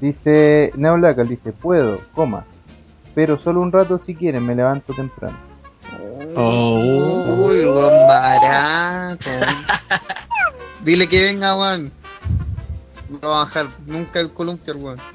Dice 0.00 0.72
Neolacal, 0.76 1.28
dice, 1.28 1.52
puedo, 1.52 2.00
coma, 2.14 2.44
pero 3.14 3.38
solo 3.38 3.60
un 3.60 3.72
rato 3.72 4.00
si 4.06 4.14
quieren, 4.14 4.46
me 4.46 4.54
levanto 4.54 4.94
temprano. 4.94 5.36
Oh. 6.36 7.46
Uy, 7.46 7.64
weón 7.64 8.06
barato. 8.06 9.30
Dile 10.84 11.08
que 11.08 11.20
venga, 11.20 11.56
weón. 11.56 11.90
No 13.08 13.30
va 13.30 13.42
a 13.42 13.44
bajar 13.44 13.68
nunca 13.86 14.20
el 14.20 14.32
columpio, 14.32 14.76
weón. 14.76 14.98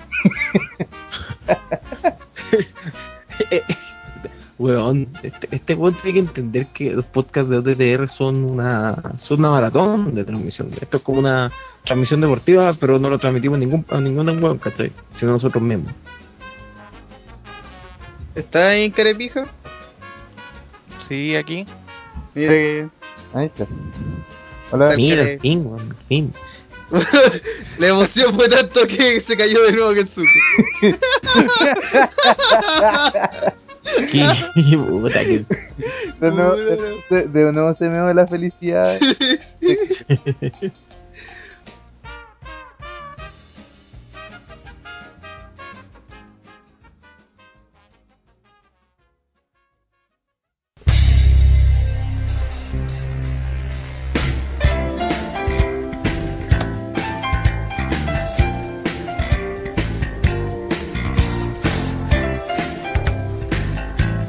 Weón, 4.59 5.09
este, 5.23 5.47
este 5.51 5.73
weón 5.73 5.95
tiene 5.95 6.13
que 6.13 6.27
entender 6.27 6.67
que 6.67 6.91
los 6.91 7.05
podcasts 7.05 7.49
de 7.49 7.57
OTTR 7.57 8.07
son 8.07 8.43
una 8.43 9.15
son 9.17 9.39
una 9.39 9.49
maratón 9.49 10.13
de 10.13 10.23
transmisión. 10.23 10.69
Esto 10.79 10.97
es 10.97 11.03
como 11.03 11.19
una 11.19 11.51
transmisión 11.85 12.21
deportiva, 12.21 12.73
pero 12.79 12.99
no 12.99 13.09
lo 13.09 13.19
transmitimos 13.19 13.57
a 13.57 13.59
ningún, 13.59 13.85
a 13.89 13.99
ningún 13.99 14.43
weón, 14.43 14.57
¿cachai? 14.57 14.91
Sino 15.15 15.33
nosotros 15.33 15.61
mismos. 15.63 15.93
¿Está 18.35 18.69
ahí 18.69 18.85
en 18.85 18.91
Carepija? 18.91 19.47
Sí, 21.07 21.35
aquí. 21.35 21.65
Mira 22.33 22.51
que. 22.51 22.87
Ahí 23.33 23.45
está. 23.47 23.67
Hola, 24.71 24.95
Mira, 24.95 25.37
fin, 25.39 25.69
fin. 26.07 26.33
La 27.79 27.87
emoción 27.87 28.35
fue 28.35 28.49
tanto 28.49 28.87
que 28.87 29.21
se 29.21 29.37
cayó 29.37 29.63
de 29.63 29.71
nuevo 29.73 29.93
Kensuke. 29.93 30.27
Qué 34.11 34.25
puta 34.77 35.19
que. 35.23 35.45
de, 36.19 36.31
nuevo, 36.31 36.55
de, 36.55 37.27
de 37.27 37.51
nuevo 37.51 37.75
se 37.75 37.89
me 37.89 37.99
va 37.99 38.13
la 38.13 38.25
felicidad. 38.27 38.99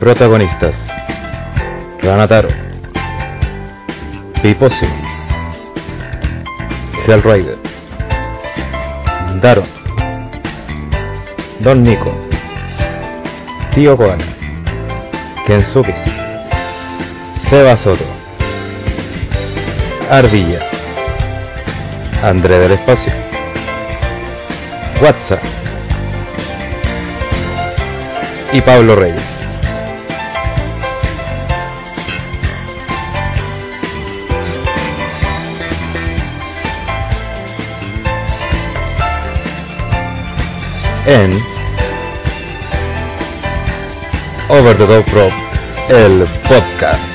Protagonistas. 0.04 0.74
Ranataro 2.02 2.50
Piposi 4.42 4.84
Hell 7.06 7.22
Rider. 7.22 7.56
Daron. 9.40 9.64
Don 11.60 11.82
Nico. 11.82 12.12
Tío 13.74 13.96
Koala 13.96 14.26
Kensuke. 15.46 15.94
Seba 17.48 17.74
Soto. 17.78 18.04
Ardilla. 20.10 20.60
André 22.22 22.58
del 22.58 22.72
Espacio. 22.72 23.12
WhatsApp 25.00 25.42
y 28.52 28.60
Pablo 28.60 28.96
Reyes. 28.96 29.43
En 41.06 41.42
Over 44.48 44.76
the 44.76 44.86
Top 44.86 45.08
Rope, 45.12 45.34
el 45.88 46.26
podcast. 46.48 47.13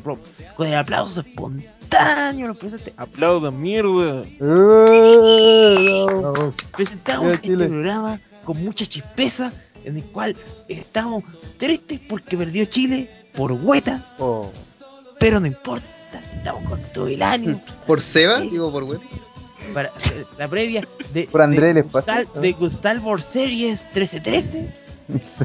Pro. 0.00 0.18
Con 0.56 0.66
el 0.68 0.74
aplauso 0.76 1.20
espontáneo, 1.20 2.48
los 2.48 2.56
presentes. 2.56 2.92
¡Aplaudan, 2.96 3.60
mierda! 3.60 4.24
Presentamos 6.76 7.32
este 7.34 7.48
Chile. 7.48 7.66
programa 7.68 8.20
con 8.44 8.62
mucha 8.62 8.86
chispeza, 8.86 9.52
en 9.84 9.96
el 9.96 10.04
cual 10.04 10.36
estamos 10.68 11.24
tristes 11.58 12.00
porque 12.08 12.36
perdió 12.36 12.64
Chile 12.66 13.10
por 13.34 13.52
hueta, 13.52 14.14
Oh, 14.18 14.50
pero 15.18 15.40
no 15.40 15.46
importa, 15.46 15.86
estamos 16.36 16.68
con 16.68 16.80
todo 16.92 17.08
el 17.08 17.22
ánimo. 17.22 17.60
¿Por 17.86 18.00
Seba? 18.00 18.40
Sí. 18.40 18.50
Digo 18.50 18.70
por 18.72 18.84
weón. 18.84 19.02
para 19.74 19.88
eh, 20.04 20.24
la 20.38 20.48
previa 20.48 20.86
de, 21.12 21.24
Por 21.24 21.42
André 21.42 21.74
de. 21.74 21.82
Gustal, 21.82 22.28
de 22.40 22.52
Gustal 22.52 23.00
por 23.02 23.20
Series 23.22 23.80
1313 23.94 24.74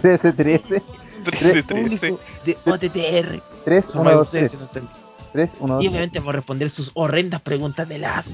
13, 0.02 0.82
13, 1.24 1.64
13, 1.64 1.64
13. 1.64 1.74
público 1.74 2.20
de 2.46 2.58
OTTR 2.66 3.42
3, 3.66 3.86
Son 3.88 4.02
1, 4.02 4.04
más 4.04 4.14
2, 4.16 4.26
ustedes, 4.26 4.52
3, 4.52 4.52
si 4.52 4.58
no 4.58 4.66
están- 4.66 4.90
3, 5.34 5.50
1, 5.60 5.74
2, 5.76 5.84
y 5.84 5.86
3. 5.86 5.90
obviamente 5.92 6.20
vamos 6.20 6.34
a 6.34 6.36
responder 6.38 6.70
sus 6.70 6.92
horrendas 6.94 7.42
preguntas 7.42 7.88
de 7.88 8.06
Ask 8.06 8.30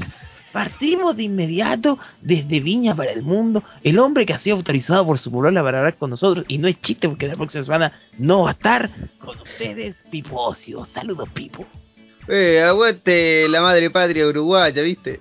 Partimos 0.54 1.16
de 1.16 1.24
inmediato 1.24 2.00
desde 2.22 2.60
Viña 2.62 2.96
para 2.96 3.12
el 3.12 3.22
Mundo, 3.22 3.62
el 3.84 4.00
hombre 4.00 4.26
que 4.26 4.34
ha 4.34 4.40
sido 4.40 4.56
autorizado 4.56 5.06
por 5.06 5.20
su 5.20 5.30
polola 5.30 5.62
para 5.62 5.80
hablar 5.80 5.96
con 5.98 6.10
nosotros, 6.10 6.46
y 6.48 6.58
no 6.58 6.68
es 6.68 6.82
chiste 6.82 7.08
porque 7.08 7.28
la 7.28 7.36
próxima 7.36 7.64
semana 7.64 7.92
no 8.18 8.44
va 8.44 8.50
a 8.50 8.54
estar 8.54 8.90
con 9.20 9.38
ustedes, 9.40 9.98
Pipocio. 10.10 10.86
Saludos, 10.86 11.30
Pipo. 11.34 11.66
Eh, 12.30 12.64
aguante 12.64 13.48
la 13.50 13.62
madre 13.62 13.90
patria 13.92 14.26
uruguaya, 14.26 14.82
¿viste? 14.82 15.20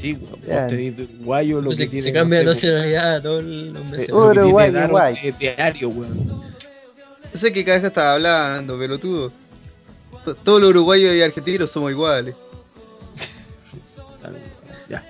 Sí, 0.00 0.12
usted 0.14 1.08
guayo 1.20 1.60
lo 1.60 1.72
se, 1.72 1.88
que 1.90 1.96
se 1.96 2.02
tiene. 2.02 2.12
cambia 2.12 2.38
de 2.40 2.44
no 2.44 2.52
sé, 2.52 2.68
nacionalidad 2.68 3.22
todos 3.22 3.44
los 3.44 3.84
meses. 3.84 5.38
Diario, 5.38 5.88
weón. 5.88 6.26
No 7.32 7.40
sé 7.40 7.52
qué 7.52 7.64
cabeza 7.64 7.88
estaba 7.88 8.14
hablando, 8.14 8.78
pelotudo. 8.78 9.32
Todos 10.44 10.60
los 10.60 10.70
uruguayos 10.70 11.14
y 11.14 11.22
argentinos 11.22 11.70
somos 11.70 11.90
iguales. 11.90 12.34
Ya. 14.88 15.04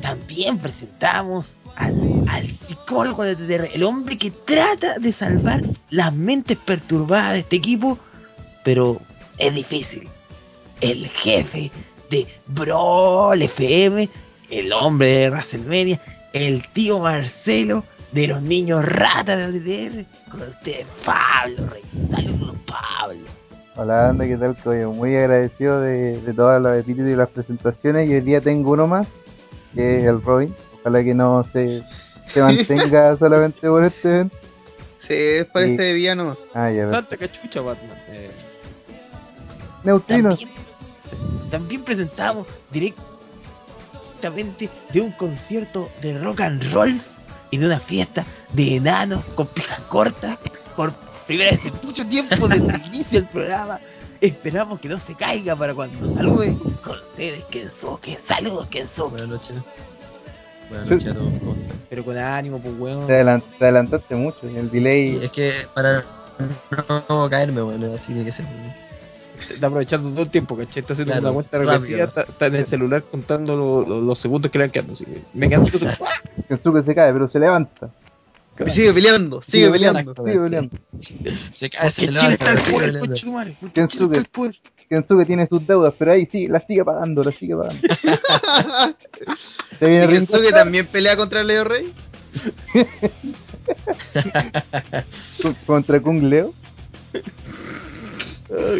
También 0.00 0.58
presentamos 0.58 1.46
al, 1.76 2.24
al 2.28 2.48
psicólogo 2.66 3.22
de 3.22 3.36
TTR, 3.36 3.70
el 3.74 3.82
hombre 3.82 4.16
que 4.16 4.30
trata 4.30 4.98
de 4.98 5.12
salvar 5.12 5.62
las 5.90 6.12
mentes 6.14 6.56
perturbadas 6.58 7.34
de 7.34 7.38
este 7.40 7.56
equipo, 7.56 7.98
pero 8.64 9.00
es 9.38 9.54
difícil. 9.54 10.08
El 10.80 11.06
jefe 11.08 11.70
de 12.12 12.26
Brawl 12.46 13.40
FM, 13.42 14.08
el 14.50 14.72
hombre 14.74 15.08
de 15.08 15.30
WrestleMania, 15.30 16.00
el 16.34 16.62
tío 16.74 16.98
Marcelo 16.98 17.84
de 18.12 18.26
los 18.26 18.42
niños 18.42 18.84
ratas 18.84 19.50
de 19.50 19.58
TTR, 20.06 20.30
con 20.30 20.42
usted 20.42 20.84
Pablo 21.06 21.68
Rey. 21.70 21.82
Saludos, 22.10 22.56
Pablo. 22.66 23.24
Hola, 23.76 24.10
anda, 24.10 24.26
¿qué 24.26 24.36
tal, 24.36 24.54
Coyo? 24.62 24.92
Muy 24.92 25.16
agradecido 25.16 25.80
de, 25.80 26.20
de 26.20 26.34
todos 26.34 26.60
los 26.60 26.76
epítetos 26.78 27.10
y 27.10 27.16
las 27.16 27.30
presentaciones. 27.30 28.10
Y 28.10 28.14
hoy 28.14 28.20
día 28.20 28.42
tengo 28.42 28.72
uno 28.72 28.86
más, 28.86 29.06
que 29.74 30.00
es 30.00 30.04
el 30.04 30.20
Robin. 30.20 30.54
Ojalá 30.80 31.02
que 31.02 31.14
no 31.14 31.46
se, 31.54 31.82
se 32.34 32.40
mantenga 32.42 33.16
solamente 33.18 33.60
por 33.66 33.82
este 33.84 34.08
evento. 34.10 34.36
Sí, 35.08 35.14
es 35.14 35.46
para 35.46 35.64
Sí. 35.64 35.70
este 35.72 35.94
día 35.94 36.14
no. 36.14 36.36
Ah, 36.52 36.70
ya 36.70 36.82
ves. 36.82 36.90
Santa 36.90 37.16
cachucha, 37.16 37.62
Batman. 37.62 37.96
Eh, 38.08 38.30
Neutrinos. 39.84 40.38
También, 40.38 40.62
también 41.50 41.82
presentamos 41.84 42.46
directamente 42.70 44.68
de 44.92 45.00
un 45.00 45.12
concierto 45.12 45.90
de 46.00 46.18
rock 46.18 46.40
and 46.40 46.72
roll 46.72 47.00
y 47.50 47.58
de 47.58 47.66
una 47.66 47.80
fiesta 47.80 48.24
de 48.52 48.76
enanos 48.76 49.24
con 49.34 49.46
pijas 49.48 49.80
cortas 49.82 50.38
por 50.76 50.92
primera 51.26 51.50
vez 51.52 51.64
en 51.64 51.74
mucho 51.82 52.06
tiempo 52.06 52.48
desde 52.48 52.66
el 52.74 52.86
inicio 52.86 53.20
del 53.20 53.28
programa. 53.28 53.80
Esperamos 54.20 54.78
que 54.80 54.88
no 54.88 54.98
se 55.00 55.14
caiga 55.16 55.56
para 55.56 55.74
cuando 55.74 56.08
salude 56.14 56.56
con 56.82 56.96
ustedes, 56.98 57.44
Kensuke. 57.50 58.18
Saludos, 58.28 58.68
Kensuke. 58.68 59.10
Buenas 59.10 59.28
noches. 59.28 59.56
Buenas 60.68 60.88
noches 60.88 61.08
a 61.08 61.14
todos. 61.14 61.32
Pero 61.90 62.04
con 62.04 62.16
ánimo, 62.16 62.60
pues, 62.60 62.74
weón. 62.78 63.06
Te, 63.08 63.14
adelan- 63.20 63.42
te 63.58 63.64
adelantaste 63.64 64.14
mucho. 64.14 64.38
El 64.44 64.66
Y 64.66 64.68
delay. 64.70 65.16
es 65.24 65.30
que 65.30 65.50
para 65.74 66.04
no 67.08 67.28
caerme, 67.28 67.62
bueno, 67.62 67.92
así 67.94 68.06
tiene 68.12 68.24
que 68.24 68.32
ser. 68.32 68.46
Está 69.50 69.66
aprovechando 69.66 70.10
todo 70.10 70.22
el 70.22 70.30
tiempo, 70.30 70.56
¿cachai? 70.56 70.80
Está 70.80 70.92
haciendo 70.92 71.12
Claro, 71.12 71.26
una 71.28 71.34
cuenta 71.34 71.58
regresiva, 71.58 72.04
está, 72.04 72.20
está 72.22 72.46
en 72.46 72.54
el 72.56 72.66
celular 72.66 73.04
contando 73.10 73.56
lo- 73.56 73.86
lo- 73.86 74.00
los 74.00 74.18
segundos 74.18 74.50
que 74.50 74.58
le 74.58 74.64
han 74.64 74.70
quedado. 74.70 74.92
Así 74.92 75.04
que 75.04 75.22
me 75.34 75.56
otro. 75.56 75.88
Kensuke 76.48 76.84
se 76.84 76.94
cae, 76.94 77.12
pero 77.12 77.28
se 77.30 77.38
levanta. 77.38 77.90
Sigue 78.74 78.92
peleando, 78.92 79.42
sigue 79.42 79.70
peleando. 79.70 80.14
Sigue 80.14 80.38
peleando. 80.38 80.76
Se 81.52 81.70
cae, 81.70 81.90
se 81.90 82.10
levanta, 82.10 82.54
Kensuke. 83.72 84.24
Kensuke 84.88 85.24
tiene 85.26 85.46
sus 85.46 85.66
deudas, 85.66 85.94
pero 85.98 86.12
ahí 86.12 86.28
sí, 86.30 86.48
las 86.48 86.66
sigue 86.66 86.84
pagando, 86.84 87.24
las 87.24 87.34
sigue 87.36 87.56
pagando. 87.56 87.80
¿Y 89.80 90.06
Kensuke 90.06 90.50
también 90.52 90.86
pelea 90.86 91.16
contra 91.16 91.42
Leo 91.42 91.64
Rey? 91.64 91.92
con- 95.42 95.54
contra 95.66 96.00
Kung 96.00 96.22
Leo. 96.24 96.52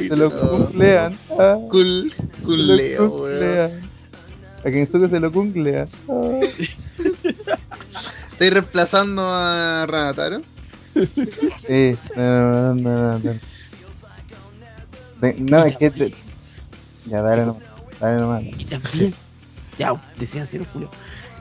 Se 0.08 0.16
lo 0.16 0.28
no. 0.30 0.48
cumplean. 0.50 1.18
Ah, 1.38 1.56
Cool, 1.70 2.12
se 2.16 2.42
cool 2.42 2.66
lo 2.68 2.74
Leo, 2.74 3.08
weón. 3.08 3.30
cumplean. 3.30 3.90
A 4.64 4.70
Kensuke 4.70 5.08
se 5.08 5.20
lo 5.20 5.32
cumplean. 5.32 5.88
Ah. 6.08 6.40
Estoy 8.32 8.50
reemplazando 8.50 9.22
a 9.28 9.86
Ranataro. 9.86 10.42
Eh, 11.68 11.96
no, 12.16 12.74
no, 12.74 12.74
no, 12.74 13.18
no, 13.18 13.32
no. 15.38 15.64
Es 15.64 15.76
que. 15.78 15.90
te- 15.90 16.14
Ya, 17.06 17.22
dale 17.22 17.46
nomás. 17.46 17.62
Dale 18.00 18.20
nomás. 18.20 18.42
Y 18.58 18.64
también, 18.66 19.14
ya, 19.78 19.94
decían 20.18 20.46
cero 20.50 20.66
Julio. 20.72 20.90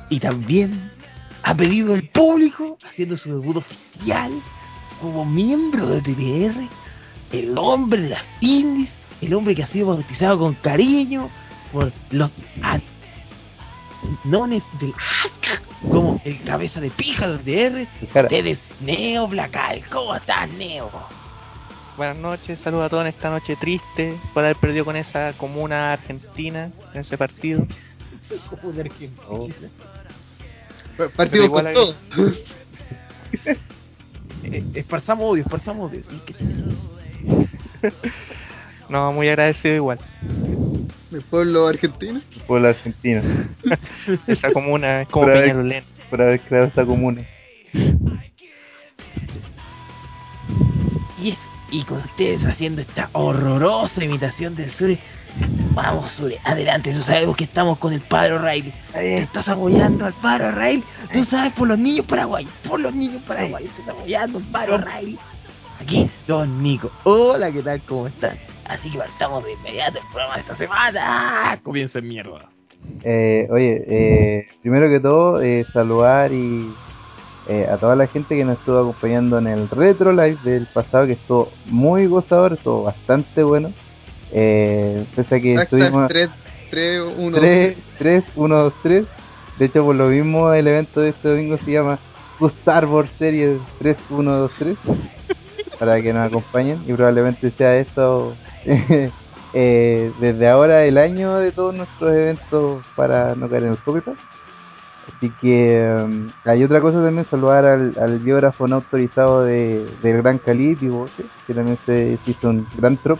Y 0.09 0.19
también 0.19 0.89
ha 1.43 1.55
pedido 1.55 1.93
el 1.95 2.07
público, 2.09 2.77
haciendo 2.87 3.17
su 3.17 3.29
debut 3.39 3.57
oficial 3.57 4.31
como 5.01 5.25
miembro 5.25 5.87
de 5.87 6.01
TTR, 6.01 6.67
el 7.31 7.57
hombre 7.57 8.01
de 8.01 8.09
las 8.09 8.23
indies, 8.41 8.89
el 9.21 9.33
hombre 9.33 9.55
que 9.55 9.63
ha 9.63 9.67
sido 9.67 9.87
bautizado 9.87 10.39
con 10.39 10.53
cariño 10.55 11.29
por 11.71 11.91
los 12.11 12.31
nones 14.23 14.63
del 14.79 14.93
como 15.89 16.21
el 16.25 16.41
cabeza 16.43 16.81
de 16.81 16.89
pija 16.89 17.27
de 17.27 17.37
TTR. 17.37 17.99
Tu 17.99 18.07
cara. 18.07 18.27
Ustedes, 18.27 18.59
Neo 18.81 19.27
Blacal, 19.27 19.81
¿cómo 19.91 20.15
estás, 20.15 20.49
Neo? 20.51 20.89
Buenas 21.97 22.17
noches, 22.17 22.59
saludos 22.63 22.85
a 22.85 22.89
todos 22.89 23.01
en 23.03 23.07
esta 23.09 23.29
noche 23.29 23.55
triste 23.57 24.17
por 24.33 24.43
haber 24.43 24.55
perdido 24.57 24.85
con 24.85 24.95
esa 24.95 25.33
comuna 25.33 25.93
argentina 25.93 26.71
en 26.93 27.01
ese 27.01 27.17
partido. 27.17 27.65
Como 28.49 28.71
de 28.73 28.81
Argentina. 28.81 29.21
Oh. 29.29 29.47
Partido 31.15 31.43
igual 31.45 31.65
con 31.65 31.67
hay- 31.67 31.73
todo. 31.75 31.95
Eh, 34.43 34.63
Esparzamos 34.73 35.23
odio, 35.31 35.43
esparzamos 35.43 35.91
odio. 35.91 36.01
sí, 36.03 36.19
que- 36.25 36.33
No, 38.89 39.13
muy 39.13 39.29
agradecido 39.29 39.75
igual. 39.75 39.99
El 41.11 41.21
pueblo 41.21 41.67
argentino. 41.67 42.21
Pueblo 42.45 42.69
argentino. 42.69 43.21
Esa 44.27 44.51
comuna 44.51 45.03
es 45.03 45.07
como 45.09 45.27
Peñalolén. 45.27 45.83
Por 46.09 46.21
haber 46.21 46.41
creado 46.41 46.67
esa 46.67 46.85
comuna. 46.85 47.25
Y, 51.21 51.29
es, 51.29 51.37
y 51.71 51.83
con 51.85 51.99
ustedes 51.99 52.43
haciendo 52.45 52.81
esta 52.81 53.09
horrorosa 53.13 54.03
imitación 54.03 54.55
del 54.55 54.71
Sure. 54.71 54.99
Vamos, 55.73 56.11
Sure, 56.11 56.37
adelante. 56.43 56.91
Tú 56.91 56.99
sabemos 56.99 57.37
que 57.37 57.45
estamos 57.45 57.77
con 57.77 57.93
el 57.93 58.01
padre 58.01 58.33
O'Reilly. 58.33 58.73
Te 58.91 59.21
estás 59.21 59.47
apoyando 59.47 60.05
al 60.05 60.13
padre 60.13 60.47
O'Reilly. 60.47 60.83
Tú 61.13 61.23
sabes, 61.23 61.53
por 61.53 61.69
los 61.69 61.77
niños 61.77 62.05
paraguayos. 62.05 62.51
Por 62.67 62.81
los 62.81 62.93
niños 62.93 63.23
paraguayos. 63.23 63.71
Estás 63.79 63.95
apoyando 63.95 64.39
al 64.39 64.43
padre 64.45 64.73
O'Reilly. 64.73 65.19
Aquí, 65.81 66.07
Don 66.27 66.61
Nico. 66.61 66.91
Hola, 67.05 67.51
¿qué 67.51 67.63
tal? 67.63 67.81
¿Cómo 67.87 68.05
están? 68.05 68.37
Así 68.65 68.91
que 68.91 68.99
partamos 68.99 69.43
de 69.43 69.53
inmediato 69.53 69.97
el 69.97 70.05
programa 70.11 70.35
de 70.35 70.41
esta 70.41 70.55
semana. 70.55 71.59
Comienza 71.63 71.97
en 71.97 72.07
mierda. 72.07 72.49
Eh, 73.03 73.47
oye, 73.49 73.83
eh, 73.87 74.47
primero 74.61 74.87
que 74.89 74.99
todo, 74.99 75.41
eh, 75.41 75.65
saludar 75.73 76.31
y 76.33 76.71
eh, 77.47 77.67
a 77.67 77.77
toda 77.77 77.95
la 77.95 78.05
gente 78.05 78.35
que 78.35 78.45
nos 78.45 78.59
estuvo 78.59 78.77
acompañando 78.77 79.39
en 79.39 79.47
el 79.47 79.69
Retro 79.69 80.11
Live 80.11 80.37
del 80.43 80.67
pasado, 80.67 81.07
que 81.07 81.13
estuvo 81.13 81.51
muy 81.65 82.05
gozador, 82.05 82.53
estuvo 82.53 82.83
bastante 82.83 83.41
bueno. 83.41 83.73
Eh, 84.31 85.07
pese 85.15 85.35
a 85.35 85.39
que 85.39 85.55
Hashtag 85.55 85.79
estuvimos 85.81 86.07
3, 86.09 86.29
3, 86.69 87.01
1. 87.17 87.39
3, 87.39 87.77
3, 87.97 88.23
1, 88.35 88.55
2, 88.55 88.73
3. 88.83 89.05
De 89.57 89.65
hecho, 89.65 89.83
por 89.83 89.95
lo 89.95 90.09
mismo, 90.09 90.53
el 90.53 90.67
evento 90.67 91.01
de 91.01 91.09
este 91.09 91.27
domingo 91.27 91.57
se 91.57 91.71
llama 91.71 91.97
Star 92.39 92.85
Wars 92.85 93.09
Series 93.17 93.59
3, 93.79 93.97
1, 94.11 94.31
2, 94.31 94.51
3. 94.59 94.77
Para 95.81 95.99
que 95.99 96.13
nos 96.13 96.27
acompañen 96.27 96.79
y 96.87 96.93
probablemente 96.93 97.49
sea 97.49 97.75
esto 97.75 98.35
eh, 99.55 100.11
desde 100.19 100.47
ahora 100.47 100.85
el 100.85 100.99
año 100.99 101.37
de 101.37 101.51
todos 101.51 101.73
nuestros 101.73 102.13
eventos 102.13 102.85
para 102.95 103.33
no 103.33 103.49
caer 103.49 103.63
en 103.63 103.71
el 103.71 103.77
copyright. 103.79 104.19
Así 105.07 105.31
que 105.41 106.03
um, 106.05 106.29
hay 106.45 106.63
otra 106.63 106.81
cosa 106.81 107.03
también, 107.03 107.25
saludar 107.31 107.65
al, 107.65 107.97
al 107.99 108.19
biógrafo 108.19 108.67
no 108.67 108.75
autorizado 108.75 109.43
de, 109.43 109.89
del 110.03 110.21
Gran 110.21 110.37
Cali, 110.37 110.75
Pivote, 110.75 111.25
que 111.47 111.53
también 111.55 111.79
se 111.83 112.19
hizo 112.27 112.49
un 112.49 112.67
gran 112.77 112.97
trop 112.97 113.19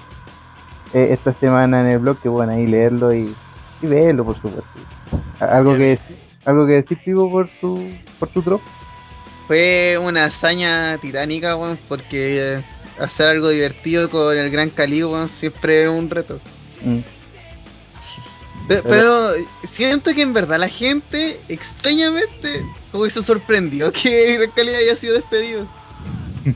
eh, 0.93 1.07
esta 1.13 1.33
semana 1.33 1.81
en 1.81 1.87
el 1.87 1.97
blog, 1.97 2.19
que 2.19 2.29
bueno, 2.29 2.51
ahí 2.53 2.67
leerlo 2.67 3.11
y, 3.11 3.35
y 3.81 3.87
verlo, 3.87 4.23
por 4.23 4.35
supuesto. 4.35 4.79
¿Algo 5.39 5.75
que 5.75 5.99
algo 6.45 6.67
que 6.67 6.73
decir 6.73 6.99
Pivo, 7.03 7.29
por 7.31 7.49
tu, 7.59 7.99
por 8.19 8.29
tu 8.29 8.43
trop? 8.43 8.61
Fue 9.55 9.97
una 10.01 10.23
hazaña 10.27 10.97
titánica, 10.99 11.57
weón, 11.57 11.77
porque 11.89 12.53
eh, 12.59 12.63
hacer 12.97 13.25
algo 13.27 13.49
divertido 13.49 14.09
con 14.09 14.37
el 14.37 14.49
Gran 14.49 14.69
Cali, 14.69 15.03
weón, 15.03 15.27
siempre 15.27 15.83
es 15.83 15.89
un 15.89 16.09
reto. 16.09 16.39
Mm. 16.81 16.99
Pe- 18.69 18.81
Pero 18.81 19.31
siento 19.73 20.13
que 20.13 20.21
en 20.21 20.31
verdad 20.31 20.57
la 20.57 20.69
gente, 20.69 21.41
extrañamente, 21.49 22.63
como 22.93 23.03
que 23.03 23.09
se 23.11 23.23
sorprendió 23.23 23.91
que 23.91 24.37
Gran 24.37 24.51
Cali 24.51 24.69
haya 24.69 24.95
sido 24.95 25.15
despedido. 25.15 25.67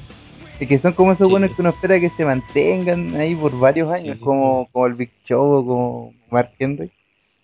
Es 0.61 0.69
que 0.69 0.79
son 0.79 0.93
como 0.93 1.11
esos 1.11 1.27
Sí. 1.27 1.31
buenos 1.31 1.51
que 1.51 1.61
uno 1.61 1.71
espera 1.71 1.99
que 1.99 2.11
se 2.11 2.23
mantengan 2.23 3.13
ahí 3.17 3.35
por 3.35 3.59
varios 3.59 3.91
años, 3.91 4.15
Sí. 4.19 4.23
como, 4.23 4.69
como 4.71 4.87
el 4.87 4.93
Big 4.93 5.11
Show 5.25 5.41
o 5.43 5.65
como 5.65 6.13
Mark 6.31 6.51
Henry. 6.59 6.89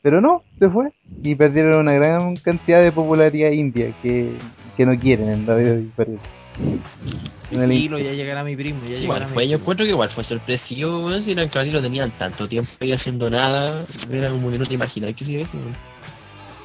Pero 0.02 0.20
no, 0.22 0.44
se 0.60 0.70
fue 0.70 0.90
y 1.22 1.36
perdieron 1.36 1.80
una 1.80 1.94
gran 1.94 2.36
cantidad 2.38 2.82
de 2.82 2.92
popularidad 2.92 3.52
india 3.52 3.94
que, 4.02 4.34
que 4.76 4.86
no 4.86 4.98
quieren 5.00 5.30
en 5.30 5.46
la 5.46 5.56
vida 5.56 5.80
parece. 5.96 6.18
En 7.52 7.62
el 7.64 7.72
Hilo, 7.72 8.00
ya 8.00 8.14
llegará 8.14 8.44
mi 8.44 8.56
primo. 8.56 8.80
Ya 8.84 8.98
llegará 8.98 9.04
Igual 9.04 9.28
mi 9.28 9.34
fue, 9.34 9.44
yo 9.44 9.50
primo. 9.58 9.62
encuentro 9.62 9.86
que 9.86 9.92
igual 9.92 10.10
fue 10.10 10.24
sorpresivo, 10.24 11.06
weón, 11.06 11.22
si 11.22 11.36
lo 11.36 11.82
tenían 11.82 12.12
tanto 12.18 12.48
tiempo 12.48 12.70
ahí 12.80 12.92
haciendo 12.94 13.30
nada, 13.30 13.86
era 14.12 14.30
como 14.32 14.50
que 14.50 14.58
no 14.58 14.66
te 14.66 14.74
imaginas 14.74 15.14
que 15.16 15.26
sigue 15.26 15.48
weón. 15.54 15.76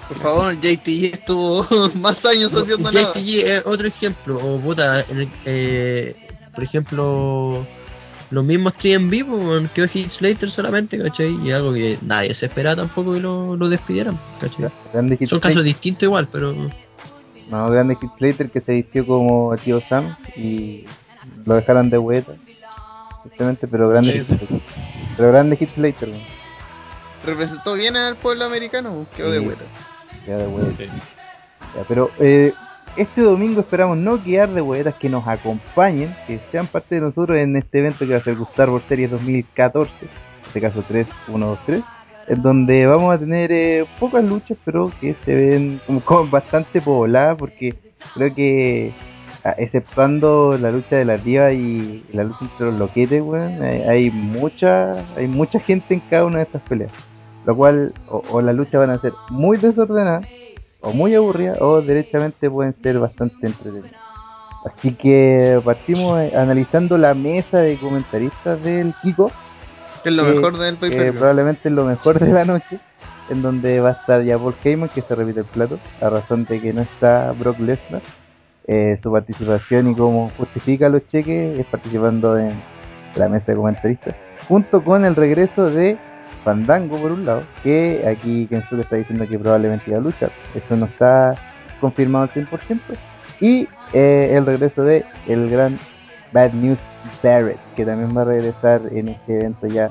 Por 0.09 0.19
favor, 0.19 0.55
JTG 0.61 1.15
estuvo 1.15 1.67
más 1.97 2.25
años 2.25 2.55
haciendo 2.55 2.91
nada. 2.93 3.13
JTG 3.13 3.47
es 3.47 3.67
otro 3.67 3.87
ejemplo, 3.89 4.39
o 4.39 4.61
puta, 4.61 5.01
en 5.09 5.19
el- 5.19 5.29
eh, 5.45 6.15
por 6.55 6.65
ejemplo, 6.65 7.67
los 8.31 8.45
mismos 8.45 8.75
3 8.75 8.97
en 8.97 9.09
vivo, 9.11 9.37
weón, 9.37 9.71
quedó 9.75 9.87
Hit 9.89 10.11
Slater 10.11 10.51
solamente, 10.51 10.99
¿cachai? 10.99 11.35
Y 11.45 11.51
algo 11.53 11.73
que 11.73 11.99
nadie 12.03 12.35
se 12.35 12.47
esperaba 12.47 12.77
tampoco 12.77 13.15
que 13.15 13.21
lo, 13.21 13.57
lo 13.57 13.69
despidieran, 13.69 14.19
¿cachai? 14.41 14.69
Grande 14.93 15.17
Son 15.19 15.29
Slater, 15.29 15.41
casos 15.41 15.65
distintos 15.65 16.03
igual, 16.03 16.29
pero 16.31 16.53
no, 17.51 17.71
grande 17.71 17.97
Hit 18.01 18.11
Slater 18.19 18.51
que 18.51 18.61
se 18.61 18.73
vistió 18.73 19.07
como 19.07 19.57
tío 19.59 19.81
Sam 19.89 20.17
y 20.37 20.85
lo 21.45 21.55
dejaron 21.55 21.89
de 21.91 21.99
vuelta. 21.99 22.33
Simplemente, 23.23 23.67
pero 23.69 23.89
grande 23.89 24.13
Sí. 24.13 24.25
Slater. 24.25 24.49
Pero 25.17 25.29
grande 25.29 25.57
Hit 25.57 25.71
Slater. 25.75 26.09
Representó 27.25 27.75
bien 27.75 27.97
al 27.97 28.17
pueblo 28.17 28.45
americano, 28.45 29.07
quedó 29.17 29.31
de 29.31 29.39
Sí. 29.39 29.45
vuelta. 29.45 29.65
Ya 30.27 30.37
de 30.39 30.47
vuelta. 30.47 30.83
Ya, 30.85 31.83
pero 31.89 32.11
eh, 32.19 32.53
este 32.97 33.21
domingo 33.21 33.61
esperamos 33.61 33.99
no 33.99 34.23
quedar 34.23 34.49
de 34.49 34.63
huevetas 34.63 34.95
que 34.95 35.09
nos 35.09 35.27
acompañen, 35.29 36.15
que 36.27 36.41
sean 36.51 36.67
parte 36.67 36.95
de 36.95 37.03
nosotros 37.03 37.37
en 37.37 37.57
este 37.57 37.81
evento 37.81 38.07
que 38.07 38.13
va 38.13 38.19
a 38.19 38.25
ser 38.25 38.37
Gustar 38.37 38.71
World 38.71 38.89
Series 38.89 39.11
2014, 39.11 39.93
en 40.01 40.09
este 40.47 40.61
caso 40.61 40.83
3, 40.87 41.07
1, 41.29 41.47
2, 41.47 41.59
3. 41.67 41.85
en 42.29 42.43
donde 42.43 42.87
vamos 42.87 43.15
a 43.15 43.19
tener 43.19 43.53
eh, 43.53 43.85
pocas 44.01 44.25
luchas, 44.25 44.57
pero 44.65 44.91
que 45.01 45.15
se 45.25 45.35
ven 45.35 45.81
como, 46.05 46.27
bastante 46.29 46.81
pobladas, 46.81 47.37
porque 47.37 47.75
creo 48.15 48.35
que, 48.35 48.93
ah, 49.45 49.55
exceptuando 49.59 50.57
la 50.59 50.71
lucha 50.71 50.97
de 50.97 51.05
la 51.05 51.19
diva 51.19 51.53
y 51.53 52.03
la 52.13 52.25
lucha 52.25 52.39
entre 52.43 52.67
los 52.67 52.79
loquetes, 52.79 53.23
weón, 53.23 53.63
hay, 53.63 53.83
hay 53.83 54.11
mucha 54.11 55.05
hay 55.17 55.29
mucha 55.29 55.61
gente 55.61 55.93
en 55.93 56.01
cada 56.01 56.25
una 56.25 56.39
de 56.39 56.45
estas 56.45 56.63
peleas. 56.63 56.93
Lo 57.45 57.55
cual, 57.55 57.95
o 58.09 58.41
las 58.41 58.57
luchas 58.57 58.81
van 58.81 58.91
a 58.91 59.01
ser 59.01 59.13
muy 59.31 59.57
desordenadas, 59.59 60.27
o 60.87 60.93
muy 60.93 61.17
aburridas, 61.17 61.61
o 61.61 61.83
derechamente 61.83 62.49
pueden 62.49 62.73
ser 62.81 63.01
bastante 63.01 63.45
entretenidas. 63.45 63.91
Así 64.65 64.93
que 64.95 65.61
partimos 65.65 66.21
eh, 66.21 66.33
analizando 66.37 66.97
la 66.97 67.13
mesa 67.13 67.59
de 67.59 67.77
comentaristas 67.77 68.63
del 68.63 68.95
Kiko 69.03 69.33
Que 70.05 70.11
es 70.11 70.15
lo 70.15 70.25
mejor 70.25 70.59
del 70.59 70.79
eh, 70.83 71.13
probablemente 71.13 71.71
lo 71.71 71.85
mejor 71.85 72.21
de 72.21 72.33
la 72.33 72.45
noche, 72.45 72.79
en 73.31 73.43
donde 73.43 73.81
va 73.81 73.91
a 73.91 73.93
estar 73.93 74.23
ya 74.23 74.39
Paul 74.39 74.55
Heyman, 74.63 74.89
que 74.91 75.03
se 75.03 75.15
repite 75.17 75.41
el 75.41 75.47
plato, 75.47 75.81
a 76.01 76.09
razón 76.09 76.45
de 76.45 76.61
que 76.61 76.73
no 76.73 76.83
está 76.83 77.33
Brock 77.33 77.59
Lesnar. 77.59 78.03
Eh, 78.69 78.99
su 79.03 79.11
participación 79.11 79.91
y 79.91 79.95
cómo 79.95 80.31
justifica 80.37 80.89
los 80.89 81.07
cheques 81.09 81.59
es 81.59 81.67
participando 81.67 82.37
en 82.39 82.61
la 83.15 83.29
mesa 83.29 83.47
de 83.47 83.57
comentaristas, 83.57 84.15
junto 84.49 84.83
con 84.83 85.05
el 85.05 85.17
regreso 85.17 85.71
de 85.71 85.97
Fandango, 86.47 86.97
por 87.01 87.11
un 87.11 87.27
lado, 87.27 87.43
que 87.65 88.05
aquí 88.07 88.47
Kensuke 88.47 88.83
está 88.83 88.95
diciendo 88.95 89.27
que 89.29 89.37
probablemente 89.37 89.91
iba 89.91 89.99
a 89.99 90.01
luchar. 90.01 90.31
Eso 90.55 90.77
no 90.77 90.87
está 90.87 91.35
confirmado 91.81 92.23
al 92.23 92.31
100%. 92.31 92.81
Y 93.41 93.67
eh, 93.93 94.31
el 94.33 94.47
regreso 94.47 94.85
de 94.85 95.05
el 95.27 95.51
gran 95.51 95.81
Bad 96.33 96.53
News 96.53 96.79
Barrett, 97.21 97.59
que 97.75 97.85
también 97.85 98.17
va 98.17 98.23
a 98.23 98.27
regresar 98.27 98.81
en 98.93 99.09
este 99.09 99.41
evento 99.41 99.67
ya 99.67 99.91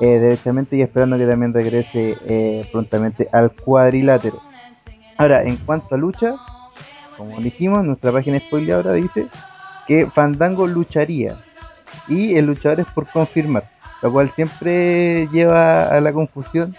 eh, 0.00 0.18
derechamente 0.18 0.76
y 0.76 0.82
esperando 0.82 1.18
que 1.18 1.26
también 1.26 1.52
regrese 1.52 2.16
eh, 2.24 2.66
prontamente 2.72 3.28
al 3.30 3.52
cuadrilátero. 3.52 4.40
Ahora, 5.18 5.42
en 5.42 5.58
cuanto 5.58 5.94
a 5.94 5.98
lucha, 5.98 6.36
como 7.18 7.38
dijimos, 7.38 7.84
nuestra 7.84 8.12
página 8.12 8.38
spoiler 8.38 8.76
ahora 8.76 8.94
dice 8.94 9.26
que 9.86 10.06
Fandango 10.06 10.66
lucharía 10.66 11.36
y 12.08 12.34
el 12.34 12.46
luchador 12.46 12.80
es 12.80 12.86
por 12.94 13.06
confirmar, 13.10 13.75
lo 14.06 14.12
cual 14.12 14.30
siempre 14.34 15.28
lleva 15.32 15.88
a 15.88 16.00
la 16.00 16.12
confusión 16.12 16.74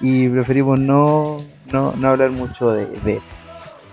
y 0.00 0.28
preferimos 0.28 0.78
no, 0.78 1.38
no, 1.72 1.92
no 1.96 2.08
hablar 2.08 2.30
mucho 2.30 2.70
de, 2.72 2.86
de 3.00 3.14
él. 3.14 3.22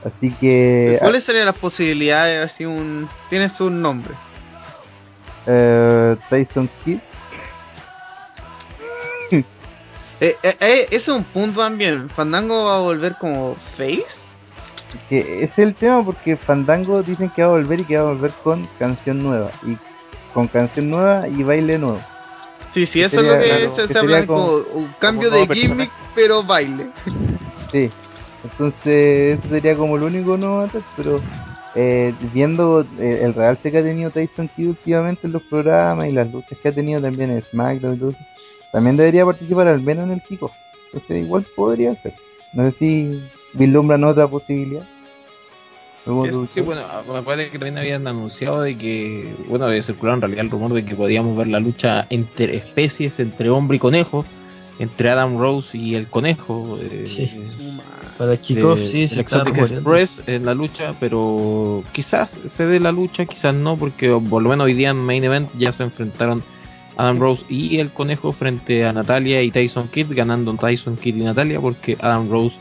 Así 0.03 0.31
que 0.33 0.97
¿Cuáles 0.99 1.23
serían 1.23 1.45
las 1.45 1.57
posibilidades? 1.57 2.51
Así 2.51 2.65
un. 2.65 3.07
Tienes 3.29 3.59
un 3.61 3.81
nombre. 3.81 4.13
eh, 5.47 6.17
Tyson 6.29 6.69
Kidd 6.83 6.99
Eh, 10.19 10.37
eh, 10.41 10.55
eh, 10.59 10.85
ese 10.87 10.95
es 10.95 11.07
un 11.09 11.23
punto 11.25 11.59
también. 11.61 12.09
Fandango 12.09 12.65
va 12.65 12.77
a 12.77 12.79
volver 12.81 13.15
como 13.15 13.55
face. 13.77 14.05
que 15.09 15.43
es 15.43 15.57
el 15.57 15.73
tema 15.75 16.03
porque 16.05 16.37
Fandango 16.37 17.01
dicen 17.03 17.29
que 17.29 17.41
va 17.43 17.49
a 17.49 17.51
volver 17.51 17.81
y 17.81 17.83
que 17.85 17.97
va 17.97 18.03
a 18.09 18.13
volver 18.13 18.31
con 18.43 18.67
canción 18.79 19.21
nueva 19.23 19.51
y 19.63 19.77
con 20.33 20.47
canción 20.47 20.89
nueva 20.89 21.27
y 21.27 21.43
baile 21.43 21.77
nuevo. 21.77 21.99
Sí, 22.73 22.85
sí, 22.85 23.01
eso 23.01 23.21
es 23.21 23.27
lo 23.27 23.39
que 23.39 23.45
claro, 23.45 23.75
se, 23.75 23.87
que 23.87 23.93
se 23.93 23.99
habla 23.99 24.25
como, 24.25 24.55
un 24.73 24.93
cambio 24.99 25.29
de 25.29 25.45
personaje. 25.45 25.67
gimmick, 25.67 25.91
pero 26.15 26.43
baile. 26.43 26.87
Sí, 27.71 27.89
entonces 28.43 29.39
eso 29.39 29.49
sería 29.49 29.75
como 29.75 29.97
lo 29.97 30.05
único 30.05 30.35
antes, 30.35 30.83
pero 30.95 31.19
eh, 31.73 32.13
viendo 32.31 32.85
eh, 32.99 33.21
el 33.23 33.33
realce 33.33 33.71
que 33.71 33.79
ha 33.79 33.83
tenido 33.83 34.11
Tyson 34.11 34.47
Kidd 34.55 34.69
últimamente 34.69 35.25
en 35.25 35.33
los 35.33 35.41
programas 35.41 36.07
y 36.07 36.11
las 36.11 36.31
luchas 36.31 36.59
que 36.59 36.69
ha 36.69 36.71
tenido 36.71 37.01
también 37.01 37.31
en 37.31 37.41
SmackDown 37.41 37.95
eso, 37.95 38.13
también 38.71 38.95
debería 38.95 39.25
participar 39.25 39.67
al 39.67 39.81
menos 39.81 40.05
en 40.05 40.11
el 40.13 40.21
kickoff. 40.21 40.51
Entonces 40.85 41.23
igual 41.23 41.45
podría 41.55 41.95
ser. 41.95 42.13
No 42.53 42.69
sé 42.69 42.77
si 42.77 43.23
vislumbran 43.53 44.03
otra 44.03 44.27
posibilidad. 44.27 44.83
¿Algún 46.05 46.27
otro 46.27 46.47
Sí, 46.53 46.61
bueno, 46.61 46.81
me 47.11 47.21
parece 47.21 47.51
que 47.51 47.59
también 47.59 47.77
habían 47.77 48.05
anunciado 48.07 48.61
de 48.61 48.77
que, 48.77 49.35
bueno, 49.47 49.65
había 49.65 49.81
circulado 49.81 50.15
en 50.15 50.21
realidad 50.21 50.45
el 50.45 50.51
rumor 50.51 50.73
de 50.73 50.83
que 50.83 50.95
podíamos 50.95 51.37
ver 51.37 51.47
la 51.47 51.59
lucha 51.59 52.07
entre 52.09 52.57
especies, 52.57 53.19
entre 53.19 53.49
hombre 53.49 53.77
y 53.77 53.79
conejo, 53.79 54.25
entre 54.79 55.09
Adam 55.09 55.37
Rose 55.37 55.77
y 55.77 55.95
el 55.95 56.09
conejo. 56.09 56.77
eh, 56.81 57.03
Sí. 57.05 57.79
Para 58.17 58.37
kickoff, 58.37 58.79
sí, 58.85 59.07
se 59.07 59.21
Exotic. 59.21 59.57
Express 59.57 60.21
en 60.27 60.45
la 60.45 60.53
lucha, 60.53 60.95
pero 60.99 61.83
quizás 61.93 62.37
se 62.45 62.65
dé 62.65 62.79
la 62.79 62.91
lucha, 62.91 63.25
quizás 63.25 63.55
no, 63.55 63.75
porque 63.77 64.09
por 64.29 64.43
lo 64.43 64.49
menos 64.49 64.65
hoy 64.65 64.73
día 64.73 64.89
en 64.89 64.97
Main 64.97 65.23
Event 65.23 65.49
ya 65.57 65.71
se 65.71 65.83
enfrentaron 65.83 66.43
Adam 66.95 67.19
Rose 67.19 67.43
y 67.49 67.79
el 67.79 67.91
conejo 67.91 68.31
frente 68.33 68.85
a 68.85 68.93
Natalia 68.93 69.41
y 69.41 69.49
Tyson 69.49 69.87
Kidd, 69.87 70.13
ganando 70.13 70.53
Tyson 70.53 70.97
Kidd 70.97 71.15
y 71.15 71.23
Natalia, 71.23 71.59
porque 71.59 71.97
Adam 71.99 72.29
Rose 72.29 72.55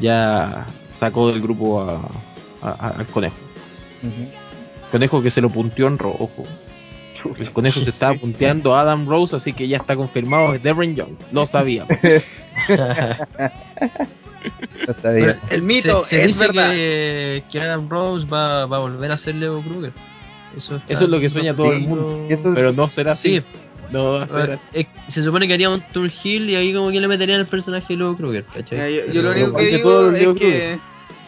ya 0.00 0.66
sacó 0.92 1.28
del 1.28 1.42
grupo 1.42 1.82
a, 1.82 2.00
a- 2.70 2.88
al 2.98 3.06
conejo. 3.08 3.36
Conejo 4.90 5.22
que 5.22 5.30
se 5.30 5.40
lo 5.40 5.50
punteó 5.50 5.86
en 5.88 5.98
rojo. 5.98 6.44
El 7.38 7.50
conejo 7.52 7.80
se 7.80 7.90
estaba 7.90 8.14
punteando 8.14 8.74
a 8.74 8.82
Adam 8.82 9.08
Rose, 9.08 9.34
así 9.34 9.52
que 9.52 9.66
ya 9.66 9.78
está 9.78 9.96
confirmado, 9.96 10.54
es 10.54 10.62
Devin 10.62 10.94
Young. 10.94 11.16
Lo 11.32 11.44
sabíamos. 11.46 11.90
No. 12.68 12.86
Bueno, 15.02 15.34
El 15.50 15.62
mito 15.62 16.04
se, 16.04 16.10
se 16.10 16.20
es 16.20 16.26
dice 16.28 16.38
verdad. 16.46 16.70
Que, 16.70 17.42
que 17.50 17.60
Adam 17.60 17.88
Rose 17.88 18.26
va, 18.26 18.66
va 18.66 18.76
a 18.76 18.80
volver 18.80 19.10
a 19.10 19.16
ser 19.16 19.34
Leo 19.34 19.60
Kruger. 19.60 19.92
Eso, 20.56 20.80
es 20.88 21.00
lo 21.00 21.18
que 21.20 21.28
sueña 21.28 21.54
todo 21.54 21.72
el 21.72 21.80
mundo. 21.80 22.26
Pero 22.54 22.72
no 22.72 22.86
será 22.86 23.12
así. 23.12 23.38
Sí, 23.40 23.44
No 23.90 24.22
eh, 24.22 24.86
se 25.08 25.22
supone 25.22 25.46
que 25.48 25.54
haría 25.54 25.68
un 25.68 25.80
Turn 25.92 26.10
Hill 26.22 26.48
y 26.50 26.54
ahí 26.56 26.72
como 26.72 26.90
que 26.90 27.00
le 27.00 27.08
meterían 27.08 27.40
el 27.40 27.46
personaje 27.46 27.86
de 27.94 27.96
Leo 27.98 28.16
Kruger, 28.16 28.44
yo, 28.70 29.12
yo 29.12 29.22
lo 29.22 29.32
único 29.32 29.54
que 29.56 29.66
digo 29.66 30.10
es 30.12 30.28
que, 30.38 30.78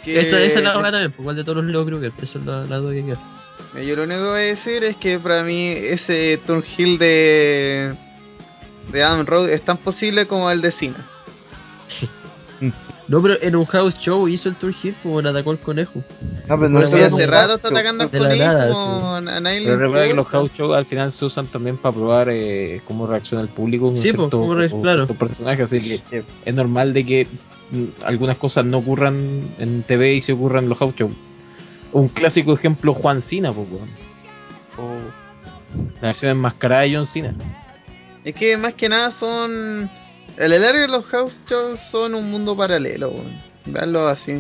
que- 0.05 0.21
Esa, 0.21 0.41
esa 0.41 0.59
es 0.59 0.65
la 0.65 0.75
boca 0.77 0.91
también, 0.93 1.11
pues, 1.13 1.21
igual 1.21 1.37
de 1.37 1.45
todos 1.45 1.57
los 1.65 1.67
Leo 1.67 1.85
Kruger, 1.85 2.13
eso 2.21 2.39
es 2.39 2.45
la, 2.45 2.65
la 2.65 2.77
duda 2.79 2.93
que 2.95 3.05
queda. 3.05 3.21
Yo 3.85 3.97
lo 3.97 4.05
único 4.05 4.21
que 4.23 4.29
voy 4.29 4.41
a 4.41 4.45
decir 4.45 4.85
es 4.85 4.97
que 4.97 5.19
para 5.19 5.43
mí 5.43 5.69
ese 5.71 6.41
turn 6.47 6.65
heel 6.77 6.99
de 6.99 7.95
de 8.93 9.03
Adam 9.03 9.27
Rose 9.27 9.53
es 9.53 9.63
tan 9.63 9.77
posible 9.79 10.27
como 10.27 10.51
el 10.51 10.61
de 10.63 10.73
Cena. 10.73 11.07
No, 13.09 13.23
pero 13.23 13.37
en 13.41 13.57
un 13.57 13.65
house 13.65 13.95
show 13.99 14.29
hizo 14.29 14.51
el 14.51 14.57
Hill 14.83 14.95
como 15.03 15.23
le 15.23 15.31
atacó 15.31 15.51
al 15.53 15.59
conejo. 15.61 16.03
No, 16.47 16.57
pero 16.59 16.69
no 16.69 16.83
Sí, 16.83 16.91
sería 16.91 17.07
hace 17.07 17.15
un 17.15 17.21
rato 17.31 17.55
está 17.55 17.69
show. 17.69 17.77
atacando 17.79 18.05
al 18.05 18.11
conejo 18.11 18.37
nada, 18.37 18.73
con 18.73 19.29
a 19.29 19.41
nadie 19.41 19.63
Pero 19.65 19.79
recuerda 19.79 20.07
que 20.09 20.15
los 20.15 20.27
house 20.29 20.51
shows 20.55 20.77
al 20.77 20.85
final 20.87 21.13
se 21.13 21.25
usan 21.25 21.47
también 21.47 21.79
para 21.79 21.95
probar 21.95 22.29
eh, 22.31 22.83
cómo 22.85 23.07
reacciona 23.07 23.43
el 23.43 23.49
público 23.49 23.87
con 23.87 23.97
Sí, 23.97 24.13
pues, 24.13 24.29
claro. 24.83 25.07
personajes, 25.09 25.65
así 25.73 25.81
que 25.81 25.99
Sí. 26.21 26.27
es 26.45 26.55
normal 26.55 26.93
de 26.93 27.07
que 27.07 27.27
mm, 27.71 27.85
algunas 28.05 28.37
cosas 28.37 28.67
no 28.67 28.79
ocurran 28.79 29.55
en 29.59 29.83
TV 29.85 30.15
y 30.15 30.21
se 30.21 30.33
ocurran 30.35 30.65
en 30.65 30.69
los 30.71 30.79
house 30.79 30.95
shows. 30.95 31.13
Un 31.93 32.09
clásico 32.09 32.53
ejemplo, 32.53 32.93
Juan 32.93 33.23
Cena, 33.23 33.53
pues, 33.53 33.67
weón. 33.71 33.89
O 34.77 34.97
la 36.03 36.09
versión 36.09 36.33
enmascarada 36.33 36.83
de 36.83 36.95
John 36.95 37.07
Cena. 37.07 37.35
Es 38.25 38.35
que 38.35 38.57
más 38.59 38.75
que 38.75 38.89
nada 38.91 39.13
son 39.19 39.89
el 40.37 40.53
área 40.53 40.83
de 40.83 40.89
los 40.89 41.05
house 41.07 41.41
shows 41.49 41.81
son 41.91 42.15
un 42.15 42.31
mundo 42.31 42.57
paralelo, 42.57 43.11
weón. 43.11 43.41
Veanlo 43.67 44.09
así. 44.09 44.33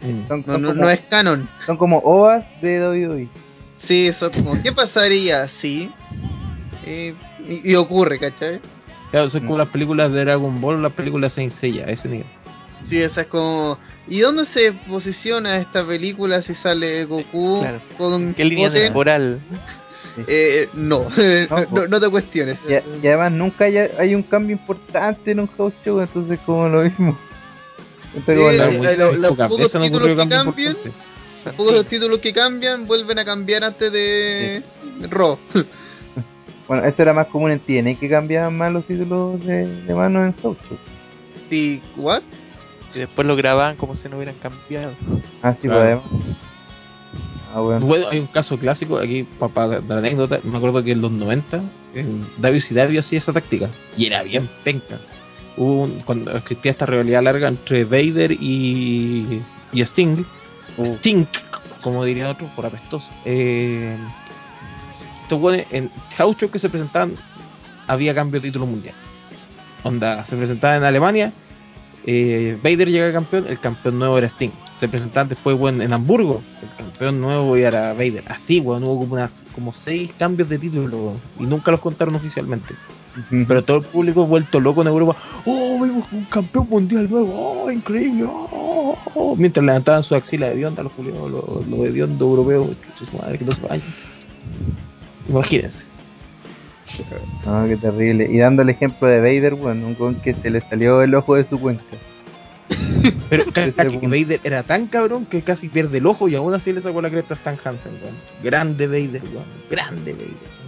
Mm. 0.00 0.28
Son, 0.28 0.44
No, 0.46 0.52
son 0.54 0.62
no, 0.62 0.68
como, 0.68 0.80
no 0.82 0.90
es 0.90 1.00
canon. 1.02 1.48
son 1.66 1.76
como 1.76 1.98
ovas 1.98 2.44
de 2.60 2.80
WWE. 2.80 3.28
Sí, 3.86 4.08
eso 4.08 4.30
como, 4.30 4.62
¿qué 4.62 4.72
pasaría 4.72 5.48
si? 5.48 5.90
Eh, 6.84 7.14
y, 7.48 7.70
y 7.72 7.74
ocurre, 7.74 8.18
¿cachai? 8.18 8.60
Claro, 9.10 9.28
son 9.28 9.42
como 9.42 9.58
las 9.58 9.68
películas 9.68 10.12
de 10.12 10.20
Dragon 10.24 10.60
Ball, 10.60 10.82
las 10.82 10.92
películas 10.92 11.32
Saint 11.32 11.52
Seiya, 11.52 11.84
ese 11.86 12.08
nivel. 12.08 12.26
Sí, 12.88 13.00
esa 13.00 13.22
es 13.22 13.26
como... 13.28 13.78
¿Y 14.08 14.20
dónde 14.20 14.44
se 14.46 14.72
posiciona 14.72 15.56
esta 15.58 15.86
película 15.86 16.42
si 16.42 16.54
sale 16.54 17.04
Goku 17.04 17.60
Claro. 17.60 17.80
con 17.98 18.34
¿Qué 18.34 18.44
línea 18.44 18.68
bote? 18.68 18.90
Eh, 20.26 20.68
no, 20.74 21.06
no, 21.70 21.86
no 21.88 22.00
te 22.00 22.08
cuestiones. 22.10 22.58
Y, 22.68 22.72
y 22.72 23.08
además 23.08 23.32
nunca 23.32 23.64
hay, 23.64 23.78
hay 23.78 24.14
un 24.14 24.22
cambio 24.22 24.56
importante 24.56 25.30
en 25.30 25.40
un 25.40 25.46
house 25.56 25.72
show, 25.84 26.00
entonces 26.00 26.38
como 26.44 26.68
lo 26.68 26.82
mismo. 26.82 27.18
Entonces, 28.14 28.36
Sí, 28.80 28.86
eh, 28.86 28.96
los 29.16 29.36
pocos 29.36 29.72
títulos 29.72 30.08
que 30.08 30.16
cambian, 30.16 30.54
títulos 31.88 32.18
que 32.20 32.32
cambian 32.32 32.86
vuelven 32.86 33.18
a 33.18 33.24
cambiar 33.24 33.64
antes 33.64 33.90
de 33.90 34.62
Raw. 35.08 35.38
bueno, 36.68 36.84
esto 36.84 37.02
era 37.02 37.14
más 37.14 37.28
común 37.28 37.52
en 37.52 37.60
TNA 37.60 37.98
que 37.98 38.08
cambiaban 38.08 38.56
más 38.56 38.72
los 38.72 38.84
títulos 38.84 39.44
de, 39.44 39.66
de 39.82 39.94
mano 39.94 40.24
en 40.26 40.34
house 40.42 40.58
show. 40.68 40.78
¿Y 41.50 41.80
what? 41.96 42.22
Y 42.94 42.98
después 43.00 43.26
lo 43.26 43.34
grababan 43.36 43.76
como 43.76 43.94
si 43.94 44.08
no 44.08 44.16
hubieran 44.16 44.36
cambiado. 44.36 44.92
Ah, 45.42 45.54
sí, 45.54 45.68
Claro. 45.68 46.02
podemos. 46.02 46.36
Ah, 47.54 47.60
bueno. 47.60 47.84
Bueno, 47.86 48.06
hay 48.10 48.18
un 48.18 48.26
caso 48.28 48.58
clásico 48.58 48.96
aquí 48.98 49.24
para 49.38 49.80
dar 49.80 49.98
anécdota. 49.98 50.40
Me 50.42 50.56
acuerdo 50.56 50.82
que 50.82 50.92
en 50.92 51.02
los 51.02 51.10
90 51.10 51.60
en 51.94 52.26
David 52.38 52.62
y 52.70 52.74
David 52.74 52.98
hacía 52.98 53.18
esa 53.18 53.32
táctica 53.32 53.68
y 53.96 54.06
era 54.06 54.22
bien 54.22 54.48
penca. 54.64 54.98
Hubo 55.56 55.82
un- 55.82 56.00
cuando 56.00 56.30
existía 56.36 56.72
esta 56.72 56.86
rivalidad 56.86 57.22
larga 57.22 57.48
entre 57.48 57.84
Vader 57.84 58.32
y, 58.32 59.42
y 59.72 59.80
Sting, 59.82 60.24
Sting, 60.96 61.26
como 61.82 62.04
diría 62.04 62.30
otro, 62.30 62.48
por 62.56 62.64
apestoso. 62.64 63.10
Eh, 63.26 63.96
en 65.70 65.90
gauchos 66.18 66.50
que 66.50 66.58
se 66.58 66.68
presentaban 66.68 67.14
había 67.86 68.14
cambio 68.14 68.40
de 68.40 68.48
título 68.48 68.66
mundial. 68.66 68.94
Onda, 69.82 70.24
se 70.26 70.36
presentaba 70.36 70.76
en 70.76 70.84
Alemania, 70.84 71.32
eh, 72.06 72.58
Vader 72.62 72.88
llega 72.90 73.12
campeón, 73.12 73.46
el 73.48 73.58
campeón 73.58 73.98
nuevo 73.98 74.18
era 74.18 74.26
Sting. 74.28 74.50
Se 74.82 74.88
presentaban 74.88 75.28
después 75.28 75.56
weón, 75.56 75.80
en 75.80 75.92
Hamburgo, 75.92 76.42
el 76.60 76.76
campeón 76.76 77.20
nuevo 77.20 77.54
era 77.54 77.92
Vader. 77.92 78.24
Así, 78.26 78.58
weón, 78.58 78.82
hubo 78.82 78.98
como, 78.98 79.14
unas, 79.14 79.30
como 79.54 79.72
seis 79.72 80.10
cambios 80.18 80.48
de 80.48 80.58
título 80.58 81.12
y 81.38 81.44
nunca 81.44 81.70
los 81.70 81.78
contaron 81.78 82.16
oficialmente. 82.16 82.74
Pero 83.46 83.62
todo 83.62 83.76
el 83.76 83.84
público 83.84 84.26
vuelto 84.26 84.58
loco 84.58 84.82
en 84.82 84.88
Europa. 84.88 85.14
¡Oh, 85.46 85.78
vimos 85.80 86.04
un 86.10 86.24
campeón 86.24 86.68
mundial 86.68 87.08
nuevo! 87.08 87.62
¡Oh, 87.62 87.70
increíble! 87.70 88.24
¡Oh, 88.26 88.98
oh! 89.14 89.36
Mientras 89.36 89.64
levantaban 89.64 90.02
su 90.02 90.16
axila 90.16 90.48
de 90.48 90.56
Dionda, 90.56 90.82
los 90.82 90.90
culiados, 90.94 91.30
los 91.30 91.64
lo 91.68 91.84
de 91.84 91.92
Diondo 91.92 92.24
europeos, 92.24 92.76
chucha 92.98 93.08
su 93.08 93.16
madre, 93.18 93.38
que 93.38 93.44
no 93.44 93.52
se 93.52 93.62
vayan. 93.62 93.86
Imagínense. 95.28 95.78
No, 97.46 97.68
qué 97.68 97.76
terrible. 97.76 98.28
Y 98.28 98.38
dando 98.38 98.62
el 98.62 98.70
ejemplo 98.70 99.06
de 99.06 99.20
Vader, 99.20 99.54
bueno, 99.54 99.86
un 99.86 99.94
con 99.94 100.16
que 100.16 100.34
se 100.34 100.50
le 100.50 100.60
salió 100.62 101.02
el 101.02 101.14
ojo 101.14 101.36
de 101.36 101.48
su 101.48 101.60
cuenca. 101.60 101.84
Pero 103.30 103.44
cacha 103.46 103.72
que. 103.86 104.06
Vader 104.06 104.40
era 104.44 104.62
tan 104.62 104.86
cabrón 104.86 105.26
que 105.26 105.42
casi 105.42 105.68
pierde 105.68 105.98
el 105.98 106.06
ojo 106.06 106.28
y 106.28 106.34
aún 106.34 106.54
así 106.54 106.72
le 106.72 106.80
sacó 106.80 107.02
la 107.02 107.10
cresta 107.10 107.34
a 107.34 107.36
Stan 107.36 107.56
Hansen, 107.62 107.92
weón. 108.02 108.16
Grande 108.42 108.86
Vader, 108.86 109.22
weón. 109.22 109.44
Grande 109.70 110.12
Vader. 110.12 110.62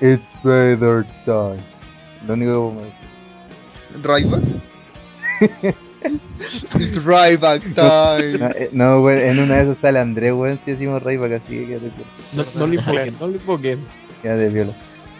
It's 0.00 0.22
Vader 0.42 1.04
time. 1.24 1.62
Lo 2.26 2.34
único 2.34 2.70
que 2.70 2.74
puedo 2.74 2.86
decir. 2.86 3.02
¿Ryback? 4.02 4.42
It's 6.74 7.04
Ryback 7.04 7.62
time. 7.74 8.38
No, 8.38 8.50
eh, 8.50 8.70
no, 8.72 9.00
weón, 9.02 9.20
en 9.20 9.38
una 9.38 9.56
de 9.56 9.62
esas 9.62 9.78
sale 9.78 9.98
Andrés, 10.00 10.32
weón, 10.32 10.58
si 10.64 10.72
decimos 10.72 11.02
Rayback 11.02 11.32
así 11.32 11.58
que 11.58 11.66
quédate. 11.66 11.90
No, 12.32 12.44
no 12.54 12.66
le 12.66 12.74
invoquen, 12.76 13.16
no 13.20 13.28
le 13.28 13.36
invoquen. 13.36 13.78
Quédate 14.22 14.48
viola. 14.48 14.72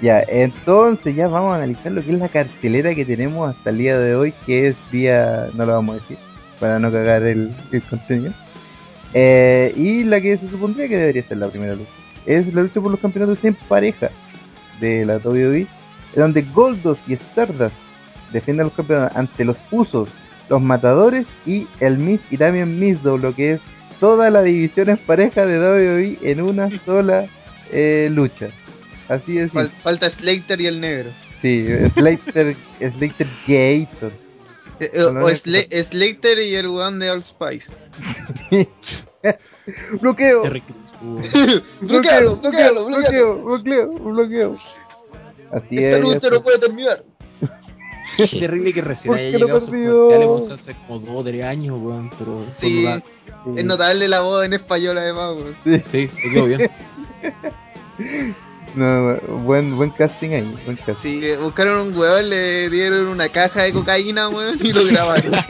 Ya, 0.03 0.21
entonces 0.27 1.15
ya 1.15 1.29
vamos 1.29 1.53
a 1.53 1.59
analizar 1.59 1.93
lo 1.93 2.03
que 2.03 2.13
es 2.13 2.19
la 2.19 2.29
cartelera 2.29 2.93
que 2.93 3.05
tenemos 3.05 3.49
hasta 3.49 3.71
el 3.71 3.79
día 3.79 3.97
de 3.97 4.17
hoy, 4.17 4.35
que 4.45 4.67
es 4.67 4.77
vía, 4.91 5.49
no 5.55 5.65
lo 5.65 5.75
vamos 5.75 5.95
a 5.97 6.01
decir, 6.01 6.19
para 6.59 6.81
no 6.81 6.91
cagar 6.91 7.23
el, 7.23 7.55
el 7.71 7.83
contenido. 7.83 8.33
Eh, 9.15 9.73
y 9.77 10.03
la 10.03 10.21
que 10.21 10.39
se 10.39 10.51
supondría 10.51 10.89
que 10.89 10.97
debería 10.97 11.23
ser 11.29 11.39
la 11.39 11.49
primera 11.49 11.77
lucha. 11.77 11.93
Es 12.27 12.53
la 12.53 12.63
lucha 12.63 12.81
por 12.81 12.91
los 12.91 12.99
campeonatos 12.99 13.45
en 13.45 13.55
pareja 13.69 14.11
de 14.81 15.07
la 15.07 15.19
WWE, 15.19 15.69
donde 16.17 16.43
Goldust 16.53 17.09
y 17.09 17.13
Stardust 17.13 17.77
defienden 18.33 18.67
los 18.67 18.75
campeonatos 18.75 19.17
ante 19.17 19.45
los 19.45 19.57
Usos, 19.71 20.09
los 20.49 20.61
Matadores 20.61 21.27
y 21.47 21.69
el 21.79 21.99
Miz 21.99 22.21
y 22.29 22.39
también 22.39 22.81
Mizdow, 22.81 23.19
lo 23.19 23.37
que 23.37 23.53
es 23.53 23.61
toda 24.01 24.31
la 24.31 24.43
división 24.43 24.91
en 24.91 24.97
pareja 24.97 25.47
de 25.47 25.61
WWE 25.61 26.19
en 26.29 26.41
una 26.41 26.69
sola 26.85 27.27
eh, 27.71 28.09
lucha. 28.11 28.49
Así 29.09 29.39
es. 29.39 29.53
Fal- 29.53 29.71
falta 29.83 30.11
Slater 30.11 30.61
y 30.61 30.67
el 30.67 30.81
negro. 30.81 31.11
Sí, 31.43 31.67
Slater, 31.95 32.57
Slater 32.97 33.27
Gator. 33.47 34.13
Eh, 34.81 34.91
eh, 34.95 35.03
o 35.03 35.13
Sla- 35.31 35.85
Slater 35.91 36.39
y 36.41 36.55
el 36.55 36.69
weón 36.69 36.99
de 36.99 37.11
All 37.11 37.23
Spice. 37.23 37.71
bloqueo, 40.01 40.43
bloquealo, 41.81 42.37
bloquealo. 42.37 42.85
bloqueo, 42.87 43.45
bloqueo, 43.45 43.93
bloqueo. 43.93 44.57
Así 45.53 45.77
Esta 45.77 45.97
es. 45.99 46.01
lucha 46.03 46.31
no 46.31 46.43
puede 46.43 46.59
terminar. 46.59 47.05
Es 48.19 48.31
terrible 48.31 48.73
que 48.75 48.83
recién 48.83 49.07
¿Por 49.13 49.19
haya 49.19 49.31
llegado 49.39 49.57
a 49.57 49.61
sus 49.61 49.71
perdió? 49.71 49.93
comerciales 49.95 50.29
weón, 50.29 50.53
hace 50.53 50.75
como 50.87 50.99
dos 51.01 51.17
o 51.17 51.25
tres 51.25 51.45
años, 51.45 51.79
weón. 51.81 52.11
Pero 52.19 52.45
Sí, 52.61 52.87
es 53.57 53.65
notable 53.65 54.09
la 54.09 54.21
voz 54.21 54.45
en 54.45 54.53
español 54.55 54.99
además, 54.99 55.35
weón. 55.35 55.57
Sí. 55.65 55.83
Sí, 55.91 56.11
quedó 56.33 56.47
bien. 56.47 56.71
No, 58.75 59.17
buen, 59.45 59.77
buen 59.77 59.91
casting 59.91 60.31
ahí, 60.31 60.59
buen 60.65 60.77
casting. 60.79 61.21
Sí, 61.21 61.37
buscaron 61.37 61.89
un 61.89 61.97
weón, 61.97 62.31
le 62.31 62.71
dieron 62.71 63.09
una 63.09 63.29
caja 63.29 63.65
de 63.65 63.73
cocaína, 63.73 64.29
weón, 64.29 64.59
y 64.61 64.73
lo 64.73 64.87
grabaron. 64.87 65.35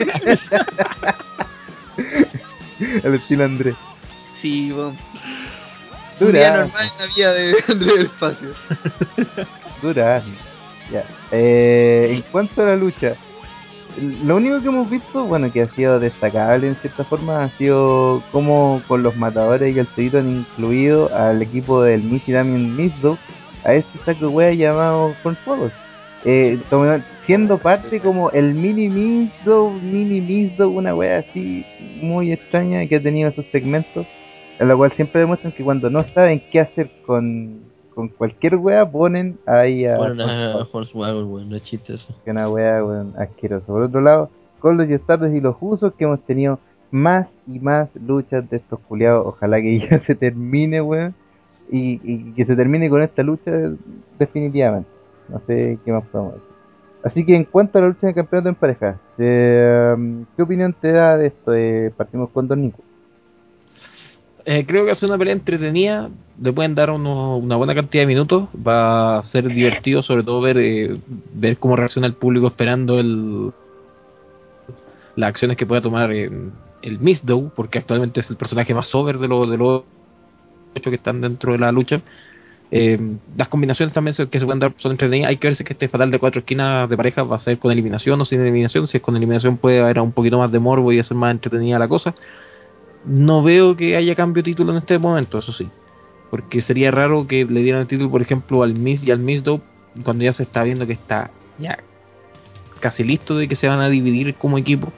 Al 3.03 3.15
estilo 3.15 3.45
Andrés. 3.45 3.75
Sí, 4.41 4.71
weón. 4.73 4.97
Un 6.19 6.31
día 6.31 6.51
Dura, 6.51 6.63
normal 6.65 6.91
en 6.91 6.97
la 6.99 7.15
vida 7.15 7.33
de 7.33 7.55
Andrés 7.67 7.95
del 7.95 8.05
Espacio. 8.05 8.49
dura. 9.81 10.23
Ya. 10.91 11.05
Eh, 11.31 12.09
en 12.11 12.21
cuanto 12.23 12.61
a 12.61 12.65
la 12.65 12.75
lucha, 12.75 13.15
lo 13.97 14.35
único 14.35 14.61
que 14.61 14.67
hemos 14.67 14.89
visto, 14.89 15.25
bueno, 15.25 15.51
que 15.51 15.61
ha 15.61 15.69
sido 15.69 15.99
destacable 15.99 16.67
en 16.67 16.75
cierta 16.75 17.03
forma, 17.03 17.43
ha 17.43 17.49
sido 17.57 18.23
como 18.31 18.81
con 18.87 19.03
los 19.03 19.15
matadores 19.15 19.75
y 19.75 19.79
el 19.79 19.87
Torito 19.87 20.19
han 20.19 20.29
incluido 20.29 21.13
al 21.15 21.41
equipo 21.41 21.81
del 21.81 22.03
Michi 22.03 22.31
Damien 22.31 22.75
Mizdow 22.75 23.17
a 23.63 23.73
este 23.73 23.97
saco 24.05 24.29
wea 24.29 24.53
llamado 24.53 25.13
Cornflowers. 25.23 25.73
Eh, 26.25 26.57
siendo 27.25 27.57
parte 27.57 27.99
como 27.99 28.31
el 28.31 28.53
mini 28.53 28.87
Mizdow, 28.87 29.71
mini 29.71 30.21
Mizdow, 30.21 30.71
una 30.71 30.95
wea 30.95 31.19
así 31.19 31.65
muy 32.01 32.31
extraña 32.31 32.85
que 32.87 32.95
ha 32.95 33.03
tenido 33.03 33.29
esos 33.29 33.45
segmentos, 33.51 34.07
en 34.59 34.67
la 34.67 34.75
cual 34.75 34.91
siempre 34.93 35.21
demuestran 35.21 35.51
que 35.51 35.63
cuando 35.63 35.89
no 35.89 36.01
saben 36.03 36.41
qué 36.51 36.61
hacer 36.61 36.89
con, 37.05 37.72
con 37.93 38.07
cualquier 38.09 38.55
wea, 38.55 38.89
ponen 38.89 39.37
ahí 39.45 39.85
a 39.85 39.97
Ponen 39.97 40.21
a 40.21 40.67
Hornswoggle, 40.71 41.23
weón, 41.23 41.49
no 41.49 41.59
chiste 41.59 41.95
eso. 41.95 42.13
que 42.23 42.31
una 42.31 42.49
wea 42.49 42.83
weón, 42.83 43.13
asquerosa. 43.17 43.65
Por 43.65 43.83
otro 43.83 44.01
lado, 44.01 44.29
con 44.59 44.77
los 44.77 44.89
Stardust 44.89 45.35
y 45.35 45.41
los 45.41 45.55
Usos 45.59 45.93
que 45.93 46.05
hemos 46.05 46.21
tenido 46.21 46.59
más 46.91 47.27
y 47.47 47.59
más 47.59 47.89
luchas 47.95 48.49
de 48.49 48.57
estos 48.57 48.79
culiados. 48.79 49.25
Ojalá 49.25 49.61
que 49.61 49.79
ya 49.79 50.03
se 50.05 50.15
termine, 50.15 50.81
weón. 50.81 51.13
Y, 51.71 51.99
y 52.03 52.33
que 52.33 52.45
se 52.45 52.55
termine 52.55 52.89
con 52.89 53.01
esta 53.01 53.23
lucha 53.23 53.51
definitivamente. 54.19 54.89
No 55.29 55.41
sé 55.47 55.79
qué 55.83 55.91
más 55.91 56.05
podemos 56.05 56.33
decir. 56.33 56.53
Así 57.03 57.25
que 57.25 57.35
en 57.35 57.43
cuanto 57.43 57.77
a 57.77 57.81
la 57.81 57.87
lucha 57.87 58.07
de 58.07 58.13
campeonato 58.13 58.49
en 58.49 58.55
pareja, 58.55 58.97
eh, 59.17 59.95
¿qué 60.35 60.41
opinión 60.41 60.73
te 60.79 60.91
da 60.91 61.17
de 61.17 61.27
esto? 61.27 61.53
Eh, 61.53 61.91
partimos 61.95 62.29
con 62.29 62.47
Don 62.47 62.61
Nico. 62.61 62.81
Eh, 64.45 64.65
creo 64.67 64.83
que 64.85 64.91
hace 64.91 65.05
una 65.05 65.17
pelea 65.17 65.33
entretenida, 65.33 66.09
le 66.41 66.51
pueden 66.51 66.75
dar 66.75 66.91
uno- 66.91 67.37
una 67.37 67.55
buena 67.55 67.73
cantidad 67.73 68.03
de 68.03 68.07
minutos, 68.07 68.49
va 68.55 69.19
a 69.19 69.23
ser 69.23 69.47
divertido 69.47 70.03
sobre 70.03 70.23
todo 70.23 70.41
ver 70.41 70.57
eh, 70.57 70.97
ver 71.33 71.57
cómo 71.57 71.75
reacciona 71.77 72.07
el 72.07 72.13
público 72.13 72.47
esperando 72.47 72.99
el 72.99 73.51
las 75.15 75.29
acciones 75.29 75.57
que 75.57 75.65
pueda 75.65 75.81
tomar 75.81 76.11
eh, 76.11 76.29
el 76.81 76.99
Mizdow, 76.99 77.51
porque 77.55 77.79
actualmente 77.79 78.19
es 78.19 78.29
el 78.29 78.35
personaje 78.35 78.73
más 78.73 78.93
over 78.95 79.17
de 79.19 79.27
los 79.27 79.49
de 79.49 79.57
los 79.57 79.83
ocho 80.75 80.89
que 80.89 80.95
están 80.95 81.21
dentro 81.21 81.53
de 81.53 81.59
la 81.59 81.71
lucha. 81.71 82.01
Eh, 82.71 82.99
las 83.37 83.47
combinaciones 83.49 83.93
también 83.93 84.15
que 84.29 84.39
se 84.39 84.45
pueden 84.45 84.59
dar 84.59 84.73
son 84.77 84.93
entretenidas. 84.93 85.29
Hay 85.29 85.37
que 85.37 85.47
ver 85.47 85.55
si 85.55 85.63
este 85.67 85.87
fatal 85.87 86.09
de 86.09 86.17
cuatro 86.17 86.39
esquinas 86.39 86.89
de 86.89 86.97
pareja 86.97 87.21
va 87.23 87.35
a 87.35 87.39
ser 87.39 87.59
con 87.59 87.71
eliminación 87.71 88.19
o 88.19 88.25
sin 88.25 88.41
eliminación. 88.41 88.87
Si 88.87 88.97
es 88.97 89.03
con 89.03 89.15
eliminación 89.15 89.57
puede 89.57 89.79
haber 89.79 89.99
un 89.99 90.11
poquito 90.11 90.39
más 90.39 90.51
de 90.51 90.57
morbo 90.59 90.91
y 90.91 90.99
hacer 90.99 91.15
más 91.15 91.31
entretenida 91.31 91.77
la 91.77 91.87
cosa. 91.87 92.15
No 93.05 93.43
veo 93.43 93.75
que 93.75 93.95
haya 93.95 94.15
cambio 94.15 94.43
de 94.43 94.51
título 94.51 94.71
en 94.71 94.77
este 94.79 94.97
momento, 94.97 95.39
eso 95.39 95.51
sí. 95.51 95.69
Porque 96.29 96.61
sería 96.61 96.91
raro 96.91 97.27
que 97.27 97.45
le 97.45 97.61
dieran 97.61 97.81
el 97.81 97.87
título, 97.87 98.09
por 98.09 98.21
ejemplo, 98.21 98.63
al 98.63 98.73
Miss 98.73 99.07
y 99.07 99.11
al 99.11 99.19
Miss 99.19 99.43
Dope 99.43 99.65
cuando 100.03 100.23
ya 100.23 100.33
se 100.33 100.43
está 100.43 100.63
viendo 100.63 100.87
que 100.87 100.93
está 100.93 101.29
ya 101.59 101.77
casi 102.79 103.03
listo 103.03 103.37
de 103.37 103.47
que 103.47 103.55
se 103.55 103.67
van 103.67 103.79
a 103.79 103.89
dividir 103.89 104.35
como 104.35 104.57
equipo. 104.57 104.91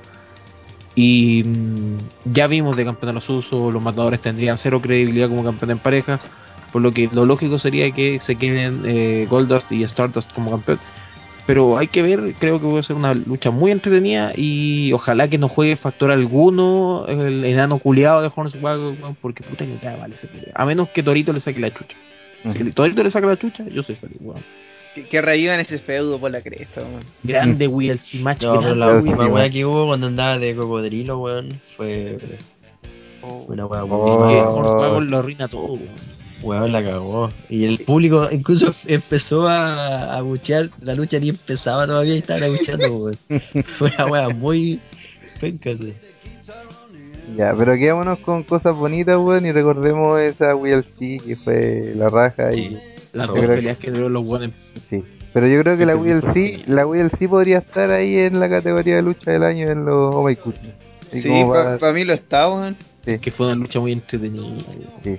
Y 0.95 1.43
mm, 1.43 1.97
ya 2.33 2.47
vimos 2.47 2.75
de 2.77 2.85
campeón 2.85 3.09
a 3.09 3.13
los 3.13 3.29
usos, 3.29 3.73
los 3.73 3.81
matadores 3.81 4.21
tendrían 4.21 4.57
cero 4.57 4.81
credibilidad 4.81 5.29
como 5.29 5.43
campeón 5.43 5.71
en 5.71 5.79
pareja. 5.79 6.19
Por 6.71 6.81
lo 6.81 6.91
que 6.91 7.09
lo 7.11 7.25
lógico 7.25 7.59
sería 7.59 7.91
que 7.91 8.19
se 8.19 8.37
queden 8.37 8.83
eh, 8.85 9.27
Goldust 9.29 9.71
y 9.71 9.83
Stardust 9.83 10.33
como 10.33 10.51
campeón. 10.51 10.79
Pero 11.47 11.77
hay 11.77 11.88
que 11.88 12.01
ver, 12.01 12.34
creo 12.39 12.60
que 12.60 12.65
puede 12.67 12.81
ser 12.81 12.95
una 12.95 13.13
lucha 13.13 13.51
muy 13.51 13.71
entretenida 13.71 14.31
y 14.36 14.91
ojalá 14.93 15.27
que 15.27 15.38
no 15.38 15.47
juegue 15.47 15.75
factor 15.75 16.10
alguno 16.10 17.05
el 17.08 17.45
enano 17.45 17.77
culiado 17.77 18.23
de 18.23 18.31
Hornswoggle, 18.36 18.97
weón, 18.99 19.15
porque 19.21 19.43
puta 19.43 19.63
que 19.63 19.75
cae 19.75 19.95
vale 19.97 20.15
ese 20.15 20.27
pelea. 20.27 20.51
A 20.55 20.65
menos 20.65 20.89
que 20.89 21.03
Torito 21.03 21.31
le 21.34 21.39
saque 21.39 21.60
la 21.60 21.71
chucha. 21.71 21.95
Si 22.49 22.71
Torito 22.71 23.03
le 23.03 23.12
saca 23.12 23.27
la 23.27 23.38
chucha, 23.38 23.63
yo 23.69 23.84
soy 23.84 23.93
feliz, 23.95 24.17
weón. 24.21 24.41
Que, 24.95 25.08
que 25.08 25.21
revivan 25.21 25.60
ese 25.60 25.77
feudo 25.77 26.19
por 26.19 26.31
la 26.31 26.41
cresta, 26.41 26.81
weón. 26.81 27.03
Grande 27.21 27.67
WLC 27.67 28.15
match, 28.21 28.41
No, 28.43 28.49
pero 28.53 28.62
grande 28.62 28.75
la 28.79 28.88
última 28.95 29.27
weá 29.27 29.49
que 29.49 29.65
hubo 29.65 29.86
cuando 29.88 30.08
andaba 30.08 30.39
de 30.39 30.55
cocodrilo, 30.55 31.19
weón, 31.19 31.62
fue 31.77 32.17
una 33.47 33.65
weá 33.67 33.84
Oh. 33.84 34.05
que 34.05 34.17
mala. 34.23 34.49
Hornswoggle 34.49 35.10
lo 35.12 35.17
arruina 35.19 35.47
todo, 35.47 35.73
weón. 35.73 36.14
Weón 36.45 36.71
la 36.71 36.84
cagó. 36.84 37.31
Y 37.49 37.65
el 37.65 37.79
público 37.79 38.27
incluso 38.31 38.73
empezó 38.86 39.47
a, 39.47 40.15
a 40.15 40.21
buchear. 40.21 40.69
La 40.81 40.93
lucha 40.95 41.19
ni 41.19 41.29
empezaba 41.29 41.86
todavía 41.88 42.15
y 42.15 42.19
estaban 42.19 42.43
abucheando, 42.43 42.95
weón. 42.97 43.17
Fue 43.77 43.91
una 43.97 44.05
weá 44.05 44.29
muy 44.29 44.79
penca. 45.41 45.71
Ya, 47.38 47.53
pero 47.58 47.73
quedémonos 47.73 48.19
con 48.19 48.43
cosas 48.43 48.75
bonitas, 48.75 49.17
weón, 49.17 49.45
y 49.45 49.51
recordemos 49.51 50.19
esa 50.21 50.53
WLC 50.53 51.23
que 51.25 51.36
fue 51.43 51.93
la 51.95 52.08
raja 52.08 52.53
y... 52.53 52.77
Las 53.13 53.27
dos 53.27 53.39
que- 53.39 53.47
peleas 53.47 53.77
que 53.77 53.91
dieron 53.91 54.13
los 54.13 54.25
buenos. 54.25 54.51
Sí, 54.89 55.03
pero 55.34 55.47
yo 55.47 55.62
creo 55.63 55.77
que 55.77 55.86
la 55.86 55.95
WLC, 55.95 56.67
la 56.67 56.86
WLC 56.86 57.27
podría 57.29 57.58
estar 57.60 57.89
ahí 57.89 58.17
en 58.17 58.39
la 58.39 58.49
categoría 58.49 58.97
de 58.97 59.01
lucha 59.01 59.31
del 59.31 59.43
año 59.43 59.69
en 59.69 59.86
los 59.86 60.13
Oh 60.13 60.23
My 60.23 60.36
Goodness. 60.36 60.73
Así 61.10 61.21
Sí, 61.21 61.43
para 61.51 61.77
para- 61.77 61.93
mí 61.93 62.03
lo 62.03 62.13
está, 62.13 62.47
weón. 62.49 62.75
sí, 63.05 63.17
Que 63.19 63.31
fue 63.31 63.47
una 63.47 63.55
lucha 63.55 63.79
muy 63.79 63.91
entretenida. 63.93 64.45
sí. 65.03 65.17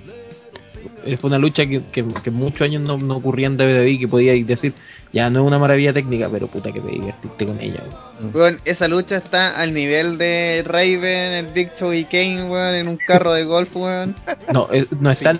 Fue 1.19 1.27
una 1.29 1.37
lucha 1.37 1.65
que, 1.65 1.83
que, 1.91 2.05
que 2.23 2.31
muchos 2.31 2.61
años 2.61 2.81
no, 2.81 2.97
no 2.97 3.17
ocurría 3.17 3.47
en 3.47 3.59
WWE, 3.59 3.99
que 3.99 4.07
podía 4.07 4.33
decir, 4.45 4.73
ya 5.13 5.29
no 5.29 5.41
es 5.41 5.47
una 5.47 5.59
maravilla 5.59 5.93
técnica, 5.93 6.29
pero 6.29 6.47
puta 6.47 6.71
que 6.71 6.81
te 6.81 6.91
divertiste 6.91 7.45
con 7.45 7.59
ella. 7.61 7.83
weón. 8.19 8.31
Weón, 8.35 8.61
esa 8.65 8.87
lucha 8.87 9.17
está 9.17 9.57
al 9.57 9.73
nivel 9.73 10.17
de 10.17 10.63
Raven, 10.65 11.33
el 11.33 11.47
Big 11.47 11.71
Show 11.77 11.93
y 11.93 12.03
Kane, 12.05 12.43
weón, 12.49 12.75
en 12.75 12.87
un 12.87 12.97
carro 12.97 13.33
de 13.33 13.45
golf, 13.45 13.75
weón. 13.75 14.15
No, 14.53 14.67
eh, 14.71 14.85
no 14.99 15.09
está 15.09 15.31
al 15.31 15.39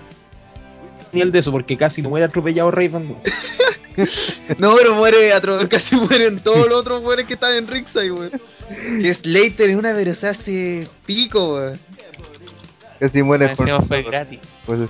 nivel 1.11 1.31
de 1.31 1.39
eso, 1.39 1.51
porque 1.51 1.77
casi 1.77 2.01
no 2.01 2.09
muere 2.09 2.25
atropellado 2.25 2.71
Raven. 2.71 3.09
weón. 3.09 3.21
No, 4.59 4.75
pero 4.75 4.93
muere, 4.93 5.31
casi 5.69 5.95
mueren 5.95 6.39
todos 6.41 6.69
los 6.69 6.79
otros 6.79 7.03
weones 7.03 7.25
que 7.25 7.33
están 7.33 7.53
en 7.55 7.67
Ringside, 7.67 8.11
weón. 8.11 8.31
Que 9.01 9.13
Slater 9.13 9.71
es 9.71 9.75
una 9.75 9.91
velocidad 9.93 10.31
hace 10.39 10.87
pico, 11.05 11.55
weón. 11.55 11.79
Casi 12.99 13.23
muere 13.23 13.55
por 13.55 13.87
fue 13.87 14.03
gratis. 14.03 14.39
Pues 14.65 14.81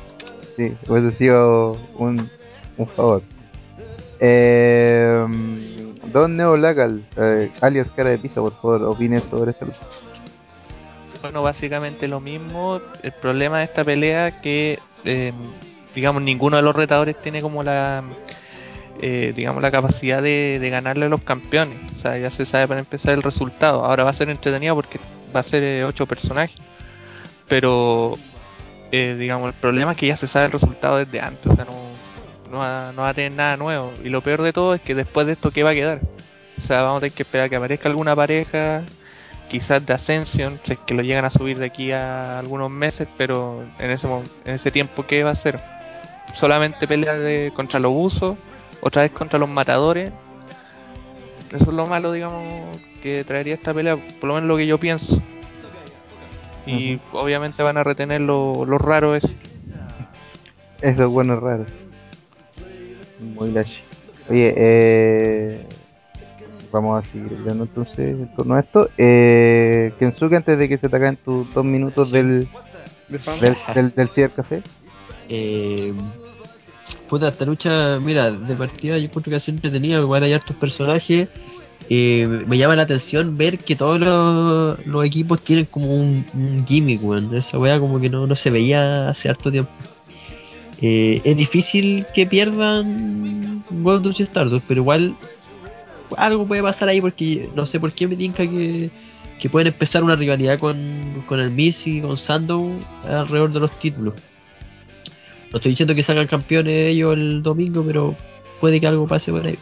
sí, 0.57 0.75
hubiese 0.89 1.17
sido 1.17 1.77
un, 1.95 2.29
un 2.77 2.87
favor. 2.87 3.21
Eh, 4.19 5.25
Don 6.11 6.35
Neo 6.35 6.57
Lagal, 6.57 7.05
eh, 7.15 7.51
alias 7.61 7.87
cara 7.95 8.09
de 8.09 8.17
pizza, 8.17 8.41
por 8.41 8.53
favor, 8.53 8.83
opine 8.83 9.19
sobre 9.29 9.51
esta 9.51 9.65
lucha. 9.65 9.79
Bueno, 11.21 11.43
básicamente 11.43 12.07
lo 12.07 12.19
mismo. 12.19 12.79
El 13.01 13.11
problema 13.13 13.59
de 13.59 13.65
esta 13.65 13.83
pelea 13.83 14.41
que, 14.41 14.79
eh, 15.03 15.33
digamos, 15.95 16.21
ninguno 16.21 16.57
de 16.57 16.63
los 16.63 16.75
retadores 16.75 17.17
tiene 17.21 17.41
como 17.41 17.63
la, 17.63 18.03
eh, 19.01 19.33
digamos, 19.35 19.61
la 19.61 19.71
capacidad 19.71 20.21
de, 20.21 20.57
de 20.59 20.69
ganarle 20.69 21.05
a 21.05 21.09
los 21.09 21.21
campeones. 21.23 21.77
O 21.93 21.97
sea, 21.97 22.17
ya 22.17 22.29
se 22.29 22.45
sabe 22.45 22.67
para 22.67 22.79
empezar 22.79 23.13
el 23.13 23.23
resultado. 23.23 23.83
Ahora 23.83 24.03
va 24.03 24.11
a 24.11 24.13
ser 24.13 24.29
entretenido 24.29 24.75
porque 24.75 24.99
va 25.35 25.41
a 25.41 25.43
ser 25.43 25.63
eh, 25.63 25.83
ocho 25.83 26.05
personajes. 26.05 26.55
Pero, 27.47 28.17
eh, 28.91 29.15
digamos, 29.17 29.53
el 29.53 29.59
problema 29.59 29.91
es 29.91 29.97
que 29.97 30.07
ya 30.07 30.15
se 30.15 30.27
sabe 30.27 30.45
el 30.45 30.51
resultado 30.51 30.97
desde 30.97 31.19
antes. 31.19 31.45
O 31.45 31.55
sea, 31.55 31.65
no, 31.65 31.73
no, 32.49 32.57
va, 32.59 32.91
no 32.91 33.01
va 33.03 33.09
a 33.09 33.13
tener 33.13 33.31
nada 33.31 33.57
nuevo. 33.57 33.93
Y 34.03 34.09
lo 34.09 34.21
peor 34.21 34.41
de 34.41 34.53
todo 34.53 34.73
es 34.73 34.81
que 34.81 34.95
después 34.95 35.27
de 35.27 35.33
esto, 35.33 35.51
¿qué 35.51 35.63
va 35.63 35.71
a 35.71 35.75
quedar? 35.75 36.01
O 36.57 36.61
sea, 36.61 36.81
vamos 36.81 36.97
a 36.97 37.01
tener 37.01 37.13
que 37.13 37.23
esperar 37.23 37.49
que 37.49 37.55
aparezca 37.55 37.89
alguna 37.89 38.15
pareja 38.15 38.83
quizás 39.47 39.85
de 39.85 39.93
Ascension, 39.93 40.59
que 40.85 40.93
lo 40.93 41.01
llegan 41.01 41.25
a 41.25 41.29
subir 41.29 41.57
de 41.57 41.67
aquí 41.67 41.91
a 41.91 42.39
algunos 42.39 42.69
meses, 42.69 43.07
pero 43.17 43.63
en 43.79 43.91
ese 43.91 44.07
en 44.07 44.53
ese 44.53 44.71
tiempo 44.71 45.05
¿qué 45.05 45.23
va 45.23 45.31
a 45.31 45.35
ser? 45.35 45.59
Solamente 46.33 46.87
peleas 46.87 47.19
de 47.19 47.51
contra 47.55 47.79
los 47.79 47.91
usos, 47.95 48.37
otra 48.81 49.03
vez 49.03 49.11
contra 49.11 49.39
los 49.39 49.49
matadores. 49.49 50.11
Eso 51.51 51.71
es 51.71 51.73
lo 51.73 51.87
malo, 51.87 52.11
digamos, 52.11 52.77
que 53.01 53.23
traería 53.23 53.53
esta 53.53 53.73
pelea, 53.73 53.95
por 54.19 54.27
lo 54.27 54.35
menos 54.35 54.49
lo 54.49 54.57
que 54.57 54.67
yo 54.67 54.77
pienso. 54.77 55.21
Y 56.67 56.99
obviamente 57.13 57.63
van 57.63 57.77
a 57.77 57.83
retener 57.83 58.21
lo, 58.21 58.65
lo 58.65 58.77
raro 58.77 59.15
eso. 59.15 59.29
Eso 60.81 61.03
es 61.03 61.09
bueno 61.09 61.39
raro. 61.39 61.65
Muy 63.19 63.51
lash. 63.51 63.71
Oye, 64.29 64.53
eh, 64.55 65.65
vamos 66.71 67.03
a 67.03 67.11
seguir 67.11 67.29
viendo 67.43 67.63
entonces 67.63 67.97
en 67.97 68.35
torno 68.35 68.55
a 68.55 68.59
esto. 68.59 68.89
Eh, 68.97 69.93
Kensuke, 69.97 70.35
antes 70.35 70.59
de 70.59 70.69
que 70.69 70.77
se 70.77 70.89
te 70.89 70.95
acaben 70.95 71.17
tus 71.17 71.51
dos 71.53 71.65
minutos 71.65 72.11
del, 72.11 72.47
del, 73.09 73.57
del, 73.73 73.95
del 73.95 74.09
cibercafé. 74.09 74.61
Eh, 75.29 75.93
puta, 77.09 77.29
esta 77.29 77.45
lucha, 77.45 77.99
mira, 77.99 78.29
de 78.31 78.55
partida 78.55 78.97
yo 78.97 79.05
encuentro 79.05 79.31
que 79.31 79.37
ha 79.37 79.39
sido 79.39 79.55
entretenida, 79.55 79.99
igual 79.99 80.23
hay 80.23 80.33
hartos 80.33 80.55
personajes. 80.57 81.29
Eh, 81.89 82.27
me 82.45 82.57
llama 82.57 82.75
la 82.75 82.83
atención 82.83 83.37
ver 83.37 83.59
que 83.59 83.75
todos 83.75 83.99
los, 83.99 85.05
equipos 85.05 85.41
tienen 85.41 85.65
como 85.65 85.93
un, 85.93 86.65
gimmick, 86.67 87.03
weón. 87.03 87.33
Esa 87.35 87.57
weá 87.57 87.79
como 87.79 87.99
que 87.99 88.09
no, 88.09 88.27
no 88.27 88.35
se 88.35 88.49
veía 88.49 89.09
hace 89.09 89.29
harto 89.29 89.51
tiempo. 89.51 89.71
Eh, 90.81 91.21
es 91.23 91.37
difícil 91.37 92.05
que 92.13 92.27
pierdan 92.27 93.63
Goldust 93.69 94.19
y 94.19 94.23
Stardust, 94.23 94.65
pero 94.67 94.81
igual 94.81 95.15
algo 96.15 96.45
puede 96.45 96.61
pasar 96.61 96.89
ahí 96.89 97.01
porque 97.01 97.49
no 97.55 97.65
sé 97.65 97.79
por 97.79 97.93
qué 97.93 98.07
me 98.07 98.15
tinca 98.15 98.47
que, 98.47 98.91
que 99.39 99.49
pueden 99.49 99.67
empezar 99.67 100.03
una 100.03 100.15
rivalidad 100.15 100.59
con, 100.59 101.23
con 101.27 101.39
el 101.39 101.51
Miz 101.51 101.87
y 101.87 102.01
con 102.01 102.17
Sandow 102.17 102.79
alrededor 103.05 103.51
de 103.51 103.59
los 103.59 103.79
títulos. 103.79 104.13
No 105.51 105.57
estoy 105.57 105.71
diciendo 105.71 105.95
que 105.95 106.03
salgan 106.03 106.27
campeones 106.27 106.89
ellos 106.89 107.13
el 107.13 107.41
domingo, 107.41 107.83
pero 107.85 108.15
puede 108.59 108.79
que 108.79 108.87
algo 108.87 109.07
pase 109.07 109.31
por 109.31 109.45
ahí. 109.45 109.57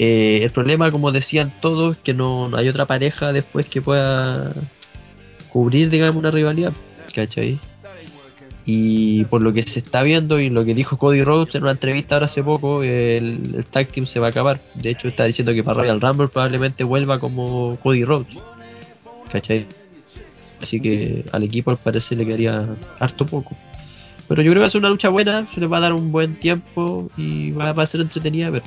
Eh, 0.00 0.44
el 0.44 0.52
problema, 0.52 0.92
como 0.92 1.10
decían 1.10 1.52
todos, 1.60 1.96
es 1.96 2.02
que 2.02 2.14
no, 2.14 2.50
hay 2.56 2.68
otra 2.68 2.86
pareja 2.86 3.32
después 3.32 3.66
que 3.66 3.82
pueda 3.82 4.54
cubrir, 5.50 5.90
digamos, 5.90 6.20
una 6.20 6.30
rivalidad. 6.30 6.72
Y 8.64 9.24
por 9.24 9.40
lo 9.40 9.52
que 9.52 9.62
se 9.62 9.80
está 9.80 10.02
viendo 10.02 10.38
y 10.38 10.50
lo 10.50 10.64
que 10.64 10.74
dijo 10.74 10.98
Cody 10.98 11.24
Rhodes 11.24 11.54
en 11.54 11.62
una 11.62 11.72
entrevista 11.72 12.14
ahora 12.14 12.26
hace 12.26 12.44
poco, 12.44 12.82
el, 12.82 13.54
el 13.56 13.64
tag 13.64 13.88
team 13.88 14.06
se 14.06 14.20
va 14.20 14.28
a 14.28 14.30
acabar. 14.30 14.60
De 14.74 14.90
hecho, 14.90 15.08
está 15.08 15.24
diciendo 15.24 15.52
que 15.52 15.64
para 15.64 15.80
Royal 15.80 16.00
Rumble 16.00 16.28
probablemente 16.28 16.84
vuelva 16.84 17.18
como 17.18 17.78
Cody 17.82 18.04
Rhodes. 18.04 18.36
Así 20.60 20.80
que 20.80 21.24
al 21.32 21.42
equipo 21.42 21.70
al 21.70 21.78
parecer 21.78 22.18
le 22.18 22.26
quedaría 22.26 22.76
harto 23.00 23.26
poco. 23.26 23.56
Pero 24.28 24.42
yo 24.42 24.50
creo 24.50 24.54
que 24.54 24.60
va 24.60 24.66
a 24.66 24.70
ser 24.70 24.80
una 24.80 24.90
lucha 24.90 25.08
buena, 25.08 25.46
se 25.54 25.60
les 25.60 25.72
va 25.72 25.78
a 25.78 25.80
dar 25.80 25.92
un 25.94 26.12
buen 26.12 26.36
tiempo 26.38 27.10
y 27.16 27.50
va, 27.52 27.72
va 27.72 27.82
a 27.84 27.86
ser 27.86 28.02
entretenida. 28.02 28.50
Pero... 28.50 28.64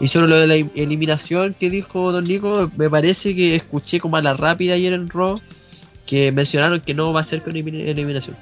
Y 0.00 0.06
sobre 0.08 0.28
lo 0.28 0.36
de 0.38 0.46
la 0.46 0.56
im- 0.56 0.70
eliminación 0.76 1.54
que 1.58 1.68
dijo 1.68 2.12
Don 2.12 2.24
Nico, 2.24 2.70
me 2.76 2.88
parece 2.88 3.34
que 3.34 3.56
escuché 3.56 3.98
como 3.98 4.16
a 4.16 4.22
la 4.22 4.34
rápida 4.34 4.74
ayer 4.74 4.92
en 4.92 5.08
Raw 5.08 5.40
que 6.06 6.30
mencionaron 6.32 6.80
que 6.80 6.94
no 6.94 7.12
va 7.12 7.20
a 7.22 7.24
ser 7.24 7.42
con 7.42 7.54
elimin- 7.54 7.86
eliminación. 7.86 8.36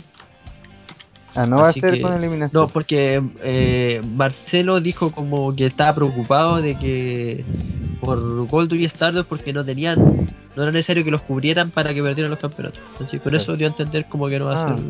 Ah, 1.34 1.46
no 1.46 1.56
va 1.56 1.68
a 1.68 1.72
ser 1.72 1.92
que- 1.94 2.00
con 2.02 2.12
eliminación. 2.14 2.62
No, 2.62 2.68
porque 2.68 3.22
eh, 3.42 4.02
Marcelo 4.14 4.80
dijo 4.80 5.10
como 5.12 5.54
que 5.56 5.66
estaba 5.66 5.94
preocupado 5.94 6.60
de 6.60 6.76
que 6.78 7.44
por 8.00 8.46
Gold 8.46 8.72
y 8.74 8.84
Stardust 8.84 9.26
porque 9.28 9.52
no 9.52 9.64
tenían, 9.64 9.98
no 10.56 10.62
era 10.62 10.72
necesario 10.72 11.04
que 11.04 11.10
los 11.10 11.22
cubrieran 11.22 11.70
para 11.70 11.94
que 11.94 12.02
perdieran 12.02 12.30
los 12.30 12.40
campeonatos. 12.40 12.80
Así 13.00 13.18
por 13.18 13.34
eso 13.34 13.56
dio 13.56 13.66
a 13.66 13.70
entender 13.70 14.06
como 14.08 14.28
que 14.28 14.38
no 14.38 14.46
va 14.46 14.52
a 14.60 14.64
Ah. 14.64 14.76
ser. 14.76 14.84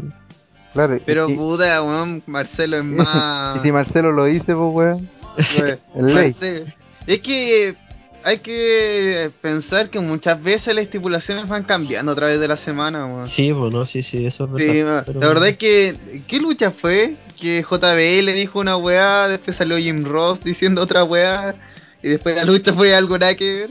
Claro, 0.72 0.96
y 0.96 1.00
Pero 1.00 1.26
si- 1.26 1.34
puta, 1.34 1.82
weón, 1.82 2.22
Marcelo 2.26 2.76
es 2.78 2.82
y 2.84 2.86
más. 2.86 3.62
si 3.62 3.72
Marcelo 3.72 4.12
lo 4.12 4.24
dice, 4.24 4.54
pues 4.54 4.74
weón. 4.74 5.08
Es 5.36 5.52
ley. 6.02 6.32
Marcelo- 6.32 6.66
Es 7.06 7.20
que 7.20 7.76
hay 8.24 8.38
que 8.40 9.30
pensar 9.40 9.88
que 9.90 10.00
muchas 10.00 10.42
veces 10.42 10.74
las 10.74 10.84
estipulaciones 10.84 11.48
van 11.48 11.62
cambiando 11.62 12.12
a 12.12 12.14
través 12.14 12.38
de 12.40 12.48
la 12.48 12.56
semana, 12.56 13.06
weón. 13.06 13.28
Sí, 13.28 13.52
bueno, 13.52 13.86
sí, 13.86 14.02
sí, 14.02 14.26
eso 14.26 14.44
es 14.44 14.50
Sí, 14.62 14.66
verdad. 14.66 14.96
ma- 14.96 15.02
pero- 15.06 15.20
la 15.20 15.28
verdad 15.28 15.48
es 15.48 15.56
que. 15.58 16.22
¿Qué 16.26 16.38
lucha 16.40 16.72
fue? 16.72 17.16
Que 17.40 17.62
JBL 17.62 18.24
le 18.26 18.32
dijo 18.34 18.58
una 18.58 18.76
weá, 18.76 19.28
después 19.28 19.56
salió 19.56 19.78
Jim 19.78 20.04
Ross 20.04 20.40
diciendo 20.42 20.82
otra 20.82 21.04
weá, 21.04 21.54
y 22.02 22.08
después 22.08 22.34
la 22.34 22.44
lucha 22.44 22.72
fue 22.74 22.94
algo 22.96 23.16
nada 23.16 23.34
que 23.36 23.52
ver. 23.54 23.70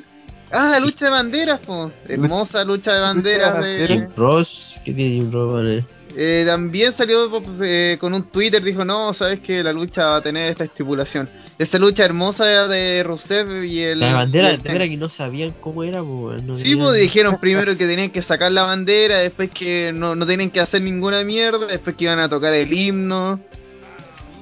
Ah, 0.49 0.69
la 0.71 0.79
lucha 0.79 1.05
de 1.05 1.11
banderas, 1.11 1.59
po. 1.59 1.91
Hermosa 2.07 2.63
lucha 2.63 2.93
de 2.93 3.01
banderas 3.01 3.61
de. 3.61 3.85
Jim 3.87 4.07
Ross, 4.15 4.79
¿qué 4.85 4.93
tiene 4.93 5.15
Jim 5.15 5.31
Ross? 5.33 5.53
Vale? 5.53 5.85
Eh, 6.15 6.43
también 6.47 6.93
salió 6.93 7.29
pues, 7.29 7.43
eh, 7.61 7.97
con 7.99 8.13
un 8.13 8.23
Twitter, 8.23 8.63
dijo, 8.63 8.83
no, 8.85 9.13
sabes 9.13 9.39
que 9.41 9.61
la 9.61 9.71
lucha 9.71 10.05
va 10.07 10.15
a 10.17 10.21
tener 10.21 10.51
esta 10.51 10.63
estipulación. 10.63 11.29
Esa 11.59 11.77
lucha 11.77 12.05
hermosa 12.05 12.67
de 12.67 13.03
Rusev 13.03 13.63
y 13.65 13.81
el... 13.81 13.99
La 13.99 14.13
bandera, 14.13 14.51
el- 14.51 14.61
de 14.63 14.89
que 14.89 14.97
no 14.97 15.09
sabían 15.09 15.53
cómo 15.59 15.83
era, 15.83 16.01
pues. 16.01 16.41
No 16.43 16.55
Sí, 16.57 16.63
tenían- 16.63 16.79
pues 16.79 17.01
dijeron 17.01 17.37
primero 17.41 17.77
que 17.77 17.85
tenían 17.87 18.09
que 18.09 18.21
sacar 18.21 18.51
la 18.51 18.63
bandera, 18.63 19.17
después 19.17 19.49
que 19.51 19.91
no, 19.93 20.15
no 20.15 20.25
tenían 20.25 20.49
que 20.49 20.59
hacer 20.59 20.81
ninguna 20.81 21.23
mierda, 21.23 21.65
después 21.67 21.95
que 21.95 22.05
iban 22.05 22.19
a 22.19 22.29
tocar 22.29 22.53
el 22.53 22.71
himno. 22.73 23.39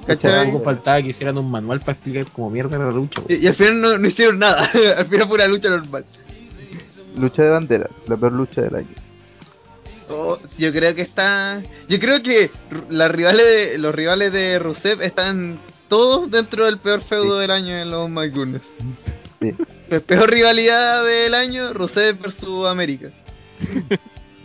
¿Cachai? 0.06 0.46
Algo 0.46 0.62
faltaba 0.62 1.02
que 1.02 1.08
hicieran 1.08 1.36
un 1.36 1.50
manual 1.50 1.80
para 1.80 1.92
explicar 1.92 2.26
cómo 2.32 2.48
mierda 2.48 2.76
era 2.76 2.86
la 2.86 2.92
lucha. 2.92 3.22
y 3.28 3.44
al 3.46 3.54
final 3.54 3.80
no, 3.80 3.98
no 3.98 4.06
hicieron 4.06 4.38
nada, 4.38 4.70
al 4.98 5.06
final 5.06 5.26
fue 5.26 5.34
una 5.34 5.46
lucha 5.48 5.68
normal. 5.68 6.04
Lucha 7.16 7.42
de 7.42 7.50
bandera, 7.50 7.90
la 8.06 8.16
peor 8.16 8.32
lucha 8.32 8.62
del 8.62 8.76
año. 8.76 8.88
Oh, 10.08 10.38
yo 10.58 10.72
creo 10.72 10.94
que 10.94 11.02
está. 11.02 11.62
Yo 11.88 11.98
creo 11.98 12.22
que 12.22 12.50
las 12.90 13.10
rivales 13.10 13.46
de, 13.46 13.78
los 13.78 13.94
rivales 13.94 14.32
de 14.32 14.58
Rusev 14.58 15.02
están 15.02 15.58
todos 15.88 16.30
dentro 16.30 16.64
del 16.66 16.78
peor 16.78 17.00
feudo 17.02 17.34
Sí. 17.36 17.40
del 17.40 17.50
año 17.50 17.74
en 17.76 17.90
los 17.90 18.08
My. 18.08 18.30
Sí. 19.40 19.52
Pe- 19.88 20.00
Peor 20.00 20.30
rivalidad 20.30 21.04
del 21.04 21.34
año, 21.34 21.72
Rusev 21.72 22.18
versus 22.20 22.66
América. 22.66 23.08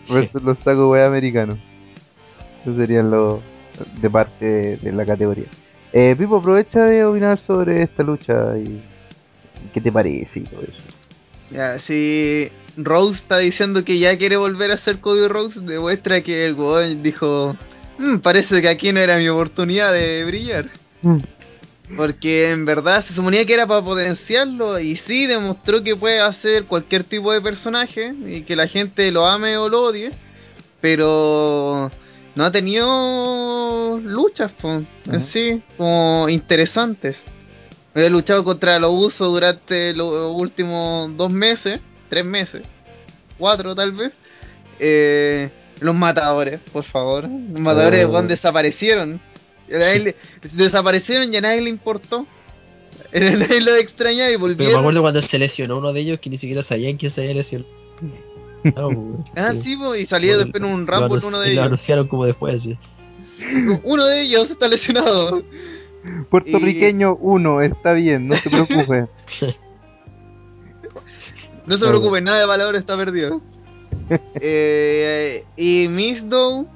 Versus 0.09 0.41
los 0.43 0.57
tacos 0.59 0.91
wey 0.91 1.03
americanos. 1.03 1.57
Eso 2.63 2.75
serían 2.75 3.09
los 3.09 3.39
de 4.01 4.09
parte 4.09 4.45
de, 4.45 4.77
de 4.77 4.91
la 4.91 5.05
categoría. 5.05 5.45
Eh, 5.93 6.15
Pipo, 6.17 6.37
aprovecha 6.37 6.85
de 6.85 7.03
opinar 7.03 7.39
sobre 7.47 7.83
esta 7.83 8.03
lucha 8.03 8.57
y 8.57 8.81
qué 9.73 9.81
te 9.81 9.91
parece 9.91 10.39
y 10.39 10.43
todo 10.43 10.61
eso. 10.61 10.81
Ya, 11.49 11.79
si 11.79 12.49
Rose 12.77 13.15
está 13.15 13.37
diciendo 13.37 13.83
que 13.83 13.99
ya 13.99 14.17
quiere 14.17 14.37
volver 14.37 14.71
a 14.71 14.77
ser 14.77 14.99
Cody 14.99 15.27
Rose, 15.27 15.59
demuestra 15.59 16.21
que 16.21 16.45
el 16.45 16.53
weón 16.53 17.03
dijo: 17.03 17.55
"Mm, 17.97 18.17
Parece 18.19 18.61
que 18.61 18.69
aquí 18.69 18.91
no 18.91 18.99
era 18.99 19.17
mi 19.17 19.27
oportunidad 19.29 19.93
de 19.93 20.23
brillar. 20.25 20.69
Porque 21.97 22.51
en 22.51 22.63
verdad 22.65 23.05
se 23.05 23.13
suponía 23.13 23.45
que 23.45 23.53
era 23.53 23.67
para 23.67 23.83
potenciarlo 23.83 24.79
y 24.79 24.95
sí 24.95 25.25
demostró 25.25 25.83
que 25.83 25.95
puede 25.95 26.21
hacer 26.21 26.65
cualquier 26.65 27.03
tipo 27.03 27.33
de 27.33 27.41
personaje 27.41 28.13
y 28.25 28.43
que 28.43 28.55
la 28.55 28.67
gente 28.67 29.11
lo 29.11 29.27
ame 29.27 29.57
o 29.57 29.67
lo 29.67 29.83
odie. 29.83 30.11
Pero 30.79 31.91
no 32.35 32.45
ha 32.45 32.51
tenido 32.51 33.99
luchas 33.99 34.51
po, 34.53 34.83
en 35.05 35.25
sí, 35.31 35.61
como 35.77 36.29
interesantes. 36.29 37.17
He 37.93 38.09
luchado 38.09 38.45
contra 38.45 38.79
los 38.79 38.91
usos 38.93 39.27
durante 39.27 39.93
los 39.93 40.33
últimos 40.33 41.15
dos 41.17 41.29
meses, 41.29 41.81
tres 42.11 42.23
meses, 42.25 42.61
cuatro 43.39 43.73
tal 43.73 43.93
vez. 43.93 44.11
Eh, 44.79 45.49
los 45.79 45.95
matadores, 45.95 46.59
por 46.71 46.83
favor. 46.83 47.23
Los 47.23 47.59
matadores 47.59 48.05
Oh. 48.07 48.21
desaparecieron. 48.21 49.19
Le- 49.67 50.15
desaparecieron 50.53 51.33
y 51.33 51.37
a 51.37 51.41
nadie 51.41 51.61
le 51.61 51.69
importó. 51.71 52.27
A 53.13 53.19
nadie 53.19 53.61
lo 53.61 53.75
extraña 53.75 54.29
y 54.29 54.33
Pero 54.33 54.39
me 54.39 54.53
volvieron. 54.53 54.79
acuerdo 54.79 55.01
cuando 55.01 55.21
se 55.21 55.39
lesionó 55.39 55.77
uno 55.79 55.91
de 55.91 56.01
ellos 56.01 56.19
que 56.19 56.29
ni 56.29 56.37
siquiera 56.37 56.61
sabían 56.63 56.97
quién 56.97 57.11
se 57.11 57.21
había 57.21 57.33
lesionado. 57.35 57.69
Ah. 58.63 58.89
Ah, 59.35 59.53
sí, 59.63 59.75
y 59.99 60.05
salía 60.05 60.33
Lo- 60.33 60.43
después 60.43 60.61
en 60.63 60.69
un 60.69 60.85
lo 60.85 60.91
Rumble 60.91 61.17
anunci- 61.19 61.27
uno 61.27 61.39
de 61.39 61.47
Lo 61.47 61.51
ellos. 61.53 61.65
anunciaron 61.65 62.07
como 62.07 62.25
después, 62.27 62.55
así. 62.57 62.77
Uno 63.83 64.05
de 64.05 64.21
ellos 64.21 64.51
está 64.51 64.67
lesionado. 64.67 65.41
Puertorriqueño 66.29 67.15
1, 67.15 67.61
está 67.63 67.93
bien, 67.93 68.27
no 68.27 68.35
te 68.35 68.49
preocupes. 68.51 69.05
No 71.65 71.77
se 71.77 71.85
preocupen, 71.85 72.23
nada 72.23 72.39
de 72.39 72.45
valor 72.45 72.75
está 72.75 72.97
perdido. 72.97 73.41
eh, 74.41 75.45
y 75.55 75.87
Miss 75.89 76.27
Dow 76.27 76.67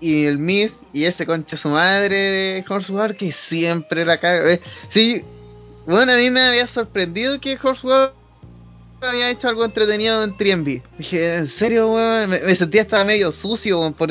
y 0.00 0.24
el 0.24 0.38
Miss 0.38 0.72
y 0.92 1.04
ese 1.04 1.26
concha 1.26 1.56
su 1.56 1.68
madre 1.68 2.16
de 2.16 3.16
que 3.16 3.32
siempre 3.32 4.04
la 4.04 4.18
caga. 4.18 4.52
Eh, 4.52 4.60
sí, 4.88 5.22
bueno, 5.86 6.12
a 6.12 6.16
mí 6.16 6.30
me 6.30 6.40
había 6.40 6.66
sorprendido 6.66 7.40
que 7.40 7.58
Horsewar 7.62 8.14
había 9.02 9.30
hecho 9.30 9.48
algo 9.48 9.64
entretenido 9.64 10.22
en 10.24 10.36
3B. 10.36 10.82
Dije, 10.98 11.36
¿en 11.36 11.48
serio, 11.48 11.92
weón? 11.92 12.30
Me, 12.30 12.40
me 12.40 12.54
sentía 12.54 12.82
hasta 12.82 13.04
medio 13.04 13.32
sucio 13.32 13.80
weón, 13.80 13.94
por, 13.94 14.10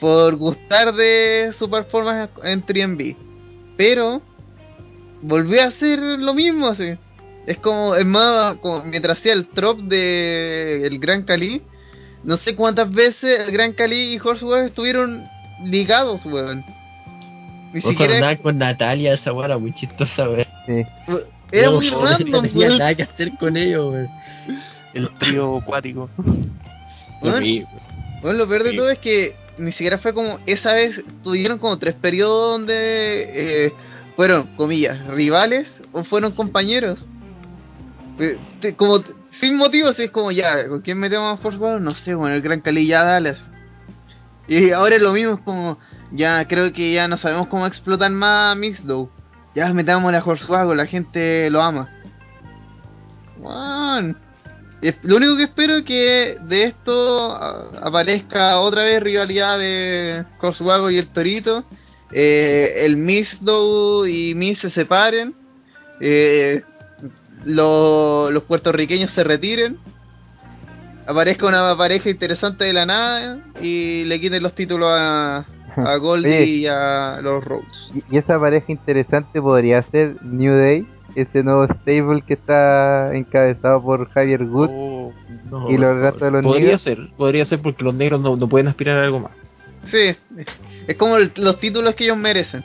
por 0.00 0.36
gustar 0.36 0.94
de 0.94 1.52
su 1.58 1.70
performance 1.70 2.30
en 2.42 2.64
3B. 2.64 3.16
Pero 3.76 4.22
volvió 5.22 5.62
a 5.62 5.66
hacer 5.66 5.98
lo 6.00 6.34
mismo, 6.34 6.68
así. 6.68 6.96
Es 7.46 7.58
como, 7.58 7.94
es 7.96 8.06
más, 8.06 8.56
como 8.56 8.84
mientras 8.84 9.18
hacía 9.18 9.32
el 9.32 9.48
trop 9.48 9.78
de 9.80 10.86
el 10.86 10.98
Gran 10.98 11.22
Cali, 11.22 11.62
no 12.22 12.36
sé 12.36 12.54
cuántas 12.54 12.90
veces 12.92 13.40
el 13.40 13.50
Gran 13.50 13.72
Cali 13.72 14.14
y 14.14 14.18
Horsewar 14.18 14.64
estuvieron 14.66 15.24
ligados, 15.64 16.24
weón. 16.26 16.64
Ni 17.72 17.80
O 17.84 17.90
siquiera 17.90 18.12
con, 18.14 18.20
nada 18.20 18.36
con 18.36 18.58
Natalia, 18.58 19.14
esa 19.14 19.32
weá 19.32 19.46
era 19.46 19.58
muy 19.58 19.72
chistosa, 19.72 20.28
weón. 20.28 20.44
Sí. 20.66 20.84
era 21.52 21.70
muy 21.70 21.90
No, 21.90 22.04
random, 22.04 22.30
No 22.30 22.42
tenía 22.42 22.68
nada 22.70 22.94
que 22.94 23.02
hacer 23.04 23.32
con 23.38 23.56
ellos, 23.56 23.92
weón. 23.92 24.08
El 24.94 25.08
trío 25.18 25.58
acuático. 25.58 26.10
Weón, 26.18 27.36
Horrible. 27.36 27.66
Bueno, 28.22 28.38
lo 28.38 28.48
peor 28.48 28.64
de 28.64 28.70
Sí. 28.70 28.76
todo 28.76 28.90
es 28.90 28.98
que 28.98 29.34
ni 29.58 29.72
siquiera 29.72 29.98
fue 29.98 30.12
como 30.14 30.38
esa 30.46 30.74
vez 30.74 31.00
tuvieron 31.22 31.58
como 31.58 31.78
tres 31.78 31.94
periodos 31.94 32.58
donde 32.58 32.74
eh, 33.66 33.72
fueron, 34.16 34.48
comillas, 34.56 35.06
rivales 35.08 35.68
o 35.92 36.04
fueron 36.04 36.32
compañeros. 36.32 37.06
Como 38.76 39.02
sin 39.40 39.56
motivos, 39.56 39.98
es 39.98 40.10
como 40.10 40.30
ya, 40.30 40.68
¿con 40.68 40.80
quién 40.82 40.98
metemos 40.98 41.38
a 41.38 41.42
Force? 41.42 41.58
No 41.80 41.94
sé, 41.94 42.14
bueno, 42.14 42.34
el 42.34 42.42
Gran 42.42 42.60
Cali 42.60 42.86
ya 42.86 43.04
Dallas. 43.04 43.46
Y 44.46 44.70
ahora 44.72 44.96
es 44.96 45.02
lo 45.02 45.12
mismo, 45.12 45.34
es 45.34 45.40
como, 45.40 45.78
ya 46.12 46.46
creo 46.48 46.72
que 46.72 46.92
ya 46.92 47.08
no 47.08 47.16
sabemos 47.16 47.48
cómo 47.48 47.66
explotar 47.66 48.10
más 48.10 48.52
a 48.52 48.54
Mixdow. 48.56 49.10
Ya 49.54 49.72
metamos 49.72 50.12
a 50.12 50.24
Horsewagon, 50.24 50.76
la 50.76 50.86
gente 50.86 51.50
lo 51.50 51.62
ama. 51.62 51.88
Lo 55.02 55.16
único 55.16 55.36
que 55.36 55.44
espero 55.44 55.76
es 55.76 55.84
que 55.84 56.36
de 56.42 56.64
esto 56.64 57.32
aparezca 57.32 58.58
otra 58.60 58.84
vez 58.84 59.02
rivalidad 59.02 59.58
de 59.58 60.24
Horsewagon 60.40 60.92
y 60.92 60.98
el 60.98 61.08
Torito. 61.08 61.64
Eh, 62.12 62.74
el 62.84 62.96
Mixdow 62.96 64.06
y 64.06 64.34
Miss 64.34 64.60
se 64.60 64.70
separen. 64.70 65.34
Eh, 66.00 66.62
lo- 67.44 68.30
los 68.30 68.42
puertorriqueños 68.44 69.10
se 69.12 69.24
retiren. 69.24 69.76
Aparezca 71.06 71.46
una 71.46 71.76
pareja 71.76 72.08
interesante 72.10 72.64
de 72.64 72.72
la 72.72 72.86
nada 72.86 73.38
y 73.60 74.04
le 74.04 74.20
quiten 74.20 74.42
los 74.42 74.54
títulos 74.54 74.88
a, 74.92 75.44
a 75.76 75.96
Goldie 75.96 76.44
y 76.44 76.66
a 76.66 77.18
los 77.22 77.42
Rhodes. 77.44 77.90
Y- 77.94 78.14
Y 78.14 78.18
esa 78.18 78.38
pareja 78.38 78.66
interesante 78.70 79.40
podría 79.40 79.82
ser 79.82 80.22
New 80.22 80.54
Day, 80.54 80.86
ese 81.16 81.42
nuevo 81.42 81.66
stable 81.66 82.22
que 82.22 82.34
está 82.34 83.12
encabezado 83.14 83.82
por 83.82 84.08
Javier 84.10 84.44
Good 84.46 84.68
Oh, 84.72 85.12
No, 85.50 85.68
y 85.70 85.76
los 85.78 85.96
restos 85.96 86.20
de 86.20 86.30
los 86.30 86.44
Podría 86.44 86.64
negros. 86.66 86.82
ser, 86.82 86.98
podría 87.16 87.44
ser 87.44 87.60
porque 87.60 87.82
los 87.82 87.94
negros 87.94 88.20
no, 88.20 88.36
no 88.36 88.48
pueden 88.48 88.68
aspirar 88.68 88.98
a 88.98 89.02
algo 89.02 89.18
más. 89.20 89.32
Sí, 89.90 90.14
es 90.86 90.96
como 90.96 91.16
el- 91.16 91.32
los 91.36 91.58
títulos 91.58 91.94
que 91.96 92.04
ellos 92.04 92.16
merecen. 92.18 92.62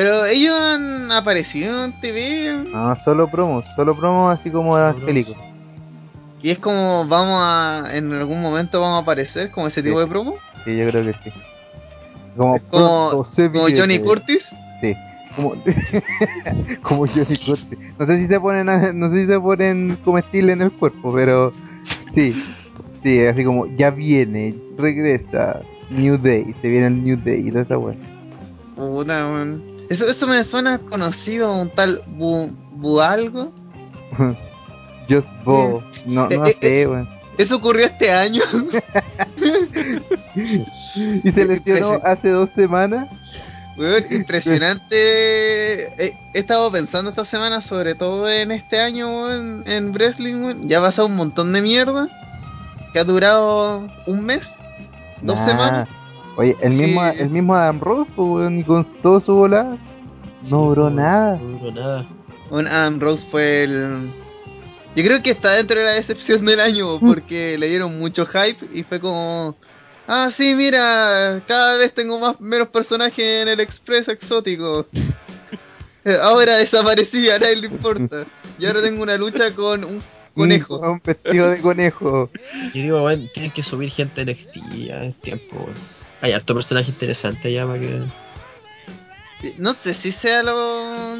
Pero 0.00 0.26
ellos 0.26 0.54
han 0.54 1.10
aparecido 1.10 1.84
en 1.86 2.00
TV 2.00 2.64
No, 2.72 2.96
solo 3.04 3.26
promos, 3.28 3.64
solo 3.74 3.96
promos 3.96 4.38
así 4.38 4.48
como 4.48 4.74
Solo 4.76 4.86
Angélico. 4.90 5.34
y 6.40 6.50
es 6.50 6.58
como 6.60 7.04
vamos 7.08 7.40
a 7.42 7.96
en 7.96 8.12
algún 8.12 8.40
momento 8.40 8.80
vamos 8.80 9.00
a 9.00 9.02
aparecer 9.02 9.50
como 9.50 9.66
ese 9.66 9.82
tipo 9.82 9.96
Sí. 9.96 10.04
de 10.04 10.06
promo, 10.08 10.34
Sí, 10.64 10.76
yo 10.76 10.88
creo 10.88 11.04
que 11.04 11.12
sí. 11.14 11.32
Como, 12.36 12.60
como- 12.70 13.26
como 13.52 13.68
Johnny. 13.76 13.98
Curtis. 13.98 14.48
Sí, 14.80 14.94
como, 15.34 15.54
como 16.82 17.06
Johnny 17.08 17.36
Curtis. 17.44 17.78
No 17.98 18.06
sé 18.06 18.18
si 18.18 18.28
se 18.28 18.38
ponen, 18.38 18.68
a- 18.68 18.92
no 18.92 19.10
sé 19.10 19.22
si 19.22 19.26
se 19.26 19.40
ponen 19.40 19.98
comestibles 20.04 20.52
en 20.54 20.62
el 20.62 20.70
cuerpo, 20.70 21.12
pero 21.12 21.52
sí, 22.14 22.40
sí, 23.02 23.26
así 23.26 23.42
como 23.44 23.66
ya 23.76 23.90
viene, 23.90 24.54
regresa, 24.76 25.60
New 25.90 26.18
Day, 26.18 26.54
se 26.62 26.68
viene 26.68 26.86
el 26.86 27.02
New 27.02 27.16
Day 27.24 27.48
y 27.48 27.50
toda 27.50 27.62
esa 27.64 27.78
weá. 27.78 27.96
Puta, 28.76 29.26
man. 29.26 29.60
Eso, 29.88 30.06
eso 30.06 30.26
me 30.26 30.44
suena 30.44 30.78
conocido, 30.78 31.52
un 31.54 31.70
tal 31.70 32.02
Bu, 32.06 32.50
Bu 32.72 33.00
algo. 33.00 33.52
Just 35.08 35.26
Bo, 35.44 35.82
no, 36.06 36.28
no 36.28 36.46
Eh, 36.46 36.50
eh, 36.50 36.56
sé, 36.60 36.86
weón. 36.86 37.08
Eso 37.38 37.56
ocurrió 37.56 37.86
este 37.86 38.10
año. 38.12 38.42
Y 40.34 41.32
se 41.32 41.44
lesionó 41.44 42.00
hace 42.04 42.28
dos 42.30 42.50
semanas. 42.54 43.08
Weón, 43.76 44.04
impresionante. 44.10 44.96
He, 46.02 46.16
he 46.34 46.38
estado 46.38 46.70
pensando 46.70 47.10
esta 47.10 47.24
semana, 47.24 47.62
sobre 47.62 47.94
todo 47.94 48.28
en 48.28 48.50
este 48.50 48.80
año 48.80 49.24
weón, 49.24 49.62
en 49.66 49.92
wrestling. 49.92 50.34
weón. 50.42 50.68
Ya 50.68 50.78
ha 50.78 50.82
pasado 50.82 51.06
un 51.08 51.16
montón 51.16 51.52
de 51.52 51.62
mierda. 51.62 52.08
Que 52.92 52.98
ha 53.00 53.04
durado 53.04 53.86
un 54.06 54.24
mes, 54.24 54.54
dos 55.22 55.38
Nah. 55.38 55.46
semanas. 55.48 55.88
Oye, 56.38 56.56
el 56.60 56.72
Sí. 56.72 56.78
mismo, 56.78 57.04
el 57.04 57.30
mismo 57.30 57.54
Adam 57.54 57.80
Rose, 57.80 58.10
pues, 58.16 58.28
weón, 58.28 58.58
y 58.58 58.64
con 58.64 58.84
todo 59.02 59.20
su 59.20 59.34
volada, 59.34 59.76
no 60.48 60.66
duró 60.68 60.88
nada. 60.88 61.36
No 61.36 61.58
duró 61.58 61.72
nada. 61.72 62.06
Un 62.50 62.66
Adam 62.66 62.98
Rose 63.00 63.26
fue 63.30 63.64
el. 63.64 64.10
Yo 64.96 65.04
creo 65.04 65.22
que 65.22 65.30
está 65.32 65.52
dentro 65.52 65.78
de 65.78 65.84
la 65.84 65.90
decepción 65.92 66.44
del 66.46 66.60
año 66.60 66.98
porque 67.00 67.58
le 67.58 67.68
dieron 67.68 67.98
mucho 67.98 68.24
hype 68.24 68.66
y 68.72 68.82
fue 68.84 68.98
como. 69.00 69.56
Ah, 70.06 70.30
sí, 70.34 70.54
mira, 70.54 71.42
cada 71.46 71.76
vez 71.76 71.92
tengo 71.92 72.18
más 72.18 72.40
menos 72.40 72.68
personajes 72.68 73.42
en 73.42 73.48
el 73.48 73.60
Express 73.60 74.08
exótico. 74.08 74.86
Eh, 76.04 76.16
Ahora 76.22 76.56
desaparecí, 76.56 77.28
a 77.28 77.38
nadie 77.38 77.56
le 77.56 77.66
importa. 77.66 78.24
Y 78.58 78.64
ahora 78.64 78.80
tengo 78.80 79.02
una 79.02 79.16
lucha 79.18 79.52
con 79.54 79.84
un 79.84 80.00
conejo. 80.34 80.78
Un, 80.78 80.88
un 80.90 81.02
vestido 81.04 81.50
de 81.50 81.60
conejo. 81.60 82.30
Yo 82.72 82.82
digo, 82.82 83.02
weón, 83.02 83.28
tienen 83.34 83.50
que 83.50 83.62
subir 83.62 83.90
gente 83.90 84.22
en 84.22 84.28
NXT 84.30 84.56
ya 84.86 85.02
es 85.04 85.14
tiempo, 85.20 85.56
weón. 85.56 85.74
Hay 86.20 86.32
harto 86.32 86.54
personaje 86.54 86.90
interesante 86.90 87.52
ya 87.52 87.66
para 87.66 87.80
que. 87.80 88.02
No 89.58 89.74
sé 89.74 89.94
si 89.94 90.12
sea 90.12 90.42
lo. 90.42 91.16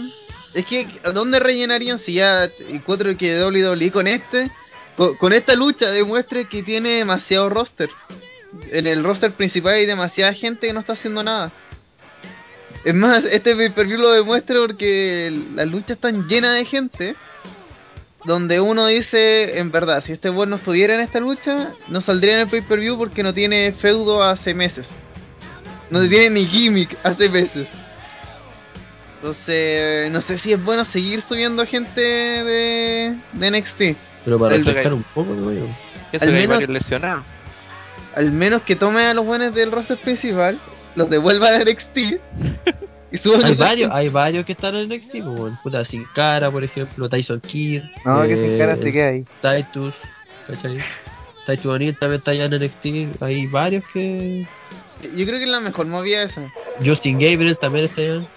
Es 0.55 0.67
que, 0.67 0.89
¿a 1.05 1.11
dónde 1.11 1.39
rellenarían 1.39 1.99
si 1.99 2.15
ya 2.15 2.51
encuentro 2.69 3.17
que 3.17 3.43
WWE 3.43 3.93
con 3.93 4.09
este, 4.09 4.51
con, 4.97 5.33
esta 5.33 5.55
lucha 5.55 5.91
demuestre 5.91 6.47
que 6.47 6.63
tiene 6.63 6.91
demasiado 6.97 7.49
roster? 7.49 7.91
En 8.71 8.87
el 8.87 9.05
roster 9.05 9.33
principal 9.33 9.75
hay 9.75 9.87
demasiada 9.87 10.33
gente 10.33 10.67
que 10.67 10.73
no 10.73 10.81
está 10.81 10.95
haciendo 10.95 11.23
nada. 11.23 11.53
Es 12.85 12.95
más, 12.95 13.25
este 13.25 13.55
pay-per-view 13.55 13.99
lo 13.99 14.11
demuestra 14.13 14.57
porque 14.59 15.31
las 15.55 15.69
luchas 15.69 15.91
están 15.91 16.27
llenas 16.27 16.55
de 16.55 16.65
gente. 16.65 17.17
Donde 18.29 18.61
uno 18.61 18.87
dice, 18.88 19.59
en 19.59 19.73
verdad, 19.73 20.05
si 20.05 20.12
este 20.12 20.29
bueno 20.29 20.51
no 20.51 20.57
estuviera 20.57 20.95
en 20.95 21.01
esta 21.01 21.19
lucha, 21.19 21.73
no 21.88 22.03
saldría 22.03 22.35
en 22.35 22.41
el 22.41 22.49
pay-per-view 22.49 22.99
porque 22.99 23.23
no 23.23 23.33
tiene 23.33 23.73
feudo 23.73 24.23
hace 24.23 24.53
meses. 24.53 24.91
No 25.88 26.07
tiene 26.07 26.29
ni 26.29 26.45
gimmick 26.45 26.95
hace 27.03 27.31
meses. 27.31 27.67
Entonces, 29.17 30.11
no 30.11 30.21
sé 30.21 30.37
si 30.37 30.53
es 30.53 30.62
bueno 30.62 30.85
seguir 30.85 31.23
subiendo 31.23 31.64
gente 31.64 32.03
de, 32.03 33.17
de 33.33 33.51
NXT. 33.51 33.97
Pero 34.27 34.38
para 34.38 34.57
refrescar 34.57 34.93
un 34.93 35.05
poco, 35.14 35.33
weón. 35.33 35.75
Eso 36.12 36.27
Al 36.27 36.33
menos- 36.33 36.49
varios 36.49 36.69
lesionados. 36.71 37.25
Al 38.14 38.31
menos 38.31 38.61
que 38.61 38.77
tome 38.77 39.07
a 39.07 39.14
los 39.14 39.25
buenos 39.25 39.55
del 39.55 39.73
roster 39.73 39.97
principal, 40.03 40.61
los 40.97 41.09
devuelva 41.09 41.49
a 41.49 41.59
NXT. 41.64 41.97
Hay 43.44 43.55
varios, 43.55 43.90
hay 43.90 44.09
varios 44.11 44.44
que 44.44 44.53
están 44.53 44.75
en 44.77 44.88
NXT, 44.88 45.11
pues, 45.11 45.25
weón. 45.25 45.59
Puta, 45.62 45.85
Sin 45.85 46.05
Cara, 46.14 46.51
por 46.51 46.62
ejemplo, 46.62 47.09
Tyson 47.09 47.40
Kidd. 47.40 47.83
No, 48.05 48.23
que 48.23 48.33
eh, 48.35 48.49
sin 48.49 48.59
cara 48.59 48.77
se 48.77 48.92
queda 48.92 49.09
ahí. 49.09 49.25
Titus, 49.40 49.94
¿cachai? 50.47 50.79
Taito 51.47 51.71
O'Neill 51.73 51.97
también 51.97 52.18
está 52.18 52.33
allá 52.33 52.44
en 52.44 52.62
NXT. 52.62 53.23
Hay 53.23 53.47
varios 53.47 53.83
que. 53.92 54.47
Yo 55.03 55.25
creo 55.27 55.38
que 55.38 55.44
es 55.44 55.51
la 55.51 55.61
mejor 55.61 55.87
movida 55.87 56.25
esa. 56.25 56.53
Justin 56.85 57.14
Gabriel 57.18 57.57
también 57.59 57.87
está 57.87 58.03
allá. 58.03 58.29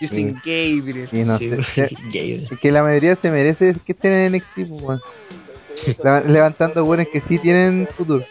Justin 0.00 0.34
Gabriel. 0.44 1.08
Y 1.10 1.24
no 1.24 1.38
Sí, 1.38 1.50
sé. 1.74 1.88
Gabriel. 2.04 2.48
Es 2.50 2.58
que 2.60 2.70
la 2.70 2.82
mayoría 2.82 3.16
se 3.16 3.30
merece 3.30 3.74
que 3.84 3.92
estén 3.92 4.12
en 4.12 4.32
NXT, 4.32 4.54
pues, 4.54 4.82
weón. 4.82 5.00
Levantando 6.32 6.84
buenos 6.84 7.08
que 7.12 7.20
sí 7.22 7.38
tienen 7.38 7.88
futuro. 7.96 8.24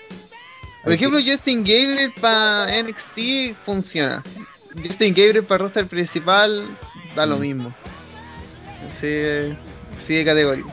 Por 0.84 0.93
ejemplo, 0.93 1.19
Justin 1.25 1.60
Gabriel 1.60 2.13
para 2.21 2.67
NXT 2.84 3.58
funciona. 3.65 4.23
Justin 4.83 5.13
Gabriel 5.13 5.45
para 5.45 5.63
roster 5.63 5.88
principal 5.88 6.77
da 7.15 7.25
lo 7.25 7.38
mismo. 7.38 7.73
Sigue, 8.99 9.57
sigue 10.05 10.25
categoría. 10.25 10.65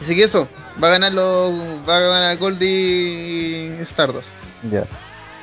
Así 0.00 0.14
que 0.14 0.24
eso, 0.24 0.48
va 0.82 0.88
a 0.88 0.90
ganar 0.92 1.12
los, 1.12 1.52
va 1.88 1.96
a 1.96 2.00
ganar 2.00 2.36
Goldie 2.38 3.80
Stardust. 3.82 4.30
Ya. 4.70 4.84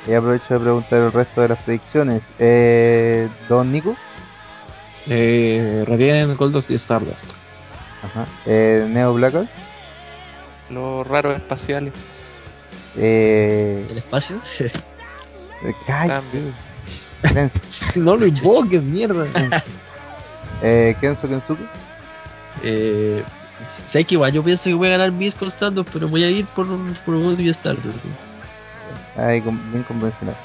Y 0.06 0.14
aprovecho 0.14 0.54
de 0.54 0.60
preguntar 0.60 1.00
el 1.00 1.12
resto 1.12 1.42
de 1.42 1.48
las 1.48 1.62
predicciones. 1.62 2.22
Eh, 2.38 3.28
Don 3.48 3.72
Nico. 3.72 3.96
Eh, 5.08 5.84
retienen 5.86 6.36
Goldust 6.36 6.70
y 6.70 6.74
Stardust. 6.74 7.30
Ajá. 8.02 8.26
Eh, 8.46 8.86
Neo 8.88 9.14
Blackard. 9.14 9.46
Los 10.70 11.06
raros 11.06 11.36
espaciales. 11.36 11.92
Eh, 12.96 13.86
¿El 13.90 13.98
espacio? 13.98 14.40
silencio. 14.58 14.82
No 17.94 18.16
lo 18.16 18.26
invoques, 18.26 18.82
mierda. 18.82 19.26
eh, 20.62 20.96
Kenzo 21.00 21.28
Kensuke. 21.28 21.62
eh, 22.62 23.22
sé 23.90 24.04
que 24.04 24.14
igual 24.14 24.32
yo 24.32 24.42
pienso 24.42 24.64
que 24.64 24.74
voy 24.74 24.88
a 24.88 24.92
ganar 24.92 25.12
Miz 25.12 25.34
con 25.34 25.48
Stardust, 25.48 25.88
pero 25.92 26.08
voy 26.08 26.24
a 26.24 26.30
ir 26.30 26.46
por, 26.46 26.66
por 27.04 27.16
Goldie 27.18 27.46
y 27.46 27.50
Stardust. 27.50 27.96
Ay, 29.16 29.40
con- 29.40 29.72
bien 29.72 29.82
convencional. 29.84 30.36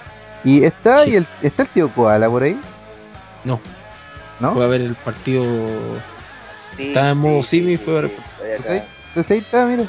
Y 0.44 0.64
está, 0.64 1.06
y 1.06 1.16
el, 1.16 1.28
está 1.42 1.64
el 1.64 1.70
tío 1.70 1.90
Koala 1.94 2.28
por 2.30 2.42
ahí, 2.44 2.60
No, 3.44 3.60
¿no? 4.40 4.54
fue 4.54 4.64
a 4.66 4.68
ver 4.68 4.82
el 4.82 4.96
partido. 4.96 5.44
Sí, 6.78 6.88
Estaba 6.88 7.10
en 7.12 7.18
modo 7.18 7.44
sí, 7.44 7.50
simi 7.60 7.78
fue 7.78 7.98
a 7.98 8.02
ver- 8.02 8.12
Entonces, 8.42 8.60
acá. 8.82 8.86
entonces 9.10 9.32
ahí 9.32 9.38
está, 9.40 9.66
mira. 9.66 9.84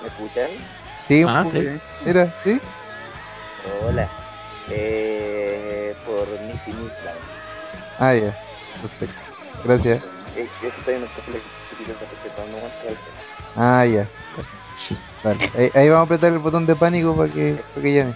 ¿Me 0.00 0.08
escuchan? 0.08 0.50
Sí, 1.06 1.22
un 1.22 1.30
Ah, 1.30 1.42
poco. 1.44 1.56
sí. 1.60 1.68
Mira, 2.06 2.34
sí. 2.42 2.60
Hola. 3.84 4.08
Eh, 4.68 5.94
por 6.04 6.28
Missy 6.40 6.72
Nisland. 6.72 7.18
Ah, 7.98 8.14
ya. 8.14 8.34
Perfecto. 8.80 9.20
Gracias. 9.62 10.02
Eh, 10.36 10.50
no 11.00 11.06
Ah, 13.56 13.86
ya. 13.86 14.08
Vale. 15.22 15.50
Ahí, 15.56 15.70
ahí 15.74 15.88
vamos 15.88 16.02
a 16.02 16.04
apretar 16.04 16.32
el 16.32 16.38
botón 16.38 16.66
de 16.66 16.76
pánico 16.76 17.16
para 17.16 17.32
que, 17.32 17.64
para 17.74 17.82
que 17.82 17.94
llame. 17.94 18.14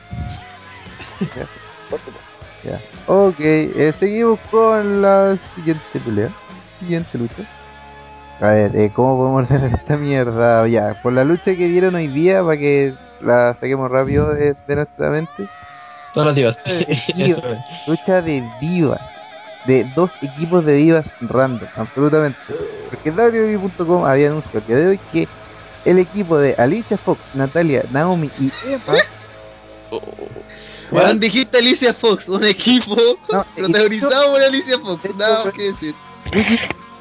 Ya. 2.65 2.81
Ok, 3.07 3.37
eh, 3.39 3.95
seguimos 3.99 4.41
con 4.51 5.01
la 5.01 5.39
siguiente 5.55 6.01
pelea. 6.01 6.33
Siguiente 6.81 7.19
lucha. 7.19 7.43
A 8.41 8.51
ver, 8.51 8.77
eh, 8.77 8.91
¿cómo 8.95 9.17
podemos 9.17 9.51
ordenar 9.51 9.79
esta 9.79 9.97
mierda? 9.97 10.67
Ya, 10.69 10.95
por 11.03 11.13
la 11.13 11.25
lucha 11.25 11.45
que 11.45 11.69
dieron 11.69 11.95
hoy 11.95 12.09
día, 12.09 12.43
para 12.43 12.57
que 12.57 12.95
la 13.21 13.55
saquemos 13.55 13.91
rápido 13.91 14.33
de, 14.35 14.55
de 14.67 14.77
nuestra 14.77 15.11
mente. 15.11 15.49
Divas. 16.35 16.59
Divas. 17.15 17.45
Es. 17.45 17.89
Lucha 17.89 18.23
de 18.23 18.49
divas. 18.61 19.01
De 19.67 19.85
dos 19.95 20.11
equipos 20.23 20.65
de 20.65 20.73
divas 20.75 21.05
random, 21.21 21.69
absolutamente. 21.77 22.39
Porque 22.91 23.11
WWE.com 23.11 24.05
había 24.05 24.29
anunciado 24.29 24.61
día 24.67 24.77
de 24.77 24.87
hoy 24.89 25.01
que 25.13 25.29
el 25.85 25.99
equipo 25.99 26.39
de 26.39 26.55
Alicia 26.55 26.97
Fox, 26.99 27.21
Natalia, 27.35 27.85
Naomi 27.91 28.31
y 28.41 28.51
Emma 28.67 28.95
Juan, 30.91 31.21
dijiste 31.21 31.59
Alicia 31.59 31.93
Fox, 31.95 32.29
un 32.29 32.45
equipo 32.45 32.97
No, 33.33 33.45
protagonizado 33.57 34.33
por 34.33 34.43
Alicia 34.43 34.79
Fox. 34.79 35.03
Nada 35.17 35.45
más 35.45 35.55
que 35.55 35.63
decir. 35.73 35.95
Wiki- 36.33 36.59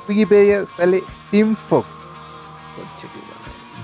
Wikipedia 0.09 0.65
sale 0.77 1.03
Team 1.31 1.55
Fox. 1.69 1.87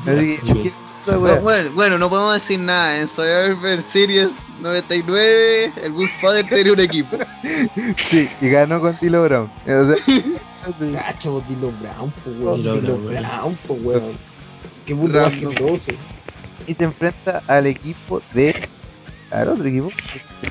Así 0.05 0.37
que, 0.63 0.73
Esa 1.03 1.17
Bueno, 1.17 1.21
wea. 1.35 1.39
bueno, 1.41 1.71
bueno, 1.73 1.97
no 1.97 2.09
podemos 2.09 2.33
decir 2.35 2.59
nada. 2.59 2.99
En 2.99 3.07
Survivor 3.09 3.83
Series 3.91 4.29
99, 4.61 5.73
el 5.83 5.91
Bullfather 5.91 6.47
tenía 6.47 6.73
un 6.73 6.79
equipo. 6.79 7.17
Sí, 8.09 8.29
y 8.41 8.49
ganó 8.49 8.79
con 8.79 8.97
Tilo 8.97 9.23
Brown. 9.23 9.49
Cacho, 10.95 11.43
Dilo 11.47 11.71
Brown, 11.81 12.11
po, 12.23 12.29
weón, 12.39 12.61
Dilo 12.61 12.97
Brown, 12.97 13.57
po, 13.67 13.73
weón. 13.75 14.17
Qué 14.85 14.93
Random. 14.93 15.31
generoso. 15.31 15.91
y 16.67 16.73
se 16.73 16.83
enfrenta 16.83 17.41
al 17.47 17.67
equipo 17.67 18.21
de. 18.33 18.69
al 19.31 19.49
otro 19.49 19.65
equipo. 19.65 19.89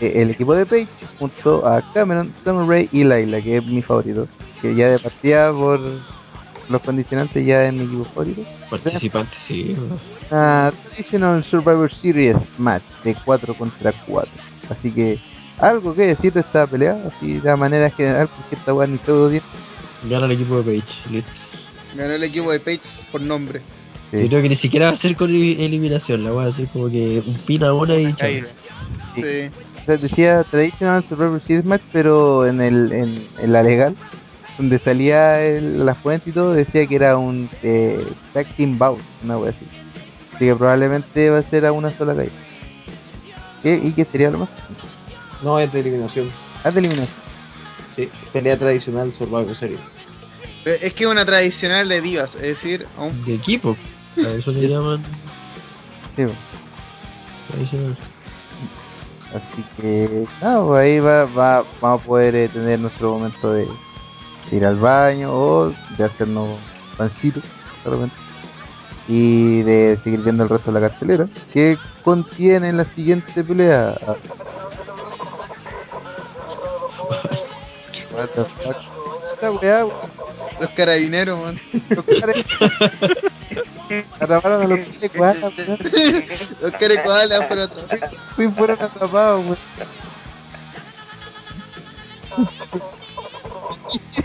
eh, 0.01 0.13
El 0.17 0.31
equipo 0.31 0.55
de 0.55 0.67
Paige 0.67 0.91
junto 1.19 1.67
a 1.67 1.81
Cameron, 1.95 2.33
Summer 2.45 2.67
Rae 2.69 2.89
y 2.93 3.05
Laila, 3.05 3.41
que 3.41 3.57
es 3.59 3.67
mi 3.67 3.83
favorito. 3.83 4.29
Que 4.61 4.75
ya 4.75 4.89
de 4.91 4.99
partida 4.99 5.51
por 5.53 5.81
los 6.69 6.83
condicionantes 6.83 7.45
ya 7.45 7.65
es 7.67 7.73
mi 7.75 7.85
equipo 7.85 8.05
favorito. 8.05 8.43
Participantes, 8.71 9.39
sí. 9.39 9.77
Una 10.33 10.73
Traditional 10.85 11.45
Survivor 11.45 11.93
Series 12.01 12.37
match 12.57 12.83
de 13.05 13.15
4 13.23 13.53
contra 13.55 13.93
4. 14.07 14.31
Así 14.71 14.91
que 14.91 15.19
algo 15.59 15.95
que 15.95 16.07
decir 16.07 16.33
de 16.33 16.41
esta 16.41 16.67
pelea, 16.67 16.97
así 17.07 17.39
de 17.39 17.55
manera 17.57 17.91
general, 17.91 18.29
porque 18.35 18.57
esta 18.57 18.73
weá 18.73 18.87
ni 18.87 18.97
todo 18.99 19.29
bien. 19.29 19.43
Gana 20.09 20.25
el 20.25 20.33
equipo 20.33 20.63
de 20.63 20.81
Page. 20.81 21.11
Listo. 21.11 21.31
Ganó 21.95 22.15
el 22.15 22.25
equipo 22.25 22.51
de 22.51 22.61
Page 22.61 22.81
por 23.13 23.21
nombre. 23.21 23.61
Sí. 24.11 24.23
Yo 24.23 24.29
creo 24.29 24.43
que 24.43 24.49
ni 24.49 24.57
siquiera 24.57 24.87
va 24.87 24.93
a 24.93 24.97
ser 24.97 25.17
con 25.17 25.29
eli- 25.31 25.63
eliminación. 25.63 26.25
La 26.25 26.31
voy 26.31 26.47
a 26.47 26.49
hacer 26.49 26.67
como 26.69 26.89
que 26.89 27.23
un 27.27 27.35
pin 27.47 27.63
ahora 27.65 27.95
y 27.97 28.15
chao. 28.15 28.29
Sí. 28.31 28.43
Sí. 29.23 29.51
O 29.83 29.85
sea, 29.85 29.97
decía 29.99 30.45
Traditional 30.51 31.05
Survivor 31.11 31.43
Series 31.47 31.65
match, 31.67 31.83
pero 31.93 32.47
en, 32.47 32.63
el, 32.63 32.91
en, 32.93 33.27
en 33.39 33.53
la 33.53 33.63
legal, 33.63 33.95
donde 34.57 34.79
salía 34.79 35.43
el, 35.45 35.85
la 35.85 35.95
fuente 35.95 36.31
y 36.31 36.33
todo, 36.33 36.55
decía 36.55 36.87
que 36.87 36.95
era 36.97 37.19
un 37.19 37.51
eh, 37.63 38.03
tag 38.33 38.47
team 38.57 38.79
bout, 38.79 38.99
una 39.23 39.37
wea 39.37 39.51
así. 39.51 39.67
Así 40.43 40.49
que 40.51 40.57
probablemente 40.57 41.31
va 41.31 41.39
a 41.39 41.43
ser 41.45 41.65
a 41.67 41.71
una 41.71 41.97
sola 41.97 42.17
caída. 42.17 42.33
¿Qué? 43.63 43.81
¿Y 43.85 43.93
qué 43.93 44.05
sería 44.07 44.29
lo 44.29 44.39
más? 44.39 44.49
No, 45.41 45.57
es 45.61 45.73
de 45.73 45.79
eliminación. 45.79 46.33
Haz 46.65 46.75
de 46.75 46.81
eliminación. 46.81 47.17
Sí, 47.95 48.11
pelea 48.33 48.59
tradicional 48.59 49.13
Survivor 49.13 49.55
Series. 49.55 49.79
Pero 50.65 50.85
Es 50.85 50.95
que 50.95 51.05
es 51.05 51.11
una 51.11 51.25
tradicional 51.25 51.89
de 51.89 52.01
divas, 52.01 52.35
es 52.35 52.43
decir, 52.43 52.89
un- 52.99 53.25
De 53.25 53.37
equipo. 53.37 53.77
A 54.17 54.31
eso 54.31 54.51
le 54.51 54.63
llaman 54.69 55.05
Sí, 56.17 56.25
po. 56.27 56.33
tradicional. 57.53 57.97
Así 59.33 59.65
que, 59.81 60.27
nada, 60.41 60.67
pues 60.67 60.81
ahí 60.81 60.99
va, 60.99 61.25
va, 61.27 61.65
vamos 61.81 62.03
a 62.03 62.05
poder 62.05 62.35
eh, 62.35 62.49
tener 62.49 62.81
nuestro 62.81 63.13
momento 63.13 63.53
de 63.53 63.69
ir 64.51 64.65
al 64.67 64.75
baño 64.77 65.33
o 65.33 65.73
de 65.97 66.05
hacernos 66.05 66.59
pancitos, 66.99 67.45
de 67.85 67.91
repente. 67.91 68.17
Y 69.09 69.63
de 69.63 69.99
seguir 70.05 70.21
viendo 70.21 70.45
el 70.45 70.49
resto 70.49 70.73
de 70.73 70.81
la 70.81 70.89
cartelera. 70.89 71.27
que 71.53 71.77
contiene 72.05 72.73
la 72.73 72.85
siguiente 72.95 73.43
pelea? 73.45 73.97
What 78.15 78.29
the 78.35 78.45
fuck? 78.45 78.77
Esta 79.35 79.51
weá, 79.51 79.85
los 80.61 80.71
carabineros, 80.77 81.39
man. 81.41 81.59
Los 81.91 82.05
caras- 82.05 82.45
Atraparon 84.21 84.63
a 84.63 84.67
los 84.67 84.79
weón. 85.01 85.37
Los 86.61 86.73
por 87.49 87.59
atrás. 87.59 88.11
Fui 88.37 88.49
fueron 88.49 88.81
atrapados, 88.81 89.45
weón. 89.45 89.59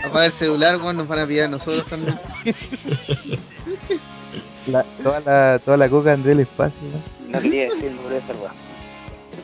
Apaga 0.04 0.26
el 0.26 0.32
celular, 0.32 0.76
weón, 0.76 0.96
nos 0.96 1.08
van 1.08 1.18
a 1.18 1.26
pillar 1.26 1.50
nosotros 1.50 1.84
también. 1.86 2.18
La, 4.68 4.84
toda, 5.02 5.20
la, 5.20 5.58
toda 5.64 5.76
la 5.76 5.88
coca 5.88 6.12
André 6.12 6.32
el 6.32 6.40
espacio, 6.40 6.78
¿no? 6.82 7.30
No 7.32 7.40
quería 7.40 7.64
decir 7.64 7.86
el 7.86 7.96
nombre 7.96 8.14
de 8.14 8.20
esa 8.20 8.32
weá. 8.34 8.52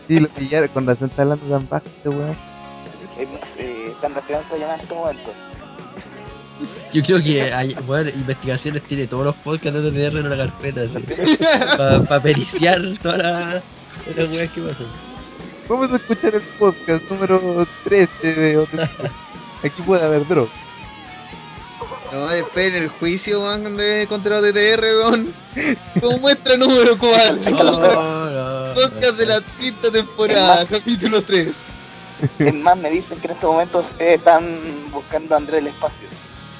Sí, 0.06 0.20
lo 0.20 0.28
pillaron, 0.28 0.68
con 0.68 0.87
razón 0.87 1.08
está 1.08 1.22
hablando 1.22 1.46
tan 1.46 1.68
bajo 1.68 1.87
este 1.87 2.09
weón. 2.11 2.36
Eh, 3.16 3.28
eh, 3.59 3.88
Están 3.92 4.14
referencia 4.14 4.55
a 4.55 4.59
llamar 4.59 4.74
en 4.76 4.82
este 4.82 4.94
momento. 4.94 5.30
Yo 6.92 7.03
creo 7.03 7.22
que 7.22 7.42
hay, 7.53 7.74
bueno, 7.86 8.11
investigaciones 8.11 8.82
tiene 8.84 9.07
todos 9.07 9.24
los 9.24 9.34
podcasts 9.36 9.82
de 9.82 9.90
TTR 9.90 10.18
en 10.18 10.26
una 10.26 10.36
carpeta 10.36 10.82
así. 10.82 11.05
Para 12.09 12.22
periciar 12.22 12.80
todas 13.03 13.18
las 13.18 13.62
las 14.16 14.28
weas 14.30 14.51
que 14.51 14.61
pasan. 14.61 14.86
Vamos 15.68 15.90
a 15.92 15.96
escuchar 15.96 16.34
el 16.34 16.42
podcast 16.59 17.11
número 17.11 17.66
13 17.84 18.34
de 18.34 18.57
otro. 18.59 18.82
Aquí 19.62 19.82
puede 19.82 20.05
haber 20.05 20.26
drogas. 20.28 20.53
No, 22.14 22.28
después 22.28 22.68
en 22.74 22.82
el 22.84 22.88
juicio, 22.90 23.42
weón, 23.42 23.76
de 23.76 24.06
contra 24.08 24.40
DTR, 24.40 24.82
weón. 24.82 25.34
Como 26.00 26.18
muestra 26.18 26.56
número 26.56 26.96
4. 26.96 27.34
no, 27.50 28.74
Podcast 28.74 29.16
de 29.18 29.26
la 29.26 29.40
quinta 29.58 29.90
temporada, 29.90 30.64
capítulo 30.66 31.22
3. 31.22 31.48
Es 32.38 32.54
más, 32.54 32.76
me 32.78 32.90
dicen 32.90 33.18
que 33.18 33.26
en 33.26 33.32
este 33.34 33.46
momento 33.46 33.84
eh, 33.98 34.14
están 34.14 34.90
buscando 34.92 35.34
a 35.34 35.38
Andrés 35.38 35.60
el 35.60 35.66
espacio. 35.68 36.08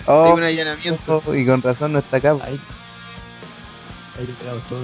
Hay 0.01 0.05
Oh, 0.07 0.35
un 0.35 0.43
allanamiento. 0.43 1.23
y 1.35 1.47
con 1.47 1.63
razón 1.63 1.93
no 1.93 2.01
está 2.01 2.17
acá. 2.19 2.37
Ahí 2.43 2.61
pegamos 4.39 4.67
todo. 4.69 4.81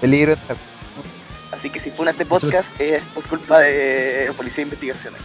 Peligro 0.00 0.32
está. 0.32 0.56
Así 1.52 1.70
que 1.70 1.80
si 1.80 1.90
fue 1.90 2.10
este 2.10 2.26
podcast 2.26 2.68
es 2.80 3.02
por 3.14 3.22
culpa 3.24 3.60
de 3.60 4.32
Policía 4.36 4.56
de 4.56 4.62
Investigaciones. 4.62 5.20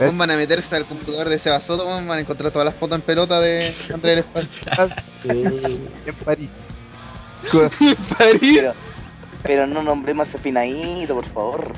Weón, 0.00 0.16
van 0.18 0.30
a 0.30 0.36
meterse 0.36 0.74
al 0.76 0.86
computador 0.86 1.28
de 1.28 1.38
Seba 1.40 1.60
Soto, 1.62 1.86
weón, 1.86 2.06
van 2.06 2.18
a 2.18 2.20
encontrar 2.20 2.52
todas 2.52 2.64
las 2.66 2.74
fotos 2.76 2.96
en 2.98 3.02
pelota 3.02 3.40
de 3.40 3.74
Andrés 3.92 4.02
del 4.16 4.18
Espacio. 4.18 4.50
en 5.24 6.14
París. 6.24 6.50
París. 8.18 8.58
Pero, 8.60 8.74
pero 9.42 9.66
no 9.66 9.82
nombremos 9.82 10.28
a 10.34 10.38
Pinaíto, 10.38 11.14
por 11.14 11.26
favor. 11.26 11.72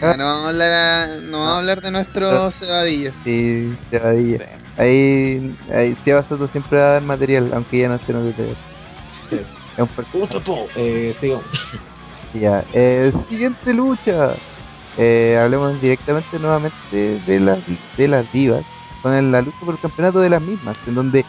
Ah, 0.00 0.14
no 0.18 0.24
vamos 0.24 0.44
a 0.46 0.48
hablar, 0.50 0.70
a- 0.72 1.16
no 1.20 1.38
vamos 1.40 1.54
a 1.54 1.58
hablar 1.58 1.80
de 1.80 1.90
nuestro 1.90 2.50
cebadillo. 2.52 3.12
Sí, 3.24 3.76
Cebadilla. 3.90 4.46
Ahí, 4.76 5.56
ahí 5.72 5.96
Seba 6.04 6.24
Soto 6.28 6.48
siempre 6.48 6.78
va 6.78 6.84
a 6.88 6.92
dar 6.94 7.02
material, 7.02 7.50
aunque 7.54 7.78
ya 7.78 7.88
no 7.88 7.94
esté 7.94 8.12
en 8.12 8.32
TV. 8.34 8.54
Sí. 9.30 9.36
Es 9.36 9.78
un 9.78 9.88
per- 9.88 10.04
Gusto 10.12 10.40
todo. 10.40 10.66
Eh, 10.76 11.14
sigamos. 11.20 11.44
Ya, 12.34 12.64
eh, 12.72 13.12
siguiente 13.28 13.72
lucha. 13.72 14.34
Eh, 14.96 15.38
hablemos 15.40 15.80
directamente 15.80 16.38
nuevamente 16.38 17.20
de 17.26 17.40
las 17.40 17.58
de 17.96 18.08
las 18.08 18.32
divas 18.32 18.64
con 19.02 19.32
la 19.32 19.42
lucha 19.42 19.58
por 19.64 19.74
el 19.74 19.80
campeonato 19.80 20.20
de 20.20 20.30
las 20.30 20.40
mismas, 20.40 20.76
en 20.86 20.94
donde 20.94 21.26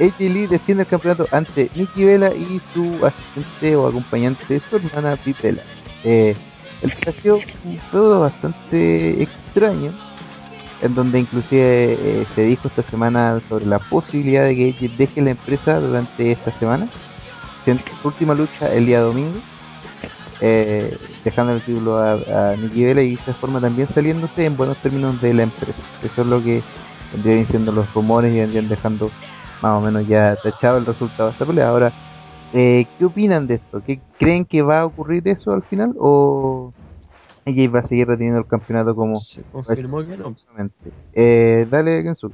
AJ 0.00 0.18
Lee 0.20 0.46
defiende 0.46 0.84
el 0.84 0.88
campeonato 0.88 1.26
ante 1.30 1.68
Nikki 1.74 2.04
Vela 2.04 2.32
y 2.34 2.60
su 2.72 3.04
asistente 3.04 3.76
o 3.76 3.86
acompañante, 3.86 4.62
su 4.70 4.76
hermana 4.76 5.16
Pipela. 5.16 5.62
Eh, 6.04 6.34
el 6.80 6.92
ha 7.06 7.20
sido 7.20 7.40
un 7.64 7.78
feudo 7.90 8.20
bastante 8.20 9.22
extraño, 9.22 9.92
en 10.80 10.94
donde 10.94 11.18
inclusive 11.18 11.98
eh, 12.00 12.26
se 12.34 12.44
dijo 12.44 12.68
esta 12.68 12.82
semana 12.84 13.42
sobre 13.48 13.66
la 13.66 13.78
posibilidad 13.78 14.44
de 14.44 14.56
que 14.56 14.68
AJ 14.70 14.96
deje 14.96 15.20
la 15.20 15.30
empresa 15.32 15.80
durante 15.80 16.32
esta 16.32 16.56
semana, 16.58 16.88
siendo 17.64 17.82
su 18.00 18.08
última 18.08 18.34
lucha 18.34 18.72
el 18.72 18.86
día 18.86 19.00
domingo 19.00 19.40
eh, 20.40 20.96
dejando 21.24 21.54
el 21.54 21.62
título 21.62 21.96
a, 21.96 22.12
a 22.12 22.56
Nikki 22.56 22.84
Bella 22.84 23.02
y 23.02 23.10
de 23.10 23.14
esta 23.14 23.34
forma 23.34 23.60
también 23.60 23.88
saliéndose 23.94 24.44
en 24.44 24.56
buenos 24.56 24.76
términos 24.78 25.20
de 25.20 25.34
la 25.34 25.42
empresa. 25.44 25.80
Eso 26.02 26.22
es 26.22 26.26
lo 26.26 26.42
que 26.42 26.62
vendrían 27.12 27.46
siendo 27.48 27.72
los 27.72 27.92
rumores 27.94 28.34
y 28.34 28.38
vendrían 28.38 28.68
dejando 28.68 29.10
más 29.62 29.78
o 29.78 29.80
menos 29.80 30.06
ya 30.06 30.36
tachado 30.42 30.78
el 30.78 30.86
resultado 30.86 31.28
de 31.28 31.32
esta 31.32 31.46
pelea. 31.46 31.68
Ahora, 31.68 31.92
eh, 32.54 32.86
¿qué 32.98 33.04
opinan 33.04 33.46
de 33.46 33.54
esto? 33.54 33.82
¿Qué 33.84 34.00
creen 34.18 34.44
que 34.44 34.62
va 34.62 34.80
a 34.80 34.86
ocurrir 34.86 35.26
eso 35.26 35.52
al 35.52 35.62
final 35.62 35.92
o 35.98 36.72
ella 37.44 37.70
va 37.70 37.80
a 37.80 37.88
seguir 37.88 38.06
reteniendo 38.06 38.40
el 38.40 38.46
campeonato 38.46 38.94
como 38.94 39.20
Se 39.20 39.42
confirmó 39.52 40.04
que 40.04 40.16
no. 40.16 40.34
Eh, 41.14 41.66
dale, 41.70 42.02
Kensu. 42.02 42.30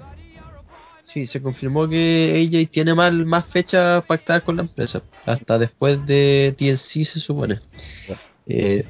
Sí, 1.14 1.26
se 1.26 1.40
confirmó 1.40 1.88
que 1.88 2.50
AJ 2.52 2.72
tiene 2.72 2.92
más, 2.92 3.12
más 3.12 3.46
fechas 3.46 4.02
pactadas 4.02 4.42
con 4.42 4.56
la 4.56 4.62
empresa. 4.62 5.00
Hasta 5.24 5.60
después 5.60 6.04
de 6.06 6.56
TNC 6.58 7.04
se 7.04 7.20
supone. 7.20 7.60
Eh, 8.48 8.84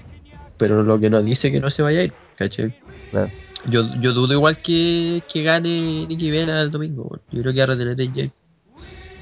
pero 0.57 0.83
lo 0.83 0.99
que 0.99 1.11
nos 1.11 1.22
dice 1.22 1.53
que 1.53 1.61
no 1.61 1.68
se 1.68 1.83
vaya 1.83 2.01
a 2.01 2.05
ir, 2.05 2.14
¿cachai? 2.37 2.75
Claro. 3.11 3.31
Yo, 3.68 3.83
yo 4.01 4.14
dudo 4.14 4.33
igual 4.33 4.62
que, 4.62 5.22
que 5.31 5.43
gane 5.43 6.07
Nicky 6.07 6.31
Vela 6.31 6.62
el 6.62 6.70
domingo. 6.70 7.20
Yo 7.31 7.43
creo 7.43 7.53
que 7.53 7.59
va 7.59 7.64
a 7.64 7.77
retener 7.77 8.01
a 8.01 8.03
AJ. 8.03 8.33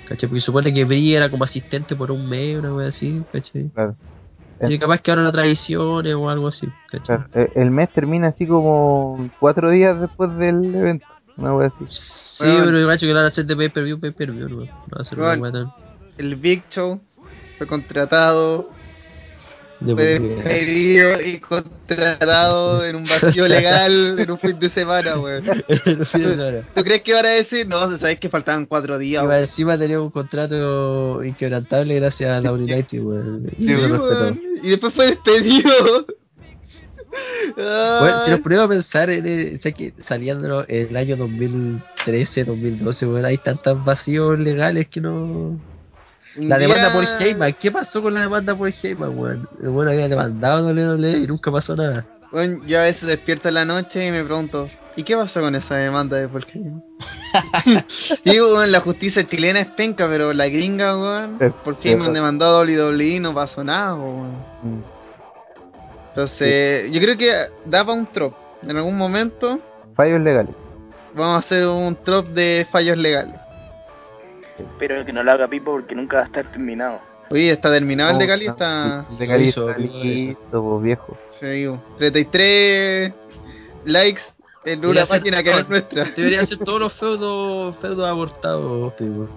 ¿Cachai? 0.07 0.28
Porque 0.28 0.40
supone 0.40 0.72
que 0.72 0.84
Brie 0.84 1.16
era 1.16 1.28
como 1.28 1.42
asistente 1.42 1.96
por 1.96 2.12
un 2.12 2.28
mes, 2.28 2.57
una 2.57 2.72
wea 2.72 2.86
así, 2.90 3.20
¿cachai? 3.32 3.68
Claro. 3.70 3.96
Y 4.61 4.78
capaz 4.78 5.00
que 5.00 5.11
ahora 5.11 5.24
la 5.24 5.32
tradiciones 5.32 6.14
o 6.14 6.30
algo 6.30 6.46
así, 6.46 6.68
¿cachai? 6.88 7.16
Claro, 7.16 7.30
eh, 7.34 7.50
el 7.57 7.72
mes 7.72 7.90
termina 7.92 8.28
así 8.28 8.46
como 8.46 9.28
cuatro 9.40 9.70
días 9.70 10.00
después 10.00 10.36
del 10.36 10.72
evento. 10.72 11.07
Una 11.37 11.55
wea 11.55 11.68
así. 11.68 11.85
Sí, 12.39 12.45
Weón. 12.45 12.64
pero 12.66 12.80
igual 12.80 12.99
que 12.99 13.07
lo 13.07 13.14
van 13.14 13.24
a 13.24 13.28
hacer 13.28 13.47
de 13.47 13.57
pay 13.57 13.68
per 13.68 13.85
view, 13.85 13.99
pay 14.01 14.11
per 14.11 14.30
view, 14.33 14.49
no, 14.49 14.57
no 14.64 14.66
va 14.66 15.01
a 15.01 15.05
ser 15.05 15.18
una 15.18 15.28
Weón. 15.28 15.41
wea 15.41 15.53
tan. 15.53 15.72
El 16.18 16.37
Big 16.37 16.64
Show 16.70 17.01
fue 17.59 17.66
contratado, 17.66 18.70
de 19.80 19.95
fue 19.95 20.18
despedido 20.20 21.20
y 21.22 21.39
contratado 21.41 22.85
en 22.85 22.97
un 22.97 23.05
vacío 23.05 23.49
legal 23.49 24.18
en 24.18 24.30
un 24.30 24.39
fin 24.39 24.59
de 24.59 24.68
semana, 24.68 25.18
weón. 25.18 25.45
¿Tú 26.74 26.83
crees 26.85 27.03
que 27.03 27.14
van 27.14 27.26
a 27.26 27.30
decir? 27.30 27.66
No, 27.66 27.99
sabes 27.99 28.18
que 28.18 28.28
faltaban 28.28 28.66
cuatro 28.66 28.99
días, 28.99 29.24
weón. 29.26 29.41
encima 29.43 29.78
tenía 29.78 30.01
un 30.01 30.11
contrato 30.11 31.22
inquebrantable 31.24 31.95
gracias 31.97 32.30
a 32.30 32.41
la 32.41 32.53
United, 32.53 33.01
weón. 33.03 33.47
Y 33.59 33.66
Sí, 33.68 33.74
weón. 33.74 34.41
Y 34.62 34.68
después 34.70 34.93
fue 34.95 35.07
despedido. 35.07 36.07
Bueno, 37.56 38.24
si 38.24 38.30
nos 38.30 38.40
ponemos 38.40 38.64
a 38.64 38.68
pensar 38.68 39.10
en 39.10 39.26
el, 39.26 39.60
que 39.60 39.92
saliendo 40.00 40.64
en 40.68 40.88
el 40.88 40.96
año 40.96 41.16
2013, 41.16 42.44
2012, 42.44 43.06
bueno, 43.06 43.26
hay 43.28 43.38
tantos 43.38 43.84
vacíos 43.84 44.38
legales 44.38 44.88
que 44.88 45.00
no... 45.00 45.58
La 46.36 46.56
demanda 46.58 46.90
día- 46.90 46.92
por 46.94 47.22
Heyman, 47.22 47.54
¿qué 47.60 47.70
pasó 47.70 48.00
con 48.00 48.14
la 48.14 48.22
demanda 48.22 48.56
por 48.56 48.68
Heyman, 48.70 49.18
weón? 49.18 49.48
El 49.62 49.68
bueno 49.68 49.90
había 49.90 50.08
demandado 50.08 50.66
a 50.66 50.72
WWE 50.72 51.18
y 51.18 51.26
nunca 51.26 51.52
pasó 51.52 51.76
nada. 51.76 52.06
Bueno, 52.30 52.64
yo 52.66 52.80
a 52.80 52.84
veces 52.84 53.02
despierto 53.06 53.48
en 53.48 53.54
la 53.54 53.66
noche 53.66 54.06
y 54.06 54.10
me 54.10 54.24
pregunto, 54.24 54.70
¿y 54.96 55.02
qué 55.02 55.14
pasó 55.14 55.42
con 55.42 55.54
esa 55.54 55.74
demanda 55.76 56.16
de 56.16 56.28
Paul 56.28 56.46
Heyman? 56.50 56.82
Digo, 58.24 58.54
weón, 58.54 58.72
la 58.72 58.80
justicia 58.80 59.26
chilena 59.26 59.60
es 59.60 59.66
penca, 59.66 60.08
pero 60.08 60.32
la 60.32 60.48
gringa, 60.48 60.96
weón, 60.96 61.38
sí, 61.82 61.90
Heyman 61.90 62.14
demandó 62.14 62.46
a 62.46 62.62
WWE 62.62 63.04
y 63.04 63.20
no 63.20 63.34
pasó 63.34 63.62
nada, 63.62 63.94
weón. 63.96 64.82
Entonces, 66.12 66.90
yo 66.90 67.00
creo 67.00 67.16
que 67.16 67.32
da 67.64 67.84
para 67.84 67.98
un 67.98 68.06
trop. 68.06 68.34
En 68.62 68.76
algún 68.76 68.96
momento 68.96 69.58
Fallos 69.96 70.20
legales. 70.20 70.54
vamos 71.14 71.36
a 71.36 71.38
hacer 71.38 71.66
un 71.66 71.96
trop 71.96 72.26
de 72.28 72.66
fallos 72.70 72.98
legales. 72.98 73.34
Pero 74.78 75.04
que 75.04 75.12
no 75.12 75.22
lo 75.22 75.32
haga 75.32 75.48
Pipo 75.48 75.72
porque 75.72 75.94
nunca 75.94 76.18
va 76.18 76.22
a 76.24 76.26
estar 76.26 76.50
terminado. 76.52 77.00
Oye, 77.30 77.50
está 77.50 77.70
terminado 77.70 78.10
el 78.20 78.42
y 78.42 78.46
no, 78.46 78.52
está... 78.52 79.06
El 79.18 79.30
está 79.42 79.78
listo, 79.78 80.62
pues, 80.62 80.82
viejo. 80.82 81.16
Sí, 81.40 81.46
digo, 81.46 81.82
33 81.96 83.12
likes 83.86 84.20
en 84.64 84.78
una 84.80 84.86
Debería 84.88 85.06
página 85.06 85.42
que 85.42 85.50
no 85.50 85.58
es 85.60 85.68
nuestra. 85.68 86.04
Deberían 86.14 86.46
ser 86.46 86.58
todos 86.64 86.78
los 86.78 86.92
feudos, 86.92 87.74
feudos 87.80 88.06
abortados, 88.06 88.94
tipo. 88.96 89.28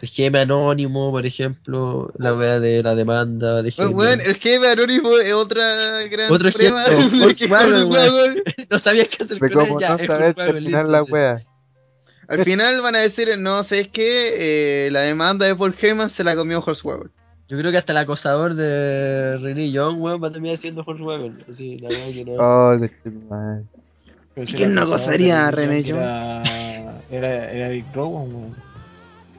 El 0.00 0.08
GM 0.08 0.38
anónimo, 0.38 1.10
por 1.10 1.26
ejemplo, 1.26 2.12
la 2.18 2.34
wea 2.34 2.60
de 2.60 2.82
la 2.82 2.94
demanda 2.94 3.62
de 3.62 3.72
Bueno, 3.76 3.90
GM. 3.90 3.98
weón, 3.98 4.20
el 4.20 4.36
jefe 4.36 4.68
anónimo 4.70 5.18
es 5.18 5.32
otra 5.32 6.02
gran 6.10 6.32
Otro 6.32 6.50
weón. 7.88 8.12
Hogan- 8.14 8.42
no 8.70 8.78
sabías 8.78 9.08
qué 9.08 9.24
hacer 9.24 9.38
con 9.38 9.66
ella. 9.66 9.96
no 9.96 10.06
saber 10.06 10.34
terminar 10.34 10.88
la 10.88 11.02
wea. 11.02 11.40
Al 12.28 12.44
final 12.44 12.80
van 12.82 12.94
a 12.94 12.98
decir, 13.00 13.28
no 13.38 13.64
sé, 13.64 13.80
es 13.80 13.88
que 13.88 14.86
eh, 14.86 14.90
la 14.90 15.00
demanda 15.00 15.46
de 15.46 15.56
Paul 15.56 15.74
Heyman 15.80 16.10
se 16.10 16.22
la 16.24 16.36
comió 16.36 16.62
Horseweber. 16.64 17.08
Yo 17.48 17.56
creo 17.56 17.70
que 17.72 17.78
hasta 17.78 17.92
el 17.92 17.98
acosador 17.98 18.54
de 18.54 19.38
René 19.38 19.70
Young, 19.72 19.98
weón, 20.02 20.22
va 20.22 20.28
a 20.28 20.32
terminar 20.32 20.58
siendo 20.58 20.84
Volkswagen. 20.84 21.42
Así, 21.50 21.78
la 21.78 21.88
verdad 21.88 22.12
que 22.12 22.24
no. 22.26 22.32
Oh, 22.38 22.76
qué 24.34 24.46
si 24.46 24.52
¿Quién 24.54 24.74
no 24.74 24.86
de 24.86 25.32
a 25.32 25.50
René 25.50 25.82
Young 25.82 25.98
Era, 25.98 27.00
era, 27.10 27.50
era 27.50 27.86
Rowan, 27.94 28.34
weón. 28.34 28.67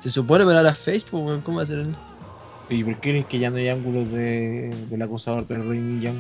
Se 0.02 0.10
supone, 0.10 0.46
pero 0.46 0.58
ahora 0.58 0.76
Facebook, 0.76 1.26
weón, 1.26 1.42
¿cómo 1.42 1.58
va 1.58 1.64
a 1.64 1.68
ser 1.68 1.80
él? 1.80 1.96
¿Y 2.70 2.84
por 2.84 3.00
qué 3.00 3.20
es 3.20 3.26
que 3.26 3.40
ya 3.40 3.50
no 3.50 3.58
hay 3.58 3.68
ángulos 3.70 4.10
de, 4.12 4.86
del 4.90 5.02
acosador 5.02 5.46
de 5.48 5.58
Rey 5.58 6.00
Young? 6.02 6.20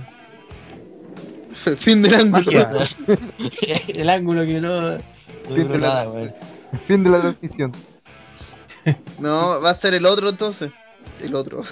fin 1.80 2.01
del 2.01 2.15
ángulo. 2.15 2.43
Magia. 2.45 2.89
el 3.88 4.09
ángulo 4.09 4.45
que 4.45 4.59
no. 4.59 4.82
No 4.91 4.99
Fin 5.55 5.67
de 5.71 5.77
la- 5.77 5.88
nada, 5.88 6.09
weón. 6.09 6.34
Fin 6.88 7.03
de 7.03 7.09
la 7.09 7.21
transición. 7.21 7.71
No, 9.19 9.59
va 9.61 9.71
a 9.71 9.75
ser 9.75 9.93
el 9.93 10.05
otro 10.05 10.30
entonces. 10.30 10.71
El 11.21 11.36
otro. 11.36 11.63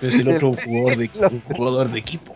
Pero 0.00 0.12
es 0.12 0.20
el 0.20 0.28
otro 0.28 0.52
jugador 0.54 0.98
de, 0.98 1.10
un 1.30 1.40
jugador 1.40 1.90
de 1.90 1.98
equipo. 1.98 2.34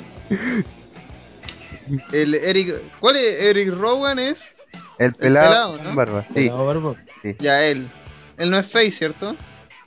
El 2.12 2.34
Eric. 2.34 2.82
¿Cuál 3.00 3.16
es? 3.16 3.40
Eric 3.42 3.72
Rowan 3.74 4.18
es. 4.18 4.40
El 4.98 5.12
pelado, 5.14 5.76
pelado, 5.76 5.90
¿no? 5.90 5.94
barba. 5.96 6.24
Sí, 6.28 6.34
Pelado 6.34 6.66
barba. 6.66 6.94
Ya 7.38 7.64
él. 7.64 7.88
Él 8.38 8.50
no 8.50 8.58
es 8.58 8.66
Face, 8.66 8.92
¿cierto? 8.92 9.36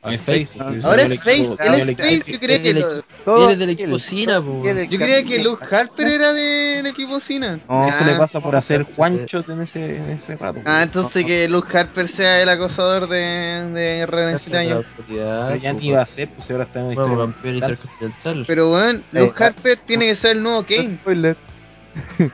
Ah, 0.03 0.15
es 0.15 0.21
Face. 0.21 0.59
Ahora 0.83 1.03
el 1.03 1.11
es 1.11 1.19
Face. 1.19 1.55
Él 1.59 1.73
el 1.75 1.89
es 1.89 1.97
Face. 1.97 2.31
Yo 2.31 2.39
creía 2.39 2.61
que, 2.61 2.73
lo- 2.73 3.43
Eres 3.45 3.59
del 3.59 3.69
equipo 3.69 3.99
Cina, 3.99 4.41
yo 4.43 4.97
creía 4.99 5.23
que 5.23 5.37
Luke 5.43 5.63
Harper 5.69 6.07
era 6.07 6.33
del 6.33 6.87
equipo 6.87 7.19
Cena. 7.19 7.59
No, 7.69 7.87
Eso 7.87 8.03
le 8.05 8.13
Ah, 8.13 8.17
pasa 8.17 8.39
por 8.39 8.55
hacer 8.55 8.81
Juanchos 8.95 9.47
en 9.47 9.61
ese, 9.61 9.97
en 9.97 10.09
ese 10.09 10.35
rato. 10.37 10.59
Ah, 10.65 10.81
entonces 10.81 11.23
que 11.23 11.47
Luke 11.47 11.77
Harper 11.77 12.07
sea 12.07 12.41
el 12.41 12.49
acosador 12.49 13.07
de, 13.07 13.17
de 13.17 14.07
Pero 14.09 15.55
ya 15.55 15.73
ni 15.73 15.87
iba 15.87 16.01
a 16.01 16.05
ser, 16.07 16.29
pues 16.29 16.49
ahora 16.49 16.63
está 16.63 16.79
en 16.79 16.91
historia 16.93 17.17
campeón 17.17 17.55
intercontinental. 17.55 18.43
Pero 18.47 18.71
weón, 18.73 18.97
Eh, 19.13 19.19
Luke 19.19 19.35
ah. 19.39 19.45
Harper 19.45 19.79
tiene 19.85 20.05
que 20.07 20.15
ser 20.15 20.31
el 20.37 20.41
nuevo 20.43 20.63
Kane. 20.65 20.97
Spoiler. 21.01 21.37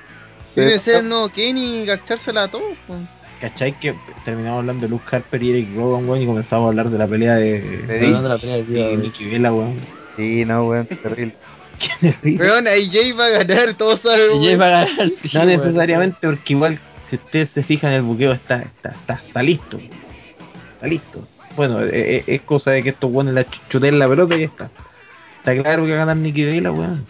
Tiene 0.56 0.74
que 0.74 0.80
ser 0.80 0.96
el 1.02 1.10
nuevo 1.10 1.30
Kane 1.30 1.60
y 1.60 1.86
gachársela 1.86 2.44
a 2.44 2.48
todos. 2.48 2.78
pues. 2.88 3.00
¿Cachai? 3.42 3.74
Que 3.80 3.94
terminamos 4.26 4.60
hablando 4.60 4.84
de 4.84 4.90
Luke 4.90 5.04
Harper 5.16 5.44
y 5.44 5.52
Eric 5.52 5.76
Rowan, 5.76 6.10
weón, 6.10 6.24
y 6.24 6.26
comenzamos 6.26 6.66
a 6.66 6.70
hablar 6.70 6.90
de 6.90 6.98
la 6.98 7.08
pelea 7.08 7.36
de, 7.36 7.60
De 7.62 8.08
la 8.10 8.38
pelea 8.38 8.58
de. 8.58 8.98
Nicky 8.98 9.26
Vela, 9.30 9.54
weón. 9.54 9.76
Sí, 10.16 10.44
no, 10.46 10.66
weón, 10.68 10.88
terrible. 10.88 11.36
Weón, 12.24 12.66
Jay 12.92 13.12
va 13.12 13.26
a 13.28 13.30
ganar, 13.44 13.76
todos 13.76 14.00
Y 14.00 14.08
sabemos. 14.08 14.44
ya 14.44 14.52
iba 14.52 14.66
a 14.66 14.70
ganar, 14.70 15.10
sí, 15.22 15.30
No 15.32 15.40
weón. 15.42 15.48
necesariamente, 15.50 16.18
porque 16.22 16.54
igual, 16.54 16.80
si 17.10 17.18
ustedes 17.18 17.50
se 17.52 17.62
fijan, 17.62 17.92
el 17.94 18.02
buqueo 18.02 18.32
está, 18.32 18.64
está, 18.64 18.90
está, 18.90 19.22
está 19.28 19.44
listo. 19.44 19.80
Está 20.74 20.88
listo. 20.88 21.28
Bueno, 21.56 21.82
eh, 21.84 21.90
eh, 21.94 22.24
es 22.26 22.42
cosa 22.42 22.72
de 22.72 22.82
que 22.82 22.90
estos 22.90 23.12
buenos 23.12 23.36
la 23.36 23.46
chuten 23.70 24.00
la 24.00 24.10
pelota 24.10 24.36
y 24.36 24.40
ya 24.40 24.46
está. 24.48 24.72
Está 25.38 25.62
claro 25.62 25.84
que 25.86 25.90
va 25.92 25.98
a 25.98 26.00
ganar 26.00 26.18
Nikki 26.18 26.44
Vela, 26.46 26.72
weón. 26.72 27.06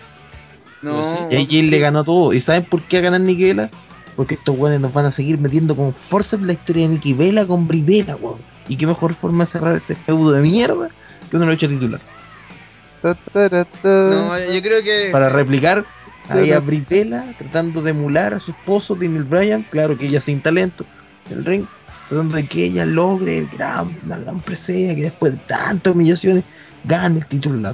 No. 0.82 1.30
Y 1.32 1.36
AJ 1.38 1.70
le 1.70 1.80
ganó 1.80 2.04
todo. 2.04 2.34
¿Y 2.34 2.40
saben 2.42 2.66
por 2.66 2.82
qué 2.84 2.98
va 2.98 3.00
a 3.00 3.04
ganar 3.12 3.22
Nikki 3.22 3.44
Vela? 3.46 3.70
Porque 4.18 4.34
estos 4.36 4.58
weones 4.58 4.82
nos 4.82 4.92
van 4.92 5.06
a 5.06 5.12
seguir 5.12 5.38
metiendo 5.38 5.76
con 5.76 5.94
fuerza 5.94 6.36
en 6.36 6.48
la 6.48 6.54
historia 6.54 6.84
de 6.88 6.96
Nikki 6.96 7.14
Vela 7.14 7.46
con 7.46 7.68
Bri 7.68 7.84
Vela, 7.84 8.18
weón. 8.18 8.40
Y 8.68 8.76
qué 8.76 8.86
mejor 8.86 9.16
forma 9.16 9.46
de 9.46 9.52
cerrar 9.52 9.78
ese 9.78 9.96
feudo 9.96 10.32
de 10.32 10.42
mierda 10.42 10.90
que 11.30 11.38
uno 11.38 11.46
lo 11.46 11.54
echa 11.54 11.68
titular. 11.70 12.02
No, 13.84 14.38
yo 14.52 14.62
creo 14.62 14.84
que. 14.84 15.10
Para 15.12 15.30
replicar 15.30 15.86
ahí 16.28 16.52
a 16.52 16.60
Bri 16.60 16.84
Vela 16.90 17.34
tratando 17.38 17.82
de 17.82 17.92
emular 17.92 18.34
a 18.34 18.40
su 18.40 18.52
esposo 18.52 18.96
Daniel 18.96 19.24
Bryan, 19.24 19.64
claro 19.70 19.98
que 19.98 20.08
ella 20.08 20.20
sin 20.20 20.42
talento, 20.42 20.84
en 21.30 21.38
el 21.38 21.46
ring, 21.46 21.66
tratando 22.10 22.36
de 22.36 22.48
que 22.48 22.66
ella 22.66 22.86
logre 22.86 23.38
el 23.38 23.48
gran, 23.48 23.98
la 24.08 24.18
gran 24.18 24.42
presea, 24.42 24.96
que 24.96 25.04
después 25.04 25.34
de 25.34 25.40
tantas 25.48 25.94
humillaciones 25.94 26.44
gane 26.84 27.20
el 27.20 27.26
título. 27.28 27.74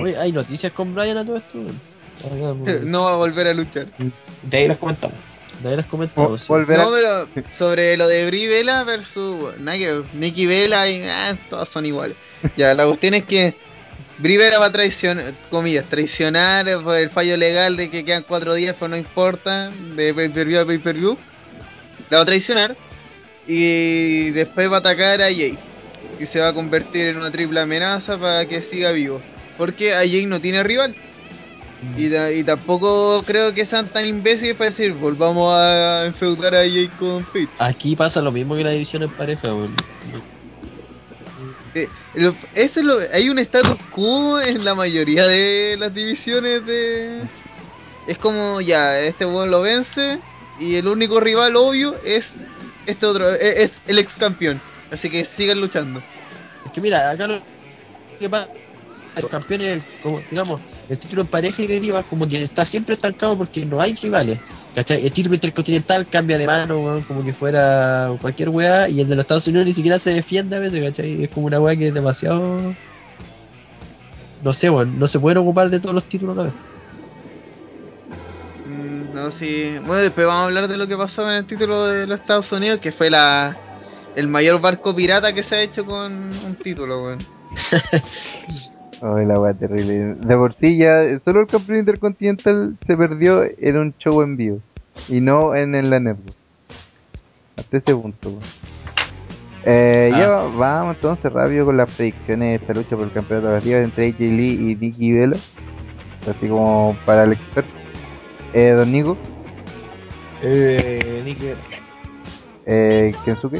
Oye, 0.00 0.16
hay 0.16 0.32
noticias 0.32 0.72
con 0.72 0.94
Brian 0.94 1.18
a 1.18 1.24
todo 1.24 1.36
esto. 1.36 1.58
No 2.84 3.02
va 3.02 3.12
a 3.12 3.16
volver 3.16 3.46
a 3.48 3.52
luchar. 3.52 3.88
De 4.42 4.56
ahí 4.56 4.68
las 4.68 4.78
comentamos. 4.78 5.18
De 5.62 5.76
las 5.76 5.86
comentado. 5.86 6.28
Vol- 6.30 6.38
sí. 6.38 6.46
volverá- 6.48 6.84
No, 6.84 6.90
pero 6.92 7.28
sobre 7.58 7.96
lo 7.96 8.08
de 8.08 8.26
Brie 8.26 8.46
Vela 8.48 8.84
versus 8.84 9.54
Nikki 10.14 10.46
Vela 10.46 10.88
y 10.88 11.02
ah, 11.08 11.36
todas 11.48 11.68
son 11.68 11.86
iguales. 11.86 12.16
Ya, 12.56 12.74
la 12.74 12.84
cuestión 12.86 13.14
es 13.14 13.24
que 13.24 13.54
Brie 14.18 14.36
Vela 14.38 14.58
va 14.58 14.66
a 14.66 14.72
traicionar, 14.72 15.34
comillas, 15.50 15.86
traicionar 15.88 16.66
por 16.82 16.96
el 16.96 17.10
fallo 17.10 17.36
legal 17.36 17.76
de 17.76 17.90
que 17.90 18.04
quedan 18.04 18.24
cuatro 18.26 18.54
días, 18.54 18.76
pero 18.78 18.88
no 18.88 18.96
importa, 18.96 19.70
de 19.70 20.12
pay-per-view 20.14 20.60
a 20.60 20.66
pay-per-view. 20.66 21.16
La 22.10 22.18
va 22.18 22.22
a 22.22 22.26
traicionar 22.26 22.76
y 23.46 24.30
después 24.30 24.70
va 24.70 24.76
a 24.76 24.80
atacar 24.80 25.20
a 25.22 25.26
Jay. 25.26 25.58
Y 26.20 26.26
se 26.26 26.40
va 26.40 26.48
a 26.48 26.52
convertir 26.54 27.06
en 27.08 27.16
una 27.18 27.30
triple 27.30 27.60
amenaza 27.60 28.18
para 28.18 28.46
que 28.46 28.62
siga 28.62 28.92
vivo. 28.92 29.20
Porque 29.58 29.92
a 29.94 29.98
Jay 29.98 30.26
no 30.26 30.40
tiene 30.40 30.62
rival. 30.62 30.94
Y, 31.80 32.10
ta- 32.10 32.32
y 32.32 32.42
tampoco 32.44 33.22
creo 33.24 33.52
que 33.52 33.66
sean 33.66 33.88
tan 33.90 34.06
imbéciles 34.06 34.56
para 34.56 34.70
decir, 34.70 34.92
volvamos 34.94 35.52
a 35.54 36.06
enfeudar 36.06 36.54
a 36.54 36.58
Jay 36.60 36.88
con 36.88 37.24
Fitz. 37.26 37.50
Aquí 37.58 37.94
pasa 37.96 38.20
lo 38.22 38.32
mismo 38.32 38.56
que 38.56 38.64
la 38.64 38.70
división 38.70 39.02
en 39.02 39.10
pareja, 39.10 39.54
weón. 39.54 39.74
Eh, 41.74 41.88
lo- 42.14 42.34
eso 42.54 42.80
es 42.80 42.86
lo- 42.86 42.98
hay 43.12 43.28
un 43.28 43.38
status 43.38 43.76
quo 43.90 44.40
en 44.40 44.64
la 44.64 44.74
mayoría 44.74 45.26
de 45.26 45.76
las 45.78 45.92
divisiones 45.94 46.64
de... 46.64 47.28
Es 48.06 48.18
como, 48.18 48.60
ya, 48.60 49.00
este 49.00 49.26
weón 49.26 49.50
lo 49.50 49.60
vence 49.62 50.20
y 50.58 50.76
el 50.76 50.88
único 50.88 51.20
rival 51.20 51.56
obvio 51.56 51.96
es 52.04 52.24
este 52.86 53.04
otro, 53.04 53.34
eh, 53.34 53.64
es 53.64 53.72
el 53.86 53.98
ex 53.98 54.14
campeón. 54.14 54.60
Así 54.90 55.10
que 55.10 55.26
sigan 55.36 55.60
luchando. 55.60 56.00
Es 56.64 56.72
que 56.72 56.80
mira, 56.80 57.10
acá 57.10 57.26
lo 57.26 57.42
que 58.18 58.30
pasa, 58.30 58.48
los 59.22 59.30
campeones, 59.30 59.82
como 60.02 60.20
digamos, 60.30 60.60
el 60.88 60.98
título 60.98 61.22
en 61.22 61.28
pareja 61.28 61.62
y 61.62 61.66
deriva 61.66 62.02
como 62.02 62.28
que 62.28 62.42
está 62.42 62.64
siempre 62.64 62.94
estancado 62.94 63.36
porque 63.36 63.64
no 63.64 63.80
hay 63.80 63.94
rivales. 63.94 64.38
¿Cachai? 64.74 65.06
El 65.06 65.12
título 65.12 65.34
intercontinental 65.34 66.06
cambia 66.08 66.36
de 66.36 66.46
mano, 66.46 66.78
weón, 66.80 67.02
como 67.04 67.24
que 67.24 67.32
fuera 67.32 68.14
cualquier 68.20 68.50
weá, 68.50 68.88
y 68.88 69.00
el 69.00 69.08
de 69.08 69.16
los 69.16 69.22
Estados 69.22 69.46
Unidos 69.46 69.66
ni 69.66 69.74
siquiera 69.74 69.98
se 69.98 70.10
defiende 70.10 70.56
a 70.56 70.60
veces, 70.60 70.82
¿cachai? 70.82 71.24
Es 71.24 71.30
como 71.30 71.46
una 71.46 71.60
weá 71.60 71.76
que 71.76 71.88
es 71.88 71.94
demasiado. 71.94 72.74
No 74.42 74.52
sé, 74.52 74.68
weón, 74.68 74.98
no 74.98 75.08
se 75.08 75.18
pueden 75.18 75.38
ocupar 75.38 75.70
de 75.70 75.80
todos 75.80 75.94
los 75.94 76.04
títulos 76.04 76.36
a 76.36 76.38
la 76.42 76.44
vez. 76.44 76.54
Mm, 78.66 79.14
No, 79.14 79.30
sí. 79.32 79.78
Bueno, 79.86 80.02
después 80.02 80.26
vamos 80.26 80.42
a 80.42 80.44
hablar 80.46 80.68
de 80.68 80.76
lo 80.76 80.86
que 80.86 80.96
pasó 80.96 81.26
en 81.28 81.36
el 81.36 81.46
título 81.46 81.86
de 81.86 82.06
los 82.06 82.20
Estados 82.20 82.52
Unidos, 82.52 82.80
que 82.80 82.92
fue 82.92 83.08
la 83.08 83.56
el 84.14 84.28
mayor 84.28 84.60
barco 84.60 84.94
pirata 84.94 85.32
que 85.34 85.42
se 85.42 85.54
ha 85.56 85.62
hecho 85.62 85.84
con 85.84 86.12
un 86.12 86.56
título, 86.62 87.02
weón. 87.04 87.26
Ay, 89.02 89.26
la 89.26 89.38
wea 89.38 89.52
terrible. 89.54 90.14
De 90.14 90.36
por 90.36 90.54
sí 90.54 90.78
ya, 90.78 91.02
solo 91.24 91.40
el 91.42 91.46
campeón 91.48 91.78
intercontinental 91.80 92.76
se 92.86 92.96
perdió 92.96 93.44
en 93.44 93.76
un 93.76 93.94
show 93.98 94.22
en 94.22 94.36
vivo. 94.36 94.60
Y 95.08 95.20
no 95.20 95.54
en, 95.54 95.74
en 95.74 95.90
la 95.90 96.00
network. 96.00 96.36
Hasta 97.56 97.76
ese 97.76 97.94
punto, 97.94 98.30
weón. 98.30 98.42
Eh, 99.68 100.10
Ah, 100.14 100.18
ya 100.18 100.28
va- 100.28 100.48
vamos 100.56 100.94
entonces 100.96 101.32
rápido 101.32 101.66
con 101.66 101.76
las 101.76 101.90
predicciones 101.94 102.48
de 102.48 102.54
esta 102.54 102.72
lucha 102.72 102.96
por 102.96 103.04
el 103.06 103.12
campeonato 103.12 103.48
de 103.48 103.56
arriba 103.56 103.78
entre 103.80 104.06
AJ 104.08 104.18
Lee 104.20 104.70
y 104.70 104.76
Nikki 104.76 105.12
Vela. 105.12 105.36
Así 106.28 106.48
como 106.48 106.96
para 107.04 107.24
el 107.24 107.32
experto. 107.32 107.70
Eh, 108.54 108.70
Don 108.70 108.90
Nico, 108.92 109.16
Eh, 110.42 111.22
Nick, 111.24 111.38
eh, 112.66 113.12
Kensuke, 113.24 113.58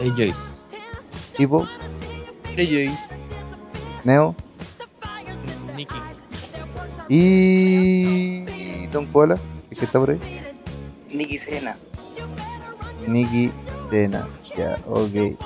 AJ. 0.00 0.34
Tipo, 1.36 1.66
AJ. 2.56 3.07
Neo 4.08 4.34
Nikki. 5.76 5.94
y 7.10 8.86
Don 8.86 9.04
Cola, 9.12 9.36
que 9.68 9.84
está 9.84 9.98
por 10.00 10.10
ahí. 10.10 10.18
Nikki 11.12 11.38
Sena. 11.40 11.76
Nikki 13.06 13.52
Sena. 13.90 14.26
Ya, 14.56 14.78
ok. 14.86 15.38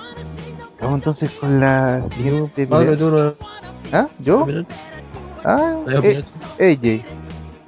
Vamos 0.80 0.98
entonces 1.00 1.30
con 1.40 1.58
la 1.58 2.08
siguiente 2.14 2.66
Pablo, 2.68 2.96
tú 2.96 3.10
no. 3.10 3.34
¿Ah? 3.92 4.06
¿yo? 4.20 4.46
Ah, 5.44 5.74
eh. 5.88 6.24
AJ. 6.60 7.04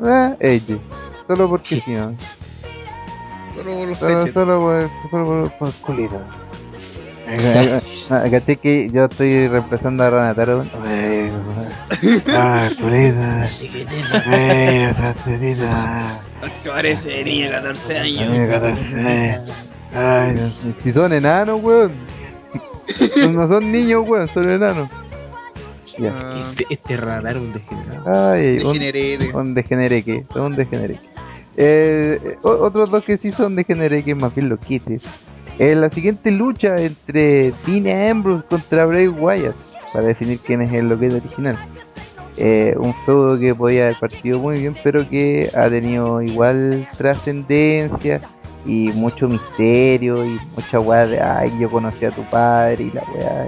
Ah, 0.01 0.36
AJ. 0.40 0.78
Solo 1.26 1.49
porque 1.49 1.80
sí, 1.80 1.90
¿no? 1.92 2.14
Solo 3.57 3.74
por 3.74 3.88
los 3.88 3.99
Solo, 3.99 4.32
solo 4.32 4.61
por, 4.61 5.11
solo 5.11 5.51
por, 5.59 5.59
por 5.59 5.74
culito. 5.80 6.20
Caché 8.31 8.57
que 8.57 8.89
yo 8.91 9.05
estoy 9.07 9.49
reemplazando 9.49 10.05
a 10.05 10.11
Ranataro. 10.11 10.64
Ay, 10.85 11.33
Ah, 12.29 12.70
culita. 12.79 13.47
Parece 16.66 17.09
de 17.09 17.25
niña 17.25 17.47
de 17.47 17.51
14 17.53 17.99
Ay, 17.99 18.49
14. 18.49 19.41
Ay, 19.95 20.35
Dios 20.35 20.53
si 20.83 20.93
son 20.93 21.12
enanos, 21.12 21.62
weón. 21.62 21.93
No 23.33 23.49
son 23.49 23.72
niños, 23.72 24.07
weón, 24.07 24.29
son 24.29 24.51
enanos. 24.51 24.89
Ya. 25.99 26.12
Este, 26.51 26.66
este 26.70 26.97
radar 26.97 27.37
es 27.37 27.43
un 27.43 27.53
degenerado. 27.53 28.33
Ay, 28.33 28.59
un, 28.59 28.66
un 29.37 29.55
degenereque, 29.55 30.25
son 30.33 30.43
un 30.43 30.57
degenereque. 30.57 31.01
Eh, 31.57 32.37
otros 32.43 32.91
dos 32.91 33.05
que 33.05 33.16
sí 33.16 33.31
son 33.33 33.55
degenereques, 33.55 34.16
más 34.16 34.35
bien 34.35 34.49
loquites. 34.49 35.03
En 35.59 35.81
la 35.81 35.89
siguiente 35.91 36.33
lucha 36.33 36.77
entre 36.77 37.53
Dean 37.65 38.11
Ambrose 38.11 38.45
contra 38.49 38.87
Bray 38.87 39.07
Wyatt, 39.07 39.55
para 39.93 40.07
definir 40.07 40.41
quién 40.41 40.63
es 40.63 40.73
el 40.73 40.89
loquete 40.89 41.17
original. 41.17 41.57
Eh, 42.37 42.75
un 42.77 42.93
feudo 43.07 43.39
que 43.39 43.55
podía 43.55 43.85
haber 43.85 43.99
partido 44.01 44.41
muy 44.41 44.59
bien, 44.59 44.75
pero 44.83 45.09
que 45.09 45.51
ha 45.55 45.69
tenido 45.69 46.21
igual 46.21 46.89
trascendencia 46.99 48.21
y 48.67 48.91
mucho 48.95 49.29
misterio 49.29 50.25
y 50.25 50.41
mucha 50.57 50.81
weá 50.81 51.07
de, 51.07 51.21
ay, 51.21 51.53
yo 51.61 51.71
conocí 51.71 52.05
a 52.05 52.11
tu 52.11 52.23
padre 52.25 52.85
y 52.85 52.91
la 52.91 53.05
weá. 53.15 53.47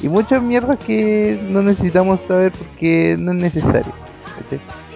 Y, 0.00 0.08
muchas 0.08 0.40
mierdas 0.40 0.78
que 0.80 1.40
no 1.48 1.62
necesitamos 1.62 2.20
saber 2.28 2.52
porque 2.52 3.16
no 3.18 3.32
es 3.32 3.38
necesario. 3.38 3.92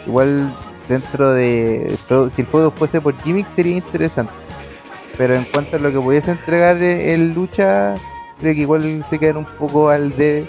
Igual 0.06 0.54
dentro 0.88 1.32
de, 1.32 1.98
si 2.36 2.42
el 2.42 2.46
juego 2.48 2.70
fuese 2.70 3.00
por 3.00 3.16
gimmick 3.22 3.46
sería 3.56 3.76
interesante. 3.78 4.32
Pero 5.18 5.34
en 5.34 5.44
cuanto 5.46 5.76
a 5.76 5.80
lo 5.80 5.90
que 5.90 5.98
pudiese 6.00 6.30
entregar 6.30 6.76
eh, 6.82 7.14
en 7.14 7.34
lucha, 7.34 7.96
creo 8.40 8.54
que 8.54 8.60
igual 8.60 9.04
se 9.10 9.18
quedan 9.18 9.38
un 9.38 9.46
poco 9.58 9.88
al 9.88 10.10
debe. 10.16 10.46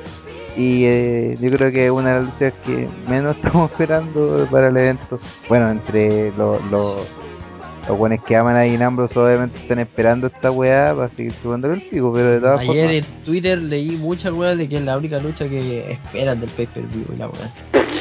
Y 0.57 0.86
eh, 0.86 1.38
yo 1.39 1.51
creo 1.51 1.72
que 1.72 1.86
es 1.86 1.91
una 1.91 2.15
de 2.15 2.22
las 2.22 2.34
luchas 2.34 2.53
que 2.65 2.88
menos 3.07 3.36
estamos 3.43 3.72
esperando 3.72 4.47
para 4.51 4.70
el 4.70 4.78
evento. 4.78 5.20
Bueno, 5.47 5.70
entre 5.70 6.32
los 6.32 6.63
los 6.72 7.07
los 7.88 7.97
buenos 7.97 8.22
que 8.26 8.36
aman 8.36 8.55
a 8.57 8.61
Dean 8.61 8.82
Ambrose 8.82 9.18
obviamente 9.18 9.57
están 9.59 9.80
esperando 9.80 10.28
esta 10.28 10.51
weá 10.51 10.93
para 10.93 11.07
seguir 11.15 11.34
subiendo 11.41 11.72
el 11.72 11.82
pico, 11.84 12.11
pero 12.13 12.32
de 12.32 12.39
todas 12.41 12.59
Ayer 12.59 12.84
formas, 12.84 12.95
en 12.95 13.24
Twitter 13.24 13.57
leí 13.59 13.91
muchas 13.95 14.34
weas 14.34 14.57
de 14.57 14.68
que 14.68 14.76
es 14.76 14.82
la 14.82 14.97
única 14.97 15.20
lucha 15.20 15.47
que 15.47 15.91
esperan 15.91 16.41
del 16.41 16.49
pay 16.49 16.68
per 16.68 16.84
view 16.84 17.05
y 17.13 17.18
la 17.18 17.30
wea. 17.30 17.53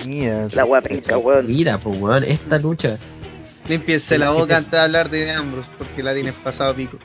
mira, 0.04 0.48
La 0.52 0.64
guapinca, 0.64 1.18
weón. 1.18 1.46
Mira, 1.46 1.78
pues 1.78 2.00
weón, 2.00 2.24
esta 2.24 2.58
lucha. 2.58 2.98
Límpiense 3.68 4.16
la 4.18 4.30
boca 4.30 4.56
antes 4.58 4.70
de 4.72 4.80
hablar 4.80 5.10
de 5.10 5.30
Ambrose, 5.32 5.68
porque 5.78 6.02
la 6.02 6.14
tienes 6.14 6.34
pasado 6.34 6.74
pico. 6.74 6.98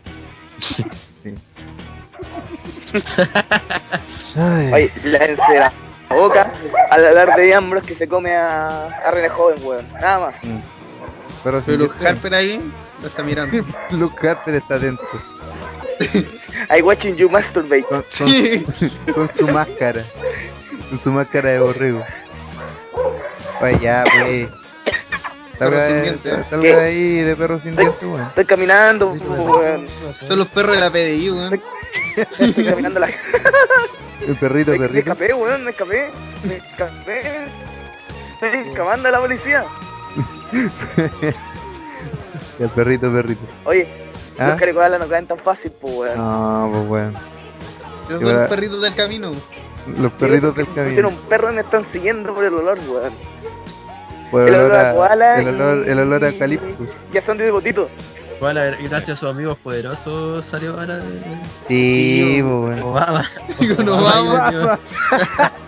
ay, 4.35 4.71
Oye, 4.73 4.91
lávense 5.03 5.59
la 5.59 5.73
boca 6.09 6.51
al 6.89 7.05
hablar 7.07 7.35
de 7.35 7.53
Ambrose 7.55 7.87
que 7.87 7.95
se 7.95 8.07
come 8.07 8.35
a, 8.35 8.85
a 8.87 9.11
René 9.11 9.29
Joven, 9.29 9.63
weón. 9.65 9.87
Nada 9.93 10.19
más. 10.19 10.35
pero 11.43 11.61
si 11.63 11.71
Luke 11.77 11.93
estoy- 11.93 12.07
Harper 12.07 12.33
ahí 12.35 12.71
lo 13.01 13.07
está 13.07 13.23
mirando. 13.23 13.65
Luke 13.91 14.27
Harper 14.27 14.55
está 14.55 14.75
atento 14.75 15.03
I 16.77 16.81
watching 16.81 17.15
you 17.15 17.29
masturbate. 17.29 17.83
con, 17.85 18.03
con- 18.17 19.13
con 19.13 19.31
su 19.37 19.47
máscara, 19.47 20.03
con 20.89 20.99
su 21.03 21.09
máscara 21.11 21.49
de 21.51 21.59
borrego. 21.59 22.03
Oye, 23.61 23.79
ya, 23.81 24.03
pues. 24.03 24.49
Perro 25.69 25.79
sin 25.85 25.95
de, 25.95 26.01
dientes. 26.01 26.45
salga 26.49 26.67
de 26.77 26.81
ahí 26.81 27.21
de 27.21 27.35
perro 27.35 27.59
sin 27.61 27.75
dientes, 27.75 28.03
weón. 28.03 28.21
Estoy 28.21 28.45
caminando, 28.45 29.11
weón. 29.13 29.87
Son 30.27 30.37
los 30.39 30.47
perros 30.47 30.75
de 30.75 30.81
la 30.81 30.89
PDI, 30.89 31.29
weón. 31.31 31.53
Estoy, 31.53 32.47
Estoy 32.47 32.65
caminando 32.65 32.99
la... 32.99 33.07
El 34.27 34.35
perrito, 34.35 34.71
me, 34.71 34.77
me 34.79 34.87
perrito. 34.87 35.11
escapé, 35.11 35.33
weón, 35.33 35.63
me 35.63 35.71
escapé. 35.71 36.11
Me 36.43 36.55
escapé. 36.57 37.21
Estoy 38.41 38.69
escapando 38.69 39.07
a 39.07 39.11
la 39.11 39.19
policía. 39.19 39.65
El 42.59 42.69
perrito, 42.69 43.11
perrito. 43.11 43.41
Oye, 43.65 43.87
¿Ah? 44.37 44.49
los 44.49 44.59
caricolas 44.59 44.99
no 44.99 45.07
caen 45.07 45.27
tan 45.27 45.39
fácil, 45.39 45.71
pues, 45.81 45.93
weón. 45.95 46.17
No, 46.17 46.69
pues 46.71 46.87
bueno. 46.87 47.19
Esos 48.09 48.21
son 48.21 48.39
los 48.39 48.49
perritos 48.49 48.81
del 48.81 48.95
camino. 48.95 49.31
Los 49.97 50.11
perritos 50.13 50.55
del 50.55 50.67
Tiene 50.67 50.89
camino. 50.89 51.07
un 51.09 51.17
perro 51.29 51.51
me 51.51 51.61
están 51.61 51.85
siguiendo 51.91 52.33
por 52.35 52.43
el 52.43 52.53
olor, 52.53 52.77
weón. 52.87 53.13
Por 54.31 54.47
el 54.47 54.55
olor 54.55 54.71
olor 54.71 54.85
a 54.85 54.93
koala 54.95 55.39
el 55.39 55.47
olor, 55.49 55.89
el 55.89 55.99
olor 55.99 56.23
a 56.23 56.29
y- 56.29 56.33
eucaliptus. 56.33 56.89
Ya 57.11 57.21
son 57.25 57.37
de 57.37 57.51
botito. 57.51 57.89
Igual, 58.37 58.57
a 58.57 58.61
ver, 58.63 58.77
gracias 58.81 59.17
a 59.17 59.19
sus 59.19 59.29
amigos 59.29 59.57
poderosos 59.59 60.43
salió 60.45 60.71
ahora 60.79 60.97
de 60.97 61.03
Sí, 61.67 62.39
pues 62.41 62.53
bueno. 62.55 62.87
Obama. 62.87 63.23
Con 63.75 63.89
Obama. 63.89 64.79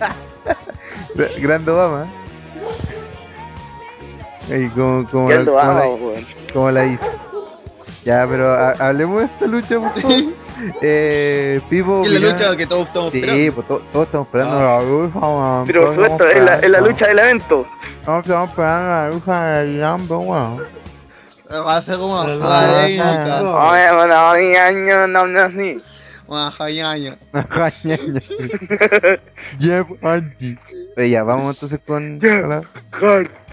Grande 1.38 1.70
Obama. 1.70 2.06
Ey, 4.50 4.68
como, 4.70 5.08
como, 5.08 5.30
la, 5.30 5.44
como, 5.44 5.56
la, 5.56 5.86
weón. 5.86 6.26
como 6.52 6.70
la 6.70 6.86
hizo. 6.86 7.04
Ya, 8.04 8.26
pero 8.28 8.52
ha- 8.52 8.72
hablemos 8.72 9.20
de 9.20 9.24
esta 9.26 9.46
lucha, 9.46 9.78
por 9.80 10.00
favor. 10.00 10.22
eh, 10.82 11.60
Pipo. 11.68 12.02
Es 12.04 12.10
la 12.10 12.30
lucha 12.32 12.56
que 12.56 12.66
todos 12.66 12.86
estamos 12.88 13.12
Sí, 13.12 13.18
esperando. 13.18 13.54
pues 13.54 13.66
to- 13.68 13.82
todos 13.92 14.06
estamos 14.06 14.26
esperando 14.28 14.60
la 14.60 14.82
lucha, 14.82 15.18
weón. 15.18 15.66
Pero 15.66 15.94
suelto, 15.94 16.24
estamos 16.24 16.34
es 16.34 16.42
la, 16.44 16.54
es 16.60 16.70
la 16.70 16.80
lucha 16.80 17.06
del 17.08 17.18
evento. 17.18 17.66
Todos 18.04 18.20
estamos 18.24 18.48
esperando 18.50 18.88
la 18.88 19.10
lucha 19.10 19.44
del 19.58 19.80
Lambo, 19.80 20.18
weón. 20.18 20.62
Va 21.52 21.76
a 21.76 21.82
ser 21.82 21.98
como 21.98 22.18
Ah, 22.20 22.24
polémica. 22.24 23.38
ah, 23.38 23.70
Oye, 23.70 23.96
bueno, 23.96 24.34
mi 24.50 24.56
año 24.56 25.06
no 25.06 25.26
no 25.26 25.40
así. 25.40 25.80
Majañaña. 26.26 27.16
Jeff 29.60 29.86
Hardy. 30.02 30.58
Pero 30.96 31.06
ya, 31.08 31.22
vamos 31.22 31.54
entonces 31.56 31.80
con. 31.86 32.18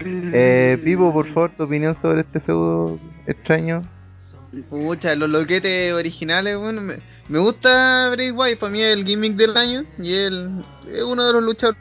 Eh, 0.00 0.78
Pipo, 0.82 1.12
por 1.12 1.26
favor, 1.34 1.50
tu 1.56 1.64
opinión 1.64 1.96
sobre 2.00 2.20
este 2.22 2.40
feudo 2.40 2.98
extraño. 3.26 3.82
Pucha, 4.68 5.16
los 5.16 5.30
loquetes 5.30 5.94
originales, 5.94 6.58
bueno, 6.58 6.82
me, 6.82 7.38
gusta 7.38 8.10
Bray 8.10 8.30
Wyatt, 8.30 8.58
para 8.58 8.70
mí 8.70 8.82
es 8.82 8.92
el 8.92 9.06
gimmick 9.06 9.34
del 9.34 9.56
año 9.56 9.84
y 9.98 10.12
él 10.12 10.62
es 10.86 11.02
uno 11.02 11.26
de 11.26 11.32
los 11.32 11.42
luchadores 11.42 11.80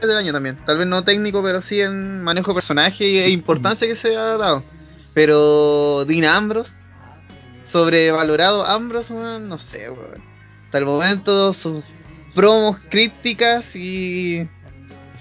del 0.00 0.16
año 0.16 0.32
también. 0.32 0.56
Tal 0.64 0.78
vez 0.78 0.86
no 0.86 1.02
técnico, 1.02 1.42
pero 1.42 1.60
sí 1.60 1.80
en 1.80 2.22
manejo 2.22 2.52
de 2.52 2.54
personaje 2.54 3.24
e 3.24 3.30
importancia 3.30 3.88
que 3.88 3.96
se 3.96 4.16
ha 4.16 4.36
dado. 4.36 4.62
Pero 5.14 6.04
Dean 6.04 6.24
Ambrose, 6.26 6.72
sobrevalorado 7.72 8.64
Ambrose, 8.64 9.12
weón, 9.12 9.48
no 9.48 9.58
sé, 9.58 9.90
weón. 9.90 10.22
Hasta 10.66 10.78
el 10.78 10.84
momento 10.84 11.54
sus 11.54 11.82
promos 12.34 12.78
crípticas 12.88 13.64
y 13.74 14.48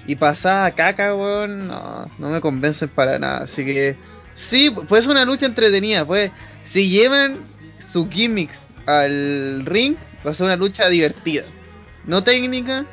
y 0.07 0.15
pasada 0.15 0.71
caca, 0.71 1.13
weón, 1.13 1.67
no, 1.67 2.09
no 2.17 2.29
me 2.29 2.41
convencen 2.41 2.89
para 2.89 3.19
nada. 3.19 3.43
Así 3.43 3.65
que 3.65 3.97
sí, 4.49 4.69
puede 4.69 5.01
ser 5.01 5.11
una 5.11 5.25
lucha 5.25 5.45
entretenida, 5.45 6.05
pues 6.05 6.31
si 6.73 6.89
llevan 6.89 7.39
sus 7.91 8.09
gimmicks 8.09 8.57
al 8.85 9.65
ring, 9.65 9.95
va 10.25 10.31
a 10.31 10.33
ser 10.33 10.45
una 10.45 10.55
lucha 10.55 10.87
divertida. 10.89 11.43
No 12.05 12.23
técnica. 12.23 12.85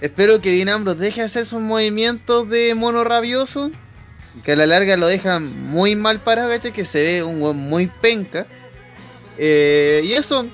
Espero 0.00 0.40
que 0.40 0.52
Dean 0.52 0.68
Ambrose 0.68 1.00
deje 1.00 1.20
de 1.20 1.26
hacer 1.26 1.46
sus 1.46 1.60
movimientos 1.60 2.48
de 2.48 2.74
mono 2.74 3.04
rabioso. 3.04 3.70
Que 4.44 4.52
a 4.52 4.56
la 4.56 4.66
larga 4.66 4.96
lo 4.96 5.06
dejan 5.08 5.66
muy 5.66 5.96
mal 5.96 6.20
para 6.20 6.46
¿cachai? 6.46 6.72
que 6.72 6.84
se 6.84 6.98
ve 7.02 7.22
un 7.24 7.40
muy 7.68 7.88
penca. 8.00 8.46
Eh, 9.36 10.02
y 10.04 10.12
eso, 10.12 10.46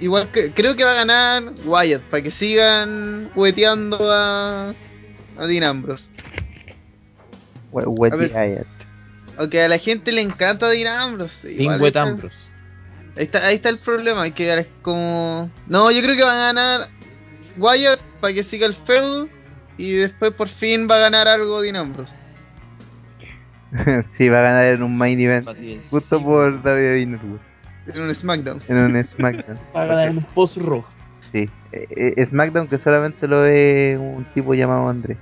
igual 0.00 0.30
que, 0.30 0.52
creo 0.52 0.76
que 0.76 0.84
va 0.84 0.92
a 0.92 1.04
ganar 1.04 1.42
Wyatt 1.64 2.02
para 2.02 2.22
que 2.22 2.30
sigan 2.30 3.30
jugueteando 3.34 4.12
a, 4.12 4.74
a 5.36 5.46
Dean 5.46 5.64
Ambrose. 5.64 6.04
We- 8.18 8.28
Aunque 9.38 9.62
a 9.62 9.68
la 9.68 9.78
gente 9.78 10.12
le 10.12 10.20
encanta 10.20 10.68
Dean 10.68 10.88
Ambrose. 10.88 11.52
igual 11.52 11.76
Ingüet 11.76 11.96
está- 11.96 12.02
Ambrose. 12.02 12.36
Ahí 13.16 13.24
está, 13.24 13.46
ahí 13.46 13.56
está 13.56 13.68
el 13.68 13.78
problema, 13.78 14.22
hay 14.22 14.32
que 14.32 14.46
dar 14.46 14.66
como... 14.82 15.50
No, 15.66 15.90
yo 15.90 16.02
creo 16.02 16.16
que 16.16 16.22
va 16.22 16.32
a 16.32 16.52
ganar 16.52 16.88
Wyatt 17.56 18.00
para 18.20 18.34
que 18.34 18.44
siga 18.44 18.66
el 18.66 18.74
feudo 18.74 19.28
y 19.76 19.92
después 19.92 20.32
por 20.34 20.48
fin 20.48 20.86
va 20.90 20.96
a 20.96 20.98
ganar 20.98 21.26
algo 21.26 21.60
Dean 21.60 21.76
Ambrose. 21.76 22.14
sí, 24.18 24.28
va 24.28 24.38
a 24.38 24.42
ganar 24.42 24.64
en 24.66 24.82
un 24.82 24.96
main 24.96 25.20
event. 25.20 25.48
Justo 25.90 26.22
por 26.22 26.62
David 26.62 27.02
Innerwood. 27.02 27.38
En 27.94 28.02
un 28.02 28.14
SmackDown. 28.14 28.62
En 28.68 28.76
un 28.76 29.04
SmackDown. 29.04 29.58
Va 29.76 29.82
a 29.82 29.86
ganar 29.86 30.10
un 30.10 30.22
post 30.34 30.58
rojo. 30.58 30.88
Sí. 31.32 31.48
Eh, 31.72 32.14
eh, 32.16 32.26
SmackDown 32.28 32.68
que 32.68 32.78
solamente 32.78 33.26
lo 33.26 33.42
ve 33.42 33.96
un 33.98 34.26
tipo 34.34 34.52
llamado 34.54 34.88
André. 34.88 35.16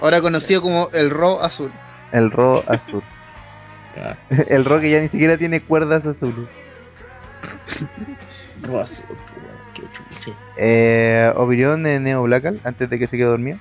Ahora 0.00 0.20
conocido 0.20 0.60
como 0.60 0.90
el 0.92 1.10
Raw 1.10 1.40
Azul. 1.40 1.70
El 2.12 2.30
Ro 2.30 2.62
azul. 2.68 3.02
El 4.48 4.64
Ro 4.64 4.80
que 4.80 4.90
ya 4.90 5.00
ni 5.00 5.08
siquiera 5.08 5.36
tiene 5.36 5.60
cuerdas 5.60 6.04
azules. 6.06 6.48
Rojo, 8.62 9.02
qué 9.74 9.82
chucha. 9.82 10.38
Eh, 10.56 11.32
opinión 11.36 11.82
de 11.82 12.00
Neo 12.00 12.22
Blackal 12.22 12.60
antes 12.64 12.88
de 12.88 12.98
que 12.98 13.06
se 13.06 13.16
quede 13.16 13.26
dormido. 13.26 13.58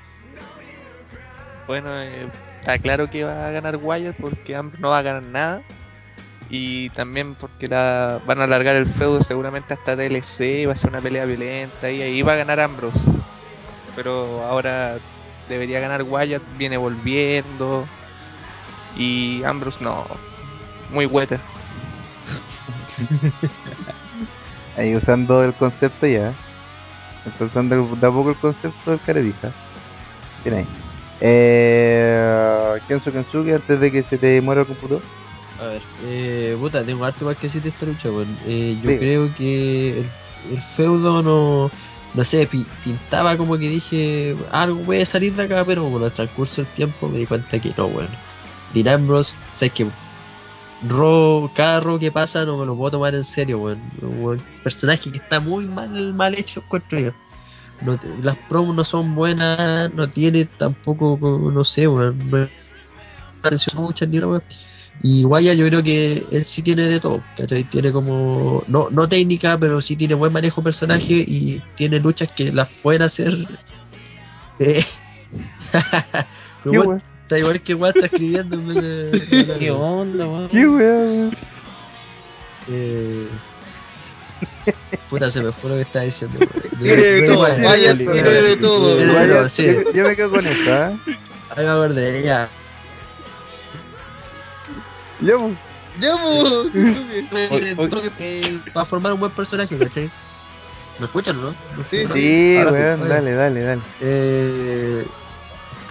Bueno, 1.68 2.02
eh, 2.02 2.28
está 2.60 2.78
claro 2.78 3.10
que 3.10 3.24
va 3.24 3.48
a 3.48 3.52
ganar 3.52 3.78
Wyatt 3.78 4.16
porque 4.18 4.56
Ambrose 4.56 4.82
no 4.82 4.90
va 4.90 5.00
a 5.00 5.04
ganar 5.04 5.24
nada. 5.24 5.62
Y 6.50 6.90
también 6.92 7.36
porque 7.36 7.68
la, 7.68 8.22
van 8.26 8.42
a 8.42 8.44
alargar 8.44 8.76
el 8.76 8.86
feudo 8.94 9.22
seguramente 9.24 9.74
hasta 9.74 9.96
DLC, 9.96 10.68
va 10.68 10.74
a 10.74 10.78
ser 10.78 10.90
una 10.90 11.02
pelea 11.02 11.26
violenta 11.26 11.90
y 11.90 12.02
ahí 12.02 12.22
va 12.22 12.34
a 12.34 12.38
ganar 12.38 12.60
Ambrose. 12.60 13.00
Pero 13.96 14.44
ahora 14.44 14.98
debería 15.50 15.80
ganar 15.80 16.04
Wyatt, 16.04 16.44
viene 16.58 16.78
volviendo. 16.78 17.88
Y 18.96 19.44
Ambrose 19.44 19.78
no, 19.84 20.06
muy 20.91 21.06
hueta. 21.06 21.39
Ahí 24.78 24.96
usando 24.96 25.44
el 25.44 25.54
concepto 25.54 26.08
ya. 26.08 26.34
Está 27.26 27.46
usando 27.46 27.76
el- 27.76 28.00
de 28.00 28.08
a 28.08 28.12
poco 28.12 28.30
el 28.32 28.36
concepto 28.38 28.91
del 28.91 29.00
caredija. 29.02 29.52
Bien 30.44 30.58
ahí. 30.58 30.68
Eh, 31.22 32.80
Kenzo 32.88 33.12
Kensuke 33.12 33.54
antes 33.54 33.80
de 33.80 33.91
que 33.91 34.04
se 34.04 34.18
te 34.18 34.41
muera 34.41 34.62
el 34.62 34.68
computador. 34.68 35.02
A 35.60 35.66
ver, 35.68 35.82
eh, 36.04 36.56
puta, 36.60 36.84
tengo 36.84 37.06
harto 37.06 37.26
más 37.26 37.38
que 37.38 37.48
decir 37.48 37.62
de 37.62 37.70
esta 37.70 37.86
lucha, 37.86 38.12
weón. 38.12 38.38
Eh, 38.46 38.78
yo 38.82 38.89
Sí. 38.89 38.98
creo 38.98 39.34
que 39.34 40.00
el, 40.00 40.06
el 40.52 40.62
feudo 40.76 41.22
no, 41.24 41.72
no 42.14 42.24
sé, 42.26 42.46
pi- 42.48 42.66
pintaba 42.84 43.38
como 43.38 43.58
que 43.58 43.70
dije, 43.70 44.36
algo 44.52 44.82
puede 44.82 45.06
salir 45.06 45.34
de 45.36 45.44
acá, 45.44 45.64
pero 45.66 45.89
con 45.89 46.04
el 46.04 46.12
transcurso 46.12 46.56
del 46.58 46.74
tiempo 46.74 47.08
me 47.08 47.20
di 47.20 47.26
cuenta 47.26 47.58
que 47.60 47.74
no, 47.78 47.86
weón. 47.86 48.10
Dean 48.74 48.88
Ambrose, 48.88 49.32
sabes 49.55 49.74
que 49.74 49.91
Raw, 50.88 51.49
cada 51.53 51.80
Raw 51.80 51.97
que 51.97 52.11
pasa 52.11 52.43
no 52.45 52.57
me 52.57 52.65
lo 52.65 52.76
puedo 52.76 52.91
tomar 52.91 53.15
en 53.15 53.24
serio, 53.24 53.59
weón. 53.59 53.80
Un 54.01 54.41
personaje 54.63 55.11
que 55.11 55.17
está 55.17 55.39
muy 55.39 55.65
mal, 55.65 56.13
mal 56.13 56.36
hecho, 56.38 56.61
encuentro 56.61 56.99
yo. 56.99 57.11
No 57.82 57.99
las 58.21 58.38
promos 58.49 58.76
no 58.76 58.84
son 58.84 59.15
buenas, 59.15 59.93
no 59.93 60.09
tiene 60.09 60.45
tampoco, 60.45 61.17
no 61.53 61.63
sé, 61.63 61.88
weón. 61.88 62.17
No 62.30 62.38
me 62.38 62.49
pareció 63.41 63.80
muchas 63.80 64.09
ni 64.09 64.17
una, 64.17 64.28
weón. 64.28 64.43
Y 65.01 65.24
Guaya 65.24 65.53
yo 65.53 65.65
creo 65.67 65.82
que 65.84 66.26
él 66.32 66.45
sí 66.45 66.61
tiene 66.61 66.84
de 66.84 66.99
todo, 66.99 67.24
¿cachai? 67.36 67.63
Tiene 67.63 67.91
como, 67.91 68.63
no, 68.67 68.89
no 68.91 69.09
técnica, 69.09 69.57
pero 69.57 69.82
sí 69.82 69.95
tiene 69.95 70.13
buen 70.13 70.32
manejo 70.32 70.61
de 70.61 70.65
personaje 70.65 71.13
y 71.13 71.61
tiene 71.76 71.99
luchas 71.99 72.30
que 72.32 72.51
las 72.51 72.69
pueden 72.82 73.01
hacer. 73.01 73.47
Eh. 74.59 74.86
¿Qué 76.63 76.80
Pero? 76.80 77.01
Está 77.24 77.39
igual 77.39 77.61
que 77.61 77.74
Guay 77.74 77.91
está 77.95 78.05
escribiendo 78.05 78.55
en 78.55 78.67
vez 78.67 78.76
de- 79.30 79.57
¿Qué 79.59 79.71
onda, 79.71 80.28
weón? 80.28 80.49
¿Qué 80.49 80.67
weón? 80.67 81.36
Eh, 82.69 83.28
Puta, 85.09 85.32
se 85.32 85.41
me 85.41 85.51
fue 85.53 85.69
lo 85.69 85.76
que 85.78 85.82
estaba 85.84 86.05
diciendo. 86.05 86.39
Tiene 86.82 87.21
todo, 87.28 87.41
vaya, 87.41 87.91
eh, 87.91 87.95
tiene 87.95 88.24
de 88.24 88.55
todo. 88.57 88.97
todo, 88.97 89.49
sí. 89.49 89.65
yo, 89.65 89.91
yo 89.91 90.03
me 90.07 90.15
quedo 90.15 90.30
con 90.32 90.45
esto, 90.45 90.74
¿ah? 90.74 90.91
Ahí 91.55 91.65
me 91.65 91.71
acordé, 91.71 92.24
ya. 92.24 92.49
Ya, 95.21 95.34
pues. 96.21 97.89
Todo 97.89 98.01
que- 98.01 98.11
que- 98.17 98.59
Para 98.74 98.86
formar 98.86 99.13
un 99.13 99.19
buen 99.19 99.32
personaje, 99.32 99.78
¿cachai? 99.78 100.09
¿Me 100.99 101.05
escuchan 101.05 101.38
o 101.39 101.41
no? 101.41 101.55
¿Me 101.78 101.84
Sí? 101.89 102.05
Sí, 102.13 102.55
weón, 102.57 103.07
dale, 103.09 103.34
dale, 103.34 103.61
dale. 103.61 103.82
Eh, 104.01 105.05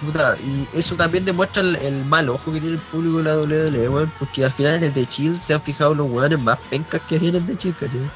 puta, 0.04 0.36
y 0.44 0.68
eso 0.78 0.94
también 0.96 1.24
demuestra 1.24 1.62
el, 1.62 1.76
el 1.76 2.04
mal 2.04 2.28
ojo 2.28 2.52
que 2.52 2.60
tiene 2.60 2.76
el 2.76 2.82
público 2.82 3.18
de 3.18 3.24
la 3.24 3.36
WWE, 3.38 3.88
weón, 3.88 4.12
porque 4.18 4.44
al 4.44 4.52
final 4.52 4.74
en 4.74 4.84
el 4.84 4.94
de 4.94 5.06
Chill 5.06 5.40
se 5.46 5.54
han 5.54 5.62
fijado 5.62 5.94
los 5.94 6.10
weones 6.10 6.38
más 6.38 6.58
pencas 6.70 7.00
que 7.08 7.18
vienen 7.18 7.46
de 7.46 7.56
Chill, 7.56 7.74
¿cachai? 7.74 8.10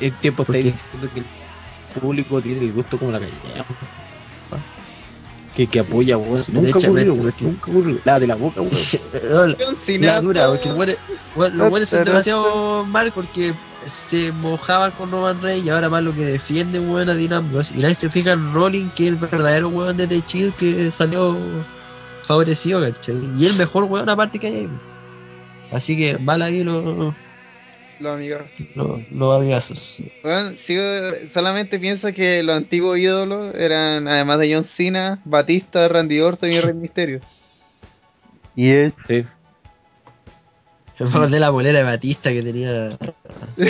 El 0.00 0.12
tiempo 0.14 0.42
está 0.42 0.52
diciendo 0.54 1.08
que 1.12 1.20
el 1.20 1.26
público 2.00 2.40
tiene 2.40 2.64
el 2.66 2.72
gusto 2.72 2.98
como 2.98 3.12
la 3.12 3.20
calle. 3.20 3.32
Que, 5.54 5.66
que 5.66 5.80
apoya, 5.80 6.16
weón. 6.16 6.42
Nunca 6.48 6.78
ocurrió, 6.78 7.12
weón. 7.12 7.34
Nunca 7.40 7.70
ocurrió. 7.70 8.00
La 8.04 8.18
de 8.18 8.26
la 8.26 8.36
boca, 8.36 8.62
weón. 8.62 8.72
No, 9.30 9.46
la- 9.46 9.56
la 9.98 10.20
dura, 10.20 10.46
porque 10.48 10.68
los 11.36 11.70
weones, 11.70 11.88
son 11.90 12.04
demasiado 12.04 12.84
mal 12.86 13.12
porque 13.12 13.52
se 14.10 14.32
mojaban 14.32 14.90
con 14.92 15.10
Roman 15.10 15.40
Reigns 15.42 15.66
y 15.66 15.70
ahora 15.70 15.88
más 15.88 16.02
lo 16.02 16.14
que 16.14 16.24
defiende 16.24 16.78
weón 16.80 17.08
a 17.08 17.14
Dean 17.14 17.32
Ambrose. 17.32 17.74
Y 17.76 17.80
nadie 17.80 17.94
se 17.94 18.10
fija 18.10 18.32
en 18.32 18.52
Rolling, 18.52 18.90
que 18.90 19.04
es 19.04 19.08
el 19.10 19.16
verdadero 19.16 19.68
weón 19.68 19.96
de 19.96 20.06
The 20.06 20.22
Chill 20.22 20.52
que 20.54 20.90
salió 20.90 21.36
favorecido, 22.26 22.80
¿cachai? 22.80 23.16
Y 23.38 23.46
el 23.46 23.54
mejor 23.54 23.84
weón 23.84 24.08
aparte 24.08 24.38
que 24.38 24.46
hay. 24.46 24.68
Así 25.70 25.96
que 25.96 26.18
mal 26.18 26.42
ahí 26.42 26.62
los, 26.62 27.14
Los 27.98 28.14
amigos. 28.14 28.42
los, 28.74 29.10
los 29.10 29.36
amigazos. 29.36 30.02
Bueno, 30.22 30.52
sigo, 30.66 30.82
solamente 31.32 31.78
pienso 31.78 32.12
que 32.12 32.42
los 32.42 32.56
antiguos 32.56 32.98
ídolos 32.98 33.54
eran, 33.54 34.06
además 34.06 34.38
de 34.38 34.54
John 34.54 34.64
Cena, 34.76 35.20
Batista, 35.24 35.88
Randy 35.88 36.20
Orton 36.20 36.52
y 36.52 36.60
Rey 36.60 36.74
Mysterio. 36.74 37.20
Y 38.54 38.68
es. 38.70 38.92
Sí. 39.06 39.24
Se 40.98 41.04
me 41.04 41.10
acordé 41.10 41.40
la 41.40 41.50
bolera 41.50 41.78
de 41.78 41.84
Batista 41.84 42.30
que 42.30 42.42
tenía. 42.42 42.98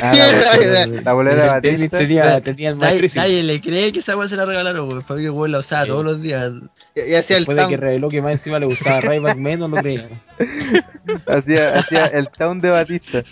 Ah, 0.02 0.14
la, 0.16 0.56
bolera- 0.56 0.86
la 1.02 1.12
bolera 1.12 1.42
de 1.44 1.50
Batista. 1.50 1.98
tenía, 1.98 2.40
tenía 2.40 2.70
el 2.70 2.78
Nadie, 2.78 2.98
maestro 3.00 3.22
nadie 3.22 3.42
le 3.44 3.60
cree 3.60 3.92
que 3.92 4.00
esa 4.00 4.16
weá 4.16 4.28
se 4.28 4.36
la 4.36 4.44
regalaron, 4.44 4.88
weón. 4.88 5.02
Para 5.02 5.20
mí, 5.20 5.28
weón, 5.28 5.52
la 5.52 5.60
usaba 5.60 5.82
Sí. 5.84 5.88
todos 5.88 6.04
los 6.04 6.20
días. 6.20 6.52
Y, 6.96 7.00
y 7.00 7.14
hacía 7.14 7.36
el 7.36 7.44
Después 7.44 7.56
de 7.58 7.68
que 7.68 7.76
reveló 7.76 8.08
que 8.08 8.20
más 8.20 8.32
encima 8.32 8.58
le 8.58 8.66
gustaba 8.66 9.00
Ryback 9.02 9.36
menos, 9.36 9.70
no 9.70 9.76
creía. 9.76 10.08
Hacía, 11.26 11.78
hacía 11.78 12.06
el 12.06 12.28
town 12.36 12.60
de 12.60 12.70
Batista. 12.70 13.22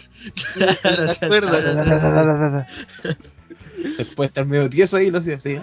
Claro, 0.54 1.10
acuerdas? 1.20 2.66
Después 3.98 4.16
de 4.18 4.26
estar 4.26 4.46
medio 4.46 4.68
tieso 4.70 4.96
ahí, 4.96 5.10
lo 5.10 5.18
hacía 5.18 5.36
así. 5.36 5.58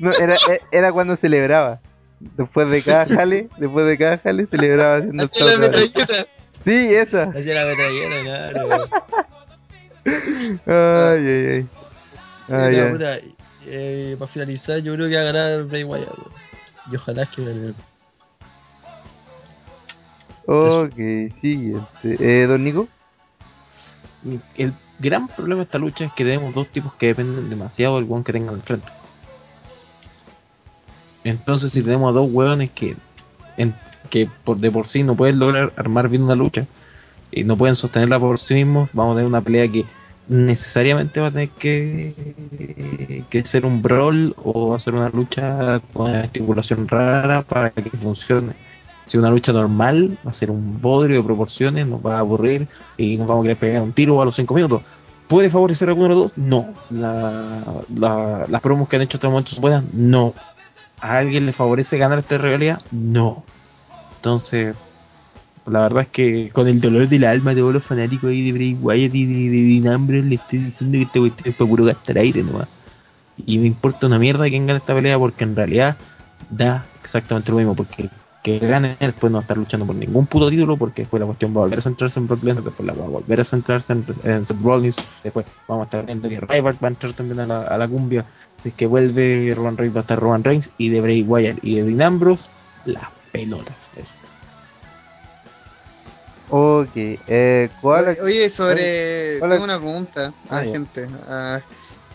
No, 0.00 0.12
era, 0.12 0.36
era 0.70 0.92
cuando 0.92 1.16
celebraba. 1.16 1.80
Después 2.18 2.70
de 2.70 2.82
cada 2.82 3.06
jale, 3.06 3.48
después 3.58 3.86
de 3.86 3.98
cada 3.98 4.18
jale 4.18 4.46
celebraba 4.46 4.96
haciendo 4.96 5.24
el 5.24 5.46
la 5.46 5.58
metralleta. 5.58 6.26
Sí, 6.64 6.94
esa. 6.94 7.24
Hacía 7.24 7.54
la 7.54 7.66
metralleta, 7.66 8.50
claro. 8.52 8.68
weón. 8.68 8.88
Ay, 10.66 11.26
ay, 11.28 11.46
ay. 11.52 11.68
Ah, 12.48 12.90
puta, 12.92 13.18
eh, 13.66 14.16
para 14.18 14.30
finalizar, 14.30 14.78
yo 14.78 14.94
creo 14.94 15.08
que 15.08 15.16
va 15.16 15.22
a 15.22 15.24
ganar 15.24 15.64
Bray 15.64 15.84
Wyatt. 15.84 16.16
Y 16.90 16.96
ojalá 16.96 17.26
que 17.26 17.44
gane. 17.44 17.74
Ok, 20.46 20.94
siguiente. 21.40 22.16
Eh, 22.20 22.46
Don 22.46 22.62
Nico. 22.62 22.88
El 24.56 24.72
gran 24.98 25.28
problema 25.28 25.60
de 25.60 25.64
esta 25.64 25.78
lucha 25.78 26.04
es 26.04 26.12
que 26.12 26.24
tenemos 26.24 26.54
dos 26.54 26.68
tipos 26.68 26.94
que 26.94 27.06
dependen 27.08 27.50
demasiado 27.50 27.96
del 27.96 28.04
weón 28.04 28.24
que 28.24 28.32
tengan 28.32 28.54
al 28.54 28.62
frente. 28.62 28.88
Entonces, 31.28 31.72
si 31.72 31.82
tenemos 31.82 32.10
a 32.10 32.12
dos 32.18 32.28
hueones 32.30 32.70
que, 32.70 32.96
que 34.10 34.28
por 34.44 34.58
de 34.58 34.70
por 34.70 34.86
sí 34.86 35.02
no 35.02 35.16
pueden 35.16 35.38
lograr 35.38 35.72
armar 35.76 36.08
bien 36.08 36.22
una 36.22 36.34
lucha 36.34 36.66
y 37.32 37.44
no 37.44 37.56
pueden 37.56 37.74
sostenerla 37.74 38.18
por 38.20 38.38
sí 38.38 38.54
mismos, 38.54 38.90
vamos 38.92 39.12
a 39.12 39.16
tener 39.16 39.26
una 39.28 39.40
pelea 39.40 39.68
que 39.68 39.84
necesariamente 40.28 41.20
va 41.20 41.28
a 41.28 41.30
tener 41.30 41.50
que, 41.50 43.24
que 43.30 43.44
ser 43.44 43.64
un 43.66 43.82
brawl 43.82 44.34
o 44.42 44.78
ser 44.78 44.94
una 44.94 45.08
lucha 45.08 45.80
con 45.92 46.10
una 46.10 46.22
estipulación 46.24 46.88
rara 46.88 47.42
para 47.42 47.70
que 47.70 47.90
funcione. 47.90 48.52
Si 49.06 49.16
una 49.16 49.30
lucha 49.30 49.52
normal 49.52 50.18
va 50.26 50.32
a 50.32 50.34
ser 50.34 50.50
un 50.50 50.80
bodrio 50.80 51.18
de 51.18 51.22
proporciones, 51.22 51.86
nos 51.86 52.04
va 52.04 52.16
a 52.16 52.20
aburrir 52.20 52.66
y 52.96 53.16
nos 53.16 53.28
vamos 53.28 53.42
a 53.42 53.44
querer 53.44 53.56
pegar 53.58 53.82
un 53.82 53.92
tiro 53.92 54.20
a 54.20 54.24
los 54.24 54.34
5 54.34 54.52
minutos. 54.54 54.82
¿Puede 55.28 55.48
favorecer 55.50 55.88
a 55.88 55.92
alguno 55.92 56.08
de 56.08 56.14
los 56.14 56.22
dos? 56.24 56.32
No. 56.36 56.68
La, 56.90 57.62
la- 57.94 58.46
las 58.48 58.60
promos 58.60 58.88
que 58.88 58.96
han 58.96 59.02
hecho 59.02 59.16
hasta 59.16 59.26
el 59.28 59.32
momento 59.32 59.52
son 59.52 59.60
buenas? 59.60 59.84
No. 59.92 60.34
¿A 61.00 61.18
alguien 61.18 61.46
le 61.46 61.52
favorece 61.52 61.98
ganar 61.98 62.18
esta 62.18 62.38
rivalidad? 62.38 62.80
No. 62.90 63.44
Entonces, 64.16 64.74
la 65.66 65.80
verdad 65.82 66.02
es 66.02 66.08
que 66.08 66.50
con 66.52 66.68
el 66.68 66.80
dolor 66.80 67.08
del 67.08 67.24
alma 67.24 67.54
de 67.54 67.60
todos 67.60 67.74
los 67.74 67.84
fanáticos 67.84 68.30
ahí 68.30 68.44
de 68.44 68.52
Bray 68.52 68.74
Wyatt 68.74 69.14
y 69.14 69.26
de, 69.26 69.50
de 69.50 69.80
Dean 69.80 69.94
Ambrose 69.94 70.22
le 70.22 70.36
estoy 70.36 70.58
diciendo 70.60 70.96
que 70.98 71.04
este 71.04 71.20
cuestión 71.20 71.48
es 71.48 71.54
para 71.56 71.70
puro 71.70 71.84
gastar 71.84 72.18
aire 72.18 72.42
nomás. 72.42 72.68
Y 73.36 73.58
me 73.58 73.66
importa 73.66 74.06
una 74.06 74.18
mierda 74.18 74.48
quién 74.48 74.66
gane 74.66 74.78
esta 74.78 74.94
pelea 74.94 75.18
porque 75.18 75.44
en 75.44 75.54
realidad 75.54 75.96
da 76.50 76.86
exactamente 77.02 77.50
lo 77.50 77.58
mismo. 77.58 77.74
Porque 77.74 78.08
que 78.46 78.60
gane 78.60 78.96
después 79.00 79.32
no 79.32 79.38
va 79.38 79.40
a 79.40 79.42
estar 79.42 79.58
luchando 79.58 79.84
por 79.84 79.96
ningún 79.96 80.28
puto 80.28 80.48
título 80.48 80.76
porque 80.76 81.02
después 81.02 81.18
la 81.18 81.26
cuestión 81.26 81.50
va 81.52 81.56
a 81.56 81.64
volver 81.64 81.80
a 81.80 81.82
centrarse 81.82 82.20
en 82.20 82.28
Brock 82.28 82.44
Lesnar, 82.44 82.62
después 82.62 82.86
la 82.86 82.94
va 82.94 83.04
a 83.04 83.08
volver 83.08 83.40
a 83.40 83.44
centrarse 83.44 83.92
en, 83.92 84.06
en 84.22 84.44
Rollins, 84.62 84.96
después 85.24 85.46
vamos 85.66 85.82
a 85.82 85.84
estar 85.86 86.06
viendo 86.06 86.28
que 86.28 86.38
Ryback 86.38 86.80
va 86.80 86.86
a 86.86 86.90
entrar 86.90 87.12
también 87.14 87.48
la, 87.48 87.62
a 87.62 87.76
la 87.76 87.88
cumbia, 87.88 88.24
si 88.66 88.70
es 88.70 88.74
que 88.74 88.86
vuelve 88.86 89.52
Roman 89.54 89.76
Reigns 89.76 89.94
va 89.94 90.00
a 90.00 90.02
estar 90.02 90.18
Roman 90.18 90.42
Reigns 90.42 90.72
y 90.76 90.88
de 90.88 91.00
Bray 91.00 91.22
Wyatt 91.22 91.58
y 91.62 91.76
de 91.76 91.84
Dean 91.84 92.02
Ambrose, 92.02 92.50
la 92.84 93.12
pelota. 93.30 93.72
Eso. 93.94 94.10
Ok, 96.48 96.90
eh, 96.96 97.70
¿cuál? 97.80 98.18
Oye, 98.20 98.50
sobre. 98.50 99.38
Tengo 99.38 99.62
una 99.62 99.78
pregunta 99.78 100.32
a 100.48 100.56
Ah, 100.56 100.60
la 100.60 100.64
ya. 100.64 100.72
gente. 100.72 101.06
Ah, 101.28 101.60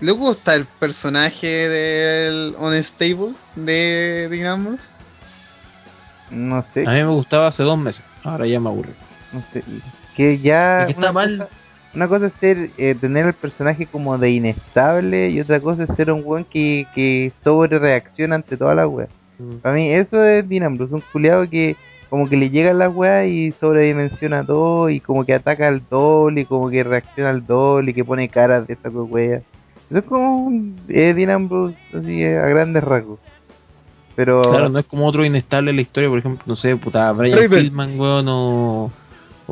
¿Le 0.01 0.11
gusta 0.11 0.55
el 0.55 0.65
personaje 0.65 1.47
del 1.47 2.53
Unstable 2.57 3.33
de 3.55 4.27
Dean 4.29 4.47
Ambrose? 4.47 4.89
No 6.31 6.65
sé, 6.73 6.81
A 6.85 6.91
mí 6.91 7.03
me 7.03 7.11
gustaba 7.13 7.47
hace 7.47 7.63
dos 7.63 7.77
meses, 7.77 8.03
ahora 8.23 8.45
ya 8.45 8.59
me 8.59 8.67
aburre. 8.69 8.93
no 9.31 9.41
sé. 9.53 9.63
Que 10.17 10.37
ya. 10.39 10.79
Es 10.79 10.85
que 10.87 10.91
está 10.91 10.99
una 10.99 11.11
mal. 11.13 11.37
cosa- 11.37 11.49
una 11.93 12.07
cosa 12.07 12.27
es 12.27 12.33
ser, 12.39 12.69
eh, 12.77 12.95
tener 12.99 13.25
el 13.27 13.33
personaje 13.33 13.85
como 13.85 14.17
de 14.17 14.31
inestable 14.31 15.29
y 15.29 15.39
otra 15.41 15.59
cosa 15.59 15.83
es 15.83 15.89
ser 15.95 16.11
un 16.11 16.21
weón 16.23 16.45
que, 16.45 16.85
que 16.95 17.31
sobre 17.43 17.79
reacciona 17.79 18.35
ante 18.35 18.57
toda 18.57 18.75
la 18.75 18.87
wea. 18.87 19.07
Para 19.61 19.75
mí 19.75 19.91
eso 19.91 20.23
es 20.23 20.47
Dean 20.47 20.63
Ambrose, 20.63 20.93
un 20.93 21.03
culiado 21.11 21.49
que 21.49 21.75
como 22.09 22.27
que 22.29 22.37
le 22.37 22.49
llega 22.49 22.73
la 22.73 22.89
weá 22.89 23.25
y 23.25 23.53
sobredimensiona 23.53 24.45
todo 24.45 24.89
y 24.89 24.99
como 24.99 25.25
que 25.25 25.33
ataca 25.33 25.67
al 25.67 25.81
doble 25.89 26.41
y 26.41 26.45
como 26.45 26.69
que 26.69 26.83
reacciona 26.83 27.29
al 27.29 27.45
doble 27.45 27.91
y 27.91 27.93
que 27.93 28.03
pone 28.05 28.27
caras 28.29 28.67
de 28.67 28.73
esta 28.73 28.89
wea. 28.89 29.41
Eso 29.89 29.99
es 29.99 30.03
como 30.05 30.45
un- 30.45 30.75
eh, 30.89 31.13
así 31.93 32.23
eh, 32.23 32.37
a 32.37 32.47
grandes 32.47 32.83
rasgos. 32.83 33.19
Pero 34.15 34.41
Claro, 34.41 34.69
no 34.69 34.79
es 34.79 34.85
como 34.85 35.07
otro 35.07 35.25
inestable 35.25 35.69
en 35.71 35.77
la 35.77 35.81
historia, 35.81 36.09
por 36.09 36.19
ejemplo, 36.19 36.43
no 36.45 36.55
sé, 36.55 36.75
puta, 36.75 37.11
Brian 37.13 37.37
Raven. 37.39 37.63
Pillman, 37.63 37.99
weón, 37.99 38.25
o, 38.29 38.91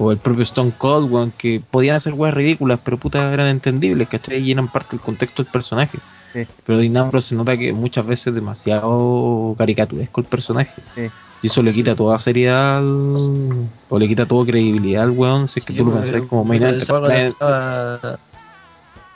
o 0.02 0.12
el 0.12 0.18
propio 0.18 0.44
Stone 0.44 0.74
Cold, 0.78 1.12
weón, 1.12 1.32
que 1.38 1.62
podían 1.70 1.96
hacer 1.98 2.14
weas 2.14 2.34
ridículas, 2.34 2.80
pero 2.84 2.98
puta, 2.98 3.34
eran 3.34 3.48
entendibles, 3.48 4.08
¿cachai? 4.08 4.40
Y 4.42 4.52
eran 4.52 4.72
parte 4.72 4.92
del 4.92 5.02
contexto 5.02 5.44
del 5.44 5.52
personaje. 5.52 5.98
Sí. 6.34 6.46
Pero 6.66 6.78
Dean 6.80 6.96
Ambrose 6.96 7.30
se 7.30 7.36
nota 7.36 7.58
que 7.58 7.74
muchas 7.74 8.06
veces 8.06 8.28
es 8.28 8.36
demasiado 8.36 9.56
caricaturesco 9.58 10.22
el 10.22 10.28
personaje. 10.28 10.74
Sí. 10.96 11.10
Y 11.42 11.48
eso 11.48 11.62
le 11.64 11.74
quita 11.74 11.96
toda 11.96 12.20
seriedad 12.20 12.82
o 12.84 13.98
le 14.00 14.08
quita 14.08 14.26
toda 14.26 14.46
credibilidad 14.46 15.04
al 15.04 15.12
weón, 15.12 15.48
si 15.48 15.60
es 15.60 15.66
que 15.66 15.74
Sí, 15.74 15.80
tú 15.80 15.86
lo 15.86 15.94
pensás 15.94 16.22
como 16.24 16.44
main 16.46 16.62
cuando 16.62 16.78
estaba- 16.78 18.20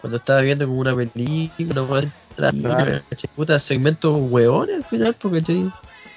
Cuando 0.01 0.17
estaba, 0.17 0.41
viendo 0.41 0.65
como 0.67 0.79
una 0.81 0.95
película, 0.95 1.83
weón. 1.83 2.11
¿cachai? 2.35 3.29
puta, 3.35 3.59
segmentos 3.59 4.17
weones 4.31 4.77
al 4.77 4.83
final, 4.85 5.15
porque 5.21 5.39
¿cachai? 5.41 5.71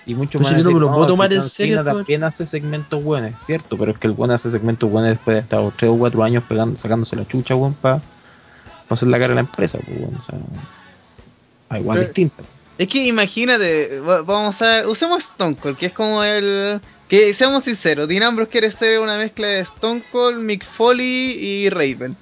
Y 0.06 0.14
mucho 0.14 0.38
Pues 0.38 0.52
más. 0.52 0.62
yo 0.62 0.68
no 0.68 0.74
me 0.74 0.80
lo 0.80 0.92
puedo 0.92 1.06
tomar 1.08 1.32
en 1.32 1.42
serio, 1.48 1.82
todo. 1.82 1.96
también 1.96 2.22
hace 2.22 2.46
segmentos 2.46 3.02
buenos, 3.02 3.34
cierto, 3.44 3.76
pero 3.76 3.90
es 3.92 3.98
que 3.98 4.06
el 4.06 4.12
buen 4.12 4.30
hace 4.30 4.50
segmentos 4.50 4.88
buenos 4.90 5.10
después 5.10 5.34
de 5.34 5.40
estar 5.40 5.60
3 5.76 5.90
o 5.90 5.98
4 5.98 6.22
años 6.22 6.44
pegando, 6.48 6.76
sacándose 6.76 7.16
la 7.16 7.26
chucha, 7.26 7.56
weón, 7.56 7.74
para 7.74 8.00
hacer 8.88 9.08
la 9.08 9.18
cara 9.18 9.32
a 9.32 9.34
la 9.34 9.40
empresa, 9.40 9.78
pues, 9.84 9.98
o 9.98 10.24
sea, 11.68 11.78
igual 11.78 11.98
Pero- 11.98 12.08
distinta. 12.08 12.42
Es 12.78 12.88
que 12.88 13.06
imagínate, 13.06 14.00
va- 14.00 14.20
vamos 14.22 14.60
a 14.60 14.86
usemos 14.86 15.20
Stone 15.24 15.56
Cold, 15.56 15.76
que 15.78 15.86
es 15.86 15.92
como 15.92 16.22
el 16.22 16.78
que 17.08 17.32
seamos 17.34 17.64
sinceros, 17.64 18.06
Dean 18.06 18.22
Ambrose 18.22 18.50
quiere 18.50 18.70
ser 18.72 19.00
una 19.00 19.16
mezcla 19.16 19.46
de 19.48 19.60
Stone 19.60 20.02
Cold, 20.12 20.38
Mick 20.38 20.64
Foley 20.76 21.06
y 21.38 21.70
Raven. 21.70 22.16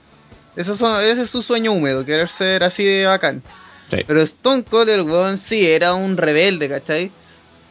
Esos 0.56 0.78
son, 0.78 1.02
ese 1.02 1.22
es 1.22 1.30
su 1.30 1.42
sueño 1.42 1.72
húmedo, 1.72 2.04
querer 2.04 2.28
ser 2.28 2.62
así 2.62 2.84
de 2.84 3.04
bacán. 3.06 3.42
Sí. 3.90 3.98
Pero 4.06 4.20
Stone 4.22 4.62
Cold, 4.62 4.88
el 4.90 5.02
weón, 5.02 5.40
sí, 5.48 5.66
era 5.66 5.92
un 5.94 6.16
rebelde, 6.16 6.68
¿cachai? 6.68 7.10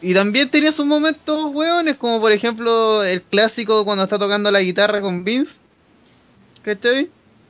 Y 0.04 0.12
también 0.12 0.50
tenía 0.50 0.70
sus 0.72 0.84
momentos 0.84 1.46
weones, 1.54 1.96
como 1.96 2.20
por 2.20 2.30
ejemplo 2.30 3.02
el 3.02 3.22
clásico 3.22 3.86
cuando 3.86 4.04
está 4.04 4.18
tocando 4.18 4.50
la 4.50 4.60
guitarra 4.60 5.00
con 5.00 5.24
Vince. 5.24 5.54
¿Cachai? 6.62 7.08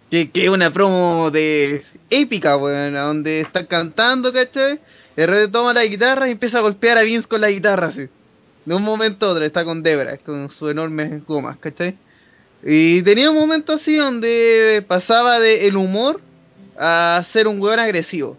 Que, 0.09 0.30
es 0.32 0.48
una 0.48 0.72
promo 0.72 1.32
de 1.32 1.82
épica, 2.11 2.57
weón, 2.57 2.94
donde 2.94 3.40
está 3.40 3.66
cantando, 3.66 4.32
¿cachai? 4.32 4.78
De 5.16 5.26
repente 5.26 5.48
toma 5.48 5.74
la 5.74 5.84
guitarra 5.84 6.28
y 6.28 6.30
empieza 6.30 6.59
a 6.59 6.61
golpear 6.61 6.96
a 6.96 7.02
Vince 7.02 7.26
con 7.26 7.40
la 7.40 7.50
guitarra, 7.50 7.88
así. 7.88 8.07
De 8.64 8.74
un 8.76 8.84
momento 8.84 9.26
a 9.26 9.30
otro, 9.30 9.44
está 9.44 9.64
con 9.64 9.82
Debra, 9.82 10.16
con 10.18 10.48
sus 10.48 10.70
enormes 10.70 11.26
gomas, 11.26 11.57
¿cachai? 11.59 11.98
Y 12.62 13.02
tenía 13.02 13.32
un 13.32 13.36
momento 13.36 13.72
así 13.72 13.96
donde 13.96 14.84
pasaba 14.86 15.40
de 15.40 15.66
el 15.66 15.76
humor 15.76 16.20
a 16.78 17.24
ser 17.32 17.48
un 17.48 17.61
weón 17.61 17.80
agresivo. 17.80 18.36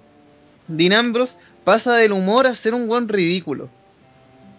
Dean 0.70 0.94
Ambrose 0.94 1.34
pasa 1.66 1.96
del 1.96 2.14
humor 2.14 2.48
a 2.48 2.56
ser 2.56 2.74
un 2.74 2.90
weón 2.90 3.10
ridículo. 3.10 3.70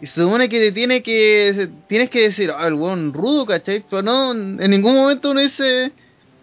Y 0.01 0.07
se 0.07 0.22
supone 0.22 0.49
que 0.49 0.59
te 0.61 0.72
tiene 0.72 1.03
que. 1.03 1.70
Tienes 1.88 2.11
que 2.11 2.22
decir, 2.22 2.51
ah, 2.57 2.66
el 2.66 2.74
weón 2.74 3.12
rudo, 3.14 3.47
¿cachai? 3.47 3.84
Pero 3.88 4.03
no, 4.03 4.32
en 4.32 4.70
ningún 4.70 4.94
momento 4.94 5.30
uno 5.30 5.40
dice. 5.40 5.92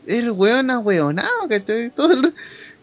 El 0.08 0.32
weón 0.32 0.70
ahueonado, 0.72 1.48
¿cachai? 1.48 1.90
Todo 1.92 2.14
el. 2.14 2.34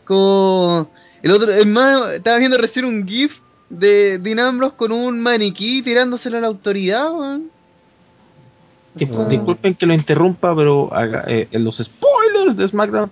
Como. 0.04 0.90
El 1.22 1.30
otro. 1.32 1.50
Es 1.52 1.66
más, 1.66 2.12
estaba 2.12 2.38
viendo 2.38 2.56
recién 2.56 2.84
un 2.84 3.06
GIF 3.06 3.32
de 3.68 4.18
Dean 4.18 4.38
Ambrose 4.38 4.76
con 4.76 4.92
un 4.92 5.20
maniquí 5.20 5.82
tirándoselo 5.82 6.38
a 6.38 6.40
la 6.40 6.46
autoridad, 6.46 7.12
weón. 7.12 7.50
Dis- 8.94 9.28
Disculpen 9.28 9.74
que 9.74 9.86
lo 9.86 9.94
interrumpa, 9.94 10.54
pero 10.56 10.92
haga- 10.92 11.24
eh, 11.28 11.48
en 11.52 11.62
los 11.64 11.76
spoilers 11.78 12.56
de 12.56 12.66
SmackDown 12.66 13.10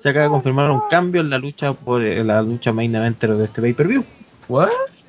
se 0.00 0.08
acaba 0.08 0.24
de 0.24 0.30
confirmar 0.30 0.70
un 0.70 0.82
cambio 0.90 1.20
en 1.20 1.30
la 1.30 1.38
lucha 1.38 1.72
por 1.74 2.02
eh, 2.02 2.22
la 2.24 2.42
lucha 2.42 2.72
main 2.72 2.94
eventer 2.94 3.34
de 3.34 3.44
este 3.44 3.60
pay-per-view. 3.62 4.04
¿What? 4.48 4.68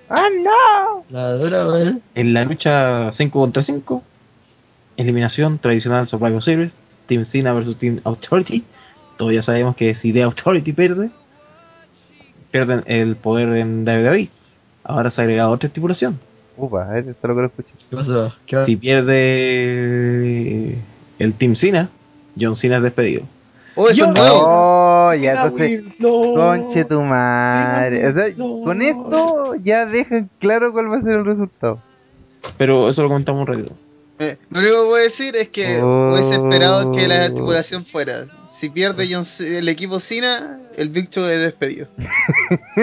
¡Ah, 0.09 0.27
no! 0.43 1.03
La 1.09 1.33
dura. 1.33 1.97
En 2.15 2.33
la 2.33 2.45
lucha 2.45 3.11
5 3.11 3.39
contra 3.39 3.61
5, 3.61 4.03
eliminación 4.95 5.59
tradicional 5.59 6.07
Survivor 6.07 6.41
Series, 6.41 6.77
Team 7.07 7.25
Cena 7.25 7.53
versus 7.53 7.77
Team 7.77 7.99
Authority. 8.03 8.63
Todos 9.17 9.33
ya 9.33 9.41
sabemos 9.41 9.75
que 9.75 9.95
si 9.95 10.13
The 10.13 10.23
Authority 10.23 10.73
pierde, 10.73 11.09
pierden 12.51 12.83
el 12.85 13.15
poder 13.15 13.49
en 13.57 13.85
WWE. 13.85 14.29
Ahora 14.83 15.11
se 15.11 15.21
ha 15.21 15.25
agregado 15.25 15.51
otra 15.51 15.67
estipulación. 15.67 16.19
Upa, 16.55 16.89
a 16.89 16.99
esto 16.99 17.27
lo 17.27 17.33
quiero 17.33 17.47
escuchar. 17.47 17.73
¿Qué 17.89 17.95
pasó? 17.95 18.33
¿Qué 18.45 18.55
pasó? 18.55 18.65
Si 18.65 18.75
pierde 18.77 20.77
el 21.19 21.33
Team 21.33 21.55
Cena, 21.55 21.89
John 22.39 22.55
Cena 22.55 22.77
es 22.77 22.83
despedido. 22.83 23.23
Oh, 23.77 23.89
eso 23.89 24.11
nuevo. 24.11 24.41
Oh, 24.45 25.13
ya, 25.13 25.43
entonces, 25.43 25.83
conche 26.01 26.85
tu 26.85 27.01
madre. 27.01 28.07
O 28.07 28.13
sea, 28.13 28.33
con 28.35 28.81
esto 28.81 29.55
ya 29.63 29.85
dejan 29.85 30.29
claro 30.39 30.71
cuál 30.73 30.91
va 30.91 30.97
a 30.97 31.01
ser 31.01 31.13
el 31.13 31.25
resultado. 31.25 31.81
Pero 32.57 32.89
eso 32.89 33.01
lo 33.03 33.07
comentamos 33.09 33.41
un 33.41 33.47
ratito. 33.47 33.71
Eh, 34.19 34.37
lo 34.49 34.59
único 34.59 34.75
que 34.75 34.87
voy 34.87 34.99
a 34.99 35.03
decir 35.03 35.35
es 35.35 35.49
que 35.49 35.79
Oh. 35.81 36.11
hubiese 36.13 36.35
esperado 36.41 36.91
que 36.91 37.07
la 37.07 37.25
estipulación 37.27 37.85
fuera. 37.85 38.25
Si 38.59 38.69
pierde 38.69 39.07
John 39.07 39.25
C- 39.25 39.59
el 39.59 39.69
equipo 39.69 39.99
Cena, 39.99 40.59
el 40.75 40.89
Big 40.89 41.11
Show 41.11 41.25
es 41.25 41.39
despedido. 41.39 41.87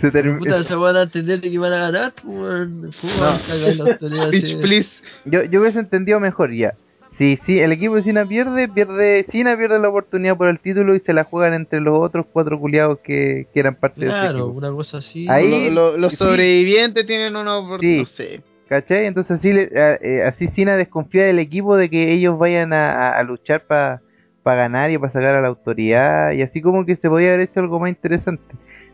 Se 0.00 0.10
Pero 0.10 0.12
termi- 0.12 0.38
puta, 0.38 0.62
se 0.64 0.74
van 0.76 0.96
a 0.96 1.02
entender 1.02 1.40
de 1.40 1.50
que 1.50 1.58
van 1.58 1.72
a 1.72 1.78
ganar, 1.78 2.12
pues, 2.12 2.26
weón. 2.36 2.90
¿Cómo 3.00 3.12
van 3.20 3.34
a 3.34 3.38
cagar 3.40 3.74
la 3.76 3.84
autoridad 3.92 4.30
Bitch, 4.30 4.60
please. 4.60 5.02
yo, 5.24 5.42
yo 5.44 5.60
hubiese 5.60 5.80
entendido 5.80 6.20
mejor 6.20 6.52
ya. 6.54 6.74
Si 7.18 7.38
si 7.46 7.58
el 7.60 7.72
equipo 7.72 7.94
de 7.96 8.02
Cena 8.02 8.26
pierde, 8.26 8.68
pierde 8.68 9.24
Cena 9.32 9.56
pierde 9.56 9.78
la 9.78 9.88
oportunidad 9.88 10.36
por 10.36 10.48
el 10.48 10.58
título 10.60 10.94
y 10.94 11.00
se 11.00 11.12
la 11.14 11.24
juegan 11.24 11.54
entre 11.54 11.80
los 11.80 11.98
otros 11.98 12.26
cuatro 12.30 12.58
culiados 12.60 12.98
que, 13.00 13.46
que 13.54 13.60
eran 13.60 13.74
parte 13.76 14.00
de 14.02 14.06
ese 14.08 14.16
Claro, 14.20 14.46
una 14.48 14.70
cosa 14.70 14.98
así. 14.98 15.26
Ahí- 15.28 15.70
Lo- 15.70 15.92
lo- 15.92 15.96
los 15.98 16.10
sí. 16.10 16.16
sobrevivientes 16.16 17.06
tienen 17.06 17.34
una 17.36 17.56
oportunidad. 17.56 18.00
No 18.00 18.04
Sí. 18.06 18.14
sé. 18.14 18.40
¿Cachai? 18.68 19.06
Entonces 19.06 19.38
así, 19.38 19.52
le- 19.52 19.70
a- 19.80 19.94
eh, 19.94 20.24
así 20.24 20.48
Cena 20.48 20.76
desconfía 20.76 21.24
del 21.24 21.38
equipo 21.38 21.76
de 21.76 21.88
que 21.88 22.12
ellos 22.12 22.36
vayan 22.38 22.72
a, 22.72 22.92
a- 23.10 23.18
a 23.18 23.22
luchar 23.22 23.62
para 23.66 24.00
ganar 24.44 24.90
y 24.90 24.98
para 24.98 25.12
sacar 25.12 25.36
a 25.36 25.40
la 25.40 25.48
autoridad 25.48 26.32
y 26.32 26.42
así 26.42 26.60
como 26.60 26.84
que 26.84 26.96
se 26.96 27.08
podía 27.08 27.28
haber 27.28 27.40
hecho 27.48 27.60
algo 27.60 27.80
más 27.80 27.88
interesante. 27.90 28.42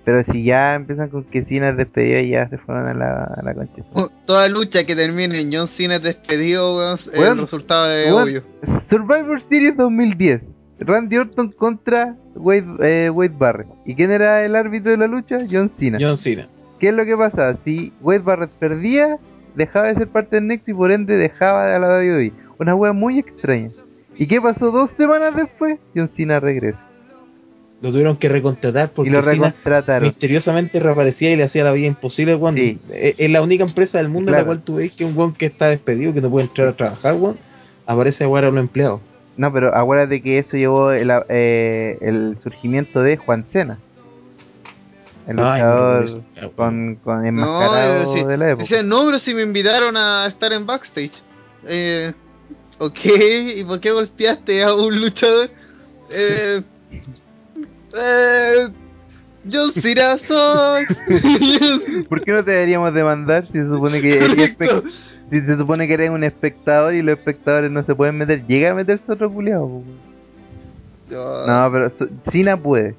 Pero 0.04 0.24
si 0.32 0.42
ya 0.44 0.74
empiezan 0.74 1.08
con 1.10 1.24
que 1.24 1.44
Cena 1.44 1.68
es 1.70 1.76
despedido 1.76 2.18
y 2.20 2.30
ya 2.30 2.48
se 2.48 2.58
fueron 2.58 2.88
a 2.88 2.94
la, 2.94 3.22
a 3.24 3.42
la 3.42 3.54
concha. 3.54 3.82
Uh, 3.94 4.08
Toda 4.26 4.48
lucha 4.48 4.84
que 4.84 4.96
termine 4.96 5.40
en 5.40 5.52
John 5.52 5.68
Cena 5.68 5.98
despedido, 6.00 6.76
weón, 6.76 6.98
el 7.12 7.38
resultado 7.38 7.90
es 7.92 8.12
weón. 8.12 8.22
obvio. 8.24 8.42
Survivor 8.90 9.40
Series 9.48 9.76
2010. 9.76 10.42
Randy 10.80 11.16
Orton 11.18 11.52
contra 11.52 12.16
Wade, 12.34 12.64
eh, 12.80 13.10
Wade 13.10 13.34
Barrett. 13.38 13.68
¿Y 13.86 13.94
quién 13.94 14.10
era 14.10 14.44
el 14.44 14.56
árbitro 14.56 14.90
de 14.90 14.96
la 14.96 15.06
lucha? 15.06 15.38
John 15.48 15.70
Cena. 15.78 15.98
John 16.00 16.16
Cena. 16.16 16.46
¿Qué 16.80 16.88
es 16.88 16.94
lo 16.94 17.04
que 17.04 17.16
pasa? 17.16 17.56
Si 17.64 17.92
Wade 18.00 18.18
Barrett 18.20 18.50
perdía, 18.58 19.18
dejaba 19.54 19.86
de 19.88 19.94
ser 19.94 20.08
parte 20.08 20.34
del 20.36 20.48
Next 20.48 20.68
y 20.68 20.74
por 20.74 20.90
ende 20.90 21.16
dejaba 21.16 21.66
de 21.66 21.78
la 21.78 21.86
WWE. 21.86 22.32
Una 22.58 22.74
wea 22.74 22.92
muy 22.92 23.20
extraña. 23.20 23.70
¿Y 24.16 24.26
qué 24.26 24.40
pasó 24.40 24.72
dos 24.72 24.90
semanas 24.96 25.36
después? 25.36 25.78
John 25.94 26.10
Cena 26.16 26.40
regresa. 26.40 26.80
Lo 27.82 27.90
tuvieron 27.90 28.16
que 28.16 28.28
recontratar 28.28 28.92
porque 28.92 29.10
y 29.10 29.12
lo 29.12 29.20
recontrataron. 29.22 30.06
misteriosamente 30.08 30.78
reaparecía 30.80 31.32
y 31.32 31.36
le 31.36 31.42
hacía 31.42 31.64
la 31.64 31.72
vida 31.72 31.88
imposible, 31.88 32.34
weón. 32.36 32.54
Sí. 32.54 32.78
Es, 32.92 33.16
es 33.18 33.30
la 33.30 33.42
única 33.42 33.64
empresa 33.64 33.98
del 33.98 34.08
mundo 34.08 34.30
en 34.30 34.38
la 34.38 34.44
cual 34.44 34.62
tú 34.62 34.76
ves 34.76 34.92
que 34.92 35.04
un 35.04 35.16
weón 35.18 35.34
que 35.34 35.46
está 35.46 35.66
despedido, 35.66 36.14
que 36.14 36.20
no 36.20 36.30
puede 36.30 36.46
entrar 36.46 36.68
a 36.68 36.72
trabajar, 36.74 37.14
weón, 37.14 37.36
aparece 37.84 38.22
a 38.24 38.28
jugar 38.28 38.44
a 38.44 38.48
un 38.50 38.58
empleado. 38.58 39.00
No, 39.36 39.52
pero 39.52 39.74
acuérdate 39.76 40.22
que 40.22 40.38
eso 40.38 40.56
llevó 40.56 40.92
el, 40.92 41.10
eh, 41.28 41.98
el 42.00 42.38
surgimiento 42.42 43.02
de 43.02 43.16
Juan 43.16 43.44
Cena. 43.52 43.78
El 45.26 45.36
luchador 45.36 46.10
no, 46.10 46.22
no, 46.42 46.50
con, 46.52 46.96
con 46.96 47.22
No, 47.22 47.28
enmascarado 47.28 48.16
sí. 48.16 48.24
de 48.24 48.36
la 48.36 48.50
época. 48.50 48.62
Decía, 48.64 48.82
no, 48.82 49.04
pero 49.06 49.18
si 49.18 49.34
me 49.34 49.42
invitaron 49.42 49.96
a 49.96 50.26
estar 50.26 50.52
en 50.52 50.66
backstage. 50.66 51.12
Eh, 51.66 52.12
ok, 52.78 52.98
¿y 53.56 53.64
por 53.64 53.80
qué 53.80 53.92
golpeaste 53.92 54.62
a 54.64 54.74
un 54.74 55.00
luchador? 55.00 55.48
Eh, 56.10 56.60
eh, 57.96 58.68
Cena 59.80 60.18
sucks. 60.18 60.96
¿Por 62.08 62.22
qué 62.22 62.32
no 62.32 62.44
te 62.44 62.50
deberíamos 62.52 62.94
demandar 62.94 63.46
si 63.46 63.52
se 63.54 63.64
supone 63.66 64.00
que 64.00 64.16
eres 64.18 64.56
si 65.30 65.40
se 65.40 65.56
supone 65.56 65.86
que 65.88 65.94
eres 65.94 66.10
un 66.10 66.22
espectador 66.24 66.94
y 66.94 67.02
los 67.02 67.18
espectadores 67.18 67.70
no 67.70 67.82
se 67.84 67.94
pueden 67.94 68.18
meter? 68.18 68.46
Llega 68.46 68.70
a 68.70 68.74
meterse 68.74 69.10
otro 69.10 69.30
culiado. 69.32 69.82
No, 71.10 71.46
No, 71.46 71.72
pero 71.72 71.92
Cena 72.30 72.56
puede. 72.56 72.94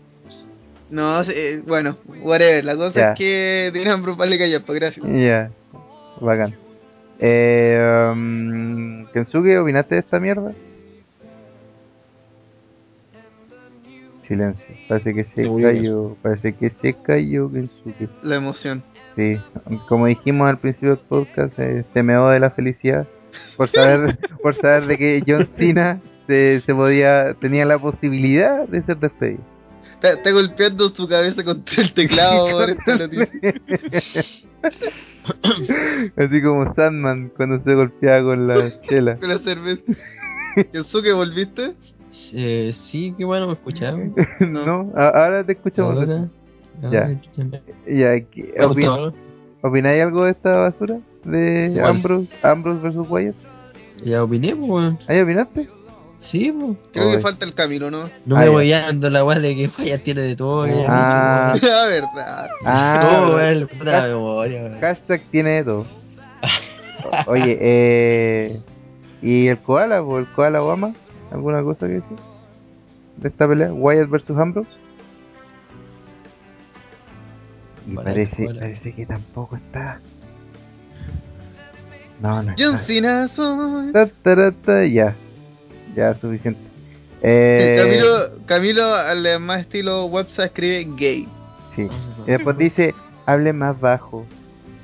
no, 0.90 1.22
eh, 1.24 1.62
bueno, 1.66 1.98
whatever. 2.22 2.64
La 2.66 2.76
cosa 2.76 3.00
Ya. 3.00 3.12
es 3.14 3.18
que 3.18 3.70
tienen 3.74 4.02
brutal 4.04 4.38
Callapa, 4.38 4.74
gracias. 4.74 5.06
Ya, 5.08 5.50
bacán. 6.20 6.54
Eh, 7.20 8.12
um, 8.12 9.06
Kensuke, 9.14 9.58
¿opinaste 9.60 9.96
de 9.96 10.02
esta 10.02 10.20
mierda? 10.20 10.52
Silencio. 14.34 14.66
Parece 14.88 15.14
que 15.14 15.26
se 15.36 15.48
murió 15.48 15.68
cayó. 15.68 16.18
Parece 16.22 16.54
que 16.54 16.72
se 16.82 16.94
cayó 16.94 17.52
Kensuke. 17.52 18.10
La 18.24 18.38
emoción. 18.38 18.84
Sí, 19.16 19.38
como 19.88 20.08
dijimos 20.08 20.50
al 20.50 20.58
principio 20.58 20.96
del 20.96 21.06
podcast, 21.08 21.54
eh, 21.60 21.86
se 21.94 22.04
meó 22.04 22.30
de 22.30 22.40
la 22.40 22.50
felicidad 22.50 23.08
por 23.58 23.70
saber, 23.70 24.18
por 24.42 24.60
saber 24.60 24.88
de 24.88 24.98
que 24.98 25.24
John 25.26 25.48
Cena 25.56 26.02
se, 26.26 26.62
se 26.62 26.74
podía, 26.74 27.36
tenía 27.36 27.66
la 27.66 27.78
posibilidad 27.78 28.68
de 28.68 28.82
ser 28.84 28.98
despedido. 28.98 29.44
Está, 29.94 30.14
está 30.14 30.32
golpeando 30.32 30.90
su 30.90 31.08
cabeza 31.08 31.44
contra 31.44 31.84
el 31.84 31.94
teclado 31.94 32.50
por 32.58 32.72
esta 32.72 32.98
noticia. 32.98 33.30
Así 36.18 36.42
como 36.42 36.74
Sandman 36.74 37.30
cuando 37.36 37.64
se 37.64 37.76
golpeaba 37.76 38.24
con 38.24 38.48
la 38.48 38.82
chela. 38.82 39.18
Con 39.18 39.30
la 39.30 39.38
cerveza. 39.40 39.84
¿Kensuke 40.72 41.14
volviste? 41.14 41.76
Eh, 42.34 42.74
sí, 42.86 43.14
qué 43.18 43.26
bueno, 43.26 43.48
me 43.48 43.54
escucharon. 43.54 44.14
no, 44.40 44.92
ahora 44.96 45.44
te 45.44 45.54
escuchamos. 45.54 45.98
Ahora. 45.98 46.28
Ya. 46.92 47.04
ahora. 47.06 47.62
Ya, 47.88 48.20
¿qué- 48.30 48.54
¿Me 48.58 48.66
opin-? 48.66 49.14
¿Opináis 49.62 50.04
algo 50.04 50.26
de 50.26 50.32
esta 50.32 50.58
basura? 50.58 50.98
De 51.24 51.72
¿Cuál? 51.74 51.86
Ambrose, 51.86 52.28
Ambrose 52.42 52.90
vs. 52.90 53.10
Wyatt. 53.10 53.36
Ya 54.04 54.24
opiné, 54.24 54.56
pues, 54.56 54.70
weón. 54.70 55.00
¿Ahí 55.08 55.22
opinaste? 55.22 55.70
Sí, 56.22 56.52
pues. 56.52 56.78
Creo 56.92 57.12
que 57.12 57.18
Ay. 57.18 57.22
falta 57.24 57.46
el 57.46 57.54
camino, 57.54 57.90
¿no? 57.90 58.10
No 58.26 58.36
Ah, 58.36 58.40
me 58.40 58.46
ya. 58.46 58.52
voy 58.52 58.74
ando 58.74 59.10
la 59.10 59.24
weá 59.26 59.40
de 59.40 59.56
que 59.56 59.70
Falla 59.70 60.04
tiene 60.04 60.22
de 60.22 60.36
todo. 60.36 60.66
que 60.66 60.86
Ah. 60.88 61.52
dicho, 61.54 61.68
La 61.72 61.86
verdad. 61.88 62.50
Ah, 62.66 63.20
No, 63.28 63.36
weón, 63.36 63.68
puta 63.68 64.08
memoria. 64.08 64.78
Hashtag 64.82 65.22
tiene 65.32 65.50
de 65.52 65.64
todo. 65.64 65.86
Oye, 67.28 67.58
eh. 67.62 68.58
¿Y 69.22 69.48
el 69.48 69.58
koala? 69.60 70.02
¿O 70.02 70.20
el 70.20 70.26
koala 70.28 70.62
Obama? 70.62 70.94
¿Alguna 71.34 71.64
cosa 71.64 71.88
que 71.88 71.94
decir? 71.94 72.18
¿De 73.18 73.30
esta 73.30 73.48
pelea? 73.48 73.74
¿Wyatt 73.74 74.08
vs 74.08 74.30
Ambrose? 74.38 74.70
Y 77.88 77.96
parece, 77.96 78.46
parece 78.46 78.94
que 78.94 79.06
tampoco 79.06 79.56
está. 79.56 80.00
No, 82.22 82.44
no 82.44 82.54
John 82.58 82.76
está. 82.76 82.86
Cena 82.86 83.28
soy. 83.30 83.92
Ta, 83.92 84.08
ta, 84.08 84.52
ta, 84.52 84.86
ya. 84.86 85.16
Ya, 85.96 86.14
suficiente. 86.16 86.60
Eh, 87.24 87.78
Camilo, 87.80 88.46
Camilo, 88.46 88.94
al 88.94 89.40
más 89.40 89.62
estilo 89.62 90.06
WhatsApp, 90.06 90.46
escribe 90.46 90.88
gay. 90.96 91.28
Sí. 91.76 91.88
Y 92.28 92.32
después 92.32 92.58
dice, 92.58 92.94
hable 93.26 93.54
más 93.54 93.80
bajo. 93.80 94.26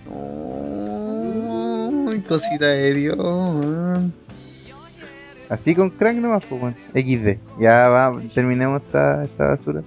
Uy, 0.10 2.22
cosita 2.22 2.66
de 2.66 2.94
Dios. 2.96 4.12
Así 5.50 5.74
con 5.76 5.90
crank 5.90 6.18
nomás, 6.20 6.44
pues, 6.48 6.62
bueno. 6.62 6.78
XD. 6.94 7.38
Ya 7.60 7.88
va, 7.90 8.20
terminemos 8.34 8.82
esta, 8.84 9.24
esta 9.26 9.48
basura. 9.48 9.82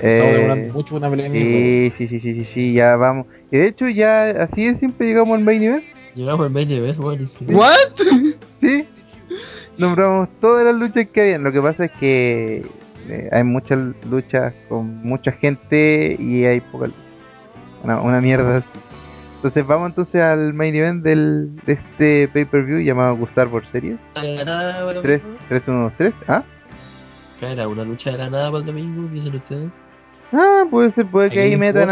Eh, 0.00 0.70
mucho 0.74 0.96
una 0.96 1.08
pelea 1.08 1.30
sí, 1.30 1.92
sí, 1.96 2.08
sí, 2.08 2.20
sí, 2.20 2.34
sí, 2.34 2.48
sí, 2.52 2.72
ya 2.72 2.96
vamos. 2.96 3.26
Y 3.52 3.58
de 3.58 3.68
hecho, 3.68 3.88
ya 3.88 4.30
así 4.42 4.64
de 4.66 4.76
siempre 4.78 5.06
llegamos 5.06 5.38
al 5.38 5.44
main 5.44 5.62
event. 5.62 5.84
Llegamos 6.14 6.46
al 6.46 6.52
20 6.52 6.80
veces, 6.80 6.98
weón. 6.98 7.30
y- 7.40 7.54
¿What? 7.54 7.76
Sí. 8.60 8.84
Nombramos 9.78 10.28
todas 10.40 10.64
las 10.64 10.74
luchas 10.74 11.06
que 11.08 11.20
habían. 11.20 11.44
Lo 11.44 11.52
que 11.52 11.60
pasa 11.62 11.84
es 11.84 11.92
que 11.92 12.66
eh, 13.08 13.28
hay 13.30 13.44
muchas 13.44 13.78
luchas 14.10 14.52
con 14.68 14.96
mucha 15.06 15.30
gente 15.32 16.16
y 16.18 16.44
hay 16.44 16.60
poca. 16.60 16.88
Una, 17.84 18.00
una 18.00 18.20
mierda. 18.20 18.56
así. 18.58 18.66
Entonces 19.42 19.66
vamos 19.66 19.88
entonces 19.88 20.22
al 20.22 20.54
main 20.54 20.72
event 20.72 21.02
del, 21.02 21.56
de 21.66 21.72
este 21.72 22.28
pay-per-view 22.28 22.78
llamado 22.78 23.16
Gustar 23.16 23.48
por 23.48 23.66
Series. 23.72 23.98
La 24.14 24.44
nada, 24.44 24.84
para 24.86 24.98
el 24.98 25.02
3, 25.02 25.20
domingo. 25.20 25.40
3, 25.48 25.62
1, 25.66 25.82
2, 25.82 25.92
3. 25.98 26.14
¿Ah? 26.28 26.42
Era 27.40 27.66
una 27.66 27.82
lucha 27.82 28.12
de 28.12 28.18
la 28.18 28.30
nada 28.30 28.52
para 28.52 28.60
el 28.60 28.66
domingo, 28.66 29.08
dicen 29.12 29.34
ustedes. 29.34 29.68
Ah, 30.32 30.62
puede 30.70 30.92
ser, 30.92 31.06
puede 31.06 31.30
que 31.30 31.40
ahí 31.40 31.56
metan 31.56 31.88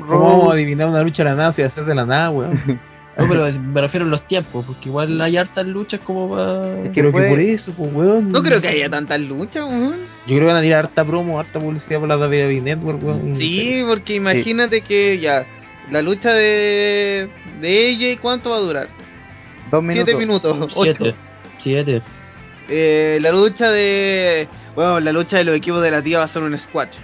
¿cómo- 0.00 0.04
a 0.04 0.06
¿Cómo, 0.08 0.50
adivinar 0.50 0.88
una 0.88 1.02
lucha 1.02 1.24
de 1.24 1.28
la 1.28 1.36
nada 1.36 1.52
si 1.52 1.60
hacer 1.60 1.84
de 1.84 1.94
la 1.94 2.06
nada, 2.06 2.30
weón? 2.30 2.58
No, 3.16 3.28
pero 3.28 3.46
me 3.52 3.80
refiero 3.82 4.06
a 4.06 4.08
los 4.08 4.26
tiempos, 4.26 4.64
porque 4.66 4.88
igual 4.88 5.20
hay 5.20 5.36
hartas 5.36 5.64
luchas 5.66 6.00
como 6.00 6.30
para... 6.30 6.80
Es 6.80 6.90
que 6.90 7.00
Creo 7.00 7.12
que 7.12 7.28
por 7.28 7.38
eso, 7.38 7.72
pues, 7.76 7.92
weón. 7.94 8.32
No 8.32 8.42
creo 8.42 8.60
que 8.60 8.66
haya 8.66 8.88
tantas 8.90 9.20
luchas, 9.20 9.62
weón. 9.66 9.98
Yo 10.26 10.34
creo 10.34 10.40
que 10.40 10.46
van 10.46 10.56
a 10.56 10.62
tirar 10.62 10.86
harta 10.86 11.04
promo, 11.04 11.38
harta 11.38 11.60
publicidad 11.60 12.00
por 12.00 12.08
la 12.08 12.16
WWE 12.16 12.60
Network, 12.62 13.04
weón. 13.04 13.36
Sí, 13.36 13.84
porque 13.86 14.16
imagínate 14.16 14.80
que 14.80 15.20
ya, 15.20 15.44
la 15.90 16.02
lucha 16.02 16.32
de, 16.32 17.28
de 17.60 17.88
ella, 17.88 18.20
¿cuánto 18.20 18.50
va 18.50 18.56
a 18.56 18.60
durar? 18.60 18.88
Dos 19.70 19.82
minutos. 19.82 20.04
Siete 20.06 20.18
minutos, 20.18 20.56
ocho. 20.60 20.82
Siete. 20.82 21.14
Siete. 21.58 22.02
Eh, 22.68 23.18
la 23.20 23.30
lucha 23.30 23.70
de. 23.70 24.48
Bueno, 24.74 25.00
la 25.00 25.12
lucha 25.12 25.38
de 25.38 25.44
los 25.44 25.56
equipos 25.56 25.82
de 25.82 25.90
la 25.90 26.02
tía 26.02 26.18
va 26.18 26.24
a 26.24 26.28
ser 26.28 26.42
un 26.42 26.56
squash. 26.58 26.96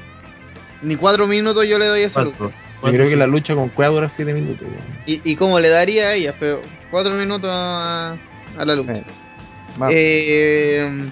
Ni 0.82 0.96
cuatro 0.96 1.26
minutos 1.26 1.66
yo 1.66 1.78
le 1.78 1.86
doy 1.86 2.02
a 2.02 2.06
esa 2.06 2.22
lucha. 2.22 2.50
Yo 2.82 2.88
creo 2.88 3.08
que 3.10 3.16
la 3.16 3.26
lucha 3.26 3.54
con 3.54 3.68
Cueva 3.68 3.92
dura 3.92 4.08
7 4.08 4.32
minutos. 4.32 4.66
¿Y, 5.04 5.20
y 5.30 5.36
cómo 5.36 5.60
le 5.60 5.68
daría 5.68 6.08
a 6.08 6.14
ella? 6.14 6.34
Pero 6.40 6.62
cuatro 6.90 7.12
minutos 7.14 7.50
a, 7.52 8.16
a 8.56 8.64
la 8.64 8.74
lucha. 8.74 8.94
Eh. 8.94 9.04
Eh, 9.90 11.10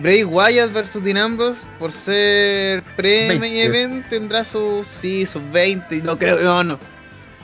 Bray 0.00 0.24
Wyatt 0.24 0.72
versus 0.72 1.02
Dean 1.02 1.18
Ambrose 1.18 1.60
por 1.78 1.92
ser 1.92 2.82
pre-main 2.96 3.40
20. 3.40 3.64
event 3.64 4.08
tendrá 4.08 4.44
sus 4.44 4.86
sí, 5.00 5.26
sus 5.26 5.42
20, 5.52 5.98
no 5.98 6.18
creo, 6.18 6.40
no, 6.40 6.64
no. 6.64 6.78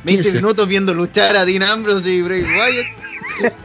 20 0.04 0.22
15. 0.22 0.36
minutos 0.38 0.68
viendo 0.68 0.94
luchar 0.94 1.36
a 1.36 1.44
Dean 1.44 1.62
Ambrose 1.62 2.08
y 2.08 2.22
Bray 2.22 2.42
Wyatt. 2.42 2.86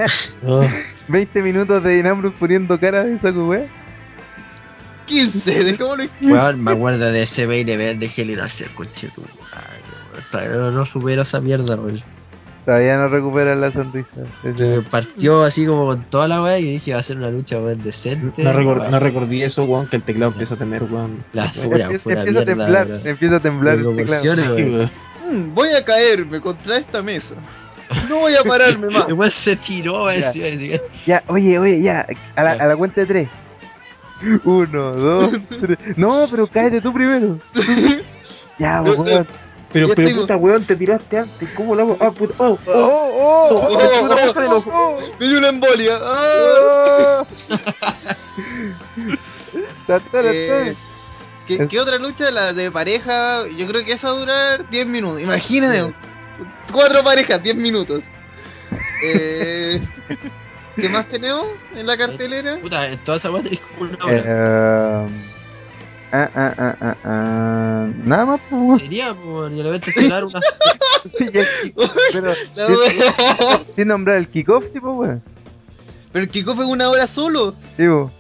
No. 0.41 0.67
20 1.07 1.41
minutos 1.41 1.83
de 1.83 1.95
Dinambros 1.95 2.33
poniendo 2.39 2.79
cara 2.79 3.03
de 3.03 3.19
saco, 3.19 3.47
weón. 3.47 3.67
15, 5.05 5.63
dejémoslo 5.63 6.03
en 6.03 6.31
Weón, 6.31 6.63
me 6.63 6.71
acuerdo 6.71 7.11
de 7.11 7.23
ese 7.23 7.45
main 7.45 7.67
event 7.67 7.99
de 7.99 8.09
Hell 8.15 8.29
in 8.29 8.39
a 8.39 8.47
Cell, 8.47 8.69
no 10.73 10.85
supero 10.85 11.23
esa 11.23 11.41
mierda, 11.41 11.75
weón. 11.75 12.01
Todavía 12.65 12.95
no 12.97 13.07
recupera 13.07 13.55
la 13.55 13.71
sonrisa. 13.71 14.09
Partió 14.91 15.41
así 15.43 15.65
como 15.65 15.85
con 15.87 16.03
toda 16.03 16.27
la 16.27 16.43
weá 16.43 16.59
y 16.59 16.65
dije 16.73 16.93
va 16.93 16.99
a 16.99 17.03
ser 17.03 17.17
una 17.17 17.29
lucha 17.31 17.59
weón 17.59 17.81
decente. 17.83 18.43
No, 18.43 18.53
recor- 18.53 18.79
Weón, 18.79 18.91
no 18.91 18.99
recordí 18.99 19.41
eso, 19.41 19.63
weón, 19.63 19.87
que 19.87 19.95
el 19.95 20.03
teclado 20.03 20.31
empieza 20.31 20.53
a 20.55 20.57
tener, 20.57 20.83
weón. 20.83 21.23
La 21.33 21.51
Weón, 21.55 21.69
pura, 21.69 21.83
Empieza, 21.85 22.03
pura 22.03 22.15
empieza 22.19 22.39
a 22.41 22.45
temblar, 22.45 22.87
weón. 22.87 23.01
empieza 23.07 23.35
a 23.35 23.39
temblar 23.39 23.77
el 23.79 23.95
teclado. 23.95 24.35
Sí. 24.35 24.89
Mm, 25.31 25.53
voy 25.55 25.69
a 25.69 25.83
caerme 25.83 26.39
contra 26.39 26.77
esta 26.77 27.01
mesa. 27.01 27.33
No 28.07 28.17
voy 28.19 28.35
a 28.35 28.43
pararme 28.43 28.89
más. 28.89 29.05
Igual 29.09 29.31
se 29.31 29.55
tiró, 29.55 30.11
Ya. 30.13 30.31
Ya, 31.05 31.23
oye, 31.27 31.57
oye, 31.57 31.81
ya, 31.81 32.05
a 32.35 32.43
la, 32.43 32.57
Ya. 32.57 32.63
a 32.63 32.67
la 32.67 32.75
cuenta 32.77 33.01
de 33.01 33.07
tres. 33.07 33.29
Uno, 34.43 34.91
dos, 34.93 35.31
tres. 35.61 35.77
No, 35.97 36.27
pero 36.29 36.45
cállate 36.47 36.79
tú 36.81 36.93
primero. 36.93 37.39
Ya, 38.59 38.81
weón. 38.83 39.25
Pero, 39.73 39.87
pero 39.95 40.07
tengo- 40.07 40.21
puta, 40.21 40.35
weón, 40.37 40.65
te 40.65 40.75
tiraste 40.75 41.17
antes. 41.19 41.49
¿Cómo 41.55 41.75
lo 41.75 41.81
hago? 41.83 41.97
Ah, 41.99 42.11
puta, 42.11 42.33
oh, 42.37 42.57
Oh, 42.65 42.71
oh. 42.73 43.47
oh, 43.51 43.55
oh, 43.55 43.69
Oh, 43.69 44.33
oh, 44.35 44.63
oh, 44.67 44.97
oh, 44.97 44.99
Me 45.19 45.27
dio 45.27 45.37
una 45.37 45.49
embolia. 45.49 45.97
Oh. 49.87 49.97
Eh. 50.13 50.75
¿qué, 51.47 51.67
qué 51.67 51.79
otra 51.79 51.97
lucha? 51.97 52.31
La 52.31 52.53
de 52.53 52.71
pareja. 52.71 53.47
Yo 53.47 53.67
creo 53.67 53.83
que 53.85 53.93
esa 53.93 54.09
va 54.11 54.15
a 54.15 54.19
durar 54.19 54.69
10 54.69 54.87
minutos. 54.87 55.21
Imagínate. 55.21 55.93
Cuatro 56.71 57.03
parejas, 57.03 57.41
10 57.43 57.55
minutos. 57.55 58.03
Eh, 59.03 59.81
¿Qué 60.75 60.89
más 60.89 61.07
tenemos 61.09 61.47
en 61.75 61.85
la 61.85 61.97
cartelera? 61.97 62.57
Puta, 62.59 62.87
en 62.87 62.99
toda 62.99 63.17
esa 63.17 63.29
como 63.29 63.91
una 63.91 63.97
Eh, 64.11 64.21
hora. 64.21 65.07
Ah, 66.11 66.29
ah, 66.35 66.53
ah, 66.57 66.75
ah, 66.81 66.95
ah. 67.03 67.87
Nada 68.03 68.25
más, 68.25 68.41
pues, 68.49 68.61
weón. 68.61 68.79
Sería, 68.79 69.13
pues, 69.13 69.51
y 69.53 69.59
el 69.59 69.65
evento 69.67 69.89
estelar 69.89 70.25
una. 70.25 70.39
Ya, 71.33 71.45
Pero, 72.13 72.33
sin- 73.75 73.87
nombrar 73.87 74.17
el 74.17 74.27
kickoff, 74.27 74.65
tipo, 74.71 74.91
weón. 74.93 75.21
Pero 76.11 76.23
el 76.25 76.29
kickoff 76.29 76.59
es 76.59 76.65
una 76.65 76.89
hora 76.89 77.07
solo. 77.07 77.55
Tipo, 77.77 78.11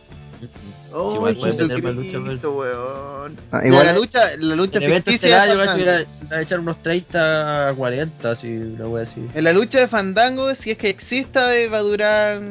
Oh, 0.93 1.15
Igual 1.15 1.35
puede 1.37 1.53
tener 1.53 1.81
más 1.81 1.95
lucha, 1.95 2.09
Jesucristo, 2.11 2.51
weón. 2.53 3.37
ah, 3.53 3.61
igual 3.65 3.85
la 3.85 3.93
lucha, 3.93 4.35
la 4.37 4.55
lucha 4.57 4.79
ficticia 4.81 5.45
yo 5.47 5.53
hubiera- 5.55 5.73
hubiera 5.75 6.41
echar 6.41 6.59
unos 6.59 6.81
30 6.81 7.69
a 7.69 7.73
40, 7.73 8.31
así, 8.31 8.57
una 8.57 8.87
wea 8.87 9.03
así. 9.03 9.25
En 9.33 9.43
la 9.45 9.53
lucha 9.53 9.79
de 9.79 9.87
Fandango, 9.87 10.53
si 10.55 10.71
es 10.71 10.77
que 10.77 10.89
exista, 10.89 11.55
eh, 11.55 11.69
va 11.69 11.77
a 11.77 11.81
durar 11.81 12.41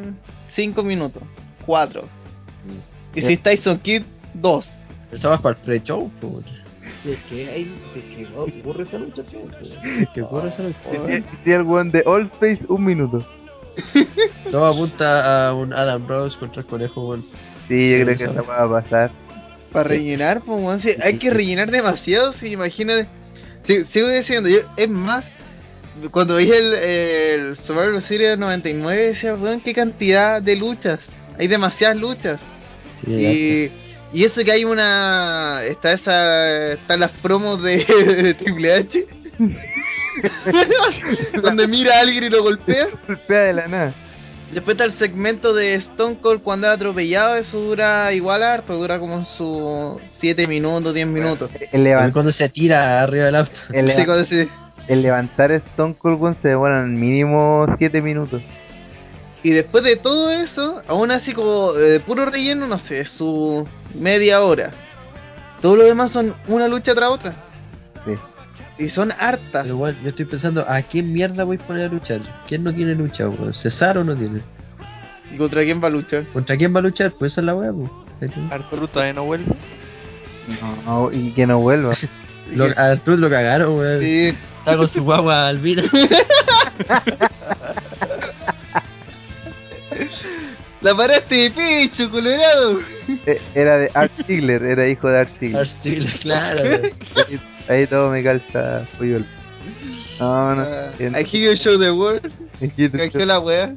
5 0.55 0.83
minutos. 0.83 1.23
4. 1.67 2.05
Y 3.15 3.21
si 3.21 3.33
es 3.35 3.43
Tyson 3.43 3.79
Kidd, 3.81 4.05
2. 4.33 4.71
Pensabas 5.11 5.41
para 5.41 5.57
el 5.59 5.65
pre-show, 5.65 6.11
pues. 6.21 6.45
Si 7.03 7.13
es 7.13 7.19
que 7.29 7.49
hay, 7.51 7.81
si 7.93 7.99
es 8.01 8.05
que 8.29 8.29
ocurre 8.37 8.85
esa 8.85 8.99
lucha, 8.99 9.23
tío. 9.25 9.41
¿Qué 10.15 10.23
ocurre 10.23 10.49
esa 10.49 10.63
lucha? 10.63 10.81
si- 11.07 11.25
si 11.45 11.51
el 11.53 11.63
weón 11.63 11.91
de 11.91 12.03
All 12.07 12.27
Space, 12.35 12.61
un 12.69 12.85
minuto. 12.85 13.25
Todo 14.51 14.67
apunta 14.67 15.49
a 15.49 15.55
un 15.55 15.73
Adam 15.73 16.07
Rose 16.07 16.39
contra 16.39 16.61
el 16.63 16.67
conejo, 16.67 17.09
weón. 17.09 17.25
Sí, 17.69 17.91
yo 17.91 18.05
creo 18.05 18.17
que 18.17 18.25
eso. 18.25 18.45
va 18.45 18.65
a 18.65 18.83
pasar. 18.83 19.11
Para 19.73 19.89
rellenar, 19.89 20.43
pues, 20.45 20.85
hay 21.03 21.19
que 21.19 21.31
rellenar 21.31 21.71
demasiado, 21.71 22.33
si 22.35 22.49
imagínate. 22.53 23.07
Sí, 23.67 23.85
sigo 23.93 24.09
diciendo, 24.09 24.49
yo, 24.49 24.59
es 24.77 24.89
más, 24.89 25.25
cuando 26.11 26.37
vi 26.39 26.51
el, 26.51 26.75
el 26.75 27.57
Survivor 27.59 28.01
Series 28.03 28.37
99, 28.39 29.03
decía, 29.09 29.35
weón, 29.37 29.61
qué 29.61 29.73
cantidad 29.73 30.43
de 30.43 30.57
luchas. 30.57 30.99
Hay 31.39 31.47
demasiadas 31.47 31.97
luchas. 31.97 32.41
Sí, 33.05 33.13
Y, 33.13 33.73
y 34.13 34.25
eso 34.25 34.43
que 34.45 34.53
hay 34.53 34.65
una. 34.65 35.63
Está 35.65 35.93
esa. 35.93 36.73
Están 36.73 37.01
las 37.01 37.11
promos 37.23 37.63
de, 37.63 37.85
de 38.23 38.35
Triple 38.35 38.75
H. 38.75 39.07
donde 41.43 41.67
mira 41.67 41.97
a 41.97 42.01
alguien 42.01 42.25
y 42.25 42.29
lo 42.29 42.43
golpea. 42.43 42.87
Golpea 43.07 43.41
de 43.41 43.53
la 43.53 43.69
nada. 43.69 43.95
Después 44.53 44.75
está 44.75 44.85
el 44.85 44.95
segmento 44.99 45.55
de 45.55 45.75
Stone 45.75 46.17
Cold 46.21 46.43
cuando 46.43 46.67
es 46.67 46.73
atropellado. 46.75 47.37
Eso 47.37 47.61
dura 47.61 48.13
igual 48.13 48.43
harto, 48.43 48.75
dura 48.77 48.99
como 48.99 49.25
sus 49.25 50.03
7 50.21 50.47
minutos, 50.49 50.93
10 50.93 51.07
minutos. 51.07 51.51
El, 51.55 51.61
También 51.71 51.85
levan- 51.85 52.13
cuando 52.13 52.33
se 52.33 52.49
tira 52.49 53.01
arriba 53.03 53.27
del 53.27 53.37
auto. 53.37 53.53
el 53.73 53.87
Sí, 53.87 53.93
leva- 53.93 54.05
cuando 54.07 54.25
se- 54.25 54.49
el 54.89 55.03
levantar 55.03 55.53
Stone 55.53 55.95
Cold 55.97 56.37
se 56.43 56.49
demoran 56.49 56.99
mínimo 56.99 57.65
7 57.79 58.03
minutos. 58.03 58.43
Y 59.43 59.51
después 59.51 59.83
de 59.85 59.97
todo 59.97 60.31
eso, 60.31 60.83
aún 60.87 61.11
así 61.11 61.33
como 61.33 61.73
eh, 61.77 62.01
puro 62.01 62.27
relleno, 62.27 62.67
no 62.67 62.79
sé, 62.81 63.05
su 63.07 63.67
media 63.95 64.43
hora. 64.43 64.73
Todo 65.63 65.77
lo 65.77 65.85
demás 65.85 66.13
son 66.13 66.35
una 66.49 66.69
lucha 66.69 66.95
tras 66.95 67.11
otra. 67.11 67.35
Sí. 68.05 68.85
Y 68.85 68.89
son 68.91 69.13
hartas. 69.13 69.63
Pero 69.63 69.75
igual, 69.75 69.97
yo 70.03 70.11
estoy 70.11 70.27
pensando, 70.27 70.65
¿a 70.69 70.83
quién 70.83 71.13
mierda 71.13 71.45
voy 71.45 71.59
a 71.63 71.67
poner 71.67 71.87
a 71.87 71.93
luchar? 71.93 72.21
¿Quién 72.47 72.65
no 72.65 72.75
tiene 72.75 72.95
lucha, 72.95 73.29
weón? 73.29 73.55
¿César 73.55 73.99
o 73.99 74.05
no 74.05 74.17
tiene? 74.17 74.43
¿Y 75.33 75.37
contra 75.37 75.63
quién 75.65 75.83
va 75.83 75.89
a 75.89 75.91
luchar? 75.91 76.25
¿Contra 76.33 76.57
quién 76.57 76.75
va 76.75 76.81
a 76.81 76.83
luchar? 76.83 77.13
Pues 77.13 77.33
esa 77.33 77.41
es 77.41 77.47
la 77.47 77.55
weá, 77.55 77.73
pues. 77.73 77.91
Arturo 78.51 78.89
todavía 78.89 79.15
no 79.15 79.25
vuelve. 79.25 79.47
No, 80.85 81.11
y 81.13 81.33
que 81.33 81.47
no 81.47 81.61
vuelva. 81.61 81.95
Lo, 82.55 82.65
a 82.65 82.69
Arturo 82.93 83.17
lo 83.17 83.31
cagaron, 83.31 83.79
weón. 83.79 84.01
Sí. 84.01 84.35
Está 84.59 84.77
con 84.77 84.89
su 84.89 85.03
guagua 85.03 85.47
albina. 85.47 85.85
La 90.81 90.95
paraste 90.95 91.35
de 91.35 91.51
pecho, 91.51 92.11
colorado. 92.11 92.79
Eh, 93.27 93.39
Era 93.55 93.77
de 93.77 93.91
Art 93.93 94.13
Ziegler, 94.27 94.63
era 94.63 94.89
hijo 94.89 95.09
de 95.11 95.19
Art 95.19 95.31
Ziegler. 95.39 95.61
Arturo, 95.67 96.07
claro, 96.23 96.63
weón. 96.63 96.91
Ahí, 97.29 97.41
ahí 97.69 97.87
todo 97.87 98.11
me 98.11 98.23
calza 98.23 98.87
Puyol. 98.97 99.27
No, 100.19 100.55
no. 100.55 100.63
I 100.99 101.23
hear 101.25 101.51
you 101.51 101.55
show 101.55 101.79
the 101.79 101.91
world. 101.93 102.33
Canjeó 102.93 103.27
la 103.27 103.41
wea. 103.41 103.75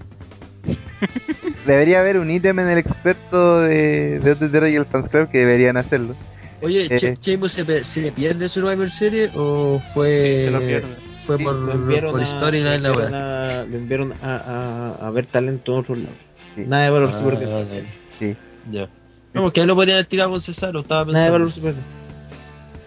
Debería 1.65 1.99
haber 1.99 2.17
un 2.17 2.31
ítem 2.31 2.57
en 2.59 2.69
el 2.69 2.77
experto 2.77 3.61
de, 3.61 4.19
de 4.19 4.31
OTTR 4.31 4.69
y 4.69 4.75
el 4.75 4.85
Fansclub 4.85 5.29
que 5.29 5.39
deberían 5.39 5.75
hacerlo. 5.77 6.15
Oye, 6.61 6.87
Eh. 6.89 7.15
Se, 7.21 7.83
se 7.83 8.11
pierde 8.13 8.47
Survivor 8.47 8.89
Series 8.89 9.31
o 9.35 9.81
fue 9.93 10.43
Se 10.45 10.51
lo 10.51 10.59
pierde. 10.59 10.87
Fue 11.25 11.37
Sí, 11.37 11.43
por, 11.43 12.11
por 12.11 12.21
a- 12.21 12.25
storyline 12.25 12.83
la 12.83 12.91
weá? 12.91 13.05
enviaron 13.05 13.13
a- 13.15 13.63
Lo 13.65 13.77
enviaron 13.77 14.13
a, 14.21 14.95
a, 15.01 15.07
a 15.07 15.11
ver 15.11 15.25
talento 15.25 15.73
en 15.73 15.79
otro 15.79 15.95
lado. 15.95 16.15
Sí. 16.55 16.63
Nada 16.67 16.83
de 16.83 16.89
valor 16.91 17.09
Ah, 17.09 17.17
super. 17.17 17.85
Sí. 18.19 18.35
Ya. 18.71 18.87
No, 19.33 19.41
porque 19.43 19.61
ahí 19.61 19.67
lo 19.67 19.75
podrían 19.75 19.95
haber 19.97 20.05
tirado 20.07 20.29
con 20.31 20.41
César, 20.41 20.75
estaba 20.75 21.05
Nada 21.05 21.25
de 21.25 21.31
pensando. 21.31 21.31
valor 21.33 21.51
super 21.51 21.75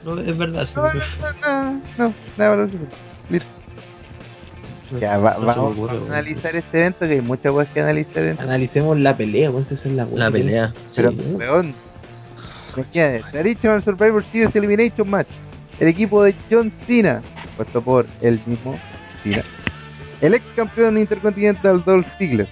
No, 0.05 0.21
es 0.21 0.39
verdad. 0.39 0.69
No, 0.77 0.83
no, 0.83 0.93
no, 0.93 1.73
no, 1.73 2.09
no, 2.09 2.15
nada 2.37 2.57
más. 2.57 2.71
Listo. 3.31 3.49
Ya, 5.01 5.19
va- 5.19 5.37
No 5.39 5.47
vamos 5.47 5.73
ocurre, 5.73 5.97
a 5.97 6.07
analizar 6.19 6.55
este 6.55 6.79
evento, 6.79 7.01
que 7.01 7.15
hay 7.15 7.21
muchas 7.21 7.51
cosas 7.51 7.69
que 7.75 7.81
analizar. 7.81 8.23
dentro. 8.23 8.45
Analicemos 8.47 8.97
la 9.01 9.17
pelea, 9.17 9.51
weón, 9.51 9.65
esa 9.65 9.75
es 9.75 9.87
la 9.87 10.05
La 10.15 10.31
pelea. 10.31 10.73
Pero, 10.95 11.11
sí. 11.11 11.17
weón, 11.35 11.75
imagínate, 12.77 13.25
Traditional 13.33 13.83
Survivor 13.83 14.25
Series 14.31 14.55
Elimination 14.55 15.11
Match. 15.11 15.27
El 15.79 15.89
equipo 15.89 16.23
de 16.23 16.35
John 16.51 16.73
Cena, 16.87 17.23
puesto 17.57 17.83
por 17.83 18.07
el 18.21 18.41
mismo 18.47 18.79
Cena. 19.23 19.45
El 20.21 20.35
ex 20.35 20.45
campeón 20.55 20.99
intercontinental 20.99 21.85
Dolph 21.85 22.07
Ziggler. 22.19 22.49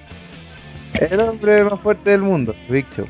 El 0.94 1.20
hombre 1.20 1.64
más 1.64 1.80
fuerte 1.80 2.10
del 2.10 2.22
mundo, 2.22 2.54
Big 2.68 2.86
Show. 2.96 3.06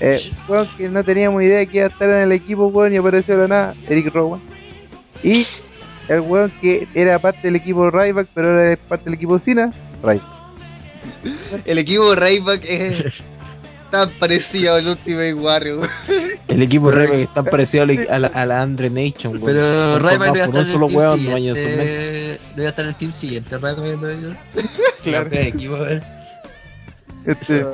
Eh, 0.00 0.30
weón, 0.48 0.68
que 0.76 0.88
no 0.88 1.02
teníamos 1.02 1.42
idea 1.42 1.66
que 1.66 1.78
iba 1.78 1.86
a 1.86 1.90
estar 1.90 2.08
en 2.08 2.22
el 2.22 2.32
equipo, 2.32 2.68
weón, 2.68 2.94
y 2.94 2.96
apareció 2.96 3.36
de 3.36 3.48
nada, 3.48 3.74
Eric 3.88 4.14
Rowan. 4.14 4.40
Y 5.22 5.46
el 6.08 6.20
weón 6.20 6.52
que 6.60 6.86
era 6.94 7.18
parte 7.18 7.40
del 7.42 7.56
equipo 7.56 7.90
Ryback, 7.90 8.28
pero 8.32 8.62
es 8.62 8.78
parte 8.78 9.06
del 9.06 9.14
equipo 9.14 9.38
Cena, 9.40 9.72
Ryback. 10.02 10.38
El 11.64 11.78
equipo 11.78 12.14
Rayback 12.14 12.64
es 12.64 13.14
tan 13.90 14.10
parecido 14.18 14.74
al 14.74 14.86
Ultimate 14.86 15.34
Warrior. 15.34 15.88
El 16.48 16.62
equipo 16.62 16.90
Rey 16.90 17.08
que 17.08 17.22
está 17.22 17.42
parecido 17.42 17.84
a 17.84 17.86
la, 17.86 18.02
a 18.10 18.18
la, 18.18 18.26
a 18.28 18.46
la 18.46 18.62
Andre 18.62 18.90
Nation. 18.90 19.40
Pero 19.44 19.64
a 19.96 19.98
formado 20.00 20.34
estar 20.34 20.50
por 20.50 20.54
en 20.54 20.60
un 20.60 20.66
el 20.66 20.72
solo 20.72 20.88
team 20.88 21.16
siguiente. 21.16 22.64
A 22.64 22.68
estar 22.68 22.84
en 22.84 22.88
el 22.90 22.96
team 22.96 23.12
siguiente. 23.12 23.56
Iba 23.56 24.38
Claro. 25.02 25.28
Equipo. 25.32 25.76
Este, 27.26 27.64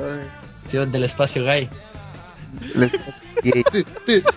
Sí, 0.71 0.77
del 0.77 1.03
espacio 1.03 1.43
gay. 1.43 1.69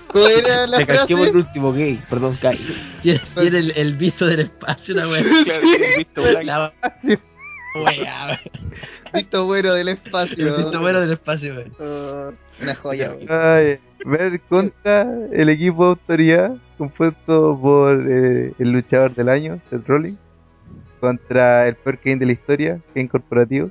¿Cómo 0.08 0.26
era 0.26 0.66
la 0.66 0.84
casquemos 0.84 1.26
el 1.26 1.32
frase? 1.32 1.46
último 1.46 1.72
gay, 1.72 2.02
perdón, 2.10 2.36
Kai. 2.40 2.58
Tiene, 3.02 3.20
el, 3.36 3.70
el 3.76 3.94
visto 3.94 4.26
del 4.26 4.40
espacio, 4.40 4.94
una 4.94 5.08
wea. 5.08 5.22
Claro, 5.22 5.62
el 5.62 5.98
visto 5.98 6.22
blanco. 6.22 6.72
Wea, 7.74 8.40
bueno 9.46 9.74
del 9.74 9.88
El 9.88 9.94
espacio. 9.96 10.56
visto 10.56 10.80
bueno 10.80 11.00
del 11.00 11.12
espacio, 11.12 11.54
wea. 11.56 11.66
Oh, 11.78 12.32
una 12.62 12.74
joya. 12.74 13.16
ver 14.04 14.40
contra 14.48 15.06
el 15.32 15.48
equipo 15.48 15.84
de 15.84 15.90
autoridad 15.90 16.56
compuesto 16.76 17.58
por 17.60 18.04
eh, 18.08 18.52
el 18.58 18.72
luchador 18.72 19.14
del 19.14 19.28
año, 19.28 19.60
Seth 19.68 19.86
Rollins, 19.86 20.18
contra 21.00 21.66
el 21.68 21.74
peor 21.76 21.98
Kane 21.98 22.16
de 22.16 22.26
la 22.26 22.32
historia, 22.32 22.80
Kane 22.94 23.08
Corporativo, 23.08 23.70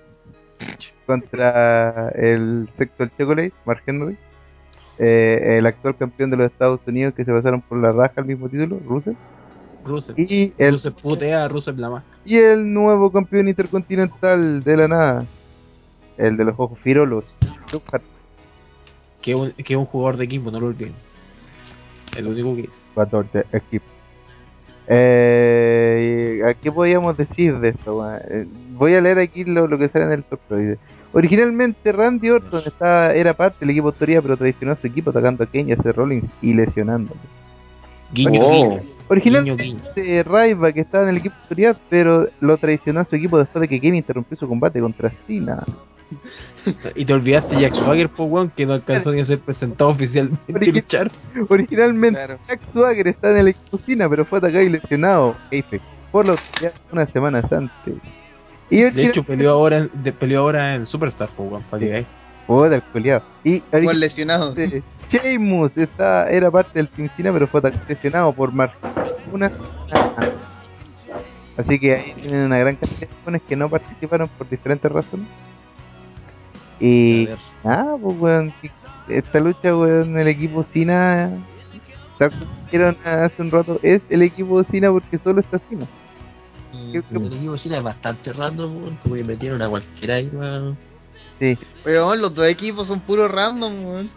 contra 1.06 2.10
el 2.10 2.70
Sexual 2.78 3.12
Chocolate, 3.18 3.54
Mark 3.66 3.82
Henry, 3.86 4.18
eh, 5.00 5.58
el 5.58 5.66
actual 5.66 5.96
campeón 5.96 6.30
de 6.30 6.38
los 6.38 6.52
Estados 6.52 6.82
Unidos 6.86 7.14
que 7.14 7.24
se 7.24 7.32
pasaron 7.32 7.62
por 7.62 7.78
la 7.80 7.92
raja 7.92 8.14
al 8.18 8.26
mismo 8.26 8.50
título, 8.50 8.80
Rusev, 8.86 9.16
Rusev. 9.88 10.16
y 10.20 10.54
el, 10.58 10.74
Rusev 10.74 10.94
putea 10.94 11.46
a 11.46 11.48
Rusev 11.48 11.78
la 11.78 11.90
más. 11.90 12.04
y 12.26 12.38
el 12.38 12.72
nuevo 12.74 13.12
campeón 13.12 13.48
intercontinental 13.48 14.64
de 14.64 14.78
la 14.78 14.88
nada, 14.88 15.26
el 16.18 16.38
de 16.38 16.46
los 16.46 16.56
ojos 16.60 16.78
firolos. 16.80 17.24
Que 19.22 19.32
es 19.32 19.38
un, 19.38 19.52
que 19.52 19.76
un 19.76 19.86
jugador 19.86 20.18
de 20.18 20.26
equipo, 20.26 20.52
no 20.52 20.60
lo 20.60 20.68
olviden. 20.68 20.94
Es 22.16 22.24
lo 22.24 22.30
único 22.32 22.56
que 22.56 22.62
es. 22.62 22.70
jugador 22.94 23.30
de 23.32 23.46
equipo. 23.52 23.86
Eh, 24.90 26.42
¿a 26.48 26.54
¿Qué 26.54 26.72
podíamos 26.72 27.18
decir 27.18 27.60
de 27.60 27.70
esto? 27.70 28.10
Eh, 28.30 28.48
voy 28.72 28.96
a 28.96 29.02
leer 29.02 29.20
aquí 29.20 29.44
lo, 29.44 29.68
lo 29.68 29.78
que 29.78 29.90
sale 29.90 30.06
en 30.06 30.12
el 30.12 30.24
dice, 30.50 30.78
Originalmente 31.14 31.92
Randy 31.92 32.30
Orton 32.30 32.62
estaba, 32.66 33.14
era 33.14 33.34
parte 33.34 33.58
del 33.62 33.72
equipo 33.72 33.92
de 33.92 33.96
autoridad, 33.96 34.22
pero 34.22 34.38
traicionó 34.38 34.74
a 34.74 34.76
su 34.76 34.88
equipo 34.88 35.10
atacando 35.10 35.44
a 35.44 35.48
Kane 35.48 35.70
y 35.70 35.72
a 35.74 35.92
Rollins 35.92 36.30
y 36.42 36.54
lesionándolo. 36.54 37.20
Guiño, 38.14 38.42
Oh. 38.42 38.52
guiño. 38.80 38.97
Originalmente 39.10 39.64
Guiño, 39.64 40.24
Ryback 40.24 40.78
estaba 40.78 41.04
en 41.06 41.10
el 41.12 41.18
equipo 41.18 41.36
de 41.36 41.42
autoridad, 41.44 41.78
pero 41.90 42.28
lo 42.42 42.58
traicionó 42.58 43.00
a 43.02 43.06
su 43.06 43.16
equipo 43.16 43.38
después 43.38 43.62
de 43.62 43.68
que 43.68 43.80
Kane 43.80 43.98
interrumpió 43.98 44.38
su 44.38 44.48
combate 44.48 44.80
contra 44.80 45.12
Cena. 45.26 45.64
Y 46.96 47.06
te 47.06 47.14
olvidaste 47.14 47.56
de 47.56 47.62
Jack 47.62 47.76
Swagger, 47.76 48.10
po, 48.10 48.26
weón, 48.26 48.50
que 48.50 48.66
no 48.66 48.74
alcanzó 48.74 49.12
ni 49.14 49.22
a 49.22 49.26
ser 49.26 49.40
presentado 49.40 49.90
oficialmente 49.90 50.42
y 50.50 50.54
Origi- 50.54 50.74
luchar. 50.74 51.12
Originalmente 51.50 52.18
Claro. 52.20 52.40
Jack 52.48 52.60
Swagger 52.74 53.08
estaba 53.08 53.34
en 53.34 53.40
el 53.40 53.48
equipo 53.50 53.78
Cena, 53.86 54.10
pero 54.10 54.26
fue 54.26 54.40
atacado 54.40 54.62
y 54.64 54.70
lesionado 54.70 55.36
Kayfabe, 55.50 55.82
por 56.12 56.26
la 56.26 56.32
autoridad 56.34 56.74
unas 56.92 57.10
semanas 57.12 57.50
antes. 57.52 57.94
Y 58.70 58.82
De 58.84 59.06
hecho, 59.06 59.24
peleó 59.24 59.52
ahora 59.52 59.78
en, 59.78 59.92
de- 60.04 60.12
peleó 60.12 60.42
ahora 60.42 60.76
en 60.76 60.86
Superstar, 60.86 61.30
po, 61.30 61.44
weón, 61.44 61.64
para 61.70 61.80
que 61.80 61.90
veáis. 61.90 62.08
Puta, 62.48 62.76
el 62.76 62.84
culiao. 62.84 63.22
Y 63.46 63.64
originalmente 63.72 64.84
Sheamus 65.12 65.72
está, 65.78 66.30
era 66.30 66.52
parte 66.52 66.72
del 66.80 66.90
Team 66.90 67.10
Cena, 67.16 67.32
pero 67.32 67.48
fue 67.48 67.62
lesionado 67.88 68.32
por 68.34 68.52
Mark. 68.52 68.74
Una 69.32 69.52
Así 71.58 71.80
que 71.80 71.96
ahí 71.96 72.14
tienen 72.22 72.46
una 72.46 72.58
gran 72.60 72.76
cantidad 72.76 73.02
de 73.02 73.16
jóvenes 73.24 73.42
que 73.48 73.56
no 73.56 73.68
participaron 73.70 74.30
por 74.38 74.48
diferentes 74.48 74.92
razones. 74.92 75.28
Y 76.80 77.28
ah, 77.64 77.96
pues 78.00 78.20
weón, 78.20 78.54
esta 79.08 79.40
lucha, 79.40 79.76
weón, 79.76 80.18
el 80.20 80.28
equipo 80.28 80.64
Cena, 80.72 81.32
tal 82.20 82.32
hace 83.04 83.42
un 83.42 83.50
rato, 83.50 83.80
es 83.82 84.02
el 84.10 84.22
equipo 84.22 84.64
Cena 84.66 84.92
porque 84.92 85.18
solo 85.18 85.40
está 85.42 85.60
Cena. 85.68 85.88
¿Qué- 86.92 87.02
qué- 87.10 87.16
El 87.18 87.34
equipo 87.34 87.58
Cena 87.58 87.78
es 87.78 87.84
bastante 87.84 88.32
random, 88.34 88.76
weón, 88.84 88.98
como 89.02 89.16
que 89.16 89.24
metieron 89.24 89.62
a 89.62 89.70
cualquiera 89.70 90.16
ahí, 90.16 90.30
weón. 90.32 90.78
Sí, 91.40 91.58
Weón, 91.86 92.22
los 92.22 92.34
dos 92.36 92.46
equipos 92.48 92.88
son 92.88 93.00
puros 93.00 93.32
random, 93.32 93.86
weón. 93.86 94.10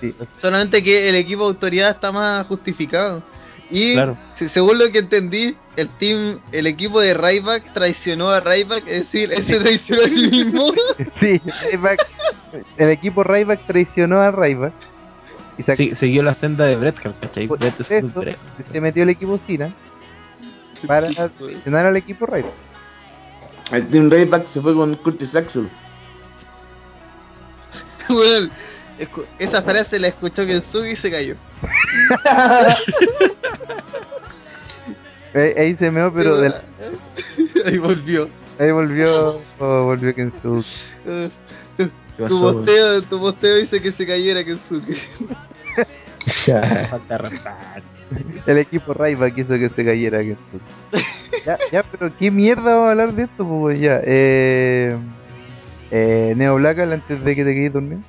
Sí. 0.00 0.14
Solamente 0.40 0.82
que 0.82 1.08
el 1.08 1.14
equipo 1.16 1.42
de 1.44 1.48
autoridad 1.48 1.90
está 1.90 2.12
más 2.12 2.46
justificado. 2.46 3.22
Y 3.68 3.94
Claro. 3.94 4.16
según 4.54 4.78
lo 4.78 4.90
que 4.92 4.98
entendí, 5.00 5.56
el 5.76 5.88
team, 5.98 6.38
el 6.52 6.66
equipo 6.68 7.00
de 7.00 7.14
Ryback 7.14 7.72
traicionó 7.72 8.28
a 8.30 8.38
Ryback, 8.40 8.84
es 8.86 9.04
decir, 9.10 9.32
él 9.32 9.44
se 9.44 9.58
traicionó 9.58 10.02
a 10.02 10.06
sí 10.08 10.28
mismo. 10.28 10.72
Sí, 11.20 11.40
Ryback- 11.72 12.06
el 12.78 12.90
equipo 12.90 13.24
Ryback 13.24 13.66
traicionó 13.66 14.20
a 14.20 14.30
Ryback 14.30 14.72
y 15.58 15.62
Sí, 15.76 15.94
siguió 15.96 16.22
la 16.22 16.34
senda 16.34 16.64
de 16.66 16.76
Bret 16.76 17.04
Hart, 17.04 17.18
¿cachai? 17.20 17.48
por 17.48 17.58
Bret 17.58 17.80
eso, 17.80 17.92
es 17.94 18.04
un 18.04 18.12
Bret. 18.14 18.38
se 18.70 18.80
metió 18.80 19.02
el 19.02 19.08
equipo 19.10 19.40
Cena 19.46 19.72
para 20.86 21.08
traicionar 21.10 21.86
al 21.86 21.96
equipo 21.96 22.26
Ryback. 22.26 22.52
El 23.72 23.88
Team 23.88 24.10
Rayback 24.10 24.46
se 24.46 24.60
fue 24.60 24.74
con 24.74 24.94
Curtis 24.96 25.34
Axel. 25.34 25.68
Escu- 28.08 28.50
esa 29.38 29.62
frase 29.62 29.98
la 29.98 30.08
escuchó 30.08 30.46
Kensuke 30.46 30.92
y 30.92 30.96
se 30.96 31.10
cayó. 31.10 31.34
Ahí, 35.34 35.52
ahí 35.58 35.76
se 35.76 35.90
meó, 35.90 36.12
pero 36.12 36.38
de 36.38 36.48
la- 36.48 36.62
Ahí 37.66 37.78
volvió. 37.78 38.28
ahí 38.58 38.70
volvió, 38.70 39.42
oh, 39.58 39.84
volvió 39.84 40.14
Kensuke. 40.14 40.64
Eh, 41.06 41.28
¿Qué 41.76 41.88
Tu 42.26 42.40
posteo, 42.40 43.02
tu 43.02 43.20
posteo 43.20 43.56
dice 43.56 43.82
que 43.82 43.92
se 43.92 44.06
cayera 44.06 44.42
Kensuke. 44.44 44.96
Falta. 46.90 47.30
El 48.46 48.58
equipo 48.58 48.94
Ryback 48.94 49.36
hizo 49.36 49.54
que 49.54 49.68
se 49.68 49.84
cayera 49.84 50.20
Kensuke. 50.20 51.04
ya, 51.44 51.58
ya, 51.70 51.82
pero 51.82 52.10
qué 52.16 52.30
mierda 52.30 52.62
vamos 52.74 52.86
a 52.86 52.90
hablar 52.92 53.12
de 53.12 53.24
esto, 53.24 53.46
pues 53.46 53.78
ya. 53.78 54.00
Eh, 54.04 54.96
eh, 55.90 56.32
Neo 56.34 56.54
Blackal 56.54 56.94
antes 56.94 57.22
de 57.22 57.36
que 57.36 57.44
te 57.44 57.52
quedes 57.54 57.72
dormido. 57.74 58.00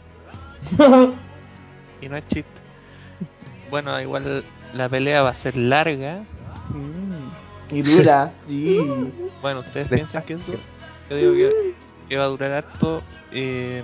Y 2.01 2.09
no 2.09 2.17
es 2.17 2.27
chiste. 2.27 2.51
Bueno, 3.69 3.99
igual 3.99 4.43
la 4.73 4.87
pelea 4.87 5.23
va 5.23 5.31
a 5.31 5.35
ser 5.35 5.57
larga. 5.57 6.23
Y 7.71 7.81
dura, 7.81 8.31
sí. 8.45 8.79
Bueno, 9.41 9.61
ustedes 9.61 9.87
piensan 9.87 10.23
que 10.23 10.33
es 10.33 10.45
duro. 10.45 10.59
Yo 11.09 11.17
digo 11.17 11.33
que, 11.33 11.73
que 12.09 12.17
va 12.17 12.25
a 12.25 12.27
durar 12.27 12.51
harto. 12.51 13.01
Eh, 13.31 13.83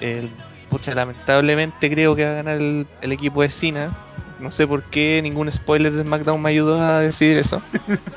el, 0.00 0.30
pucha, 0.70 0.94
lamentablemente 0.94 1.90
creo 1.90 2.14
que 2.14 2.24
va 2.24 2.32
a 2.32 2.34
ganar 2.34 2.56
el, 2.56 2.86
el 3.00 3.12
equipo 3.12 3.42
de 3.42 3.48
Cena. 3.50 3.96
No 4.40 4.50
sé 4.50 4.66
por 4.66 4.82
qué 4.84 5.20
ningún 5.22 5.50
spoiler 5.50 5.92
de 5.92 6.04
SmackDown 6.04 6.40
me 6.40 6.50
ayudó 6.50 6.80
a 6.80 7.00
decir 7.00 7.36
eso. 7.38 7.60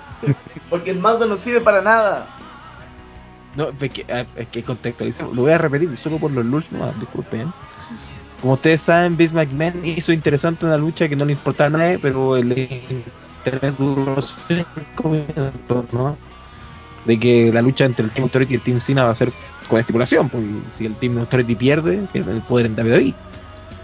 Porque 0.69 0.91
el 0.91 0.99
mando 0.99 1.25
no 1.25 1.35
sirve 1.35 1.61
para 1.61 1.81
nada. 1.81 2.27
No, 3.55 3.69
es 3.79 3.91
que, 3.91 4.05
ah, 4.11 4.25
es 4.35 4.47
que. 4.47 4.63
Lo 5.33 5.41
voy 5.41 5.51
a 5.51 5.57
repetir 5.57 5.95
solo 5.97 6.17
por 6.17 6.31
los 6.31 6.45
lulz, 6.45 6.71
no, 6.71 6.91
disculpen. 6.93 7.51
Como 8.41 8.53
ustedes 8.53 8.81
saben, 8.81 9.17
Vince 9.17 9.35
McMahon 9.35 9.85
hizo 9.85 10.11
interesante 10.11 10.65
una 10.65 10.77
lucha 10.77 11.07
que 11.07 11.15
no 11.15 11.25
le 11.25 11.33
importaba 11.33 11.67
a 11.67 11.77
nadie, 11.77 11.99
pero 11.99 12.35
el 12.37 12.51
internet 13.45 13.75
duró 13.77 14.17
cinco 14.47 15.09
minutos, 15.09 15.93
¿no? 15.93 16.17
De 17.05 17.19
que 17.19 17.51
la 17.51 17.61
lucha 17.61 17.85
entre 17.85 18.05
el 18.05 18.11
Team 18.11 18.23
Authority 18.23 18.53
y 18.53 18.57
el 18.57 18.63
Team 18.63 18.79
Cena 18.79 19.03
va 19.03 19.11
a 19.11 19.15
ser 19.15 19.31
con 19.67 19.79
estipulación, 19.79 20.29
porque 20.29 20.47
si 20.71 20.85
el 20.85 20.95
Team 20.95 21.19
Authority 21.19 21.55
pierde, 21.55 22.07
pierde 22.11 22.31
el 22.31 22.41
poder 22.41 22.67
en 22.67 22.73
WWE. 22.75 23.13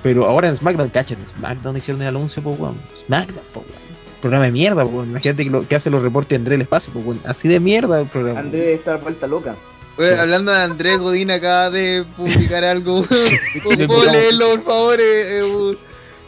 Pero 0.02 0.26
ahora 0.26 0.48
en 0.48 0.56
SmackDown, 0.56 0.90
cachen, 0.90 1.20
en 1.20 1.28
SmackDown 1.28 1.78
hicieron 1.78 2.02
el 2.02 2.08
anuncio, 2.10 2.42
pues, 2.42 2.60
weón. 2.60 2.78
SmackDown, 3.06 3.46
pues, 3.54 3.66
weón. 3.68 3.97
Programa 4.22 4.46
de 4.46 4.52
mierda, 4.52 4.86
pues. 4.86 5.08
Imagínate 5.08 5.44
que, 5.44 5.50
lo, 5.50 5.68
que 5.68 5.76
hace 5.76 5.90
los 5.90 6.02
reportes 6.02 6.30
de 6.30 6.36
André 6.38 6.56
el 6.56 6.62
Espacio, 6.62 6.92
pues. 6.94 7.18
Así 7.26 7.48
de 7.48 7.60
mierda 7.60 8.02
el 8.02 8.08
programa. 8.08 8.40
André 8.40 8.60
debe 8.60 8.74
estar 8.74 9.00
vuelta 9.02 9.28
loca. 9.28 9.56
Weón, 9.98 10.20
hablando 10.20 10.52
de 10.52 10.60
Andrés 10.62 11.00
Godín 11.00 11.32
acaba 11.32 11.70
de 11.72 12.06
publicar 12.16 12.64
algo. 12.64 13.04
Sí, 13.10 13.60
¿Puedo 13.88 14.04
sí. 14.04 14.12
leerlo, 14.12 14.50
por 14.52 14.64
favor? 14.64 15.00
Es, 15.02 15.26
es 15.28 15.44
un- 15.44 15.78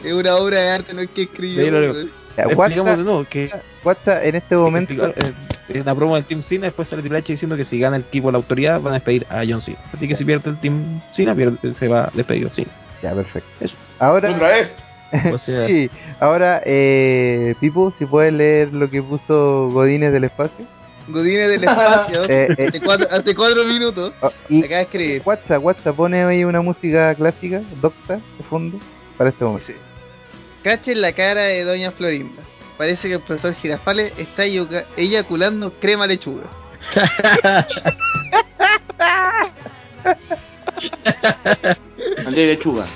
es 0.04 0.14
una 0.14 0.36
obra 0.38 0.62
de 0.62 0.70
arte, 0.70 0.94
no 0.94 1.02
es 1.02 1.10
que 1.10 1.24
escribió. 1.24 1.94
Sí, 1.94 2.10
Explicamos 2.38 2.98
de 2.98 3.04
nuevo 3.04 3.26
que 3.30 3.52
WhatsApp 3.84 4.24
en 4.24 4.36
este 4.36 4.56
momento. 4.56 5.08
eh, 5.10 5.34
en 5.68 5.86
la 5.86 5.94
promo 5.94 6.16
del 6.16 6.24
Team 6.24 6.42
Cena 6.42 6.66
después 6.68 6.88
sale 6.88 7.02
Triple 7.02 7.20
H 7.20 7.34
diciendo 7.34 7.58
que 7.58 7.66
si 7.66 7.78
gana 7.80 7.98
el 7.98 8.04
equipo 8.04 8.32
la 8.32 8.38
autoridad 8.38 8.80
van 8.82 8.94
a 8.94 8.96
despedir 8.98 9.28
a 9.30 9.44
John 9.48 9.60
Cena. 9.62 9.78
Así 9.94 10.08
que 10.08 10.16
si 10.16 10.24
pierde 10.26 10.50
el 10.52 10.60
Team 10.60 11.02
Cena 11.12 11.36
pierde, 11.36 11.74
se 11.74 11.88
va 11.90 12.10
despedido 12.14 12.50
Cena. 12.50 12.72
Ya, 13.04 13.14
perfecto. 13.14 13.50
Eso. 13.60 13.76
Ahora. 14.00 14.32
¿Otra 14.32 14.48
vez? 14.50 14.78
O 15.34 15.38
sea, 15.38 15.68
Sí, 15.68 15.90
ahora, 16.20 16.62
eh, 16.66 17.56
Pipo, 17.60 17.94
si 17.98 18.06
puedes 18.06 18.34
leer 18.34 18.74
lo 18.74 18.90
que 18.90 19.02
puso 19.02 19.70
Godínez 19.72 20.12
del 20.14 20.26
espacio. 20.26 20.66
Godínez 21.08 21.50
del 21.50 21.64
espacio. 21.64 22.24
Eh, 22.30 22.48
eh, 22.58 22.66
hace, 22.70 22.82
cuatro, 22.82 23.08
hace 23.10 23.36
cuatro 23.36 23.64
minutos. 23.66 24.14
oh, 24.22 24.32
y 24.50 24.60
Acaba 24.60 24.76
de 24.78 24.82
escribir. 24.84 25.22
WhatsApp, 25.26 25.64
WhatsApp, 25.64 25.96
pone 25.96 26.24
ahí 26.24 26.44
una 26.44 26.62
música 26.62 27.16
clásica, 27.16 27.62
docta, 27.82 28.16
de 28.38 28.44
fondo, 28.50 28.78
para 29.18 29.30
este 29.32 29.44
momento. 29.44 29.68
Dice, 29.68 29.80
Cachen 30.64 31.02
la 31.02 31.14
cara 31.14 31.44
de 31.44 31.64
Doña 31.64 31.92
Florinda. 31.92 32.44
parece 32.78 33.08
que 33.08 33.16
el 33.16 33.22
profesor 33.22 33.56
Girafales 33.56 34.12
está 34.18 34.46
eyacu- 34.46 34.86
eyaculando 34.98 35.74
crema 35.80 36.06
lechuga. 36.06 36.44
André 42.26 42.48
Lechuga. 42.48 42.88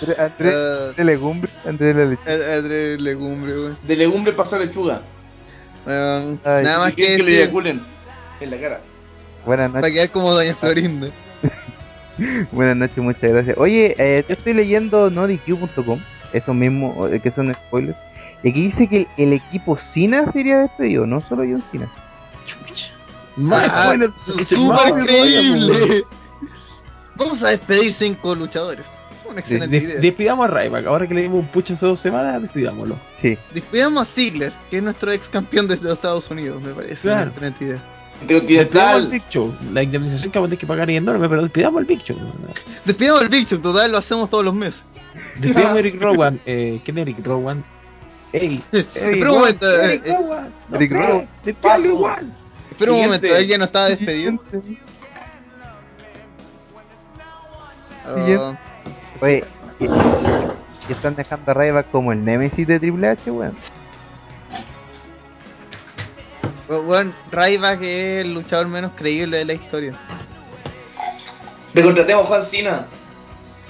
André, 0.00 0.22
André, 0.22 0.50
Ah, 0.54 0.86
André 0.90 1.04
Legumbre, 1.04 1.50
André 1.64 1.94
la 1.94 2.98
legumbres, 2.98 3.56
weón. 3.56 3.78
De 3.86 3.96
legumbre 3.96 4.32
pasó 4.32 4.56
a 4.56 4.58
lechuga. 4.60 5.00
Ay, 5.86 6.38
Nada 6.44 6.78
más 6.78 6.94
que, 6.94 7.16
que 7.16 7.22
le 7.22 7.42
eyaculen 7.42 7.82
en 8.40 8.50
la 8.50 8.58
cara. 8.60 8.80
Buenas 9.46 9.70
para 9.70 9.80
noches, 9.80 9.94
quedar 9.94 10.10
como 10.10 10.32
Doña 10.32 10.54
Florinda. 10.56 11.08
buenas 12.52 12.76
noches, 12.76 12.98
muchas 12.98 13.22
gracias. 13.30 13.56
Oye, 13.58 13.94
eh, 13.98 14.24
yo 14.28 14.34
estoy 14.34 14.54
leyendo 14.54 15.10
nodq.com, 15.10 16.00
eso 16.32 16.54
mismo, 16.54 17.08
eh, 17.08 17.20
que 17.20 17.30
son 17.32 17.52
spoilers. 17.52 17.98
Y 18.44 18.50
aquí 18.50 18.62
dice 18.68 18.88
que 18.88 18.96
el, 18.98 19.08
el 19.18 19.32
equipo 19.34 19.78
Cina 19.94 20.30
sería 20.32 20.58
despedido, 20.58 21.06
no 21.06 21.20
solo 21.28 21.42
John 21.42 21.62
Cena. 21.70 21.88
Ah, 23.70 23.84
bueno, 23.86 24.12
su- 24.24 24.36
que 24.36 24.44
¡Súper 24.44 24.94
se 24.94 25.06
creíble! 25.06 26.04
Vamos 27.16 27.42
a 27.42 27.48
despedir 27.50 27.92
cinco 27.94 28.34
luchadores. 28.34 28.86
Una 29.32 29.40
excelente 29.40 29.80
De- 29.80 29.84
idea. 29.86 30.00
despidamos 30.00 30.46
a 30.46 30.48
Ryback. 30.48 30.86
Ahora 30.86 31.06
que 31.06 31.14
le 31.14 31.22
dimos 31.22 31.40
un 31.40 31.46
pucho 31.48 31.74
hace 31.74 31.86
dos 31.86 32.00
semanas, 32.00 32.40
despidámoslo. 32.42 32.98
Sí, 33.20 33.36
Despidamos 33.54 34.08
a 34.08 34.10
Ziggler, 34.14 34.52
que 34.70 34.76
es 34.78 34.82
nuestro 34.82 35.10
ex 35.12 35.28
campeón 35.28 35.66
desde 35.68 35.84
los 35.84 35.94
Estados 35.94 36.30
Unidos, 36.30 36.62
me 36.62 36.72
parece. 36.72 37.06
Una 37.08 37.16
Claro. 37.16 37.30
excelente 37.30 37.64
idea. 37.64 37.82
Despidamos 38.26 38.76
al. 38.76 39.08
Big 39.10 39.22
Show. 39.30 39.54
La 39.72 39.82
indemnización 39.82 40.30
que 40.30 40.38
vamos 40.38 40.46
a 40.46 40.50
tener 40.50 40.58
que 40.60 40.66
pagar 40.66 40.88
es 40.90 40.96
enorme, 40.98 41.28
pero 41.28 41.42
despidamos 41.42 41.80
al 41.80 41.84
Big 41.86 42.02
Show. 42.02 42.16
Despidamos 42.84 43.22
al 43.22 43.28
Big 43.28 43.48
Show, 43.48 43.58
total, 43.58 43.90
lo 43.90 43.98
hacemos 43.98 44.30
todos 44.30 44.44
los 44.44 44.54
meses. 44.54 44.80
Despidamos 45.40 45.72
a 45.74 45.78
Eric 45.80 46.00
Rowan. 46.00 46.40
Eh, 46.46 46.80
¿Quién 46.84 46.98
es 46.98 47.02
Eric 47.02 47.26
Rowan? 47.26 47.64
Ey, 48.32 48.62
Espera 48.72 49.32
un 49.32 49.38
momento, 49.40 49.68
eh, 49.70 49.84
Eric 49.84 50.06
eh, 50.06 50.16
Rowan. 50.16 50.52
Eric 50.72 50.92
Rowan. 50.92 51.28
despídalo 51.44 51.84
igual. 51.86 52.32
espera 52.70 52.92
un 52.92 53.00
momento, 53.02 53.26
él 53.26 53.46
ya 53.46 53.58
no 53.58 53.64
estaba 53.64 53.88
despedido. 53.88 54.38
Ah, 58.04 58.58
Oye, 59.20 59.44
y, 59.78 59.84
y 59.84 60.92
están 60.92 61.14
dejando 61.14 61.50
a 61.50 61.54
Ryback 61.54 61.90
como 61.90 62.12
el 62.12 62.24
Nemesis 62.24 62.66
de 62.66 62.78
Triple 62.80 63.08
H, 63.08 63.30
weón. 63.30 63.56
bu- 66.68 66.82
bueno, 66.84 67.12
Ryback 67.30 67.82
es 67.82 68.24
el 68.24 68.34
luchador 68.34 68.68
menos 68.68 68.92
creíble 68.96 69.38
de 69.38 69.44
la 69.44 69.52
historia. 69.54 69.94
Recontratemos 71.74 72.24
a 72.24 72.28
Juan 72.28 72.44
Cena. 72.46 72.86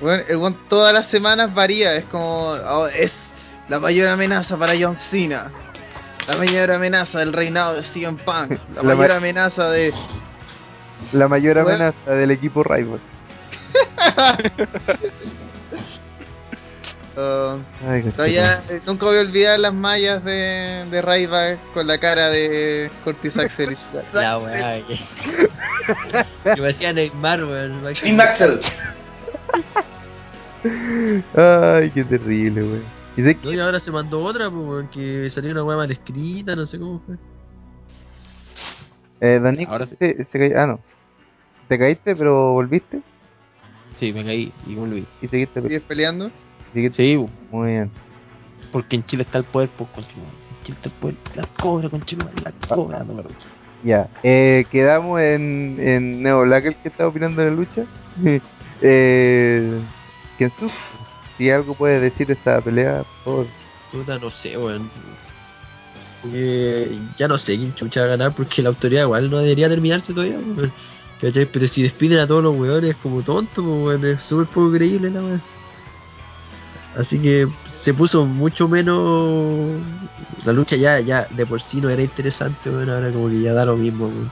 Bueno, 0.00 0.22
el 0.28 0.36
weón 0.36 0.56
todas 0.68 0.92
las 0.92 1.08
semanas 1.08 1.54
varía, 1.54 1.94
es 1.96 2.04
como 2.06 2.48
oh, 2.50 2.86
es 2.88 3.12
la 3.68 3.78
mayor 3.78 4.08
amenaza 4.08 4.56
para 4.56 4.72
John 4.80 4.96
Cena. 5.10 5.50
La 6.26 6.36
mayor 6.36 6.70
amenaza 6.70 7.18
del 7.18 7.32
reinado 7.32 7.74
de 7.74 7.82
CM 7.82 8.16
Punk. 8.24 8.52
La, 8.76 8.82
La 8.82 8.94
mayor 8.94 9.10
ma- 9.10 9.16
amenaza 9.16 9.70
de 9.70 9.92
La 11.12 11.26
mayor 11.28 11.58
amenaza 11.58 12.10
del 12.12 12.30
equipo 12.30 12.62
Ryback. 12.62 13.00
Ay, 17.86 18.02
todavía 18.16 18.64
eh, 18.70 18.80
nunca 18.86 19.04
voy 19.04 19.18
a 19.18 19.20
olvidar 19.20 19.60
las 19.60 19.74
mallas 19.74 20.24
de, 20.24 20.86
de 20.90 21.02
Ryback 21.02 21.58
con 21.74 21.86
la 21.86 21.98
cara 21.98 22.30
de 22.30 22.90
Curtis 23.04 23.36
Axel. 23.36 23.76
La 24.14 24.38
weá 24.38 24.80
que. 24.86 26.60
me 26.60 26.70
hacía 26.70 26.92
Neymar, 26.94 27.44
weón. 27.44 27.86
Axel. 28.20 28.60
Ay, 31.36 31.90
qué 31.90 32.04
terrible, 32.04 32.62
weón. 32.62 32.82
Y 33.14 33.20
No, 33.44 33.52
y 33.52 33.58
ahora 33.58 33.78
se 33.78 33.90
mandó 33.90 34.20
otra, 34.24 34.48
pues, 34.48 34.62
weón, 34.66 34.88
que 34.88 35.28
salió 35.28 35.52
una 35.52 35.64
weá 35.64 35.76
mal 35.76 35.90
escrita, 35.90 36.56
no 36.56 36.66
sé 36.66 36.78
cómo 36.78 37.02
fue. 37.04 37.16
eh, 39.20 39.38
Don 39.38 39.54
Nick 39.54 39.68
Ahora 39.68 39.84
sí. 39.86 39.96
se, 39.98 40.24
se 40.32 40.38
cayó- 40.38 40.58
Ah, 40.58 40.66
no. 40.66 40.80
Te 41.68 41.78
caíste, 41.78 42.16
pero 42.16 42.52
volviste 42.52 43.02
Sí, 43.96 44.12
me 44.12 44.24
caí 44.24 44.52
y 44.66 44.74
volví. 44.74 45.06
y 45.20 45.28
seguiste. 45.28 45.62
¿Sigues 45.62 45.82
peleando? 45.82 46.30
Sí, 46.92 47.26
Muy 47.50 47.70
bien. 47.72 47.90
porque 48.72 48.96
en 48.96 49.04
Chile 49.04 49.24
está 49.24 49.38
el 49.38 49.44
poder, 49.44 49.68
pues, 49.76 49.88
conchito. 49.90 50.20
En 50.20 50.64
Chile 50.64 50.76
está 50.82 50.88
el 50.88 50.94
poder. 50.96 51.16
La 51.34 51.46
cobra, 51.60 51.88
conchito, 51.88 52.26
la 52.42 52.52
cobra. 52.68 53.00
No, 53.04 53.14
perdón. 53.16 53.32
Ya. 53.84 54.08
Eh, 54.22 54.64
quedamos 54.70 55.20
en, 55.20 55.76
en 55.80 56.22
Neo 56.22 56.42
Black, 56.42 56.66
el 56.66 56.76
que 56.76 56.88
está 56.88 57.06
opinando 57.06 57.42
de 57.42 57.50
la 57.50 57.56
lucha. 57.56 57.84
eh, 58.82 59.80
Kensu, 60.38 60.70
si 61.36 61.50
algo 61.50 61.74
puedes 61.74 62.00
decir 62.00 62.26
de 62.26 62.32
esta 62.34 62.60
pelea, 62.60 63.04
por 63.24 63.44
favor. 63.44 63.46
Puta, 63.92 64.18
no 64.18 64.30
sé, 64.30 64.56
weón. 64.56 64.90
Eh, 66.32 66.98
ya 67.18 67.26
no 67.26 67.36
sé 67.36 67.56
quién 67.56 67.74
chucha 67.74 68.00
va 68.00 68.06
a 68.06 68.10
ganar 68.10 68.32
porque 68.34 68.62
la 68.62 68.68
autoridad 68.68 69.02
igual 69.02 69.28
no 69.28 69.38
debería 69.38 69.68
terminarse 69.68 70.14
todavía, 70.14 70.38
weón. 70.38 70.72
¿Cachai? 71.22 71.46
Pero 71.46 71.66
si 71.68 71.82
despiden 71.84 72.18
a 72.18 72.26
todos 72.26 72.42
los 72.42 72.54
weones 72.56 72.96
como 72.96 73.22
tontos, 73.22 73.64
pues, 73.64 73.66
weón, 73.84 74.04
es 74.04 74.22
súper 74.22 74.46
poco 74.48 74.72
creíble 74.72 75.10
la 75.10 75.22
weón. 75.22 75.42
Así 76.96 77.18
que 77.18 77.48
se 77.84 77.94
puso 77.94 78.26
mucho 78.26 78.68
menos. 78.68 79.80
La 80.44 80.52
lucha 80.52 80.76
ya, 80.76 81.00
ya 81.00 81.26
de 81.30 81.46
por 81.46 81.62
sí 81.62 81.80
no 81.80 81.88
era 81.88 82.02
interesante, 82.02 82.68
weón. 82.68 82.90
Ahora 82.90 83.10
como 83.10 83.30
que 83.30 83.40
ya 83.40 83.54
da 83.54 83.64
lo 83.64 83.76
mismo, 83.76 84.06
weón. 84.08 84.30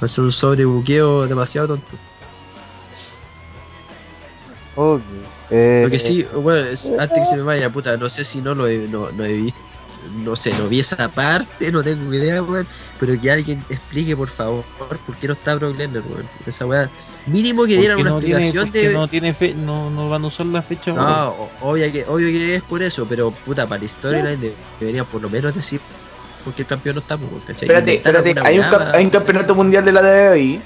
Va 0.00 0.04
a 0.04 0.08
ser 0.08 0.24
un 0.24 0.30
sobrebuqueo 0.32 1.26
demasiado 1.26 1.68
tonto. 1.68 1.96
Ok. 4.76 5.00
Eh, 5.50 5.82
Lo 5.84 5.90
que 5.90 5.98
sí, 5.98 6.24
bueno, 6.34 6.68
es- 6.68 6.86
antes 6.96 7.18
que 7.18 7.24
se 7.24 7.36
me 7.36 7.42
vaya, 7.42 7.70
puta, 7.70 7.96
no 7.96 8.08
sé 8.08 8.24
si 8.24 8.40
no 8.40 8.54
lo 8.54 8.66
he, 8.68 8.86
no, 8.88 9.10
no 9.10 9.24
he 9.24 9.32
visto, 9.32 9.60
no 10.14 10.36
sé, 10.36 10.52
no 10.58 10.68
vi 10.68 10.80
esa 10.80 11.08
parte, 11.08 11.70
no 11.72 11.82
tengo 11.82 12.12
idea, 12.14 12.42
weón, 12.42 12.66
pero 12.98 13.20
que 13.20 13.30
alguien 13.30 13.64
explique, 13.68 14.16
por 14.16 14.28
favor, 14.28 14.64
por 14.78 15.16
qué 15.16 15.26
no 15.28 15.34
está 15.34 15.54
Brock 15.54 15.76
Lesnar, 15.76 16.02
weón. 16.08 16.28
Esa 16.46 16.66
weá, 16.66 16.90
mínimo 17.26 17.64
que 17.66 17.76
dieran 17.76 17.96
Porque 17.98 18.02
una 18.02 18.10
no 18.10 18.18
explicación 18.18 18.70
de... 18.72 18.92
no 18.92 19.08
tiene 19.08 19.34
fe, 19.34 19.54
no, 19.54 19.90
no 19.90 20.08
van 20.08 20.24
a 20.24 20.26
usar 20.28 20.46
la 20.46 20.62
fecha. 20.62 20.92
No, 20.92 21.28
o- 21.30 21.50
obvio 21.62 21.92
que, 21.92 22.04
obvio 22.06 22.28
que 22.28 22.54
es 22.56 22.62
por 22.62 22.82
eso, 22.82 23.06
pero 23.08 23.30
puta, 23.30 23.66
para 23.66 23.82
la 23.82 23.88
storyline 23.88 24.40
de- 24.40 24.54
deberían 24.78 25.06
por 25.06 25.20
lo 25.20 25.28
menos 25.28 25.54
decir 25.54 25.80
porque 26.44 26.62
el 26.62 26.68
campeón 26.68 26.94
no 26.96 27.00
está, 27.02 27.18
pues, 27.18 27.30
¿cachai? 27.46 27.64
Espérate, 27.64 27.94
espérate. 27.96 28.34
Hay 28.44 28.58
un, 28.58 28.64
cap- 28.70 28.94
hay 28.94 29.04
un 29.04 29.10
campeonato 29.10 29.54
mundial 29.54 29.84
de 29.84 29.92
la 29.92 30.00
WWE. 30.00 30.62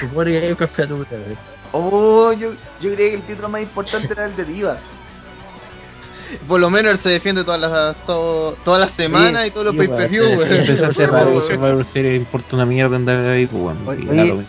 Se 0.00 0.06
supone 0.06 0.30
que 0.30 0.38
hay 0.38 0.50
un 0.50 0.56
campeonato 0.56 0.96
mundial, 0.96 1.36
Oh, 1.72 2.32
yo, 2.32 2.52
yo 2.80 2.94
creía 2.94 3.10
que 3.10 3.16
el 3.16 3.22
título 3.22 3.48
más 3.48 3.60
importante 3.62 4.08
era 4.12 4.24
el 4.26 4.36
de 4.36 4.44
Divas. 4.44 4.78
Por 6.46 6.60
lo 6.60 6.70
menos 6.70 6.92
él 6.92 6.98
se 7.00 7.08
defiende 7.08 7.44
todas 7.44 7.60
las 7.60 7.96
todo- 8.06 8.52
todas 8.64 8.80
las 8.80 8.90
semanas 8.92 9.46
y 9.46 9.50
todos 9.50 9.66
los 9.66 9.74
Empezó 9.74 10.84
a 10.84 10.88
hacer 10.88 11.14
algo, 11.14 11.30
weón. 11.38 11.42
Survivor 11.46 11.84
Series 11.84 12.16
importa 12.16 12.56
una 12.56 12.66
mierda 12.66 12.96
en 12.96 13.04
WWE, 13.06 13.48
pues 13.48 13.62
bueno. 14.06 14.44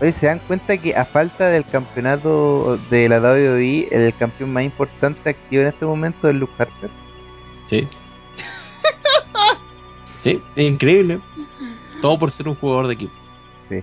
Oye, 0.00 0.12
¿se 0.20 0.26
dan 0.26 0.40
cuenta 0.40 0.76
que 0.76 0.94
a 0.94 1.04
falta 1.04 1.48
del 1.48 1.64
campeonato 1.66 2.78
de 2.90 3.08
la 3.08 3.20
WWE, 3.20 3.88
el 3.90 4.14
campeón 4.16 4.52
más 4.52 4.64
importante 4.64 5.30
activo 5.30 5.62
en 5.62 5.68
este 5.68 5.84
momento 5.86 6.28
es 6.28 6.34
Luke 6.34 6.52
Harper? 6.58 6.90
Sí. 7.66 7.88
sí, 10.20 10.42
es 10.56 10.64
increíble. 10.64 11.20
Todo 12.02 12.18
por 12.18 12.30
ser 12.32 12.48
un 12.48 12.54
jugador 12.56 12.88
de 12.88 12.94
equipo. 12.94 13.12
Sí. 13.68 13.80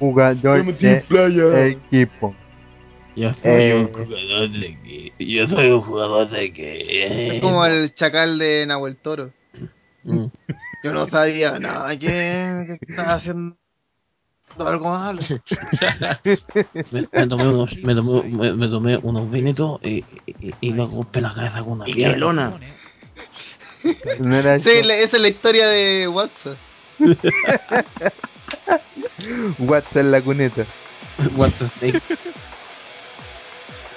Jugador 0.00 0.64
de 0.64 1.68
equipo. 1.70 2.34
Yo 3.16 3.32
soy 3.42 3.52
Eh, 3.52 3.74
un 3.74 3.92
jugador 3.92 4.50
de 4.50 4.66
equipo. 4.66 5.16
Yo 5.18 5.48
soy 5.48 5.70
un 5.70 5.80
jugador 5.80 6.30
de 6.30 6.44
Es 6.44 6.50
equipo. 7.30 7.46
como 7.48 7.64
el 7.64 7.94
chacal 7.94 8.38
de 8.38 8.64
Nahuel 8.66 8.96
Toro. 8.96 9.30
Mm. 10.04 10.26
Yo 10.84 10.92
no 10.92 11.08
sabía 11.08 11.58
nada 11.58 11.98
que, 11.98 12.78
que 12.78 12.86
estaba 12.88 13.14
haciendo 13.14 13.56
algo 14.58 14.90
malo. 14.90 15.20
Me, 16.92 17.08
me 17.12 17.26
tomé 17.26 17.48
unos, 17.48 17.76
me 17.82 17.94
tomé, 17.94 18.22
me, 18.22 18.52
me 18.52 18.68
tomé 18.68 18.96
unos 18.98 19.30
vinitos 19.30 19.80
y, 19.82 20.04
y, 20.26 20.54
y 20.60 20.72
luego 20.72 20.96
golpeé 20.96 21.22
la 21.22 21.34
cabeza 21.34 21.60
con 21.64 21.72
una 21.72 21.88
Y 21.88 21.94
piedra. 21.94 22.16
Lona. 22.16 22.52
No 24.20 24.36
era 24.36 24.58
Sí, 24.60 24.70
esa 24.70 25.16
es 25.16 25.20
la 25.22 25.28
historia 25.28 25.66
de 25.68 26.06
WhatsApp. 26.08 26.56
WhatsApp 29.58 29.96
en 29.96 30.10
la 30.10 30.20
cuneta. 30.22 30.66
What's 31.36 31.58
the 31.58 31.66
stake? 31.66 32.02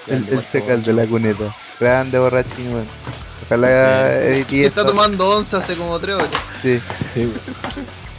El, 0.09 0.27
el 0.29 0.51
chacal 0.51 0.83
de 0.83 0.93
la 0.93 1.05
cuneta. 1.05 1.55
Grande 1.79 2.19
borrachín, 2.19 2.73
weón. 2.73 2.87
Ojalá 3.45 4.15
edite 4.25 4.47
Que 4.47 4.65
está 4.65 4.85
tomando 4.85 5.37
once 5.37 5.55
hace 5.55 5.75
como 5.75 5.99
tres 5.99 6.15
horas. 6.15 6.29
Sí. 6.61 6.79
Sí. 7.13 7.33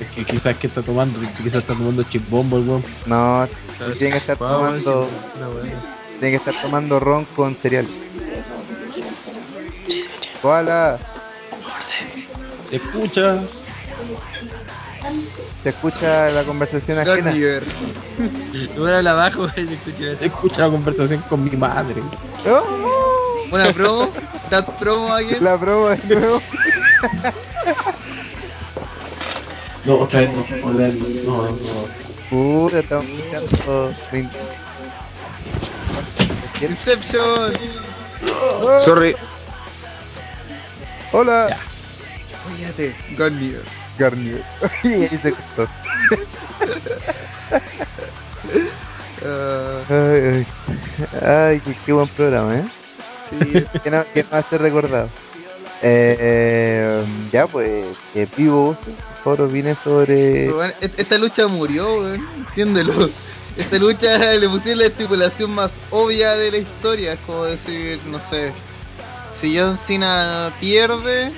Es 0.01 0.09
que 0.11 0.25
quizás 0.25 0.57
que 0.57 0.67
está 0.67 0.83
tomando, 0.83 1.21
quizás 1.37 1.61
está 1.61 1.75
tomando 1.75 2.03
chip 2.05 2.29
bombo 2.29 2.57
el 2.57 2.69
weón. 2.69 2.85
No, 3.07 3.47
tiene 3.99 4.12
que 4.12 4.19
estar 4.19 4.37
tomando, 4.37 5.09
tiene 6.19 6.31
que 6.31 6.37
estar 6.37 6.62
tomando 6.62 6.99
ron 7.01 7.27
con 7.37 7.55
cereal. 7.57 7.87
Koala, 10.41 10.99
Escucha. 12.71 13.41
Se 15.63 15.69
escucha 15.69 16.31
la 16.31 16.45
conversación 16.45 16.99
ajena. 16.99 17.17
Garnier. 17.17 17.65
No 18.77 18.89
era 18.89 19.03
la 19.03 19.13
abajo, 19.13 19.49
se 19.55 19.63
escucha 19.63 20.13
eso. 20.13 20.25
Escucha 20.25 20.63
la 20.63 20.71
conversación 20.71 21.23
con 21.29 21.45
mi 21.45 21.51
madre. 21.51 22.03
¡Oh! 22.47 23.47
Una 23.53 23.73
promo, 23.73 24.13
that 24.51 24.65
promo 24.79 25.13
aquí. 25.13 25.37
La 25.41 25.59
prueba 25.59 25.97
de 25.97 26.15
nuevo. 26.15 26.41
No, 29.85 30.01
otra 30.01 30.21
vez 30.21 30.31
no. 30.33 30.69
otra 30.69 30.89
vez 30.89 30.95
no, 31.25 31.43
no, 31.43 31.51
no. 31.51 31.89
Puta, 32.29 32.79
estamos 32.79 33.07
escuchando. 33.07 34.31
Inception. 36.61 37.53
Sorry. 38.85 39.17
Hola. 41.13 41.59
Fíjate, 42.57 42.95
Garnier. 43.17 43.80
Garnier. 44.01 44.43
y 44.83 44.89
ahí 44.89 45.21
se 45.23 45.33
cortó. 45.33 45.69
Ah, 49.25 49.83
Ay, 49.89 50.47
ay, 51.23 51.61
qué, 51.61 51.77
qué 51.85 51.93
buen 51.93 52.09
programa, 52.09 52.57
¿eh? 52.59 52.65
sí. 53.31 53.65
que 53.85 53.91
no, 53.91 54.05
que 54.15 54.23
no 54.25 54.37
hace 54.39 54.59
recordado. 54.59 55.09
Eh, 55.83 57.05
ya, 57.33 57.47
pues, 57.47 57.97
que 58.13 58.27
vivo, 58.37 58.77
por 59.25 59.37
favor, 59.37 59.49
opine 59.51 59.77
sobre. 59.85 60.47
Et- 60.81 60.99
Esta 60.99 61.19
lucha 61.19 61.47
murió, 61.49 62.01
weón. 62.01 62.27
Entiéndelo. 62.49 63.11
Esta 63.57 63.77
lucha 63.79 64.17
le 64.37 64.49
pusieron 64.49 64.79
la 64.79 64.87
estipulación 64.87 65.55
más 65.55 65.71
obvia 65.91 66.37
de 66.37 66.51
la 66.51 66.57
historia. 66.59 67.15
Es 67.15 67.19
como 67.21 67.45
decir, 67.45 67.99
no 68.07 68.21
sé. 68.31 68.53
Si 69.41 69.59
John 69.59 69.79
Cena 69.87 70.53
pierde, 70.61 71.33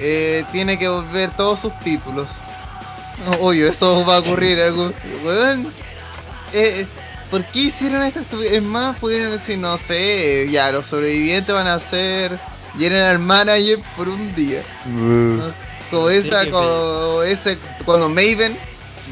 eh, 0.00 0.44
tiene 0.52 0.78
que 0.78 0.88
volver 0.88 1.34
todos 1.36 1.60
sus 1.60 1.78
títulos. 1.80 2.28
No, 3.24 3.32
obvio, 3.46 3.68
eso 3.68 4.04
va 4.04 4.16
a 4.16 4.18
ocurrir. 4.20 4.60
Algo, 4.60 4.92
weón. 5.24 5.72
Eh, 6.52 6.86
¿Por 7.30 7.44
qué 7.46 7.58
hicieron 7.60 8.02
esto? 8.04 8.20
Es 8.42 8.62
más, 8.62 8.98
pudieron 8.98 9.32
decir, 9.32 9.58
no 9.58 9.78
sé, 9.88 10.48
ya, 10.50 10.70
los 10.70 10.86
sobrevivientes 10.86 11.52
van 11.52 11.66
a 11.66 11.80
ser 11.90 12.38
General 12.78 13.18
Manager 13.18 13.78
por 13.96 14.08
un 14.08 14.34
día. 14.34 14.62
Uh, 14.86 15.50
Como 15.90 16.10
esa, 16.10 16.48
como 16.50 17.22
ese, 17.22 17.58
cuando 17.84 18.08
Maven 18.08 18.56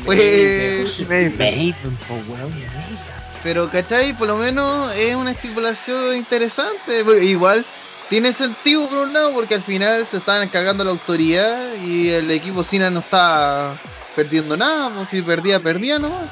fue... 0.04 0.86
Maven, 1.08 1.74
po, 2.06 2.14
weón, 2.14 2.50
Maven. 2.50 3.14
Pero, 3.42 3.70
¿cachai? 3.70 4.16
Por 4.16 4.28
lo 4.28 4.36
menos 4.36 4.92
es 4.94 5.14
una 5.14 5.32
estipulación 5.32 6.16
interesante. 6.16 7.04
Igual 7.22 7.66
tiene 8.08 8.32
sentido 8.34 8.88
por 8.88 8.98
un 8.98 9.12
lado, 9.12 9.32
porque 9.32 9.54
al 9.54 9.62
final 9.62 10.06
se 10.10 10.18
estaban 10.18 10.48
cagando 10.48 10.84
la 10.84 10.90
autoridad 10.90 11.74
y 11.82 12.10
el 12.10 12.30
equipo 12.30 12.62
Cena 12.62 12.90
no 12.90 13.00
está 13.00 13.80
perdiendo 14.14 14.56
nada. 14.56 14.90
Pues 14.94 15.08
si 15.08 15.22
perdía, 15.22 15.60
perdía 15.60 15.98
nomás. 15.98 16.30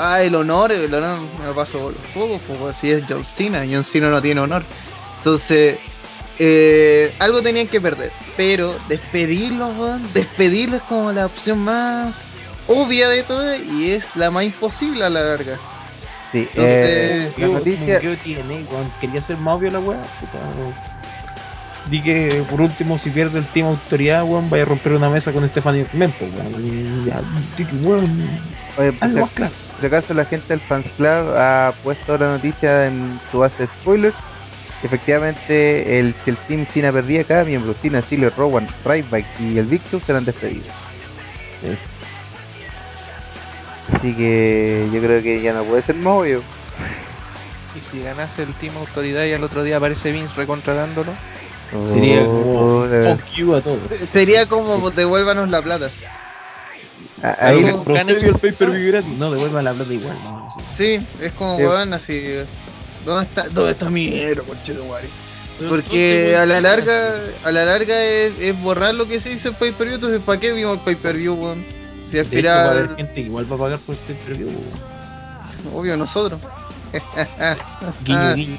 Ah, 0.00 0.22
el 0.22 0.34
honor, 0.34 0.72
el 0.72 0.92
honor 0.94 1.20
me 1.38 1.46
lo 1.46 1.54
paso 1.54 1.90
los 1.90 2.12
juegos, 2.12 2.40
pues 2.46 2.76
si 2.80 2.92
es 2.92 3.04
John 3.08 3.24
Cena, 3.36 3.64
John 3.70 3.84
Cena 3.84 4.08
no 4.08 4.22
tiene 4.22 4.40
honor. 4.40 4.64
Entonces, 5.18 5.78
eh, 6.38 7.14
algo 7.18 7.42
tenían 7.42 7.68
que 7.68 7.80
perder. 7.80 8.12
Pero 8.36 8.78
despedirlos, 8.88 9.76
weón, 9.76 10.12
despedirlos 10.12 10.80
es 10.80 10.86
como 10.86 11.12
la 11.12 11.26
opción 11.26 11.58
más 11.58 12.14
obvia 12.66 13.08
de 13.08 13.22
todas 13.22 13.60
y 13.62 13.92
es 13.92 14.04
la 14.14 14.30
más 14.30 14.44
imposible 14.44 15.04
a 15.04 15.10
la 15.10 15.22
larga. 15.22 15.58
Sí, 16.42 16.48
eh, 16.56 17.32
la 17.38 17.46
noticia. 17.46 17.98
¿Qué 18.00 18.16
tiene? 18.22 18.64
Quería 19.00 19.20
ser 19.22 19.36
más 19.38 19.56
obvio 19.56 19.70
la 19.70 19.78
weá. 19.80 20.02
puta. 20.20 20.38
Di 21.90 22.00
que 22.02 22.44
por 22.48 22.60
último, 22.62 22.98
si 22.98 23.10
pierde 23.10 23.38
el 23.38 23.46
team 23.48 23.66
autoridad, 23.66 24.24
weón, 24.24 24.48
vaya 24.48 24.62
a 24.62 24.66
romper 24.66 24.92
una 24.92 25.10
mesa 25.10 25.32
con 25.32 25.46
Stephanie 25.46 25.86
Mempo, 25.92 26.24
weón. 26.24 26.64
Y 26.64 27.08
ya, 27.08 27.20
di 27.56 27.64
que, 27.64 27.76
weón, 27.76 28.40
Oye, 28.78 28.92
pues, 28.92 29.02
algo 29.02 29.20
más 29.20 29.30
si- 29.30 29.34
claro. 29.36 29.52
si 29.80 29.86
acaso 29.86 30.14
la 30.14 30.24
gente 30.24 30.46
del 30.48 30.60
Fans 30.60 30.86
Club 30.96 31.34
ha 31.36 31.72
puesto 31.82 32.16
la 32.18 32.28
noticia 32.32 32.86
en 32.86 33.20
su 33.30 33.38
base 33.38 33.62
de 33.64 33.68
spoilers. 33.80 34.16
Efectivamente, 34.82 35.98
el, 35.98 36.14
si 36.24 36.30
el 36.30 36.36
Team 36.48 36.66
Cena 36.74 36.92
perdía, 36.92 37.24
cada 37.24 37.44
miembro, 37.44 37.74
Cena, 37.80 38.02
Steeler, 38.02 38.32
Rowan, 38.36 38.66
Ryback 38.84 39.24
y 39.40 39.56
el 39.58 39.68
Show 39.90 40.00
serán 40.06 40.24
despedidos. 40.26 40.66
Así 43.92 44.14
que 44.14 44.88
yo 44.92 45.00
creo 45.00 45.22
que 45.22 45.40
ya 45.42 45.52
no 45.52 45.64
puede 45.64 45.82
ser 45.82 45.94
más 45.96 46.14
obvio. 46.20 46.42
Y 47.76 47.80
si 47.90 48.02
ganase 48.02 48.42
el 48.44 48.54
Team 48.54 48.76
Autoridad 48.76 49.24
y 49.24 49.32
al 49.32 49.44
otro 49.44 49.62
día 49.62 49.76
aparece 49.78 50.12
Vince 50.12 50.34
recontratándolo, 50.36 51.12
Sería 51.92 52.22
Oh, 52.22 52.26
como 52.28 52.86
de- 52.86 53.16
fuck 53.16 53.24
you 53.34 53.54
a 53.54 53.60
todos. 53.60 53.78
Sería 54.12 54.46
como 54.46 54.90
devuélvanos 54.92 55.48
la 55.48 55.60
plata. 55.60 55.90
Ah, 57.20 57.36
Ahí 57.40 57.64
el 57.64 58.34
pay 58.38 58.52
per 58.52 58.70
view 58.70 58.92
gratis. 58.92 59.10
No, 59.18 59.32
devuelvan 59.32 59.64
la 59.64 59.72
plata 59.74 59.92
igual, 59.92 60.16
no. 60.22 60.50
sí. 60.50 60.60
Sí, 60.76 61.06
es 61.20 61.32
como, 61.32 61.56
Sí. 61.56 61.64
weón, 61.64 61.92
así. 61.94 62.22
¿Dónde 63.04 63.24
está, 63.24 63.48
dónde 63.48 63.72
está 63.72 63.90
mi 63.90 64.06
dinero, 64.08 64.44
conchetumare? 64.44 65.08
Porque 65.68 66.36
a 66.38 66.46
la 66.46 66.60
larga, 66.60 67.14
a 67.42 67.50
la 67.50 67.64
larga 67.64 68.02
es, 68.04 68.32
es 68.38 68.60
borrar 68.60 68.94
lo 68.94 69.08
que 69.08 69.20
se 69.20 69.32
hizo 69.32 69.48
en 69.48 69.54
pay 69.54 69.72
per 69.72 69.86
view, 69.86 69.96
entonces 69.96 70.20
¿para 70.24 70.38
qué 70.38 70.52
vimos 70.52 70.74
el 70.74 70.80
pay 70.80 70.94
per 70.96 71.16
view, 71.16 71.34
weón? 71.34 71.64
Si 72.10 72.18
al 72.18 72.26
hecho, 72.32 72.46
va 72.48 72.54
a 72.54 72.70
haber 72.70 72.82
final, 72.82 72.96
gente 72.96 73.14
que 73.14 73.20
igual 73.20 73.50
va 73.50 73.56
a 73.56 73.58
pagar 73.58 73.78
por 73.80 73.94
el 73.96 74.00
pay 74.02 74.16
per 74.26 74.34
view. 74.36 74.48
weón. 74.48 75.74
obvio 75.76 75.96
nosotros. 75.96 76.40
Guiño, 78.04 78.34
guiño. 78.34 78.58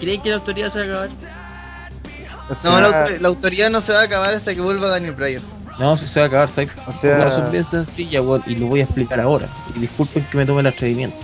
¿Creen 0.00 0.22
que 0.22 0.30
la 0.30 0.36
autoridad 0.36 0.70
se 0.72 0.78
va 0.78 1.02
a 1.02 1.04
acabar? 1.04 1.10
o 2.50 2.54
No, 2.64 2.80
la, 2.80 3.10
la 3.20 3.28
autoridad 3.28 3.70
no 3.70 3.80
se 3.80 3.92
va 3.92 4.00
a 4.00 4.04
acabar 4.04 4.34
hasta 4.34 4.54
que 4.54 4.60
vuelva 4.60 4.88
Daniel 4.88 5.12
Bryan. 5.14 5.42
No, 5.78 5.96
si 5.96 6.06
se 6.06 6.20
va 6.20 6.26
a 6.26 6.28
acabar, 6.28 6.50
¿sabes? 6.50 6.70
O 6.86 7.00
sea- 7.00 7.18
La 7.18 7.24
razón 7.24 7.50
bien 7.50 7.64
sencilla, 7.64 8.22
weón, 8.22 8.42
y 8.46 8.54
lo 8.56 8.66
voy 8.66 8.80
a 8.80 8.84
explicar 8.84 9.20
ahora. 9.20 9.48
Y 9.74 9.80
disculpen 9.80 10.26
que 10.30 10.36
me 10.38 10.46
tome 10.46 10.60
el 10.60 10.68
atrevimiento. 10.68 11.18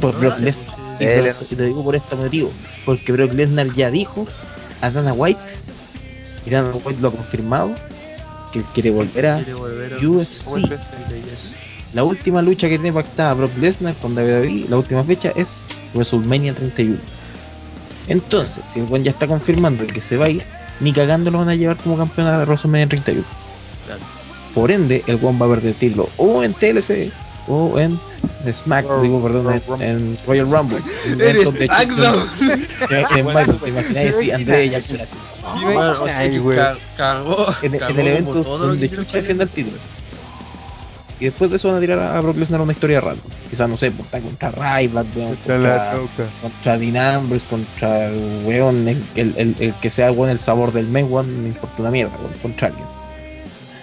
Por 0.00 0.18
Brock 0.18 0.38
Lesnar. 0.38 0.76
Y 1.00 1.56
te 1.56 1.62
digo 1.64 1.82
por 1.82 1.94
este 1.96 2.14
motivo. 2.14 2.52
Porque 2.84 3.12
Brock 3.12 3.32
Lesnar 3.32 3.72
ya 3.74 3.90
dijo 3.90 4.26
a 4.80 4.90
Dana 4.90 5.12
White, 5.12 5.40
y 6.46 6.50
Dana 6.50 6.70
White 6.72 7.00
lo 7.00 7.08
ha 7.08 7.12
confirmado, 7.12 7.74
que 8.52 8.62
quiere 8.74 8.90
volver 8.90 9.26
a 9.26 9.36
Quiere 9.36 9.54
volver 9.54 9.94
a- 9.94 9.98
UFC. 9.98 10.44
La 11.92 12.04
última 12.04 12.40
lucha 12.40 12.68
que 12.68 12.78
tiene 12.78 12.92
pactada 12.92 13.34
Brock 13.34 13.56
Lesnar 13.58 13.94
con 13.96 14.14
WWE, 14.16 14.66
la 14.68 14.78
última 14.78 15.04
fecha 15.04 15.32
es 15.36 15.48
WrestleMania 15.94 16.54
31. 16.54 16.98
Entonces, 18.08 18.62
si 18.72 18.80
el 18.80 18.86
buen 18.86 19.04
ya 19.04 19.10
está 19.12 19.26
confirmando 19.26 19.86
que 19.86 20.00
se 20.00 20.16
va 20.16 20.26
a 20.26 20.30
ir, 20.30 20.42
ni 20.80 20.92
cagando 20.92 21.30
lo 21.30 21.38
van 21.38 21.50
a 21.50 21.54
llevar 21.54 21.76
como 21.76 21.96
campeón 21.96 22.28
a 22.28 22.38
WrestleMania 22.44 22.88
31. 22.88 23.24
Claro. 23.86 24.00
Por 24.54 24.70
ende, 24.70 25.02
el 25.06 25.18
One 25.22 25.38
va 25.38 25.46
a 25.46 25.48
perder 25.50 25.68
el 25.70 25.74
título 25.76 26.08
o 26.16 26.42
en 26.42 26.54
TLC 26.54 27.12
o 27.52 27.78
en 27.78 27.98
Smack, 28.52 28.86
digo, 29.02 29.22
perdón, 29.22 29.62
en, 29.80 30.18
Royal 30.26 30.50
Rumble. 30.50 30.78
En 31.06 31.20
Eres 31.20 31.42
SmackDown. 31.48 32.30
Te- 32.88 33.68
imagináis. 33.68 34.16
Bueno, 35.62 36.04
que 36.04 36.38
güey. 36.38 36.56
ca- 36.58 36.76
cagó, 36.96 37.46
En, 37.62 37.74
el 37.74 38.06
evento 38.08 38.42
donde 38.58 38.90
Chucha 38.90 39.18
defienda 39.18 39.44
el 39.44 39.50
título. 39.50 39.76
Y 41.20 41.26
después 41.26 41.50
de 41.50 41.56
eso 41.56 41.68
van 41.68 41.76
a 41.76 41.80
tirar 41.80 42.00
a 42.00 42.20
Brock 42.20 42.36
Lesnar 42.36 42.60
una 42.60 42.72
historia 42.72 43.00
rara. 43.00 43.16
Quizás, 43.48 43.68
no 43.68 43.76
sé, 43.76 43.88
está 43.88 44.20
contra 44.20 44.50
Ryback, 44.50 45.06
Contra 45.46 45.92
contra, 46.42 46.78
Dean 46.78 46.96
Ambrose, 46.96 47.46
contra 47.46 48.06
el 48.06 48.42
weón, 48.44 48.88
el, 48.88 49.04
el, 49.14 49.34
el, 49.36 49.56
el 49.60 49.74
que 49.74 49.88
sea 49.88 50.10
weón 50.10 50.30
el 50.30 50.40
sabor 50.40 50.72
del 50.72 50.88
mes, 50.88 51.04
weón, 51.08 51.42
no 51.42 51.46
importa 51.48 51.76
una 51.78 51.92
mierda, 51.92 52.12
contra 52.40 52.68
alguien. 52.68 52.86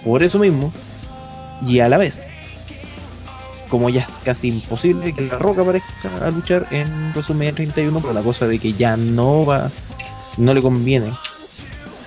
Por 0.04 0.22
eso 0.22 0.38
mismo, 0.38 0.70
y 1.66 1.80
a 1.80 1.88
la 1.88 1.96
vez, 1.96 2.20
como 3.70 3.88
ya 3.88 4.02
es 4.02 4.08
casi 4.24 4.48
imposible 4.48 5.14
que 5.14 5.22
la 5.22 5.38
Roca 5.38 5.62
aparezca 5.62 6.10
a 6.20 6.30
luchar 6.30 6.66
en 6.70 7.12
WrestleMania 7.12 7.54
31 7.54 8.00
por 8.00 8.12
la 8.14 8.22
cosa 8.22 8.46
de 8.46 8.58
que 8.58 8.74
ya 8.74 8.96
no 8.96 9.46
va, 9.46 9.70
no 10.36 10.52
le 10.52 10.60
conviene, 10.60 11.12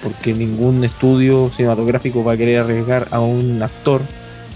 porque 0.03 0.33
ningún 0.33 0.83
estudio 0.83 1.49
cinematográfico 1.55 2.23
va 2.23 2.33
a 2.33 2.37
querer 2.37 2.59
arriesgar 2.59 3.07
a 3.11 3.21
un 3.21 3.63
actor 3.63 4.01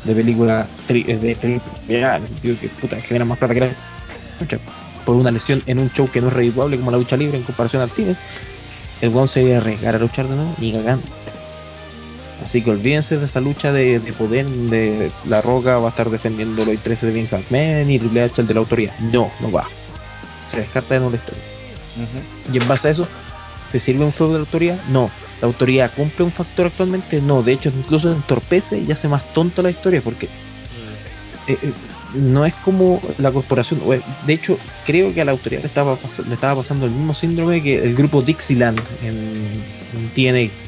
de 0.04 0.14
película 0.14 0.68
eh, 0.90 1.04
de 1.16 1.62
en 1.88 2.04
el 2.04 2.28
sentido 2.28 2.60
que 2.60 2.70
puta, 2.70 3.02
genera 3.02 3.26
más 3.26 3.38
plata 3.38 3.54
que 3.54 3.60
la 3.62 3.70
lucha, 4.40 4.60
por 5.06 5.16
una 5.16 5.32
lesión 5.32 5.64
en 5.66 5.80
un 5.80 5.90
show 5.92 6.10
que 6.12 6.22
no 6.22 6.28
es 6.28 6.34
redituable 6.34 6.78
como 6.78 6.92
la 6.92 6.98
lucha 6.98 7.18
libre 7.18 7.38
en 7.38 7.44
comparación 7.44 7.82
al 7.82 7.90
cine, 7.92 8.16
el 9.02 9.10
weón 9.10 9.28
se 9.28 9.56
a 9.56 9.58
arriesgar 9.58 9.96
a 9.96 10.00
luchar 10.00 10.28
de 10.28 10.36
nuevo 10.36 10.54
ni 10.60 10.74
cagando. 10.74 11.08
Así 12.44 12.62
que 12.62 12.70
olvídense 12.70 13.18
de 13.18 13.26
esa 13.26 13.40
lucha 13.42 13.72
de, 13.72 14.00
de 14.00 14.14
poder 14.14 14.46
de 14.48 15.12
La 15.26 15.42
Roca 15.42 15.78
va 15.80 15.88
a 15.88 15.90
estar 15.90 16.10
defendiendo 16.10 16.64
los 16.64 16.80
13 16.80 17.08
de 17.08 17.12
Vince 17.12 17.36
McMahon 17.36 17.90
y 17.90 18.00
Triple 18.00 18.24
H 18.24 18.42
el 18.42 18.48
de 18.48 18.54
la 18.54 18.60
autoridad. 18.60 18.98
No, 19.00 19.32
no 19.40 19.52
va. 19.52 19.68
Se 20.48 20.58
descarta 20.58 21.00
de 21.00 21.10
la 21.10 21.16
historia. 21.16 21.44
Y 22.54 22.58
en 22.58 22.68
base 22.68 22.88
a 22.88 22.92
eso, 22.92 23.08
¿te 23.72 23.80
sirve 23.80 24.06
un 24.06 24.14
feudo 24.14 24.34
de 24.34 24.40
la 24.40 24.46
autoridad? 24.46 24.80
No. 24.88 25.10
¿La 25.42 25.48
autoridad 25.48 25.92
cumple 25.96 26.26
un 26.26 26.32
factor 26.32 26.68
actualmente? 26.68 27.22
No. 27.22 27.42
De 27.42 27.54
hecho, 27.54 27.70
incluso 27.76 28.12
entorpece 28.12 28.78
y 28.80 28.92
hace 28.92 29.08
más 29.08 29.34
tonto 29.34 29.62
la 29.64 29.72
historia 29.72 30.02
porque 30.02 30.28
eh, 31.48 31.58
eh, 31.62 31.72
no 32.14 32.46
es 32.46 32.54
como 32.56 33.02
la 33.18 33.32
corporación. 33.32 33.82
eh, 33.92 34.02
De 34.26 34.34
hecho, 34.34 34.58
creo 34.86 35.14
que 35.14 35.22
a 35.22 35.26
la 35.26 35.32
autoridad 35.32 35.62
le 35.62 35.68
estaba, 35.68 35.98
le 36.28 36.34
estaba 36.36 36.56
pasando 36.62 36.86
el 36.86 36.92
mismo 36.92 37.14
síndrome 37.14 37.62
que 37.64 37.84
el 37.84 37.96
grupo 37.96 38.22
Dixieland 38.22 38.80
en, 39.04 39.64
en 39.94 40.10
TNA. 40.16 40.67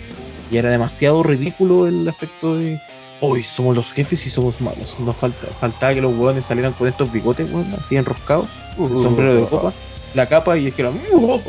Y 0.52 0.58
era 0.58 0.70
demasiado 0.70 1.22
ridículo 1.24 1.88
el 1.88 2.08
aspecto 2.08 2.56
de. 2.58 2.80
Hoy 3.22 3.44
somos 3.44 3.76
los 3.76 3.92
jefes 3.92 4.26
y 4.26 4.30
somos 4.30 4.60
malos. 4.62 4.98
Nos 5.00 5.16
falta, 5.18 5.48
faltaba 5.60 5.94
que 5.94 6.00
los 6.02 6.12
huevones 6.12 6.46
salieran 6.46 6.72
con 6.74 6.88
estos 6.88 7.12
bigotes, 7.12 7.52
weón, 7.52 7.74
así 7.84 7.98
enroscados, 7.98 8.48
el 8.78 8.88
sombrero 9.04 9.36
de 9.36 9.46
copa, 9.48 9.74
la 10.14 10.30
capa 10.30 10.58
y 10.58 10.68
es 10.68 10.74
que 10.74 10.84
era 10.84 10.92
"Oh, 11.14 11.42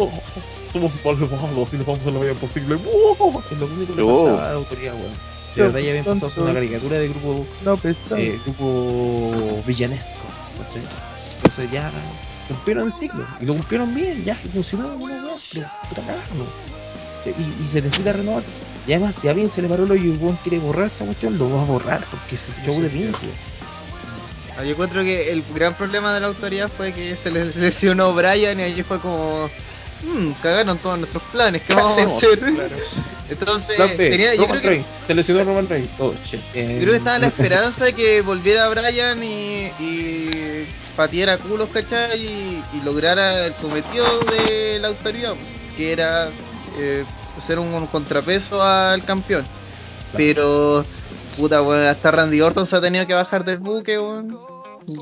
somos 0.72 0.92
malvados 1.04 1.72
y 1.72 1.76
nos 1.76 1.86
vamos 1.86 2.04
a 2.04 2.10
la 2.10 2.18
medida 2.18 2.34
posible. 2.34 2.76
Oh", 2.92 3.40
Es 3.50 3.56
lo 3.58 3.66
único 3.66 3.94
que 3.94 4.00
le 4.00 4.02
Oh. 4.02 4.26
faltaba 4.26 4.48
la 4.48 4.54
autoridad, 4.56 4.94
weón. 4.94 5.30
De 5.54 5.62
verdad 5.62 5.78
ya 5.80 5.88
habían 5.90 6.04
pasado 6.04 6.26
a 6.26 6.30
ser 6.30 6.42
una 6.42 6.54
caricatura 6.54 6.98
de 6.98 7.08
grupo 7.08 7.46
No, 7.64 7.78
eh, 8.18 8.38
grupo 8.44 9.62
villanesco. 9.66 10.08
Entonces 11.36 11.70
ya 11.70 11.92
cumplieron 12.48 12.86
el 12.88 12.92
ciclo. 12.94 13.24
Y 13.40 13.46
lo 13.46 13.54
cumplieron 13.54 13.94
bien, 13.94 14.24
ya 14.24 14.34
funcionó 14.52 14.88
una 14.88 14.96
weá, 14.96 15.36
pero 15.52 15.66
puta 15.88 16.00
cagada, 16.02 16.22
¿no? 16.36 16.44
y, 17.26 17.62
y 17.62 17.68
se 17.72 17.82
necesita 17.82 18.12
renovar. 18.12 18.42
Y 18.86 18.92
además, 18.92 19.14
si 19.20 19.28
a 19.28 19.32
bien 19.32 19.50
se 19.50 19.62
le 19.62 19.68
paró 19.68 19.84
el 19.84 19.92
hoyo 19.92 20.14
y 20.14 20.36
quiere 20.42 20.58
borrar 20.58 20.86
esta 20.86 21.04
cuestión, 21.04 21.38
lo 21.38 21.50
va 21.50 21.62
a 21.62 21.64
borrar 21.64 22.06
porque 22.10 22.34
es 22.36 22.46
el 22.48 22.64
show 22.64 22.80
de 22.80 22.88
Vince. 22.88 23.18
Ah, 24.56 24.64
Yo 24.64 24.70
encuentro 24.72 25.02
que 25.02 25.30
el 25.30 25.44
gran 25.54 25.74
problema 25.74 26.14
de 26.14 26.20
la 26.20 26.28
autoridad 26.28 26.70
fue 26.76 26.92
que 26.92 27.16
se 27.22 27.30
les 27.30 27.54
lesionó 27.56 28.14
Brian 28.14 28.58
y 28.60 28.62
allí 28.62 28.82
fue 28.82 28.98
como. 29.00 29.50
Mmm, 30.02 30.32
cagaron 30.42 30.78
todos 30.78 30.98
nuestros 30.98 31.22
planes, 31.24 31.60
¿qué 31.62 31.74
vamos 31.74 31.98
a 31.98 32.16
hacer? 32.16 32.38
Claro. 32.38 32.76
Entonces, 33.28 33.78
B, 33.78 34.10
tenía, 34.10 34.34
yo, 34.34 34.42
Roman 34.42 34.60
creo 34.60 34.72
que. 34.72 34.84
Se 35.06 35.14
lesionó 35.14 35.44
Roman 35.44 35.68
Reigns. 35.68 35.90
Oh, 35.98 36.14
shit. 36.24 36.40
Eh, 36.54 36.76
yo 36.76 36.80
creo 36.80 36.90
que 36.92 36.96
estaba 36.96 37.18
la 37.18 37.26
esperanza 37.28 37.84
de 37.84 37.92
que 37.92 38.22
volviera 38.22 38.68
Brian 38.70 39.22
y, 39.22 39.70
y 39.78 40.66
patiera 40.96 41.36
culos, 41.38 41.68
¿cachai? 41.68 42.18
Y, 42.18 42.64
y 42.72 42.80
lograra 42.82 43.46
el 43.46 43.54
cometido 43.54 44.20
de 44.20 44.78
la 44.80 44.88
autoridad, 44.88 45.34
que 45.76 45.92
era 45.92 46.30
eh, 46.78 47.04
ser 47.46 47.58
un, 47.58 47.72
un 47.72 47.86
contrapeso 47.86 48.62
al 48.62 49.04
campeón. 49.04 49.46
Pero, 50.16 50.84
puta, 51.36 51.62
weón, 51.62 51.86
hasta 51.88 52.10
Randy 52.10 52.40
Orton 52.40 52.66
se 52.66 52.76
ha 52.76 52.80
tenido 52.80 53.06
que 53.06 53.14
bajar 53.14 53.44
del 53.44 53.58
buque, 53.58 53.98
weón. 53.98 54.36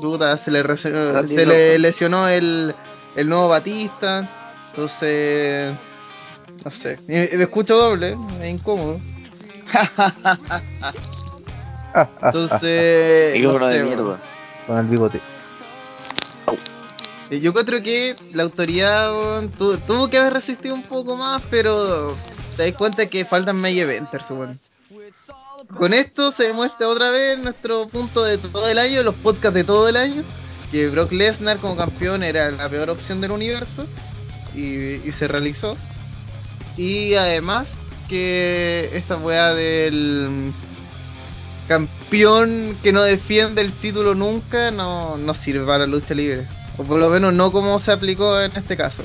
Puta, 0.01 0.37
se 0.37 0.51
le, 0.51 0.77
se 0.77 1.45
le 1.45 1.79
lesionó 1.79 2.27
el, 2.27 2.75
el 3.15 3.27
nuevo 3.29 3.47
Batista. 3.49 4.29
Entonces, 4.69 5.73
no 6.63 6.71
sé. 6.71 6.99
Y- 7.07 7.33
y 7.33 7.37
Me 7.37 7.43
escucho 7.43 7.75
doble, 7.75 8.15
es 8.41 8.49
incómodo. 8.49 8.99
Entonces, 12.21 13.33
no 13.41 13.59
sé, 13.59 13.65
de 13.77 13.83
mierda. 13.83 14.19
Con 14.67 14.77
el 14.77 14.85
bigote. 14.85 15.21
Eh, 17.29 17.39
Yo 17.39 17.53
creo 17.53 17.83
que 17.83 18.15
la 18.33 18.43
autoridad 18.43 19.11
tuvo 19.57 20.09
que 20.09 20.17
haber 20.17 20.33
resistido 20.33 20.75
un 20.75 20.83
poco 20.83 21.15
más, 21.15 21.41
pero 21.49 22.17
te 22.57 22.63
das 22.63 22.75
cuenta 22.77 23.05
que 23.07 23.25
faltan 23.25 23.57
main 23.57 23.77
eventers, 23.77 24.29
weón. 24.31 24.59
Con 25.77 25.93
esto 25.93 26.31
se 26.31 26.45
demuestra 26.45 26.87
otra 26.87 27.11
vez 27.11 27.37
nuestro 27.37 27.87
punto 27.89 28.23
de 28.23 28.37
todo 28.37 28.67
el 28.67 28.79
año, 28.79 29.03
los 29.03 29.15
podcasts 29.15 29.53
de 29.53 29.63
todo 29.63 29.87
el 29.87 29.97
año, 29.97 30.23
que 30.71 30.89
Brock 30.89 31.11
Lesnar 31.11 31.59
como 31.59 31.75
campeón 31.75 32.23
era 32.23 32.49
la 32.49 32.69
peor 32.69 32.89
opción 32.89 33.21
del 33.21 33.31
universo 33.31 33.85
y, 34.55 34.95
y 35.07 35.11
se 35.17 35.27
realizó. 35.27 35.77
Y 36.77 37.13
además 37.15 37.67
que 38.07 38.89
esta 38.93 39.17
weá 39.17 39.53
del 39.53 40.53
campeón 41.67 42.79
que 42.81 42.91
no 42.91 43.03
defiende 43.03 43.61
el 43.61 43.73
título 43.79 44.15
nunca 44.15 44.71
no, 44.71 45.17
no 45.17 45.33
sirve 45.35 45.65
para 45.65 45.79
la 45.79 45.87
lucha 45.87 46.15
libre. 46.15 46.47
O 46.79 46.83
por 46.83 46.97
lo 46.97 47.09
menos 47.09 47.33
no 47.33 47.51
como 47.51 47.77
se 47.79 47.91
aplicó 47.91 48.39
en 48.39 48.53
este 48.55 48.77
caso. 48.77 49.03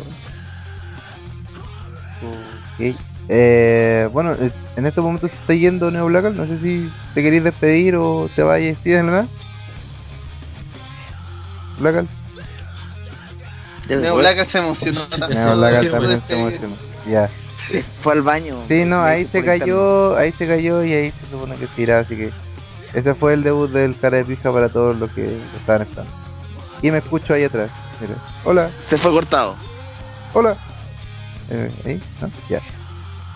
Eh, 3.29 4.09
bueno, 4.13 4.37
en 4.77 4.87
estos 4.87 5.03
momentos 5.03 5.33
se 5.33 5.37
está 5.39 5.55
yendo 5.55 5.91
Neo 5.91 6.07
Blackal. 6.07 6.37
No 6.37 6.47
sé 6.47 6.59
si 6.61 6.89
te 7.15 7.23
queréis 7.23 7.43
despedir 7.43 7.97
o 7.97 8.31
te 8.37 8.43
de 8.43 8.77
la 8.85 9.03
nada. 9.03 9.27
Blackal. 11.81 12.09
Neo 13.89 14.17
Blackal 14.19 14.47
se 14.47 14.59
emocionó 14.59 15.09
también. 15.09 15.41
Neo 15.41 15.57
Blackal 15.57 15.85
Se 15.85 15.91
también 15.91 16.21
se 16.21 16.27
puede 16.27 16.41
emocionó. 16.41 16.77
Ya. 17.11 17.29
Fue 18.03 18.13
al 18.13 18.23
baño. 18.23 18.63
Sí, 18.69 18.85
no, 18.85 19.03
ahí 19.03 19.27
se 19.33 19.45
cayó, 19.45 20.17
ahí 20.17 20.31
se 20.33 20.47
cayó 20.47 20.85
y 20.85 20.93
ahí 20.93 21.13
se 21.13 21.27
supone 21.31 21.57
que 21.57 21.67
se 21.67 21.83
irá, 21.83 22.01
así 22.01 22.15
que 22.15 22.31
ese 22.93 23.15
fue 23.15 23.33
el 23.33 23.43
debut 23.43 23.71
del 23.71 23.99
cara 23.99 24.19
de 24.19 24.25
pija 24.25 24.53
para 24.53 24.69
todos 24.69 24.97
los 24.97 25.11
que 25.11 25.23
lo 25.23 25.59
estaban 25.59 25.83
esperando. 25.83 26.24
Y 26.85 26.91
me 26.91 26.99
escucho 26.99 27.33
ahí 27.33 27.45
atrás. 27.45 27.71
Mira. 27.99 28.15
Hola, 28.45 28.71
Se 28.91 28.99
fue 28.99 29.11
cortado. 29.11 29.57
hola. 30.35 30.55
Eh, 31.49 31.73
¿Ahí? 31.87 32.03
¿No? 32.21 32.31
Ya. 32.51 32.61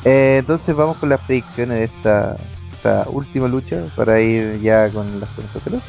Eh, 0.05 0.37
entonces 0.41 0.77
vamos 0.77 0.99
con 0.99 1.09
las 1.09 1.19
predicciones 1.21 1.79
de 1.79 1.85
esta, 1.85 2.37
esta 2.75 3.09
última 3.09 3.49
lucha 3.49 3.85
para 3.97 4.21
ir 4.21 4.61
ya 4.61 4.91
con 4.91 5.19
las 5.19 5.31
cosas. 5.31 5.83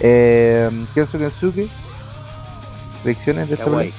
Eh, 0.00 0.68
Kenzo 0.96 1.16
Kensuke. 1.16 1.68
Predicciones 3.04 3.50
de 3.50 3.54
esta 3.54 3.70
lucha. 3.70 3.94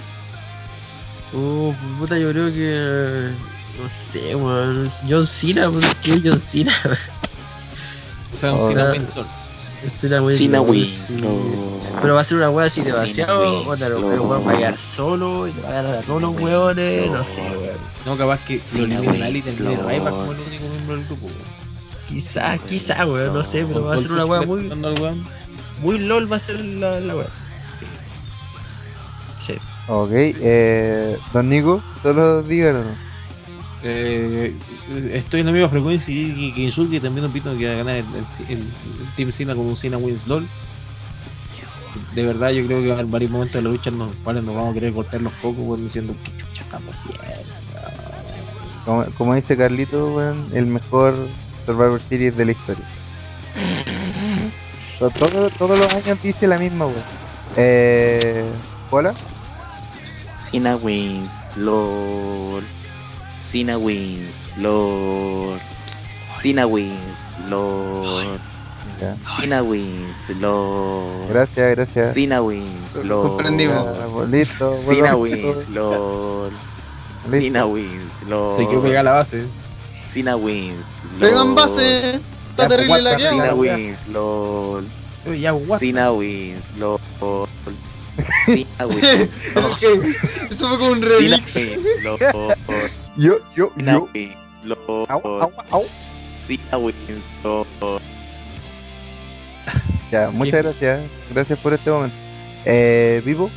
Uh, 1.31 1.73
puta, 1.97 2.17
yo 2.17 2.29
creo 2.31 2.51
que. 2.51 3.31
No 3.81 3.89
sé, 4.11 4.35
weón. 4.35 4.91
John 5.09 5.25
Cena, 5.25 5.71
¿por 5.71 5.81
qué 6.01 6.21
John 6.21 6.41
Cena? 6.41 6.73
O 8.33 8.35
sea, 8.35 8.51
un. 8.51 8.67
Cena 8.67 9.44
Sí. 10.37 10.47
no. 10.47 11.75
Pero 12.01 12.15
va 12.15 12.21
a 12.21 12.23
ser 12.23 12.37
una 12.37 12.49
weá 12.49 12.67
así 12.67 12.81
demasiado. 12.81 13.65
pero 13.77 13.99
no. 13.99 14.13
el 14.13 14.19
weón 14.19 14.47
va 14.47 14.51
a 14.51 14.57
quedar 14.57 14.77
solo 14.95 15.47
y 15.47 15.53
le 15.53 15.61
va 15.61 15.69
a 15.69 15.71
ganar 15.71 15.95
a 15.97 16.01
todos 16.01 16.21
los 16.21 16.35
weones. 16.39 17.09
no. 17.09 17.17
No 17.17 17.23
sé, 17.23 17.41
weón. 17.41 17.77
No, 18.05 18.17
capaz 18.17 18.45
que 18.45 18.61
lo 18.73 18.83
wins, 19.01 19.35
y 19.35 19.41
tendría 19.41 19.77
no. 19.77 19.89
Ryback 19.89 20.11
como 20.11 20.31
el 20.33 20.39
único 20.39 20.67
miembro 20.67 20.95
del 20.95 21.05
grupo. 21.05 21.25
weón. 21.27 21.65
Quizá, 22.09 22.57
quizá, 22.59 23.05
weón. 23.05 23.33
No 23.33 23.43
sé, 23.43 23.65
pero 23.65 23.83
va 23.83 23.95
a 23.95 23.99
ser 23.99 24.11
una 24.11 24.25
le 24.25 24.41
muy. 24.45 24.67
al. 24.69 25.27
Muy 25.81 25.99
LOL 25.99 26.31
va 26.31 26.37
a 26.37 26.39
ser 26.39 26.59
la, 26.59 26.99
la 26.99 27.15
weá. 27.15 27.27
Sí. 29.37 29.55
Ok, 29.87 30.09
eh, 30.11 31.17
Don 31.33 31.49
Nico, 31.49 31.83
solo 32.01 32.41
díganlo. 32.43 33.04
Eh, 33.87 34.55
estoy 35.13 35.41
en 35.41 35.45
la 35.45 35.51
misma 35.51 35.69
frecuencia 35.69 36.11
y 36.13 36.33
que, 36.49 36.55
que 36.55 36.61
Insulki 36.63 36.99
también 36.99 37.25
opino 37.27 37.55
que 37.55 37.67
va 37.67 37.73
a 37.73 37.75
ganar 37.75 37.95
el, 37.97 38.05
el, 38.15 38.25
el- 38.49 38.59
el 38.59 39.13
Team 39.15 39.31
Cena 39.31 39.53
como 39.55 39.69
un 39.69 39.77
Cena 39.77 39.97
Wins 39.97 40.25
LOL. 40.27 40.47
De 42.13 42.25
verdad, 42.25 42.49
yo 42.51 42.65
creo 42.65 42.81
que 42.81 42.87
va 42.87 42.95
a 42.95 42.99
haber 42.99 43.11
varios 43.11 43.31
momentos 43.31 43.53
de 43.55 43.61
la 43.61 43.69
lucha 43.69 43.89
en 43.89 43.99
los 43.99 44.09
cuales 44.23 44.43
nos 44.43 44.55
vamos 44.55 44.71
a 44.71 44.73
querer 44.73 44.93
cortar 44.93 45.21
los 45.21 45.33
cocos 45.33 45.59
weón, 45.59 45.83
diciendo 45.83 46.15
que 46.23 46.31
chucha 46.37 46.63
estamos 46.63 46.95
bien. 47.07 47.19
Como, 48.85 49.05
como 49.17 49.35
dice 49.35 49.55
Carlito, 49.57 50.21
el 50.53 50.65
mejor 50.65 51.15
Survivor 51.65 52.01
Series 52.09 52.35
de 52.35 52.45
la 52.45 52.51
historia. 52.51 52.85
To- 54.99 55.09
todo- 55.11 55.49
todos 55.51 55.77
los 55.77 55.93
años 55.93 56.17
dice 56.23 56.47
la 56.47 56.57
misma, 56.57 56.85
weón. 56.87 57.03
Eh, 57.57 58.49
¿Hola? 58.89 59.13
Cena 60.49 60.75
wins, 60.77 61.29
LOL. 61.57 62.63
Cena 63.55 63.77
wins, 63.77 64.35
LOL. 64.57 65.57
Cena 66.43 66.67
wins, 66.67 67.15
LOL. 67.47 68.37
Ya. 68.99 69.15
Cena 69.39 69.63
wins, 69.63 70.29
LOL. 70.41 71.29
Gracias, 71.29 71.75
gracias. 71.77 72.13
Cena 72.15 72.41
wins, 72.41 72.93
LOL. 72.95 73.29
Comprendimos. 73.29 73.97
Ya, 73.97 74.07
pues, 74.07 74.29
listo, 74.29 74.77
Cena 74.85 75.13
bueno, 75.13 75.17
wins, 75.19 75.69
LOL. 75.69 76.51
listo. 76.51 76.51
Cena 77.31 77.65
wins, 77.65 78.11
LOL. 78.27 78.57
Se 78.57 78.67
quedó 78.67 78.81
pegada 78.81 79.03
la 79.03 79.11
base. 79.13 79.45
Cena 80.13 80.35
wins, 80.35 80.85
Pegan 81.17 81.55
base. 81.55 82.15
Está 82.49 82.63
Ya, 82.63 82.67
terrible 82.67 82.93
pues, 82.93 83.03
la 83.05 83.15
que 83.15 83.23
Cena 83.23 83.45
ya. 83.47 83.53
wins, 83.55 84.07
LOL. 84.09 84.85
Wins, 88.47 88.67
Eso 90.51 90.69
fue 90.69 90.77
como 90.77 90.91
un 90.91 91.01
remix. 91.01 91.53
Yo, 93.17 93.39
yo, 93.55 93.71
yo. 93.77 94.09
Au, 95.07 95.25
au, 95.41 95.51
au. 95.71 95.85
Ya, 100.11 100.29
muchas 100.31 100.63
gracias. 100.63 101.09
Gracias 101.31 101.59
por 101.59 101.73
este 101.73 101.89
momento. 101.89 102.15
Eh, 102.65 103.21
Vivo, 103.25 103.49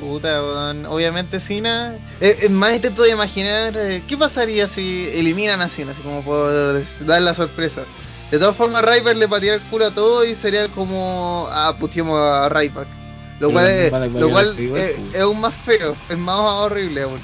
Puta. 0.00 0.42
Obviamente 0.88 1.38
Cena. 1.40 1.96
Eh, 2.20 2.38
es 2.42 2.50
más 2.50 2.72
intento 2.72 3.02
de 3.02 3.10
imaginar 3.10 3.76
eh, 3.76 4.02
qué 4.08 4.16
pasaría 4.16 4.68
si 4.68 5.08
eliminan 5.12 5.60
a 5.60 5.68
Cena, 5.68 5.92
así 5.92 6.02
como 6.02 6.24
por 6.24 6.82
dar 7.06 7.22
la 7.22 7.34
sorpresa. 7.34 7.82
De 8.30 8.38
todas 8.38 8.56
formas, 8.56 8.82
Ryback 8.82 9.16
le 9.16 9.28
patearía 9.28 9.54
el 9.54 9.70
culo 9.70 9.86
a 9.86 9.94
todo 9.94 10.24
y 10.24 10.34
sería 10.36 10.68
como. 10.68 11.48
Ah, 11.50 11.76
puteamos 11.78 12.18
a 12.18 12.48
Ryback. 12.48 12.99
Lo 13.40 13.50
cual, 13.50 13.66
es, 13.66 13.92
lo 13.92 14.30
cual 14.30 14.54
es, 14.58 14.68
pues. 14.68 15.14
es 15.14 15.20
aún 15.20 15.40
más 15.40 15.54
feo, 15.64 15.96
es 16.08 16.18
más 16.18 16.36
horrible 16.36 17.02
aún. 17.02 17.20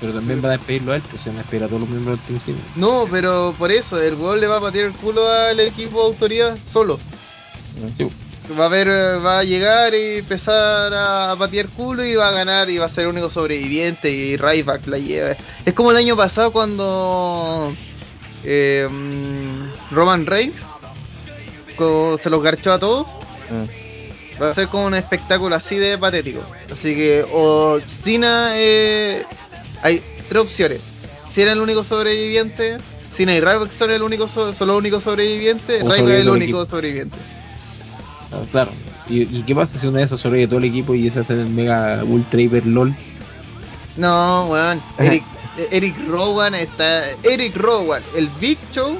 Pero 0.00 0.12
también 0.12 0.42
va 0.44 0.48
a 0.48 0.52
despedirlo 0.52 0.92
a 0.92 0.96
él, 0.96 1.02
pues 1.08 1.22
se 1.22 1.28
van 1.28 1.38
a 1.38 1.42
despedir 1.42 1.64
a 1.64 1.68
todos 1.68 1.80
los 1.80 1.88
miembros 1.88 2.18
del 2.18 2.26
Team 2.26 2.40
Cena. 2.40 2.72
No, 2.74 3.06
pero 3.08 3.54
por 3.56 3.70
eso, 3.70 4.02
el 4.02 4.16
weón 4.16 4.40
le 4.40 4.48
va 4.48 4.56
a 4.56 4.60
patear 4.60 4.86
el 4.86 4.92
culo 4.94 5.30
al 5.30 5.60
equipo 5.60 6.00
de 6.00 6.06
autoridad 6.06 6.58
solo. 6.66 6.98
Sí, 7.96 8.08
Va 8.58 8.66
a 8.66 8.68
ver, 8.68 8.88
va 8.88 9.38
a 9.38 9.44
llegar 9.44 9.94
y 9.94 10.18
empezar 10.18 10.92
a, 10.92 11.34
patear 11.38 11.68
culo 11.68 12.04
y 12.04 12.14
va 12.14 12.28
a 12.28 12.32
ganar 12.32 12.68
y 12.68 12.76
va 12.76 12.86
a 12.86 12.90
ser 12.90 13.04
el 13.04 13.10
único 13.10 13.30
sobreviviente 13.30 14.10
y 14.10 14.36
Ryback 14.36 14.86
la 14.88 14.98
lleva. 14.98 15.36
Es 15.64 15.72
como 15.72 15.92
el 15.92 15.96
año 15.96 16.16
pasado 16.16 16.52
cuando 16.52 17.74
eh, 18.42 18.86
mm, 18.90 19.94
Roman 19.94 20.26
Reigns 20.26 20.60
se 22.22 22.30
los 22.30 22.42
garchó 22.42 22.72
a 22.72 22.78
todos 22.78 23.06
Mm. 23.50 23.83
Va 24.40 24.50
a 24.50 24.54
ser 24.54 24.68
como 24.68 24.86
un 24.86 24.94
espectáculo 24.94 25.54
así 25.54 25.76
de 25.76 25.96
patético. 25.98 26.42
Así 26.72 26.94
que, 26.94 27.24
o 27.32 27.78
Cena, 28.02 28.52
eh, 28.54 29.24
hay 29.82 30.02
tres 30.28 30.42
opciones. 30.42 30.80
Cena 31.34 31.50
es 31.52 31.56
el 31.56 31.62
único 31.62 31.84
sobreviviente, 31.84 32.78
Cena 33.16 33.32
y 33.34 33.40
Ryback 33.40 33.70
son, 33.78 33.90
el 33.92 34.02
único 34.02 34.26
so- 34.28 34.52
son 34.52 34.68
los 34.68 34.76
únicos 34.76 35.02
sobrevivientes, 35.04 35.82
Ryback 35.82 35.98
es 36.00 36.20
el 36.20 36.28
único 36.28 36.42
equipo. 36.62 36.66
sobreviviente. 36.66 37.16
Ah, 38.32 38.42
Claro. 38.50 38.72
¿Y, 39.08 39.22
y 39.38 39.42
qué 39.42 39.54
pasa 39.54 39.78
si 39.78 39.86
una 39.86 39.98
de 39.98 40.04
esas 40.04 40.18
sobrevive 40.18 40.48
todo 40.48 40.58
el 40.58 40.64
equipo 40.64 40.94
y 40.94 41.06
ese 41.06 41.20
hace 41.20 41.34
el 41.34 41.46
mega 41.48 42.02
ultra 42.04 42.40
hiper 42.40 42.64
lol? 42.66 42.94
No, 43.96 44.48
weón. 44.50 44.82
Eric, 44.98 45.24
Eric 45.70 45.96
Rowan 46.08 46.54
está. 46.54 47.10
Eric 47.22 47.54
Rowan, 47.56 48.02
el 48.14 48.28
Big 48.40 48.58
Show, 48.72 48.98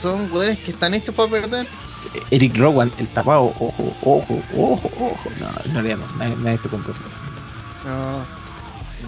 son 0.00 0.32
weones 0.32 0.58
que 0.60 0.70
están 0.72 0.94
hechos 0.94 1.14
para 1.14 1.30
perder. 1.30 1.66
Eric 2.30 2.56
Rowan, 2.56 2.92
el 2.98 3.08
tapado, 3.08 3.44
ojo, 3.58 3.74
ojo, 4.02 4.38
ojo, 4.56 4.90
ojo. 4.98 5.30
No, 5.40 5.46
en 5.64 5.72
realidad 5.74 5.98
no, 5.98 6.16
nadie, 6.18 6.36
nadie 6.36 6.58
se 6.58 6.68
compra 6.68 6.92
eso. 6.92 7.00
No. 7.84 8.24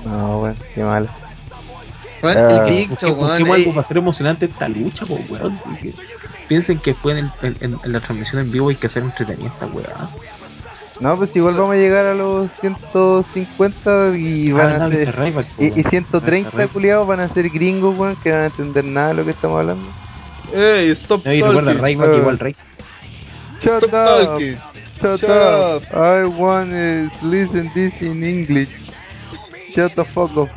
No, 0.05 0.39
bueno, 0.41 0.57
qué 0.75 0.83
mal. 0.85 1.09
Weón, 2.23 2.37
Ah. 2.39 2.65
el 2.67 2.71
Big 2.75 2.91
Busqué- 2.91 3.01
Show, 3.01 3.11
weón. 3.15 3.19
busquemos 3.29 3.31
algo 3.57 3.57
eh, 3.57 3.67
para 3.75 3.81
hacer 3.81 3.97
emocionante 3.99 4.47
esta 4.47 4.69
lucha, 4.69 5.07
po, 5.07 5.19
weón. 5.29 5.59
porque 5.65 5.95
Piensen 6.49 6.79
que 6.79 6.93
después 6.93 7.19
en, 7.19 7.31
el- 7.43 7.57
en- 7.61 7.79
en 7.83 7.93
la 7.93 8.01
transmisión 8.01 8.41
en 8.41 8.53
vivo 8.53 8.69
hay 8.69 8.77
que 8.77 8.87
hacer 8.87 9.03
entretenida 9.03 9.49
esta 9.49 9.67
weá. 9.67 10.11
No, 11.01 11.17
pues 11.17 11.35
igual 11.35 11.55
vamos 11.55 11.73
a 11.73 11.77
llegar 11.77 12.07
a 12.07 12.15
los 12.15 12.49
150 12.61 14.17
y 14.17 14.53
van 14.53 14.67
Ah, 14.73 14.75
a 14.77 14.79
no, 14.79 14.91
ser. 14.91 15.15
Ryback, 15.17 15.47
Y, 15.59 15.65
y 15.67 15.71
weón. 15.71 15.91
130 15.91 16.51
Mr. 16.51 16.57
Ryback. 16.57 16.73
culiados 16.73 17.07
van 17.09 17.21
a 17.21 17.29
ser 17.35 17.51
gringos, 17.51 17.99
weón, 17.99 18.17
que 18.23 18.31
no 18.31 18.37
van 18.37 18.45
a 18.45 18.47
entender 18.47 18.85
nada 18.85 19.09
de 19.09 19.15
lo 19.15 19.25
que 19.25 19.31
estamos 19.33 19.59
hablando. 19.61 19.89
Ey, 20.55 20.91
stop 20.93 21.27
No, 21.27 21.33
y 21.33 21.43
recuerda. 21.43 21.73
Ryback 21.75 22.15
igual 22.17 22.39
Rey. 22.39 22.57
Shut 23.63 23.85
Stop 23.85 23.93
up! 23.95 24.27
talking. 24.27 24.57
Shut, 25.01 25.21
Shut 25.21 25.31
up. 25.31 25.83
up. 25.83 25.95
I 25.95 26.25
want 26.25 26.71
to 26.71 27.11
listen 27.23 27.71
this 27.75 27.93
in 28.01 28.23
English. 28.23 28.69
Shut 29.75 29.95
the 29.97 30.05
fuck 30.15 30.37
up. 30.37 30.49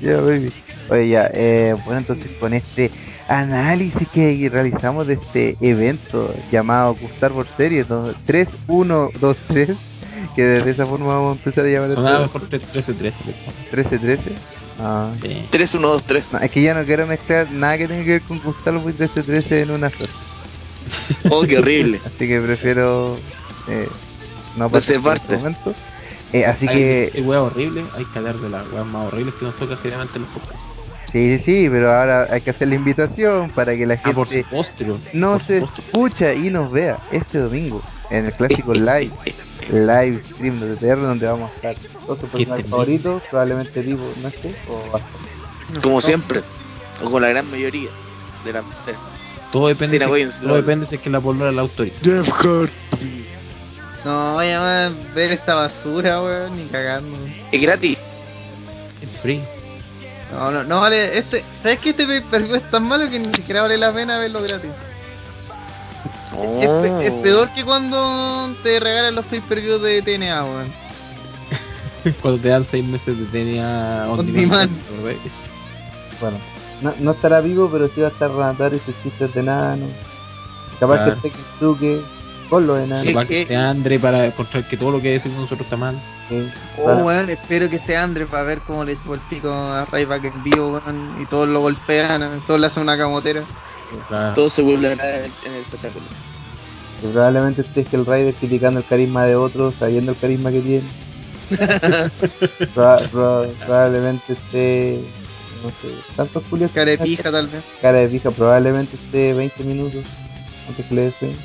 Yeah, 0.00 0.20
baby. 0.20 0.52
Oye, 0.90 1.08
ya, 1.10 1.30
eh, 1.34 1.74
bueno, 1.84 2.00
entonces 2.00 2.30
con 2.38 2.54
este 2.54 2.90
análisis 3.28 4.08
que 4.08 4.48
realizamos 4.50 5.06
de 5.06 5.14
este 5.14 5.56
evento 5.60 6.34
llamado 6.50 6.94
Gustar 6.94 7.32
por 7.32 7.46
Series 7.56 7.86
3123, 8.24 9.76
que 10.34 10.42
de 10.42 10.70
esa 10.70 10.86
forma 10.86 11.08
vamos 11.08 11.36
a 11.36 11.38
empezar 11.38 11.66
a 11.66 11.68
llamar 11.68 11.90
Sonaba 11.90 12.24
esto 12.24 12.38
mejor 12.38 12.50
13-13. 12.50 13.12
13-13. 13.70 14.18
Ah. 14.80 15.12
Sí. 15.20 15.46
3, 15.50 15.74
1, 15.74 15.88
2, 15.88 16.04
3. 16.04 16.32
No, 16.32 16.38
es 16.38 16.50
que 16.50 16.62
ya 16.62 16.72
no 16.72 16.84
quiero 16.84 17.06
mezclar 17.06 17.50
nada 17.50 17.76
que 17.76 17.88
tenga 17.88 18.04
que 18.04 18.10
ver 18.12 18.22
con 18.22 18.38
Gustar 18.40 18.80
por 18.82 18.94
13-13 18.94 19.62
en 19.62 19.70
una 19.72 19.90
sola. 19.90 20.08
Oh, 21.30 21.42
qué 21.42 21.58
horrible. 21.58 22.00
Así 22.04 22.26
que 22.28 22.40
prefiero 22.40 23.18
eh, 23.68 23.88
no 24.56 24.70
pasar 24.70 25.00
por 25.00 25.12
Reservarte. 25.14 25.22
este 25.34 25.36
momento. 25.36 25.74
Eh, 26.32 26.44
así 26.44 26.66
Hay 26.68 26.76
que, 26.76 27.10
que 27.14 27.22
weá 27.22 27.42
horrible, 27.42 27.84
hay 27.94 28.04
que 28.04 28.18
hablar 28.18 28.36
de 28.36 28.48
las 28.50 28.70
weas 28.72 28.86
más 28.86 29.06
horribles 29.06 29.34
que 29.36 29.44
nos 29.46 29.56
toca 29.56 29.76
seriamente 29.78 30.16
en 30.18 30.22
los 30.24 30.30
podcasts. 30.32 30.58
sí, 31.10 31.38
sí, 31.38 31.42
sí, 31.44 31.68
pero 31.70 31.90
ahora 31.90 32.28
hay 32.30 32.42
que 32.42 32.50
hacer 32.50 32.68
la 32.68 32.74
invitación 32.74 33.50
para 33.50 33.74
que 33.74 33.86
la 33.86 33.94
Ah, 33.94 34.12
por 34.12 34.28
gente 34.28 34.42
supuesto. 34.44 34.98
no 35.14 35.32
por 35.32 35.42
se 35.46 35.60
supuesto. 35.60 35.82
escucha 35.86 36.34
y 36.34 36.50
nos 36.50 36.70
vea 36.70 36.98
este 37.12 37.38
domingo 37.38 37.82
en 38.10 38.26
el 38.26 38.32
clásico 38.34 38.74
live, 38.74 39.10
live 39.70 40.22
stream 40.34 40.60
de 40.60 40.76
TTR 40.76 41.00
donde 41.00 41.26
vamos 41.26 41.50
a 41.50 41.54
estar 41.54 41.76
todos 42.06 42.20
sus 42.20 42.30
Qué 42.30 42.36
personajes 42.38 42.66
favoritos, 42.70 43.22
probablemente 43.30 43.82
tipo, 43.82 44.02
no 44.22 44.30
sé, 44.30 44.54
o 44.68 45.80
Como 45.80 46.00
siempre. 46.02 46.42
O 47.02 47.10
con 47.10 47.22
la 47.22 47.28
gran 47.28 47.50
mayoría 47.50 47.88
de 48.44 48.52
las 48.52 48.64
mujeres. 48.64 49.00
Todo 49.52 49.68
depende, 49.68 49.98
Cena 49.98 50.14
si, 50.14 50.40
todo 50.44 50.56
depende 50.56 50.86
si 50.86 50.96
es 50.96 51.00
que 51.00 51.08
la 51.10 51.20
polola 51.20 51.50
la 51.52 51.62
autoriza. 51.62 52.00
Jeff 52.02 52.28
Hardy. 52.30 53.26
No, 54.04 54.34
voy 54.34 54.48
a 54.50 54.92
ver 55.14 55.32
esta 55.32 55.54
basura, 55.54 56.22
weón, 56.22 56.56
ni 56.56 56.64
cagando. 56.66 57.16
Es 57.50 57.60
gratis. 57.62 57.98
It's 59.02 59.16
free. 59.18 59.42
No, 60.32 60.50
no, 60.50 60.62
no 60.64 60.80
vale. 60.80 61.16
Este, 61.18 61.42
¿Sabes 61.62 61.78
que 61.80 61.90
este 61.90 62.06
pay-per-view 62.06 62.56
es 62.56 62.70
tan 62.70 62.84
malo 62.86 63.08
que 63.08 63.18
ni 63.18 63.32
siquiera 63.34 63.62
vale 63.62 63.78
la 63.78 63.92
pena 63.92 64.18
verlo 64.18 64.42
gratis? 64.42 64.70
Es, 66.60 66.68
pe- 66.68 67.06
es 67.06 67.10
Oh. 67.12 67.22
peor 67.22 67.48
que 67.54 67.64
cuando 67.64 68.54
te 68.62 68.78
regalan 68.78 69.14
los 69.14 69.24
pay-per-views 69.26 69.80
de 69.82 70.02
TNA, 70.02 70.44
weón. 70.44 70.72
Cuando 72.22 72.40
te 72.40 72.48
dan 72.48 72.64
6 72.70 72.84
meses 72.84 73.16
de 73.18 73.24
TNA 73.26 74.06
on, 74.10 74.20
On 74.20 74.26
demand, 74.32 74.70
demand. 74.70 75.18
bueno, 76.20 76.38
no, 76.82 76.94
no 76.98 77.10
estará 77.12 77.40
vivo, 77.40 77.68
pero 77.70 77.88
sí 77.88 78.00
va 78.00 78.08
a 78.08 78.10
estar 78.10 78.30
Renatar 78.30 78.74
esos 78.74 78.94
chistes 79.02 79.34
de 79.34 79.42
nano. 79.42 79.86
Capaz 80.80 80.96
Claro. 81.04 81.20
que 81.22 81.28
esté 81.28 81.40
Kisuke 81.40 82.00
con 82.48 82.66
los 82.66 82.78
enanos. 82.78 83.06
Capaz 83.12 83.26
que 83.26 83.42
esté 83.42 83.56
Andre 83.56 83.98
para 83.98 84.26
encontrar 84.26 84.66
que 84.68 84.76
todo 84.76 84.90
lo 84.92 85.00
que 85.02 85.10
decimos 85.12 85.38
nosotros 85.40 85.62
está 85.66 85.76
mal. 85.76 85.96
sí, 86.28 86.48
Oh, 86.78 86.84
para- 86.84 87.04
weón, 87.04 87.30
espero 87.30 87.68
que 87.68 87.76
esté 87.76 87.96
Andre 87.96 88.26
para 88.26 88.42
ver 88.44 88.60
cómo 88.66 88.84
le 88.84 88.92
echó 88.92 89.14
el 89.14 89.20
pico 89.28 89.50
a 89.52 89.84
Ryback 89.86 90.24
en 90.24 90.44
vivo, 90.44 90.68
weón. 90.72 91.16
Y 91.20 91.26
todos 91.26 91.48
lo 91.48 91.60
golpean, 91.60 92.42
todos 92.46 92.60
le 92.60 92.66
hacen 92.68 92.82
una 92.84 92.96
camotera. 92.96 93.42
Claro. 94.08 94.34
Todo 94.34 94.48
se 94.50 94.62
vulnerará 94.62 95.24
en 95.24 95.32
en 95.44 95.52
el 95.54 95.60
espectáculo. 95.62 96.04
que 97.00 97.08
probablemente 97.08 97.62
esté 97.62 97.86
el 97.92 98.04
Rider 98.04 98.34
criticando 98.34 98.80
el 98.80 98.86
carisma 98.86 99.24
de 99.24 99.36
otros, 99.36 99.74
sabiendo 99.78 100.12
el 100.12 100.18
carisma 100.18 100.50
que 100.50 100.60
tiene. 100.60 100.88
Proba- 102.74 103.08
proba- 103.10 103.48
probablemente 103.64 104.32
esté, 104.34 105.00
no 105.62 105.70
sé, 105.70 105.94
tantos 106.16 106.42
culios. 106.44 106.70
Cara 106.72 106.90
de 106.92 106.98
pija, 106.98 107.30
tal 107.30 107.48
vez. 107.48 107.62
Cara 107.82 107.98
de 107.98 108.08
pija, 108.08 108.30
probablemente 108.30 108.96
esté 108.96 109.34
20 109.34 109.62
minutos 109.64 110.04
antes 110.68 110.86
que 110.86 110.94
le 110.94 111.00
dé 111.02 111.12
sueño. 111.18 111.36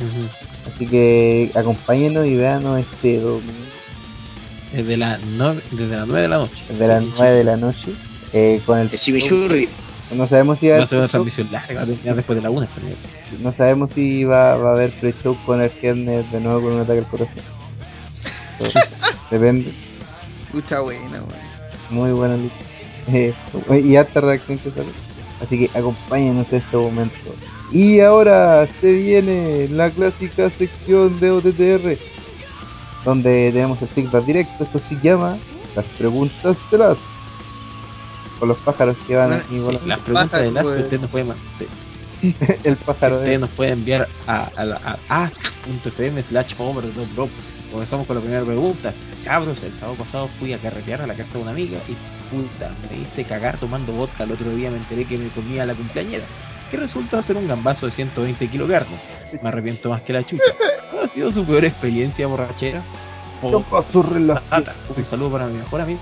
Ujú. 0.00 0.28
Así 0.74 0.86
que 0.86 1.50
acompáñenos 1.54 2.26
y 2.26 2.36
véanos 2.36 2.80
este 2.80 3.20
domingo, 3.20 3.52
Desde, 4.72 4.96
la 4.96 5.18
no- 5.18 5.54
desde 5.54 5.96
las 5.96 6.06
9 6.06 6.22
de 6.22 6.28
la 6.28 6.38
noche. 6.38 6.54
desde 6.68 6.88
las 6.88 7.04
Sí, 7.04 7.12
9 7.16 7.34
de 7.36 7.44
la 7.44 7.56
noche, 7.56 7.94
eh, 8.32 8.60
con 8.66 8.78
el 8.78 8.90
El 8.90 9.68
no 10.18 10.28
sabemos 10.28 10.58
si 10.58 10.68
va 10.68 10.74
a 10.76 10.82
haber 10.82 10.98
una 10.98 11.08
transmisión 11.08 11.48
larga, 11.50 11.84
después 11.86 12.36
de 12.36 12.42
la 12.42 12.50
1. 12.50 12.68
no 13.40 13.52
sabemos 13.52 13.90
si 13.94 14.24
va, 14.24 14.56
va 14.56 14.70
a 14.70 14.72
haber 14.74 14.90
pre-show 14.92 15.36
con 15.46 15.60
el 15.60 15.70
Kernel 15.72 16.30
de 16.30 16.40
nuevo 16.40 16.60
con 16.62 16.72
un 16.74 16.80
ataque 16.80 16.98
al 17.00 17.06
corazón. 17.06 17.34
Eso 18.60 18.78
Depende. 19.30 19.72
Escucha 20.46 20.80
buena, 20.80 21.18
weón. 21.22 21.54
Muy 21.90 22.10
buena 22.12 22.36
lucha. 22.36 22.54
Eh, 23.08 23.34
y 23.84 23.96
harta 23.96 24.20
reacción 24.20 24.58
que 24.58 24.70
sale. 24.70 24.88
Así 25.42 25.58
que 25.66 25.78
acompáñenos 25.78 26.46
en 26.52 26.58
este 26.58 26.76
momento. 26.76 27.16
Y 27.72 28.00
ahora 28.00 28.68
se 28.80 28.92
viene 28.92 29.68
la 29.68 29.90
clásica 29.90 30.50
sección 30.50 31.18
de 31.20 31.30
OTTR. 31.30 31.98
Donde 33.04 33.50
tenemos 33.52 33.80
el 33.82 33.88
feedback 33.88 34.24
directo. 34.24 34.64
Esto 34.64 34.80
se 34.88 34.96
llama 35.02 35.36
las 35.76 35.84
preguntas 35.98 36.56
de 36.70 36.78
las. 36.78 36.96
Con 38.38 38.48
los 38.48 38.58
pájaros 38.58 38.96
que 39.06 39.16
van 39.16 39.32
aquí 39.32 39.58
volando. 39.58 39.86
Las 39.86 40.00
preguntas 40.00 40.40
de 40.40 40.50
las 40.50 40.66
que 40.66 40.80
ustedes 40.82 41.00
nos 41.02 41.10
pueden, 41.10 41.28
de- 41.58 41.68
El 42.64 42.76
pájaro 42.76 43.16
ustedes 43.16 43.30
de. 43.32 43.38
nos 43.38 43.50
pueden 43.50 43.72
enviar 43.80 44.08
a, 44.26 44.50
a, 44.56 44.98
a 45.08 45.24
as.fm 45.24 46.22
slash 46.22 46.54
over. 46.58 46.84
Comenzamos 47.74 48.06
con 48.06 48.14
la 48.14 48.22
primera 48.22 48.44
pregunta. 48.44 48.94
Cabros, 49.24 49.60
el 49.64 49.72
sábado 49.80 49.98
pasado 49.98 50.28
fui 50.38 50.52
a 50.52 50.58
carretear 50.58 51.02
a 51.02 51.08
la 51.08 51.14
casa 51.14 51.32
de 51.32 51.38
una 51.40 51.50
amiga 51.50 51.80
y 51.88 51.96
puta, 52.32 52.70
me 52.88 52.98
hice 52.98 53.24
cagar 53.24 53.58
tomando 53.58 53.92
vodka. 53.92 54.22
El 54.22 54.30
otro 54.30 54.48
día 54.54 54.70
me 54.70 54.76
enteré 54.76 55.04
que 55.04 55.18
me 55.18 55.28
comía 55.30 55.66
la 55.66 55.74
cumpleañera. 55.74 56.24
Que 56.70 56.76
resulta 56.76 57.20
ser 57.20 57.36
un 57.36 57.48
gambazo 57.48 57.86
de 57.86 57.90
120 57.92 58.46
kilogramos. 58.46 59.00
Me 59.42 59.48
arrepiento 59.48 59.88
más 59.88 60.02
que 60.02 60.12
la 60.12 60.22
chucha. 60.22 60.44
Ha 61.02 61.08
sido 61.08 61.32
su 61.32 61.44
peor 61.44 61.64
experiencia 61.64 62.28
borrachera. 62.28 62.84
Tata. 64.48 64.76
Un 64.96 65.04
saludo 65.04 65.32
para 65.32 65.48
mi 65.48 65.58
mejor 65.58 65.80
amigo. 65.80 66.00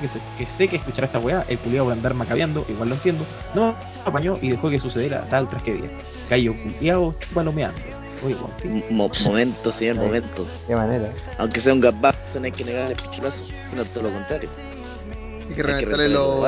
Que 0.00 0.08
sé, 0.08 0.18
que 0.38 0.46
sé 0.46 0.66
que 0.66 0.76
escuchará 0.76 1.08
esta 1.08 1.18
weá, 1.18 1.44
el 1.46 1.58
culiado 1.58 1.84
por 1.84 1.92
andar 1.92 2.14
macabeando, 2.14 2.64
igual 2.70 2.88
lo 2.88 2.94
entiendo. 2.94 3.26
No, 3.54 3.76
se 3.92 4.00
apañó 4.08 4.38
y 4.40 4.48
dejó 4.48 4.70
que 4.70 4.78
sucediera 4.78 5.28
tal 5.28 5.46
tragedia. 5.46 5.90
Cayó 6.30 6.54
culiado, 6.54 7.14
chupalomeando. 7.20 8.01
Weón, 8.22 8.84
Mo- 8.90 9.10
momento, 9.24 9.70
señor, 9.70 9.96
momento. 9.96 10.46
Qué 10.66 10.74
manera. 10.76 11.12
Aunque 11.38 11.60
sea 11.60 11.72
un 11.72 11.80
gabazo, 11.80 12.38
no 12.38 12.44
hay 12.44 12.52
que 12.52 12.64
negarle 12.64 12.94
el 12.94 13.00
pichulazo, 13.02 13.42
sino 13.62 13.84
todo 13.86 14.04
lo 14.04 14.12
contrario. 14.12 14.48
Hay 15.48 15.54
que 15.54 15.62
reventarle 15.62 16.08
los 16.08 16.40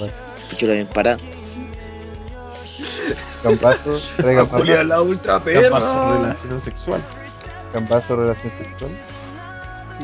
weá. 0.00 0.10
Pichula 0.50 0.74
bien 0.74 0.86
parada. 0.86 1.18
Campazo, 3.42 3.98
más. 4.18 4.86
la 4.86 5.02
ultra 5.02 5.40
perra. 5.40 5.78
relación 6.18 6.60
sexual. 6.60 7.02
Campazo, 7.72 8.16
relación 8.16 8.52
sexual. 8.58 8.90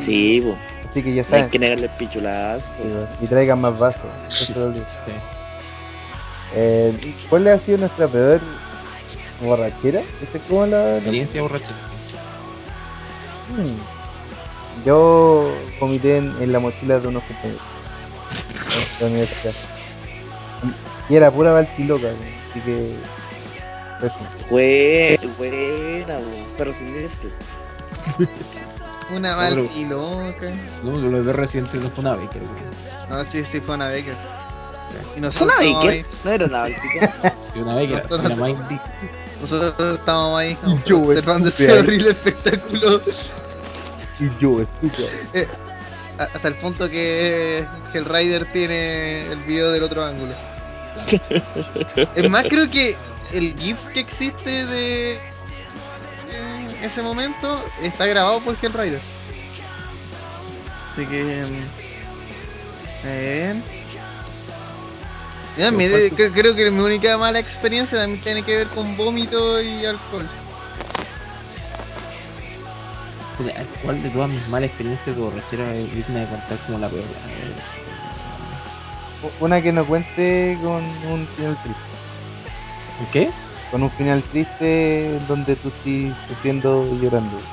Sí, 0.01 0.41
po. 0.41 0.57
Así 0.91 1.03
que 1.03 1.15
ya 1.15 1.23
No 1.23 1.29
hay 1.29 1.33
saben. 1.41 1.51
que 1.51 1.59
negarle 1.59 1.85
el 1.87 1.93
pichulazo. 1.93 2.67
Sí, 2.77 2.85
y 3.21 3.27
traigan 3.27 3.61
más 3.61 3.79
vasos. 3.79 4.01
Eso 4.29 4.45
es 4.53 4.57
lo 4.57 4.73
que- 4.73 4.83
Eh, 6.55 7.15
¿Cuál 7.31 7.49
ha 7.49 7.59
sido 7.61 7.79
nuestra 7.79 8.07
peor 8.09 8.41
borrachera? 9.47 10.03
¿Esta 10.23 10.39
es 10.39 10.45
como 10.45 10.67
la, 10.67 10.79
la- 10.85 10.97
Experiencia 10.97 11.43
borrachera. 11.43 11.77
Hmm. 13.51 14.85
Yo 14.87 15.53
vomité 15.81 16.17
en, 16.19 16.35
en 16.43 16.53
la 16.53 16.59
mochila 16.59 16.99
de 16.99 17.09
unos 17.09 17.23
compañeros 17.25 17.61
de 18.99 19.05
la 19.05 19.11
universidad. 19.11 19.55
Y 21.09 21.17
era 21.17 21.31
pura 21.31 21.53
baltiloca, 21.53 22.09
así 22.51 22.61
que. 22.61 22.97
Eso. 24.03 24.17
Bue- 24.51 25.37
buena, 25.37 26.19
po. 26.19 26.57
perro 26.57 26.73
sin. 26.73 27.09
Una 29.15 29.33
No, 29.33 29.37
mal 29.37 29.55
pero- 29.55 29.69
y 29.77 29.85
loca. 29.85 30.51
No, 30.83 30.93
lo 30.97 31.23
de 31.23 31.33
Resident 31.33 31.69
Evil 31.75 31.85
no 31.85 31.91
fue 31.91 32.01
una 32.01 32.17
que. 32.17 32.43
No, 33.11 33.25
sí, 33.25 33.45
sí, 33.53 33.61
fue 33.61 33.75
una 33.75 33.89
Baker. 33.89 34.17
Y 35.17 35.21
¿Fue 35.33 35.47
una 35.47 35.55
Baker? 35.57 36.07
No 36.25 36.31
era 36.31 36.47
una 36.47 36.61
Baker. 36.63 37.11
Sí, 37.53 37.59
una 37.61 37.75
era, 37.77 38.03
Nosotros- 39.43 39.99
estábamos 39.99 40.39
ahí 40.41 40.57
yo, 40.87 41.01
observando 41.01 41.49
ese 41.49 41.65
estúpida. 41.65 41.81
horrible 41.81 42.11
espectáculo. 42.11 43.03
Y 44.21 44.31
yo, 44.41 44.61
estúpido. 44.63 45.09
Eh, 45.35 45.49
hasta 46.19 46.49
el 46.49 46.55
punto 46.57 46.89
que, 46.89 47.67
que 47.93 47.99
el 47.99 48.05
Rider 48.05 48.47
tiene 48.53 49.33
el 49.33 49.41
video 49.43 49.71
del 49.73 49.83
otro 49.83 50.05
ángulo. 50.05 50.35
es 52.15 52.31
más, 52.31 52.45
creo 52.49 52.71
que 52.71 52.97
el 53.33 53.57
GIF 53.59 53.79
que 53.95 54.01
existe 54.01 54.67
de 54.67 55.15
eh, 55.15 56.79
ese 56.83 57.03
momento 57.03 57.65
está 57.83 58.07
grabado 58.07 58.41
por 58.45 58.57
Hell 58.63 58.73
Rider. 58.73 59.01
Así 60.93 61.07
que. 61.07 61.23
mm, 61.45 63.05
Bien. 63.05 63.65
Ya, 65.55 65.71
Pero 65.71 65.79
mire, 65.79 66.11
¿cuál 66.11 66.15
cre- 66.15 66.33
creo 66.33 66.55
que 66.55 66.71
mi 66.71 66.81
única 66.81 67.17
mala 67.19 67.39
experiencia 67.39 67.99
también 67.99 68.23
tiene 68.23 68.45
que 68.45 68.57
ver 68.57 68.71
con 68.71 68.97
vómito 68.97 69.61
y 69.63 69.85
alcohol. 69.85 70.31
¿Cuál 73.81 74.03
de 74.03 74.11
todas 74.11 74.31
mis 74.31 74.47
malas 74.47 74.69
experiencias 74.69 75.15
de 75.15 75.21
borrachera 75.23 75.77
es 75.79 75.93
digna 75.93 76.21
de 76.21 76.29
contar 76.29 76.61
como 76.61 76.79
la 76.79 76.91
peor? 76.91 77.17
Una 79.39 79.63
que 79.63 79.73
no 79.73 79.87
cuente 79.87 80.59
con 80.61 81.03
un 81.05 81.29
final 81.35 81.59
triste. 81.61 81.99
¿Qué? 83.11 83.35
Con 83.69 83.83
un 83.83 83.93
final 83.95 84.27
triste 84.27 85.19
donde 85.23 85.57
tú 85.57 85.69
estés 85.69 86.19
sufriendo 86.27 86.91
y 86.95 87.01
llorando. 87.01 87.49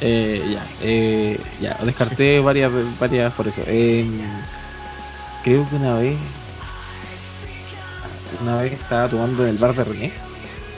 Eh, 0.00 0.50
ya, 0.52 0.70
eh, 0.78 1.56
ya, 1.58 1.74
descarté 1.84 2.38
varias, 2.40 2.70
varias 2.96 3.34
por 3.34 3.48
eso. 3.48 3.64
Eh, 3.66 4.44
creo 5.40 5.68
que 5.68 5.74
una 5.76 5.94
vez, 5.96 6.36
una 8.40 8.56
vez 8.62 8.72
estaba 8.74 9.08
tomando 9.08 9.42
en 9.44 9.50
el 9.50 9.58
bar 9.58 9.74
de 9.74 9.84
René 9.84 10.12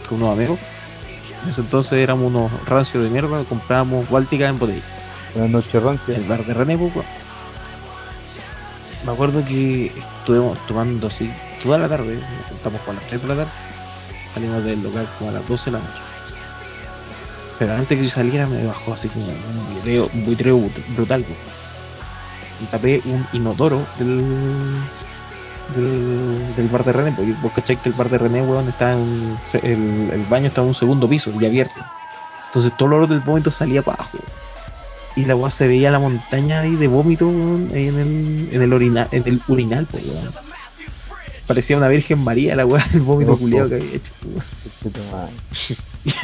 con 0.08 0.22
unos 0.22 0.36
amigos. 0.36 0.58
En 1.42 1.48
ese 1.48 1.60
entonces 1.62 1.92
éramos 1.94 2.26
unos 2.32 2.50
rancios 2.66 3.02
de 3.02 3.10
mierda, 3.10 3.44
comprábamos 3.44 4.08
Báltica 4.10 4.48
en 4.48 4.58
botella. 4.58 4.82
Una 5.34 5.48
noche 5.48 5.78
rancia. 5.80 6.16
El 6.16 6.24
bar 6.24 6.44
de 6.44 6.54
René, 6.54 6.76
pues. 6.76 7.06
Me 9.04 9.12
acuerdo 9.12 9.44
que 9.44 9.86
estuvimos 10.20 10.58
tomando 10.66 11.06
así 11.06 11.30
toda 11.62 11.78
la 11.78 11.88
tarde, 11.88 12.16
nos 12.16 12.48
juntamos 12.48 12.80
con 12.82 12.96
las 12.96 13.06
3 13.06 13.22
de 13.22 13.28
la 13.28 13.34
tarde, 13.36 13.50
salimos 14.34 14.62
del 14.64 14.82
local 14.82 15.08
como 15.18 15.30
a 15.30 15.32
las 15.34 15.48
12 15.48 15.70
de 15.70 15.70
la 15.72 15.78
noche. 15.78 16.00
Pero 17.58 17.74
antes 17.74 17.96
que 17.98 18.04
yo 18.04 18.10
saliera 18.10 18.46
me 18.46 18.64
bajó 18.66 18.92
así 18.92 19.08
como 19.08 19.26
un 19.26 19.72
buitreo, 19.74 20.10
un 20.12 20.24
buitreo 20.26 20.58
brut- 20.58 20.94
brutal. 20.96 21.22
po. 21.24 21.32
Y 22.62 22.66
tapé 22.66 23.00
un 23.06 23.26
inodoro 23.32 23.86
del, 23.98 24.82
del, 25.74 26.54
del 26.56 26.68
bar 26.68 26.84
de 26.84 26.92
René, 26.92 27.12
porque 27.12 27.34
vos 27.42 27.52
cachai 27.52 27.76
que 27.76 27.88
el 27.88 27.94
bar 27.94 28.08
de 28.10 28.18
René, 28.18 28.42
weón, 28.42 28.68
está 28.68 28.92
en, 28.92 29.38
el, 29.62 30.10
el 30.12 30.24
baño 30.26 30.48
está 30.48 30.62
en 30.62 30.68
un 30.68 30.74
segundo 30.74 31.08
piso 31.08 31.30
y 31.38 31.46
abierto. 31.46 31.80
Entonces 32.46 32.72
todo 32.76 32.88
el 32.88 32.94
olor 32.94 33.08
del 33.08 33.20
vómito 33.20 33.50
salía 33.50 33.82
para 33.82 34.02
abajo. 34.02 34.18
Y 35.16 35.24
la 35.24 35.36
weá 35.36 35.50
se 35.50 35.66
veía 35.66 35.90
la 35.90 35.98
montaña 35.98 36.60
ahí 36.60 36.76
de 36.76 36.88
vómito 36.88 37.28
weón, 37.28 37.70
ahí 37.74 37.88
en 37.88 37.98
el, 37.98 38.48
en 38.52 38.62
el, 38.62 38.72
orina, 38.72 39.08
en 39.12 39.22
el 39.26 39.40
urinal, 39.48 39.86
weón. 39.92 40.32
Parecía 41.46 41.76
una 41.76 41.88
Virgen 41.88 42.22
María 42.22 42.56
la 42.56 42.66
weá, 42.66 42.86
el 42.92 43.00
vómito 43.02 43.36
culiado 43.36 43.68
que 43.68 43.74
había 43.76 43.94
hecho. 43.96 44.12
weón. 44.84 45.30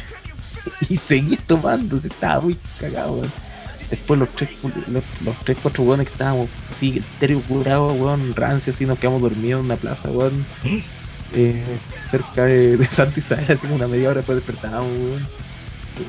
Y 0.89 0.97
seguí 0.99 1.37
tomando, 1.37 2.01
se 2.01 2.09
estaba 2.09 2.41
muy 2.41 2.59
cagado, 2.81 3.13
weón. 3.13 3.33
Después 3.91 4.19
los 4.19 4.29
tres, 4.31 4.51
los, 4.89 5.05
los 5.21 5.37
tres, 5.45 5.59
cuatro 5.63 5.85
weones 5.85 6.09
que 6.09 6.13
estábamos 6.13 6.49
así, 6.73 6.99
estéreo 6.99 7.41
curados, 7.43 7.99
weón, 7.99 8.35
rancios, 8.35 8.75
así 8.75 8.85
nos 8.85 8.99
quedamos 8.99 9.23
dormidos 9.23 9.61
en 9.61 9.67
una 9.67 9.77
plaza, 9.77 10.11
weón. 10.11 10.45
Eh, 11.33 11.79
cerca 12.11 12.45
de, 12.45 12.77
de 12.77 12.85
Santa 12.87 13.21
Isabel, 13.21 13.45
así 13.45 13.59
como 13.59 13.77
una 13.77 13.89
media 13.89 14.09
hora 14.09 14.19
después 14.19 14.37
despertábamos, 14.37 14.91
weón. 14.91 15.29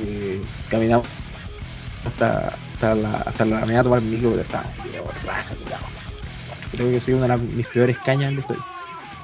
Eh, 0.01 0.41
caminamos 0.69 1.07
hasta, 2.05 2.55
hasta 2.73 2.95
la, 2.95 3.17
hasta 3.17 3.45
la 3.45 3.65
media 3.65 3.83
tomar 3.83 4.01
micro, 4.01 4.31
pero 4.31 4.41
estábamos 4.41 4.79
así, 4.79 4.89
borracha. 4.97 5.55
Creo 6.71 6.91
que 6.91 6.99
sido 6.99 7.17
una 7.17 7.27
de 7.27 7.33
las, 7.37 7.41
mis 7.41 7.67
peores 7.67 7.97
cañas 7.99 8.29
en 8.29 8.35
la 8.35 8.41
historia. 8.41 8.63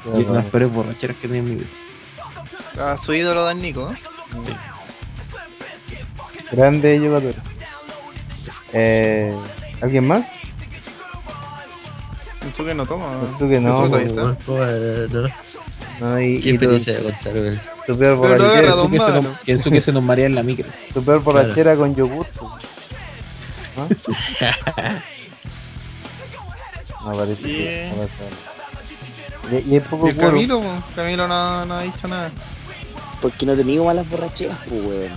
Y 0.06 0.10
una 0.10 0.18
de 0.20 0.34
las 0.34 0.46
peores 0.46 0.72
borracheras 0.72 1.18
que 1.18 1.28
he 1.28 1.30
tenido 1.30 1.48
en 1.48 1.58
mi 1.58 1.64
vida. 1.64 2.94
A 2.94 2.98
su 2.98 3.14
ídolo 3.14 3.44
Dan 3.44 3.62
Nico, 3.62 3.92
¿eh? 3.92 3.98
Grande 6.52 7.00
jugador. 7.00 7.36
Eh, 8.74 9.36
¿Alguien 9.82 10.08
más? 10.08 10.26
Que 12.56 12.74
no 12.74 12.86
toma. 12.86 13.36
Tú 13.40 13.50
que 13.50 13.60
no, 13.60 13.90
pues, 13.90 14.12
pues, 14.46 15.10
no. 16.00 16.20
Y, 16.20 16.40
¿Qué 16.40 16.50
y 16.50 16.58
tu, 16.58 16.70
contar, 16.70 17.34
weón? 17.34 17.62
tu 17.88 17.98
peor 17.98 18.18
borrachera, 18.18 18.72
dos 18.72 18.92
que, 18.92 19.00
se 19.00 19.12
nos, 19.12 19.40
pienso 19.40 19.72
que 19.72 19.82
se 19.82 19.92
nos 19.92 20.04
marea 20.04 20.28
en 20.28 20.36
la 20.36 20.44
micro. 20.44 20.68
tu 20.94 21.04
peor 21.04 21.24
borrachera 21.24 21.76
con 21.76 21.96
yogur. 21.96 22.28
pues. 22.28 22.52
¿No? 23.76 23.88
No 27.06 27.18
parece 27.18 27.42
que 27.42 27.92
no 27.92 28.04
pasa. 28.04 29.58
Y, 29.58 29.72
y 29.72 29.74
hay 29.74 29.80
poco 29.82 30.08
Y 30.08 30.12
el 30.12 30.16
cuero. 30.16 30.32
Camilo, 30.32 30.62
po, 30.62 30.84
Camilo 30.96 31.28
no, 31.28 31.66
no 31.66 31.74
ha 31.76 31.82
dicho 31.82 32.08
nada. 32.08 32.32
Porque 33.22 33.46
no 33.46 33.52
he 33.52 33.58
tenido 33.58 33.84
malas 33.84 34.10
borracheras, 34.10 34.58
pues, 34.70 34.86
weón. 34.86 35.12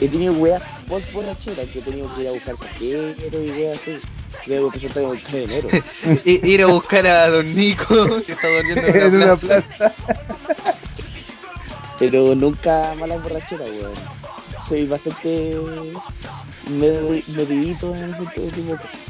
He 0.00 0.08
tenido 0.08 0.32
weas 0.32 0.62
post 0.88 1.12
borracheras 1.12 1.66
que 1.68 1.78
he 1.78 1.82
tenido 1.82 2.12
que 2.14 2.22
ir 2.22 2.28
a 2.28 2.32
buscar 2.32 2.56
cajero 2.56 3.42
y 3.42 3.50
weas 3.50 3.80
así. 3.80 3.98
Luego 4.46 4.70
presentar 4.70 5.02
el 5.02 5.20
3 5.22 5.32
de 5.32 5.44
enero. 5.44 5.68
I- 6.24 6.40
Ir 6.52 6.62
a 6.62 6.66
buscar 6.66 7.06
a 7.06 7.28
Don 7.28 7.54
Nico, 7.54 8.22
que 8.26 8.32
está 8.32 8.48
durmiendo 8.48 8.86
en 8.86 8.96
en 9.02 9.14
una 9.16 9.36
plaza. 9.36 9.92
Pero 11.98 12.34
nunca 12.34 12.94
malas 12.98 13.22
borracheras, 13.22 13.68
weón. 13.68 13.94
Soy 14.68 14.86
bastante 14.86 15.56
med- 16.68 17.24
medidito 17.28 17.94
en 17.94 18.10
ese 18.14 18.26
tipo 18.50 18.70
de 18.70 18.76
cosas. 18.76 19.00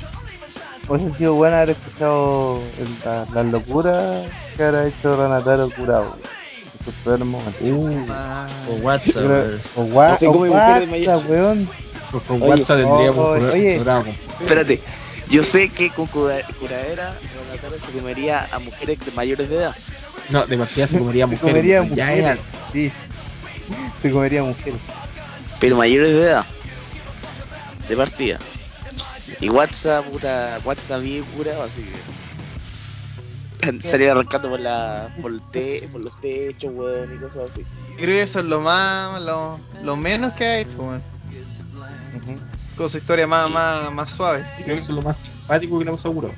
Hubiese 0.89 1.19
sido 1.19 1.35
bueno 1.35 1.57
haber 1.57 1.71
escuchado 1.71 2.63
la, 3.05 3.27
las 3.35 3.47
locuras 3.47 4.27
que 4.57 4.63
habrá 4.65 4.87
hecho 4.87 5.17
Ranataro 5.17 5.69
curado. 5.71 6.15
En 6.17 6.38
Uh, 6.87 8.07
Ah, 8.11 8.47
O 8.69 8.75
WhatsApp, 8.77 9.17
weón. 9.17 9.61
O 9.77 9.83
No 9.85 10.17
sé 10.19 10.27
o 10.27 10.31
WhatsApp, 10.33 11.31
weón. 11.31 11.69
pues 12.11 12.23
con 12.25 12.43
Oye, 12.43 12.51
WhatsApp 12.51 12.67
tendríamos 12.79 13.19
oye, 13.29 13.45
un 13.45 13.51
oye. 13.51 13.75
programa 13.75 14.05
Espérate, 14.41 14.83
yo 15.29 15.43
sé 15.43 15.69
que 15.71 15.91
con 15.91 16.07
cura- 16.07 16.43
curadera 16.59 17.15
se 17.85 17.93
comería 17.99 18.49
a 18.51 18.59
mujeres 18.59 18.99
de 19.05 19.11
mayores 19.13 19.49
de 19.51 19.57
edad. 19.57 19.77
No, 20.31 20.47
de 20.47 20.57
partida 20.57 20.87
se 20.87 20.99
comería 20.99 21.25
Se 21.27 21.31
mujeres. 21.33 21.53
comería 21.53 21.77
ya 21.83 21.83
mujeres. 22.07 22.19
era- 22.25 22.39
Sí. 22.73 22.93
Se 24.03 24.11
comería 24.11 24.43
mujeres. 24.43 24.81
Pero 25.61 25.77
mayores 25.77 26.11
de 26.13 26.23
edad. 26.23 26.47
De 27.89 27.97
partida. 27.97 28.39
Y 29.41 29.51
WhatsApp, 29.51 30.07
puta, 30.07 30.61
WhatsApp 30.65 31.03
bien 31.03 31.25
curado, 31.37 31.65
así 31.65 31.83
que. 31.83 32.28
Salir 33.91 34.11
arrancando 34.11 34.49
por 34.51 34.61
la. 34.61 35.09
por 35.21 35.31
el 35.33 35.41
te, 35.51 35.89
por 35.93 36.01
los 36.01 36.13
techos, 36.21 36.73
weón, 36.75 37.15
y 37.15 37.19
cosas 37.19 37.51
así. 37.51 37.65
creo 37.97 38.07
que 38.09 38.23
eso 38.23 38.39
es 38.41 38.45
lo 38.45 38.61
más, 38.61 39.21
lo, 39.23 39.59
lo 39.83 39.97
menos 39.97 40.33
que 40.35 40.45
ha 40.45 40.59
hecho, 40.59 40.79
weón. 40.79 41.03
Ujú. 42.17 42.39
Con 42.77 42.89
su 42.89 42.99
historia 42.99 43.27
más, 43.27 43.51
más, 43.51 43.93
más 43.93 44.11
suave. 44.11 44.45
Creo 44.63 44.77
que 44.77 44.83
eso 44.83 44.93
es 44.93 44.97
lo 44.97 45.03
más 45.03 45.17
simpático 45.19 45.79
que 45.79 45.85
le 45.85 45.89
hemos 45.91 46.01
asegurado. 46.01 46.35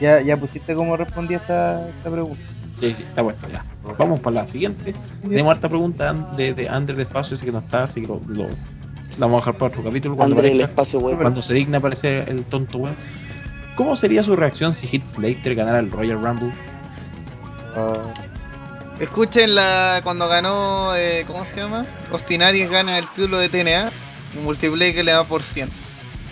Ya, 0.00 0.20
ya 0.20 0.36
pusiste 0.36 0.74
cómo 0.74 0.96
respondí 0.96 1.34
a 1.34 1.36
esta, 1.38 1.88
esta 1.88 2.10
pregunta. 2.10 2.42
Sí, 2.74 2.92
sí, 2.94 3.02
está 3.04 3.22
puesto 3.22 3.48
ya. 3.48 3.64
Vamos 3.96 4.20
para 4.20 4.34
la 4.42 4.46
siguiente. 4.48 4.94
Tenemos 5.22 5.52
harta 5.52 5.68
pregunta 5.68 6.12
de, 6.36 6.52
de 6.54 6.68
Ander 6.68 6.96
de 6.96 7.02
Espacio, 7.04 7.34
ese 7.36 7.46
que 7.46 7.52
no 7.52 7.60
está, 7.60 7.84
así 7.84 8.00
que 8.00 8.08
lo, 8.08 8.20
lo- 8.26 8.48
la 9.16 9.26
vamos 9.26 9.36
a 9.36 9.46
dejar 9.46 9.58
para 9.58 9.68
otro 9.68 9.84
capítulo 9.84 10.16
cuando 10.16 10.34
André 10.36 10.50
el 10.50 10.60
espacio, 10.60 10.98
weón. 10.98 11.20
Cuando 11.20 11.40
se 11.40 11.54
digna 11.54 11.78
aparecer 11.78 12.28
el 12.28 12.44
tonto 12.44 12.78
weón. 12.78 12.96
¿Cómo 13.76 13.96
sería 13.96 14.22
su 14.22 14.36
reacción 14.36 14.72
si 14.72 14.86
Heath 14.86 15.04
Slater 15.14 15.54
ganara 15.54 15.80
el 15.80 15.90
Royal 15.90 16.20
Rumble? 16.22 16.52
Ah, 17.76 18.12
Escuchen 19.00 19.56
la 19.56 20.00
cuando 20.04 20.28
ganó, 20.28 20.94
eh, 20.94 21.24
¿cómo 21.26 21.44
se 21.46 21.56
llama? 21.56 21.84
Austin 22.12 22.42
Aries 22.44 22.70
gana 22.70 22.96
el 22.98 23.08
título 23.08 23.38
de 23.38 23.48
TNA, 23.48 23.90
y 24.34 24.38
multiplique 24.38 25.02
le 25.02 25.10
da 25.12 25.24
por 25.24 25.42
100. 25.42 25.68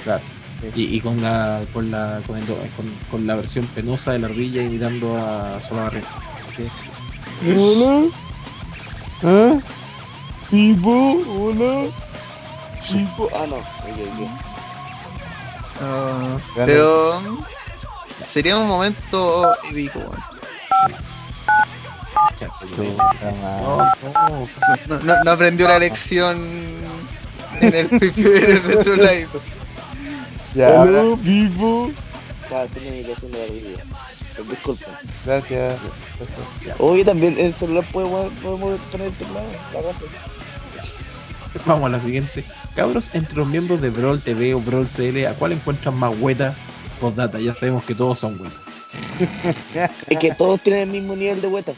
Claro. 0.04 0.22
Y, 0.76 0.96
y 0.96 1.00
con 1.00 1.20
la 1.20 1.62
con 1.72 1.90
la 1.90 2.20
con, 2.24 2.36
el- 2.38 2.46
con- 2.46 2.94
con 3.10 3.26
la 3.26 3.34
versión 3.34 3.66
penosa 3.74 4.12
de 4.12 4.20
la 4.20 4.28
ardilla 4.28 4.62
imitando 4.62 5.16
a 5.18 5.60
Sola 5.62 5.82
Barrera. 5.82 6.06
¿Hola? 7.56 8.04
¿Eh? 9.24 9.60
¿Tipo? 10.50 11.16
¿Hola? 11.26 11.90
Tipo- 12.86 13.28
Ah, 13.34 13.46
no. 13.48 13.56
Ah, 15.80 16.38
Gana. 16.54 16.66
pero 16.66 17.22
sería 18.32 18.56
un 18.58 18.68
momento 18.68 19.54
épico. 19.70 20.00
No, 22.76 23.92
no. 24.18 25.24
No, 25.24 25.30
aprendió 25.30 25.68
la 25.68 25.78
lección 25.78 26.82
en 27.60 27.74
el 27.74 27.88
primer 28.12 28.62
Retro 28.64 28.96
Live. 28.96 29.28
Ya, 30.54 30.78
ahora, 30.80 31.02
vivo. 31.20 31.90
Estaba 32.42 32.62
haciendo 32.64 32.90
mi 32.90 32.98
imitación 32.98 33.32
de 33.32 33.38
la 33.38 33.52
vida. 33.52 33.82
Disculpa. 34.48 34.86
gracias. 35.24 35.80
Oye, 36.78 37.04
también 37.04 37.38
el 37.38 37.54
celular 37.54 37.84
podemos, 37.92 38.32
podemos 38.42 38.80
poner 38.90 39.08
el 39.08 39.14
teclado. 39.14 39.46
Vamos 41.66 41.86
a 41.86 41.88
la 41.90 42.00
siguiente. 42.00 42.44
Cabros, 42.74 43.10
entre 43.12 43.36
los 43.36 43.46
miembros 43.46 43.80
de 43.80 43.90
Brawl 43.90 44.20
TV 44.20 44.54
o 44.54 44.60
Brawl 44.60 44.86
CL, 44.88 45.26
¿a 45.26 45.34
cuál 45.34 45.52
encuentran 45.52 45.94
más 45.94 46.14
hueta? 46.18 46.54
Postdata, 47.00 47.38
ya 47.38 47.54
sabemos 47.54 47.84
que 47.84 47.94
todos 47.94 48.18
son 48.18 48.38
huetas. 48.40 48.58
Es 50.08 50.18
que 50.18 50.32
todos 50.32 50.60
tienen 50.60 50.82
el 50.82 50.88
mismo 50.88 51.16
nivel 51.16 51.40
de 51.40 51.48
vuelta. 51.48 51.72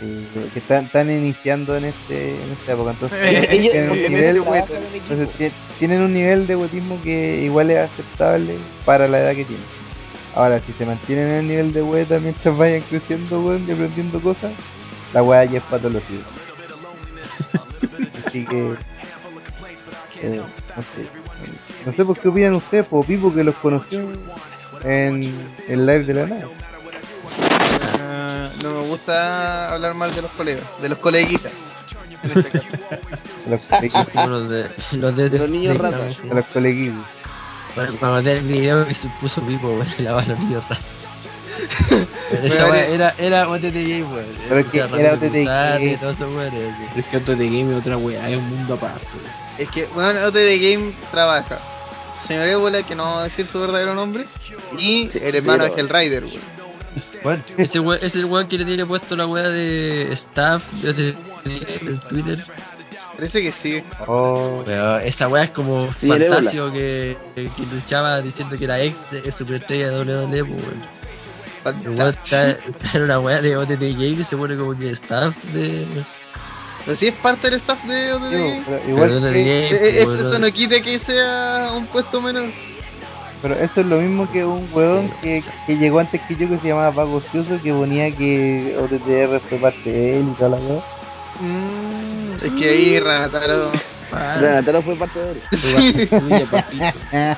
Sí, 0.00 0.26
que 0.52 0.58
están, 0.60 0.84
están 0.84 1.10
iniciando 1.10 1.76
en 1.76 1.86
este 1.86 2.36
en 2.40 2.52
esta 2.52 2.72
época 2.72 2.90
entonces 2.92 3.18
Eh, 3.20 3.48
Ellos 3.50 3.72
tienen, 3.72 3.90
un 3.90 3.98
nivel, 4.02 4.36
entonces, 4.36 5.28
ti- 5.36 5.50
tienen 5.80 6.02
un 6.02 6.12
nivel 6.14 6.46
de 6.46 6.54
huetismo 6.54 7.00
que 7.02 7.42
igual 7.42 7.70
es 7.72 7.78
aceptable 7.90 8.58
para 8.84 9.08
la 9.08 9.18
edad 9.18 9.34
que 9.34 9.44
tienen 9.44 9.64
ahora 10.36 10.60
si 10.64 10.72
se 10.74 10.86
mantienen 10.86 11.26
en 11.30 11.34
el 11.40 11.48
nivel 11.48 11.72
de 11.72 11.82
hueta 11.82 12.20
mientras 12.20 12.56
vayan 12.56 12.82
creciendo 12.82 13.40
weón, 13.40 13.64
y 13.68 13.72
aprendiendo 13.72 14.20
cosas 14.20 14.52
la 15.12 15.22
weá 15.24 15.44
ya 15.46 15.58
es 15.58 15.64
patología 15.64 16.20
así 18.26 18.44
que 18.44 18.74
eh, 20.20 20.42
no 20.76 20.82
sé 20.94 21.08
no 21.86 21.92
sé 21.92 22.04
por 22.04 22.18
qué 22.18 22.28
opinan 22.28 22.54
ustedes 22.54 22.86
por 22.86 23.04
Pipo 23.06 23.32
que 23.32 23.44
los 23.44 23.54
conoció 23.56 24.00
en 24.84 25.48
el 25.68 25.86
live 25.86 26.04
de 26.04 26.14
la 26.14 26.26
nada 26.26 26.46
Ah, 28.00 28.50
no 28.62 28.70
me 28.82 28.88
gusta 28.88 29.72
hablar 29.72 29.94
mal 29.94 30.14
de 30.14 30.22
los 30.22 30.30
colegas, 30.32 30.64
de 30.80 30.88
los 30.88 30.98
coleguitas. 30.98 31.52
En 33.46 33.52
este 33.52 33.90
caso. 33.90 34.28
los 34.28 34.48
los 34.48 34.50
de 34.50 34.70
los 34.92 35.16
de, 35.16 35.38
Los 35.38 35.50
niños 35.50 35.74
de- 35.76 35.82
ratas. 35.82 36.16
sí. 36.16 36.28
los 36.28 36.44
coleguitos 36.46 37.04
Para, 37.74 37.92
para 37.92 38.32
el 38.32 38.42
video 38.44 38.86
que 38.86 38.94
se 38.94 39.08
puso 39.20 39.40
Pipo, 39.42 39.78
lavar 39.98 40.26
los 40.28 40.38
niños 40.38 40.62
ratas. 40.68 40.84
Pero 42.30 42.74
era- 42.74 43.14
era, 43.18 43.48
OTT 43.48 43.62
Game, 43.74 44.04
weón. 44.04 44.26
Pero 44.48 44.60
es 44.60 44.66
que 44.66 44.78
era 44.78 45.14
OTT 45.14 45.44
Game. 45.44 45.98
Pero 46.00 46.10
es 46.96 47.06
que 47.06 47.16
otro 47.16 47.36
de 47.36 47.44
game 47.46 47.72
es 47.72 47.78
otra 47.80 47.96
weá, 47.96 48.28
es 48.30 48.36
un 48.36 48.48
mundo 48.48 48.74
aparte. 48.74 49.06
Es 49.58 49.68
que, 49.70 49.86
bueno, 49.86 50.24
OT 50.26 50.34
de 50.34 50.58
Game 50.58 50.92
trabaja. 51.10 51.58
Señor 52.26 52.48
Ébola, 52.48 52.82
que 52.82 52.94
no 52.94 53.04
va 53.04 53.20
a 53.20 53.24
decir 53.24 53.46
su 53.46 53.60
verdadero 53.60 53.94
nombre. 53.94 54.24
Y 54.78 55.08
Sí, 55.10 55.18
el 55.22 55.34
hermano 55.34 55.64
sí, 55.66 55.70
de 55.74 55.80
Hellrider, 55.80 56.24
weón. 56.24 56.58
Bueno, 57.22 57.42
ese 57.58 58.06
es 58.06 58.14
el 58.14 58.24
weón 58.26 58.48
que 58.48 58.58
le 58.58 58.64
tiene 58.64 58.86
puesto 58.86 59.16
la 59.16 59.26
weá 59.26 59.48
de 59.48 60.12
staff 60.12 60.62
de 60.74 60.90
OTT 60.90 61.18
Game 61.44 61.90
en 61.92 62.00
Twitter. 62.08 62.44
Parece 63.16 63.42
que 63.42 63.50
sí. 63.50 63.82
oh 64.06 64.62
Pero 64.64 64.98
esa 65.00 65.26
weá 65.26 65.44
es 65.44 65.50
como 65.50 65.92
Sí, 65.94 66.08
el 66.08 66.28
Fantasio 66.28 66.70
que, 66.72 67.16
que 67.34 67.50
luchaba 67.72 68.20
diciendo 68.22 68.56
que 68.56 68.64
era 68.64 68.80
ex 68.80 68.96
de 69.10 69.32
superestrella 69.32 69.90
de 69.90 70.04
WWE, 70.04 70.44
pues, 70.44 70.64
weón. 70.64 70.97
Weón 71.84 72.14
está, 72.14 72.50
está 72.50 72.90
en 72.94 73.02
una 73.02 73.18
weá 73.20 73.40
de 73.42 73.56
OTT 73.56 73.80
Game 73.80 74.16
y 74.20 74.24
se 74.24 74.36
pone 74.36 74.56
como 74.56 74.76
que 74.76 74.90
staff 74.92 75.34
de. 75.52 75.86
Pero 76.84 76.96
sí 76.98 77.06
es 77.08 77.14
parte 77.14 77.50
del 77.50 77.60
staff 77.60 77.82
de 77.84 78.12
OT 78.12 78.22
de 78.22 78.30
Sí, 78.30 78.42
Game. 78.42 78.62
pero 78.66 78.88
igual 78.88 79.08
Pero 79.08 79.20
no 79.20 79.32
que- 79.32 79.40
Eh, 79.40 79.68
eh, 80.00 80.04
pues, 80.04 80.20
Eso 80.20 80.32
no- 80.32 80.38
no 80.38 80.52
quita 80.52 80.80
que 80.80 80.98
sea 81.00 81.72
un 81.76 81.86
puesto 81.86 82.20
menor. 82.22 82.46
Pero 83.42 83.54
eso 83.54 83.80
es 83.82 83.86
lo 83.86 83.98
mismo 83.98 84.30
que 84.32 84.44
un 84.44 84.68
huevón 84.72 85.12
que, 85.22 85.44
que 85.66 85.76
llegó 85.76 86.00
antes 86.00 86.20
que 86.26 86.34
yo 86.34 86.48
que 86.48 86.58
se 86.58 86.68
llamaba 86.68 86.90
Paco 86.92 87.16
Ocioso 87.16 87.60
que 87.62 87.72
ponía 87.72 88.10
que 88.16 88.74
OTTR 88.76 89.40
fue 89.48 89.58
parte 89.58 89.90
de 89.90 90.18
él 90.18 90.26
y 90.32 90.34
toda 90.34 90.50
la 90.50 90.56
weá. 90.56 90.82
Mm, 91.40 92.32
es 92.44 92.52
que 92.60 92.68
ahí 92.68 92.98
Ranataro. 92.98 93.70
Renataro 94.40 94.82
fue 94.82 94.96
parte 94.96 95.18
de 95.20 95.30
él. 95.32 95.40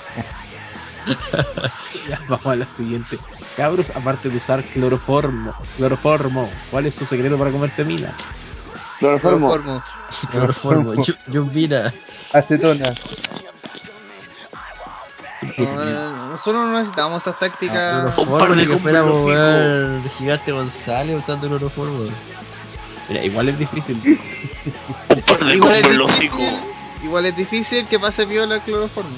Ya, 2.08 2.20
vamos 2.28 2.46
a 2.46 2.56
la 2.56 2.66
siguiente. 2.76 3.18
Cabros, 3.56 3.90
aparte 3.94 4.28
de 4.30 4.36
usar 4.38 4.64
cloroformo, 4.64 5.54
cloroformo, 5.76 6.50
¿cuál 6.70 6.86
es 6.86 6.94
su 6.94 7.04
secreto 7.04 7.36
para 7.38 7.50
comerte 7.50 7.84
mina? 7.84 8.14
Cloroformo. 8.98 9.48
Cloroformo. 9.48 9.82
Cloroformo, 10.30 10.94
Yu- 11.04 11.16
Yumbina. 11.28 11.92
Acetona. 12.32 12.92
No, 15.58 15.64
no, 15.74 15.84
no, 15.84 16.26
nosotros 16.30 16.66
no 16.66 16.72
necesitamos 16.78 17.18
estas 17.18 17.38
tácticas. 17.38 18.14
Cloroformo, 18.14 18.54
ni 18.54 18.66
que 18.66 18.78
fuéramos 18.78 19.24
weón 19.24 20.10
Gigante 20.18 20.52
González 20.52 21.16
usando 21.18 21.48
cloroformo. 21.48 22.10
Mira, 23.08 23.24
igual 23.24 23.48
es 23.48 23.58
difícil. 23.58 24.00
Igual 25.54 25.74
es 25.76 25.98
difícil, 25.98 26.30
igual 27.02 27.26
es 27.26 27.36
difícil 27.36 27.86
que 27.88 27.98
pase 27.98 28.24
viola 28.24 28.56
el 28.56 28.60
cloroformo. 28.60 29.16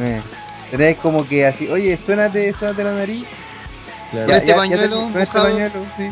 Eh. 0.00 0.22
Tenés 0.70 0.96
como 0.98 1.26
que 1.28 1.46
así, 1.46 1.68
oye, 1.68 1.98
suénate, 2.04 2.52
suénate 2.54 2.84
la 2.84 2.92
nariz. 2.92 3.24
Claro. 4.10 4.26
Con 4.26 4.34
este 4.36 4.46
te- 4.46 4.54
pañuelo 4.54 4.96
con 5.12 5.20
este 5.22 5.38
pañuelo, 5.38 5.84
sí. 5.96 6.10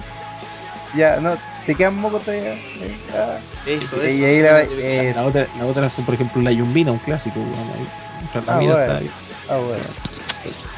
Ya, 0.95 1.17
no, 1.21 1.37
te 1.67 1.75
quedan 1.75 1.95
mocos 1.97 2.23
todavía. 2.23 2.53
eh, 2.53 2.97
ah. 3.15 3.39
Eso, 3.67 3.97
Y 3.97 4.25
eso. 4.25 4.27
ahí 4.27 4.37
sí, 4.37 4.43
la- 4.43 4.63
eh, 4.63 5.13
La 5.15 5.25
otra, 5.25 5.47
la 5.57 5.67
otra 5.67 5.89
son, 5.91 6.05
por 6.05 6.15
ejemplo, 6.15 6.43
la 6.43 6.53
yumbina, 6.53 6.93
un 6.93 6.99
clásico. 6.99 7.41
ahí. 7.41 7.89
La 8.35 8.53
Ah, 8.53 8.57
bueno. 8.59 8.79
está 8.81 8.97
ahí, 8.99 9.11
Ah, 9.49 9.57
bueno. 9.57 9.85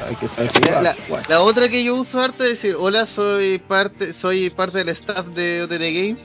hay 0.07 0.15
que 0.15 0.27
saber 0.27 0.71
La, 0.71 0.81
la- 0.81 0.95
Bueno. 1.09 1.25
la 1.27 1.41
otra 1.41 1.69
que 1.69 1.83
yo 1.83 1.95
uso 1.95 2.21
harto 2.21 2.43
es 2.43 2.51
decir, 2.51 2.75
hola, 2.77 3.05
soy 3.05 3.59
parte 3.59 4.13
soy 4.13 4.49
parte 4.49 4.79
del 4.79 4.89
staff 4.89 5.25
de 5.27 5.63
OTT 5.63 5.91
Game. 5.93 6.17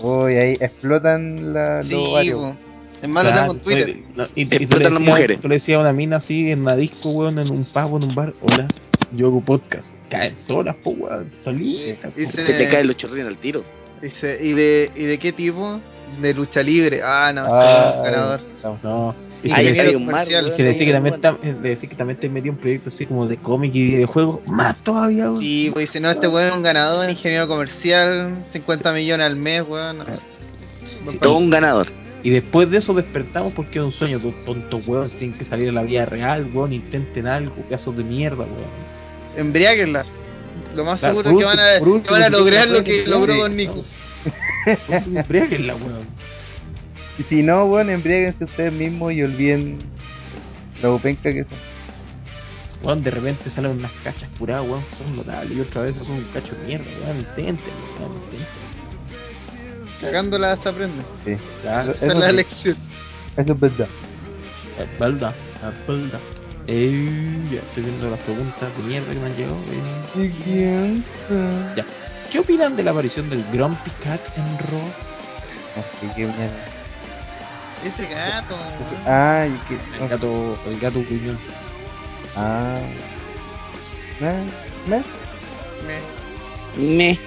Uy, 0.00 0.36
ahí 0.36 0.56
explotan 0.60 1.52
la, 1.52 1.82
Sí, 1.82 1.90
los. 1.90 2.54
Es 3.02 3.08
más, 3.08 3.24
lo 3.24 3.30
Claro, 3.30 3.40
tengo 3.40 3.52
en 3.54 3.60
Twitter. 3.60 3.96
no, 4.16 4.24
y, 4.34 4.42
y 4.42 4.44
tú, 4.46 4.50
le 4.50 4.56
Explotan 4.64 4.82
las 4.94 5.00
decías, 5.00 5.00
mujeres. 5.16 5.40
tú 5.40 5.48
le 5.48 5.54
decías 5.54 5.78
a 5.78 5.80
una 5.82 5.92
mina 5.92 6.16
así 6.16 6.50
en 6.50 6.60
una 6.62 6.76
disco, 6.76 7.10
weón, 7.10 7.38
en 7.38 7.50
un 7.50 7.64
pub, 7.64 7.96
en 7.96 8.04
un 8.08 8.14
bar, 8.14 8.34
hola, 8.42 8.66
yo 9.12 9.26
hago 9.28 9.40
podcast. 9.40 9.86
Caen 10.10 10.36
solas, 10.38 10.74
po, 10.76 10.90
weón, 10.90 11.30
solitas. 11.44 12.10
po. 12.12 12.18
Dice- 12.20 12.46
Se 12.46 12.52
te 12.54 12.68
caen 12.68 12.86
los 12.86 12.96
chorrines 12.96 13.26
al 13.28 13.36
tiro. 13.38 13.62
dice, 14.02 14.38
¿y 14.40 14.52
de, 14.52 14.90
¿y 14.96 15.02
de 15.04 15.18
qué 15.18 15.32
tipo? 15.32 15.80
De 16.22 16.32
lucha 16.34 16.62
libre. 16.62 17.00
Ah, 17.04 17.32
no, 17.34 17.42
Ah, 17.52 18.00
ganador. 18.04 18.40
estamos. 18.56 18.82
No, 18.82 19.14
y 19.44 19.50
Ah, 19.52 19.56
se 19.56 19.62
decía- 19.64 19.82
y 19.84 20.86
que 20.86 20.92
también 20.92 21.14
está- 21.14 21.36
que 21.88 21.94
también 21.96 22.18
te 22.18 22.28
metía 22.28 22.50
un 22.50 22.56
proyecto 22.58 22.88
así 22.88 23.06
como 23.06 23.26
de 23.26 23.36
cómic 23.36 23.74
y 23.74 23.82
videojuegos, 23.90 24.40
más 24.46 24.82
todavía, 24.82 25.30
weón. 25.30 25.42
Y 25.42 25.70
pues 25.70 25.86
dice, 25.88 26.00
no, 26.00 26.10
este 26.10 26.26
weón 26.26 26.48
es 26.48 26.56
un 26.56 26.62
ganador, 26.62 27.08
ingeniero 27.10 27.46
comercial, 27.46 28.44
50 28.52 28.92
millones 28.92 29.26
al 29.26 29.36
mes, 29.36 29.62
weón. 29.68 29.98
no. 29.98 30.04
Sí, 31.12 31.18
todo 31.18 31.36
un 31.36 31.50
ganador. 31.50 31.86
Y 32.22 32.30
después 32.30 32.70
de 32.70 32.78
eso 32.78 32.94
despertamos 32.94 33.52
porque 33.52 33.78
es 33.78 33.84
un 33.84 33.92
sueño, 33.92 34.18
todos 34.18 34.44
tontos 34.44 34.86
weón, 34.86 35.10
tienen 35.10 35.38
que 35.38 35.44
salir 35.44 35.68
a 35.68 35.72
la 35.72 35.82
vida 35.82 36.04
real, 36.04 36.48
weón, 36.52 36.72
intenten 36.72 37.26
algo, 37.26 37.54
pedazos 37.54 37.96
de 37.96 38.04
mierda, 38.04 38.44
weón. 38.44 38.88
Embriáguenla. 39.36 40.04
Lo 40.74 40.84
más 40.84 40.98
Claro, 40.98 41.22
seguro 41.22 41.30
es 41.30 41.38
que 41.38 41.44
van 41.44 41.58
a, 41.60 42.02
que 42.02 42.10
van 42.10 42.22
a 42.22 42.28
lograr 42.28 42.68
lo 42.68 42.82
que 42.82 43.06
logró 43.06 43.36
Don 43.36 43.52
no. 43.52 43.56
Nico. 43.56 43.84
Último, 44.88 45.20
embriáguenla, 45.20 45.76
weón. 45.76 46.06
Y 47.18 47.22
si 47.24 47.42
no, 47.42 47.66
bueno, 47.66 47.92
embriáguense 47.92 48.44
ustedes 48.44 48.72
mismos 48.72 49.12
y 49.12 49.22
olviden 49.22 49.78
lo 50.82 50.98
penca 50.98 51.32
que 51.32 51.44
son. 51.44 51.58
Weón, 52.82 53.02
de 53.02 53.10
repente 53.10 53.50
salen 53.50 53.72
unas 53.72 53.92
cachas 54.04 54.28
curadas, 54.38 54.68
weón, 54.68 54.84
son 54.96 55.16
notables, 55.16 55.56
y 55.56 55.60
otra 55.60 55.82
vez 55.82 55.96
son 55.96 56.10
un 56.10 56.24
cacho 56.32 56.54
de 56.54 56.66
mierda, 56.66 56.86
weón, 57.04 57.18
intenten, 57.18 57.74
weón, 57.98 58.12
intenten. 58.24 58.67
Cagándola 60.00 60.56
se 60.56 60.68
aprende. 60.68 61.02
Sí, 61.24 61.36
Claro, 61.62 61.92
Esa 61.92 62.06
es 62.06 62.14
la 62.14 62.30
sí, 62.30 62.36
lección. 62.36 62.76
eso 63.36 63.52
es 63.52 63.60
verdad. 63.60 63.88
Es 64.78 64.98
verdad, 64.98 65.34
es 65.56 65.86
verdad. 65.86 66.20
Eh, 66.66 67.48
ya 67.50 67.60
estoy 67.60 67.82
viendo 67.84 68.10
las 68.10 68.20
preguntas 68.20 68.76
de 68.76 68.82
mierda 68.82 69.12
que 69.12 69.18
me 69.18 69.26
han 69.26 69.36
llegado. 69.36 69.56
eh. 69.70 71.02
Ya. 71.76 71.84
¿Qué 72.30 72.38
opinan 72.38 72.76
de 72.76 72.82
la 72.82 72.90
aparición 72.90 73.28
del 73.30 73.42
Grumpy 73.52 73.90
Cat 74.02 74.20
en 74.36 74.58
Raw? 74.58 74.92
Sé 76.00 76.10
qué 76.14 76.26
mierda. 76.26 76.54
Ese 77.84 78.06
gato. 78.06 78.56
Ah, 79.06 79.46
y 79.48 79.56
que. 79.66 79.78
El 80.02 80.08
gato, 80.08 80.58
el 80.66 80.78
gato 80.78 81.02
gruñón. 81.04 81.38
Ah. 82.36 82.80
¿Eh? 84.20 84.44
¿Eh? 84.90 85.02
Me- 85.86 86.96
Me. 86.96 87.18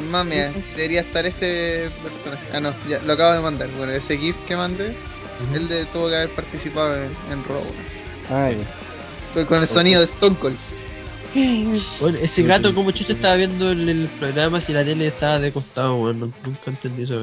Mira, 0.00 0.52
debería 0.76 1.00
estar 1.02 1.24
este 1.26 1.90
personaje. 2.02 2.46
Ah, 2.52 2.60
no, 2.60 2.74
ya 2.88 3.00
lo 3.02 3.12
acabo 3.12 3.32
de 3.34 3.40
mandar. 3.40 3.68
Bueno, 3.76 3.92
ese 3.92 4.18
GIF 4.18 4.36
que 4.46 4.56
mandé, 4.56 4.94
él 5.54 5.68
de, 5.68 5.84
tuvo 5.86 6.08
que 6.08 6.16
haber 6.16 6.30
participado 6.30 6.96
en, 6.96 7.10
en 7.32 7.44
Raw. 7.44 7.62
Ah, 8.30 8.50
ya. 8.50 8.64
Fue 9.32 9.46
Con 9.46 9.62
el 9.62 9.68
sonido 9.68 10.00
de 10.00 10.06
Stone 10.06 10.36
Cold. 10.36 10.56
Bueno, 12.00 12.18
ese 12.18 12.42
gato 12.44 12.72
como 12.74 12.90
chucha 12.92 13.12
estaba 13.12 13.34
viendo 13.36 13.70
el, 13.72 13.88
el 13.88 14.08
programa 14.20 14.60
si 14.60 14.72
la 14.72 14.84
tele 14.84 15.08
estaba 15.08 15.38
de 15.40 15.52
costado, 15.52 15.96
weón. 15.96 16.20
no- 16.20 16.32
Nunca 16.44 16.60
entendí 16.70 17.02
eso. 17.02 17.22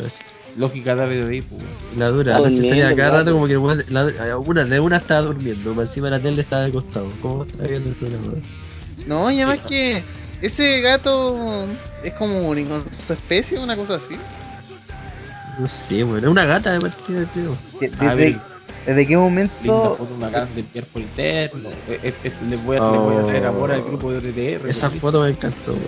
Lógica 0.57 0.95
de 0.97 1.05
WWE, 1.23 1.43
pues, 1.43 1.61
weón. 1.61 1.71
La 1.97 2.09
dura, 2.09 2.33
la 2.39 2.49
noche 2.49 2.67
salía 2.69 2.95
cada 2.95 3.17
rato 3.19 3.31
como 3.31 3.47
que 3.47 3.53
el 3.53 3.59
weón- 3.59 3.85
la, 3.87 4.37
una, 4.37 4.65
de 4.65 4.79
una 4.81 4.97
estaba 4.97 5.21
durmiendo, 5.21 5.81
encima 5.81 6.09
la 6.09 6.19
tele 6.19 6.41
estaba 6.41 6.63
de 6.63 6.71
costado. 6.71 7.09
¿Cómo 7.21 7.43
estaba 7.45 7.67
viendo 7.69 7.89
el 7.89 7.95
programa? 7.95 8.33
No, 9.07 9.31
y 9.31 9.37
además 9.41 9.59
que 9.67 10.03
ese 10.41 10.81
gato 10.81 11.65
es 12.03 12.13
como 12.13 12.47
único 12.49 12.75
en 12.75 12.83
su 13.07 13.13
especie, 13.13 13.59
una 13.59 13.75
cosa 13.75 13.95
así. 13.95 14.17
No 15.59 15.67
sé, 15.67 16.03
weón. 16.03 16.19
Es 16.23 16.29
una 16.29 16.45
gata 16.45 16.71
de 16.71 16.79
partida, 16.79 17.25
tío. 17.33 17.55
Que- 17.79 17.91
A 17.99 18.15
ver, 18.15 18.33
¿Desde, 18.33 18.41
¿Desde 18.85 19.07
qué 19.07 19.17
momento? 19.17 19.95
foto, 19.97 20.07
una 20.15 20.29
del 20.29 20.59
interno. 20.59 21.69
Eh, 21.87 22.13
les, 22.49 22.63
voy 22.63 22.77
a, 22.77 22.91
les 22.91 22.99
voy 23.01 23.15
a 23.17 23.25
traer 23.27 23.45
amor 23.45 23.71
al 23.71 23.83
grupo 23.83 24.11
de 24.11 24.19
RTR. 24.19 24.69
Esa 24.69 24.89
por 24.89 24.99
foto 24.99 25.21
me 25.21 25.29
encantó, 25.29 25.71
weón. 25.73 25.85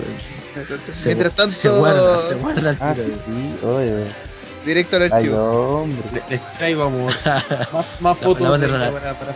Se- 1.02 1.06
Mientras 1.06 1.36
tanto, 1.36 1.56
Se 1.56 1.70
guarda, 1.70 2.28
se 2.30 2.36
guarda 2.36 2.70
al 2.70 2.78
Ah, 2.80 2.94
tiro. 2.94 3.08
sí, 3.26 3.66
oye. 3.66 4.06
directo 4.66 4.96
al 4.98 5.02
Ay, 5.04 5.10
archivo. 5.12 5.38
hombre. 5.82 6.04
Les, 6.14 6.30
les 6.30 6.54
traigo 6.58 6.84
amor. 6.84 7.14
más, 7.26 7.74
más 7.74 7.86
La- 8.02 8.16
fotos 8.16 8.42
la 8.70 8.78
Rana- 8.78 8.92
para- 8.92 9.14
para 9.20 9.32
La 9.32 9.36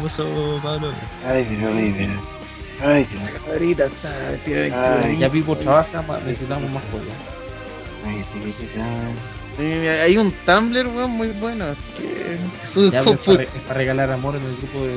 puso 0.00 0.60
Pablo. 0.62 0.92
Ay. 1.28 1.46
Ay. 2.82 3.06
Ahorita 3.50 3.86
está, 3.86 5.00
Ay. 5.04 5.18
Ya 5.18 5.30
Pipo 5.30 5.56
trabaja, 5.56 6.02
ma- 6.02 6.18
necesitamos 6.20 6.70
más 6.70 6.82
fotos. 6.84 7.08
Ay, 8.06 8.24
chiquitita. 8.32 8.86
Eh, 9.58 10.00
Hay 10.04 10.16
un 10.16 10.32
Tumblr, 10.46 10.86
weón, 10.86 11.10
muy 11.10 11.28
bueno. 11.32 11.66
Que 11.98 12.38
Ya, 12.90 13.00
es 13.00 13.04
para, 13.18 13.42
es 13.42 13.48
para 13.66 13.74
regalar 13.78 14.10
amor 14.12 14.36
en 14.36 14.44
el 14.44 14.56
grupo 14.56 14.84
de. 14.86 14.96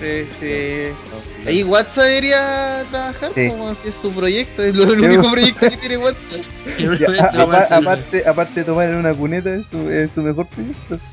Sí, 0.00 0.28
sí. 0.40 1.48
Ahí 1.48 1.62
WhatsApp 1.64 1.96
debería 2.04 2.84
trabajar 2.90 3.32
Sí. 3.34 3.48
como 3.48 3.74
si 3.76 3.88
es 3.88 3.94
su 4.02 4.12
proyecto, 4.12 4.62
es 4.62 4.74
lo, 4.76 4.84
el 4.92 5.00
único 5.00 5.30
proyecto 5.30 5.68
que 5.70 5.76
tiene 5.78 5.96
WhatsApp. 5.98 6.40
Ya, 7.00 7.24
a- 7.24 7.42
apa- 7.42 7.68
aparte, 7.76 8.28
aparte 8.28 8.60
de 8.60 8.66
tomar 8.66 8.88
en 8.90 8.96
una 8.96 9.14
cuneta, 9.14 9.54
es 9.54 9.64
su, 9.70 9.88
es 9.88 10.10
su 10.14 10.22
mejor 10.22 10.46
proyecto. 10.48 10.98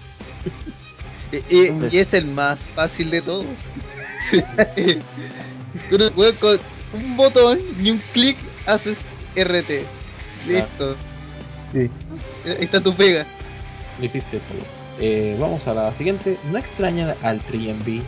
Y, 1.31 1.37
y- 1.55 1.71
y 1.91 1.97
es 1.99 2.13
el 2.13 2.25
más 2.25 2.59
fácil 2.75 3.09
de 3.09 3.21
todos. 3.21 3.45
Tú 5.89 5.97
no- 5.97 6.07
weón, 6.15 6.35
con 6.35 6.59
un 6.93 7.17
botón 7.17 7.59
y 7.81 7.89
un 7.91 8.01
clic 8.13 8.37
haces 8.65 8.97
RT. 9.35 9.85
Listo. 10.45 10.95
Sí. 11.71 11.89
Ahí 12.45 12.57
está 12.65 12.81
tu 12.81 12.93
pega. 12.95 13.25
Lo 13.99 14.05
hiciste, 14.05 14.39
Pablo. 14.39 14.63
Eh, 14.99 15.37
vamos 15.39 15.65
a 15.67 15.73
la 15.73 15.93
siguiente. 15.97 16.37
¿No 16.51 16.57
extrañan 16.57 17.15
al 17.23 17.41
3MB 17.45 18.01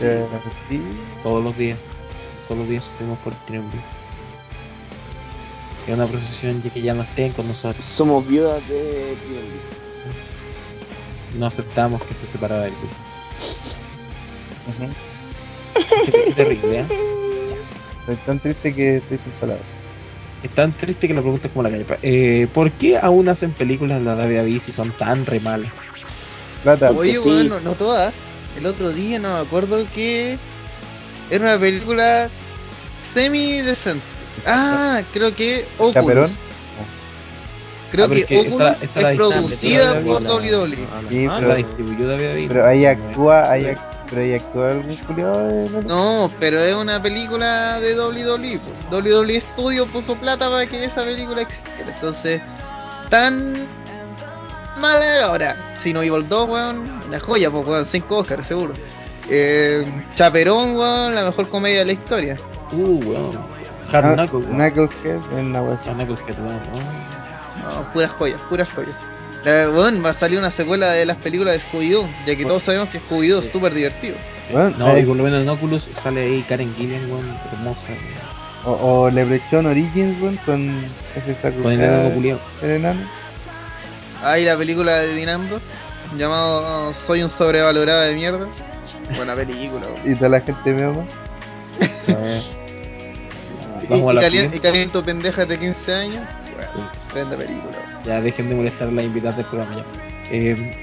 Eh, 0.00 0.26
sí. 0.68 0.80
todos 1.22 1.44
los 1.44 1.56
días? 1.56 1.78
Todos 2.48 2.60
los 2.60 2.68
días 2.68 2.84
sufrimos 2.84 3.18
por 3.20 3.32
el 3.32 3.38
3MB. 3.46 3.74
Es 5.86 5.94
una 5.94 6.06
procesión 6.06 6.62
ya 6.62 6.70
que 6.70 6.80
ya 6.82 6.94
no 6.94 7.02
estén 7.02 7.32
con 7.32 7.46
nosotros. 7.46 7.84
Somos 7.84 8.26
viudas 8.26 8.66
de 8.68 9.16
Triunvir. 9.26 9.60
No 11.38 11.46
aceptamos 11.46 12.02
que 12.04 12.14
se 12.14 12.26
separara 12.26 12.62
del 12.64 12.72
grupo. 12.72 12.94
Qué 16.06 16.32
terrible, 16.34 16.80
¿eh? 16.80 16.84
Estoy 18.00 18.16
tan 18.26 18.38
triste 18.40 18.74
que 18.74 18.96
estoy 18.98 19.18
sin 19.18 19.32
palabras. 19.34 19.64
Es 20.42 20.50
tan 20.50 20.72
triste 20.72 21.06
que 21.06 21.14
la 21.14 21.20
pregunta 21.20 21.46
es 21.46 21.52
como 21.52 21.62
la 21.62 21.70
calle. 21.70 21.86
Eh, 22.02 22.48
¿Por 22.52 22.70
qué 22.72 22.98
aún 22.98 23.28
hacen 23.28 23.52
películas 23.52 23.98
en 23.98 24.04
la 24.04 24.14
WWE 24.16 24.58
si 24.60 24.72
son 24.72 24.90
tan 24.92 25.24
re 25.24 25.38
malas? 25.40 25.70
Plata. 26.64 26.90
Oye, 26.90 27.12
sí. 27.12 27.18
weón, 27.18 27.48
no, 27.48 27.72
todas. 27.74 28.12
El 28.58 28.66
otro 28.66 28.90
día 28.90 29.18
no 29.18 29.34
me 29.34 29.40
acuerdo 29.46 29.86
que 29.94 30.36
era 31.30 31.44
una 31.44 31.58
película 31.58 32.28
semi 33.14 33.62
decente. 33.62 34.04
Ah, 34.46 35.02
creo 35.12 35.34
que 35.34 35.64
Oculus. 35.78 35.94
Chaperón. 35.94 36.30
Creo 37.92 38.06
Ah, 38.06 38.08
que, 38.08 38.20
es 38.22 38.30
esa- 38.30 38.40
Oculus 38.40 38.82
esa 38.82 39.00
la 39.00 39.12
es 39.12 39.18
distancia, 39.18 39.46
producida 39.48 39.94
la- 39.94 40.00
por 40.00 40.22
la- 40.22 40.34
WWE. 40.34 40.76
Sí, 40.76 41.26
Ah, 41.30 41.36
pero- 41.38 41.48
la 41.48 41.54
distribuyó 41.56 42.06
WWE. 42.08 42.48
Pero 42.48 42.66
ahí 42.66 42.86
actúa, 42.86 43.50
ahí 43.50 43.66
actúa 43.66 43.91
de 44.16 45.70
la- 45.70 45.80
No, 45.82 46.30
pero 46.38 46.58
es 46.60 46.74
una 46.74 47.02
película 47.02 47.80
de 47.80 47.94
WWE. 47.94 48.58
po. 48.58 48.96
WWE 48.96 49.40
Studio 49.52 49.86
puso 49.86 50.14
plata 50.16 50.48
para 50.50 50.66
que 50.66 50.84
esa 50.84 51.02
película 51.04 51.42
existiera. 51.42 51.94
Entonces, 51.94 52.40
tan 53.10 53.66
mala 54.78 55.24
ahora. 55.24 55.56
Si 55.82 55.92
no 55.92 56.02
Evil 56.02 56.28
2, 56.28 56.48
weón, 56.48 57.10
la 57.10 57.18
joya, 57.20 57.50
pues, 57.50 57.66
weón, 57.66 57.86
5 57.90 58.18
Oscars, 58.18 58.46
seguro. 58.46 58.74
Eh, 59.28 59.84
Chaperón, 60.16 60.76
weón, 60.76 61.14
la 61.14 61.24
mejor 61.24 61.48
comedia 61.48 61.80
de 61.80 61.84
la 61.86 61.92
historia. 61.92 62.38
Uh, 62.72 62.98
weón. 63.04 63.38
Hard 63.92 64.04
Ah, 64.06 64.14
Knuckles, 64.14 64.46
weón. 64.46 64.56
Knucklehead 64.70 65.38
en 65.38 65.52
la. 65.52 65.58
Hard 65.60 65.94
Knuckles, 65.94 66.38
weón. 66.38 66.60
No, 67.62 67.92
puras 67.92 68.10
joyas, 68.12 68.40
puras 68.48 68.68
joyas. 68.74 68.96
La, 69.44 69.70
weón, 69.70 70.04
va 70.04 70.10
a 70.10 70.14
salir 70.20 70.38
una 70.38 70.50
secuela 70.52 70.90
de 70.92 71.04
las 71.04 71.16
películas 71.16 71.54
de 71.54 71.60
Scooby-Doo, 71.60 72.08
ya 72.26 72.36
que 72.36 72.44
todos 72.44 72.62
sabemos 72.62 72.88
que 72.90 73.00
Scooby-Doo 73.00 73.40
es 73.44 73.50
súper 73.50 73.74
divertido. 73.74 74.14
Bueno, 74.52 74.70
No, 74.78 74.96
eh, 74.96 75.00
y 75.00 75.04
por 75.04 75.16
lo 75.16 75.24
menos 75.24 75.42
en 75.42 75.48
Oculus 75.48 75.88
sale 76.02 76.22
ahí 76.22 76.42
Karen 76.48 76.74
Gillian, 76.76 77.10
weón, 77.10 77.36
hermosa. 77.52 77.82
o, 78.64 78.70
o 78.72 79.02
Origins, 79.68 80.20
weón, 80.22 80.36
con 80.46 80.84
ese 81.16 81.34
saco. 81.42 81.60
Con 81.62 81.72
el 81.72 81.80
enano 81.80 82.14
culiao. 82.14 82.40
el 82.62 82.70
enano. 82.70 83.00
Hay 84.22 84.44
la 84.44 84.56
película 84.56 84.98
de 84.98 85.14
Dinando, 85.14 85.60
llamado 86.16 86.94
Soy 87.06 87.24
un 87.24 87.30
sobrevalorado 87.30 88.02
de 88.02 88.14
mierda. 88.14 88.46
Buena 89.16 89.34
película, 89.34 89.86
weón. 89.86 90.12
Y 90.12 90.14
toda 90.14 90.28
la 90.30 90.40
gente 90.40 90.72
me 90.72 90.84
ama. 90.84 91.04
Eh, 93.84 93.88
Vamos 93.88 94.08
a 94.08 94.12
y, 94.12 94.14
la 94.14 94.20
y, 94.20 94.24
calien- 94.24 94.30
siguiente. 94.30 94.56
y 94.56 94.60
caliento 94.60 95.04
pendejas 95.04 95.48
de 95.48 95.58
15 95.58 95.92
años. 95.94 96.22
Tremenda 97.12 97.36
película. 97.36 97.76
Ya 98.04 98.20
dejen 98.20 98.48
de 98.48 98.54
molestar 98.54 98.88
a 98.88 98.90
las 98.90 99.04
invitadas 99.04 99.36
del 99.36 99.46
programa 99.46 99.76
ya. 99.76 99.84
Eh, 100.30 100.76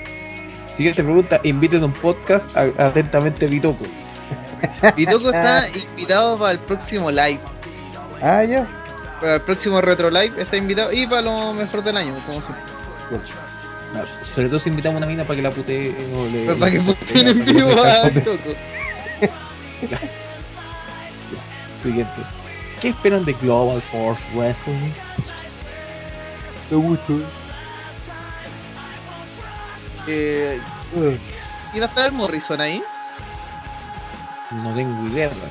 siguiente 0.76 1.04
pregunta, 1.04 1.40
inviten 1.44 1.84
a 1.84 1.86
un 1.88 1.94
podcast 1.94 2.46
a- 2.56 2.86
atentamente 2.86 3.48
Vitoco. 3.48 3.86
Pitoco 4.96 5.30
está 5.34 5.68
invitado 5.70 6.38
para 6.38 6.52
el 6.54 6.60
próximo 6.60 7.10
live. 7.12 7.40
Ah, 8.22 8.44
ya. 8.44 8.68
Para 9.20 9.36
el 9.36 9.42
próximo 9.42 9.82
retro 9.82 10.10
live 10.10 10.42
está 10.42 10.56
invitado 10.58 10.92
y 10.94 11.06
para 11.08 11.22
lo 11.24 11.54
mejor 11.54 11.84
del 11.84 11.98
año, 11.98 12.14
como 12.26 12.42
siempre. 12.42 12.64
Sobre 14.36 14.48
todo 14.50 14.60
si 14.60 14.70
invitamos 14.70 14.96
a 14.96 14.98
una 15.00 15.08
mina 15.08 15.24
para 15.24 15.36
que 15.38 15.42
la 15.42 15.52
putee 15.52 15.96
o 16.16 16.26
le... 16.28 16.46
Pero 16.46 16.60
para 16.60 16.72
que 16.72 16.80
puteen 16.82 17.28
en 17.28 17.44
vivo 17.46 17.72
a 17.84 18.08
Pitoco. 18.14 18.50
Siguiente. 21.84 22.14
¿Qué 22.82 22.90
esperan 22.90 23.26
de 23.26 23.34
Global 23.34 23.82
Force 23.92 24.24
Wrestling? 24.36 24.92
Me 26.70 26.78
gusta. 26.78 27.14
Eh, 30.08 30.60
¿Iba 31.74 31.86
a 31.86 31.90
estar 31.90 32.12
Morrison 32.12 32.62
ahí? 32.62 32.84
No 34.52 34.74
tengo 34.74 35.08
idea. 35.10 35.28
¿verdad? 35.30 35.50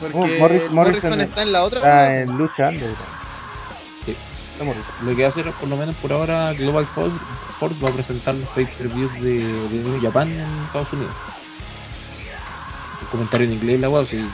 Porque 0.00 0.16
Oh, 0.16 0.20
Morris- 0.26 0.38
Morrison, 0.70 0.74
Morrison 0.74 1.20
está 1.20 1.42
en 1.42 1.52
la 1.52 1.64
otra. 1.64 1.80
Ah, 1.80 2.08
weá. 2.08 2.20
en 2.22 2.38
lucha. 2.38 2.70
Sí. 2.70 2.76
Está. 2.76 4.64
Lo 5.04 5.14
que 5.14 5.22
va 5.22 5.26
a 5.26 5.28
hacer, 5.28 5.52
por 5.52 5.68
lo 5.68 5.76
menos 5.76 5.94
por 5.96 6.12
ahora, 6.12 6.52
Global 6.54 6.86
Force, 6.86 7.16
Force 7.60 7.76
va 7.84 7.90
a 7.90 7.92
presentar 7.92 8.34
los 8.34 8.48
pay-per-views 8.50 9.12
de, 9.22 9.68
de 9.68 9.78
New 9.84 10.00
Japan 10.02 10.28
en 10.28 10.64
Estados 10.66 10.92
Unidos. 10.92 11.12
El 13.02 13.08
comentario 13.08 13.46
en 13.46 13.52
inglés 13.54 13.80
la 13.80 13.88
web, 13.88 14.06
si 14.08 14.24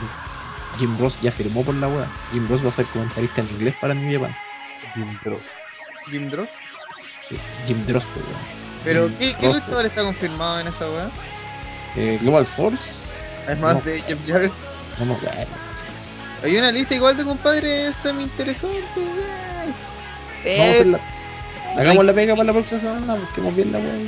Jim 0.77 0.97
Ross 0.99 1.15
ya 1.21 1.31
firmó 1.31 1.63
por 1.63 1.75
la 1.75 1.87
web. 1.87 2.07
Jim 2.31 2.47
Ross 2.49 2.63
va 2.65 2.69
a 2.69 2.73
ser 2.73 2.85
comentarista 2.87 3.41
en 3.41 3.47
inglés 3.51 3.75
para 3.79 3.93
New 3.93 4.19
Japan. 4.19 4.35
Jim. 4.95 5.07
Jim 6.09 6.29
Dross. 6.29 6.49
Sí, 7.29 7.37
Jim 7.67 7.85
Dross, 7.85 8.03
pues, 8.13 8.25
weón. 8.25 8.37
Pero, 8.83 9.07
Jim 9.09 9.17
¿qué, 9.17 9.35
qué 9.39 9.47
luchador 9.53 9.85
está 9.85 10.03
confirmado 10.03 10.59
en 10.59 10.67
esa 10.67 10.89
weá? 10.89 11.09
eh, 11.95 12.17
Global 12.21 12.45
Force, 12.45 12.83
Además 13.47 13.75
No. 13.75 13.81
de 13.81 14.01
Jeff 14.01 14.19
Jarrett. 14.27 14.51
no 14.99 15.13
acuerdo. 15.13 15.45
Hay 16.43 16.57
una 16.57 16.71
lista 16.71 16.93
igual 16.95 17.15
de 17.17 17.23
compadres 17.23 17.95
semi 18.03 18.23
interesante, 18.23 18.75
weón. 18.95 19.15
Vamos 19.15 19.75
a 20.43 20.49
Eh, 20.49 20.71
hacer 20.71 20.85
la- 20.87 20.99
Hagamos 21.77 22.05
la 22.05 22.13
pega 22.13 22.33
para 22.35 22.45
la 22.45 22.53
próxima 22.53 22.79
semana, 22.81 23.15
busquemos 23.15 23.55
bien 23.55 23.71
la 23.71 23.79
web. 23.79 24.01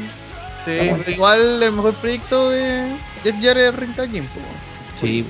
sí, 0.65 0.77
pero 0.97 1.11
igual 1.11 1.63
el 1.63 1.71
mejor 1.71 1.95
proyecto 1.95 2.49
de 2.49 2.95
Jeff 3.23 3.35
Jarrett 3.41 3.73
es 3.73 3.75
Ring 3.79 3.93
Jim, 4.11 4.27
weón. 4.35 4.99
Sí, 4.99 5.25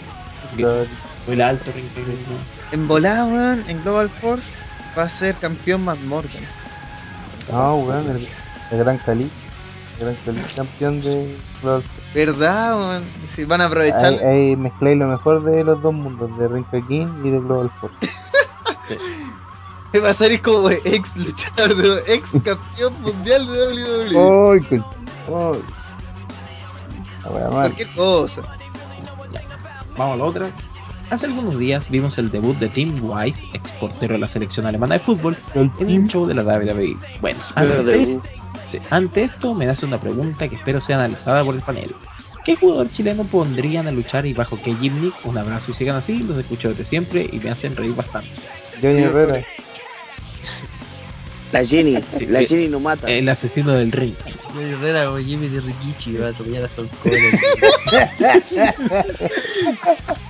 el 1.28 1.42
alto 1.42 1.72
¿no? 1.76 2.38
En 2.72 2.88
volada, 2.88 3.26
weón, 3.26 3.64
en 3.68 3.82
Global 3.84 4.10
Force 4.22 4.46
va 4.98 5.04
a 5.04 5.20
ser 5.20 5.36
campeón 5.36 5.86
Matt 5.86 6.00
Morgan. 6.00 6.44
No, 7.52 7.78
weón, 7.78 8.10
el, 8.10 8.28
el 8.72 8.78
Gran 8.80 8.98
Cali. 9.00 9.32
El 10.00 10.06
Gran 10.06 10.16
Cali, 10.26 10.42
campeón 10.56 11.02
de 11.02 11.38
los. 11.64 11.84
¿Verdad, 12.14 12.78
weón? 12.78 13.06
Si 13.36 13.46
van 13.46 13.62
a 13.62 13.66
aprovechar. 13.66 14.14
Ahí, 14.14 14.20
ahí 14.20 14.56
mezcláis 14.56 14.98
lo 14.98 15.08
mejor 15.08 15.44
de 15.44 15.64
los 15.64 15.82
dos 15.82 15.94
mundos, 15.94 16.38
de 16.38 16.48
Ring 16.48 16.66
King 16.88 17.08
y 17.24 17.30
de 17.30 17.40
Global 17.40 17.70
Force. 17.80 17.96
Va 20.04 20.10
a 20.12 20.14
salir 20.14 20.42
como 20.42 20.70
ex 20.70 21.16
luchador, 21.16 21.76
de, 21.76 22.14
ex 22.14 22.30
campeón 22.44 23.02
mundial 23.02 23.48
de 23.48 24.14
WWE. 24.14 24.14
Mal. 25.32 25.66
Cualquier 27.50 27.96
cosa. 27.96 28.42
Vamos 29.98 30.14
a 30.14 30.18
la 30.18 30.24
otra. 30.24 30.52
Hace 31.10 31.26
algunos 31.26 31.58
días 31.58 31.90
vimos 31.90 32.18
el 32.18 32.30
debut 32.30 32.58
de 32.58 32.68
Tim 32.68 33.00
Wise, 33.02 33.40
ex 33.54 33.72
portero 33.74 34.16
de 34.16 34.20
la 34.20 34.28
selección 34.28 34.66
alemana 34.66 34.96
de 34.96 35.00
fútbol, 35.00 35.38
en 35.56 35.72
un 35.80 36.08
show 36.08 36.26
de 36.28 36.34
la 36.34 36.44
WWE. 36.44 36.98
Bueno, 37.22 37.40
ante, 37.56 38.06
sí, 38.06 38.80
ante 38.90 39.24
esto 39.24 39.54
me 39.54 39.66
nace 39.66 39.86
una 39.86 40.02
pregunta 40.02 40.50
que 40.50 40.56
espero 40.58 40.82
sea 40.82 40.98
analizada 40.98 41.46
por 41.46 41.56
el 41.56 41.62
panel. 41.62 41.96
¿Qué 42.44 42.58
jugador 42.58 42.90
chileno 42.92 43.24
pondrían 43.24 43.88
a 43.88 43.92
luchar 43.92 44.26
y 44.26 44.34
bajo 44.34 44.60
qué 44.62 44.74
gimmick? 44.76 45.14
Un 45.26 45.38
abrazo 45.38 45.72
y 45.72 45.74
sigan 45.74 45.96
así, 45.96 46.20
los 46.20 46.38
escucho 46.38 46.70
desde 46.70 46.84
siempre 46.84 47.30
y 47.32 47.40
me 47.40 47.52
hacen 47.52 47.76
reír 47.76 47.96
bastante. 47.96 48.30
Johnny 48.82 49.04
Herrera. 49.04 49.46
La 51.52 51.64
Jenny, 51.64 51.98
Sí, 52.18 52.26
la 52.26 52.42
Jenny 52.44 52.68
no 52.68 52.80
mata. 52.80 53.08
El 53.08 53.30
asesino 53.30 53.72
del 53.74 53.92
ring. 53.92 54.14
Johnny 54.54 54.72
Herrera 54.74 55.12
o 55.12 55.18
Jimmy 55.18 55.48
de 55.48 55.62
Rikichi 55.62 56.18
va 56.18 56.28
a 56.28 56.30
atropellar 56.32 56.66
hasta 56.66 56.82
un 56.82 56.88
cobre. 56.90 57.32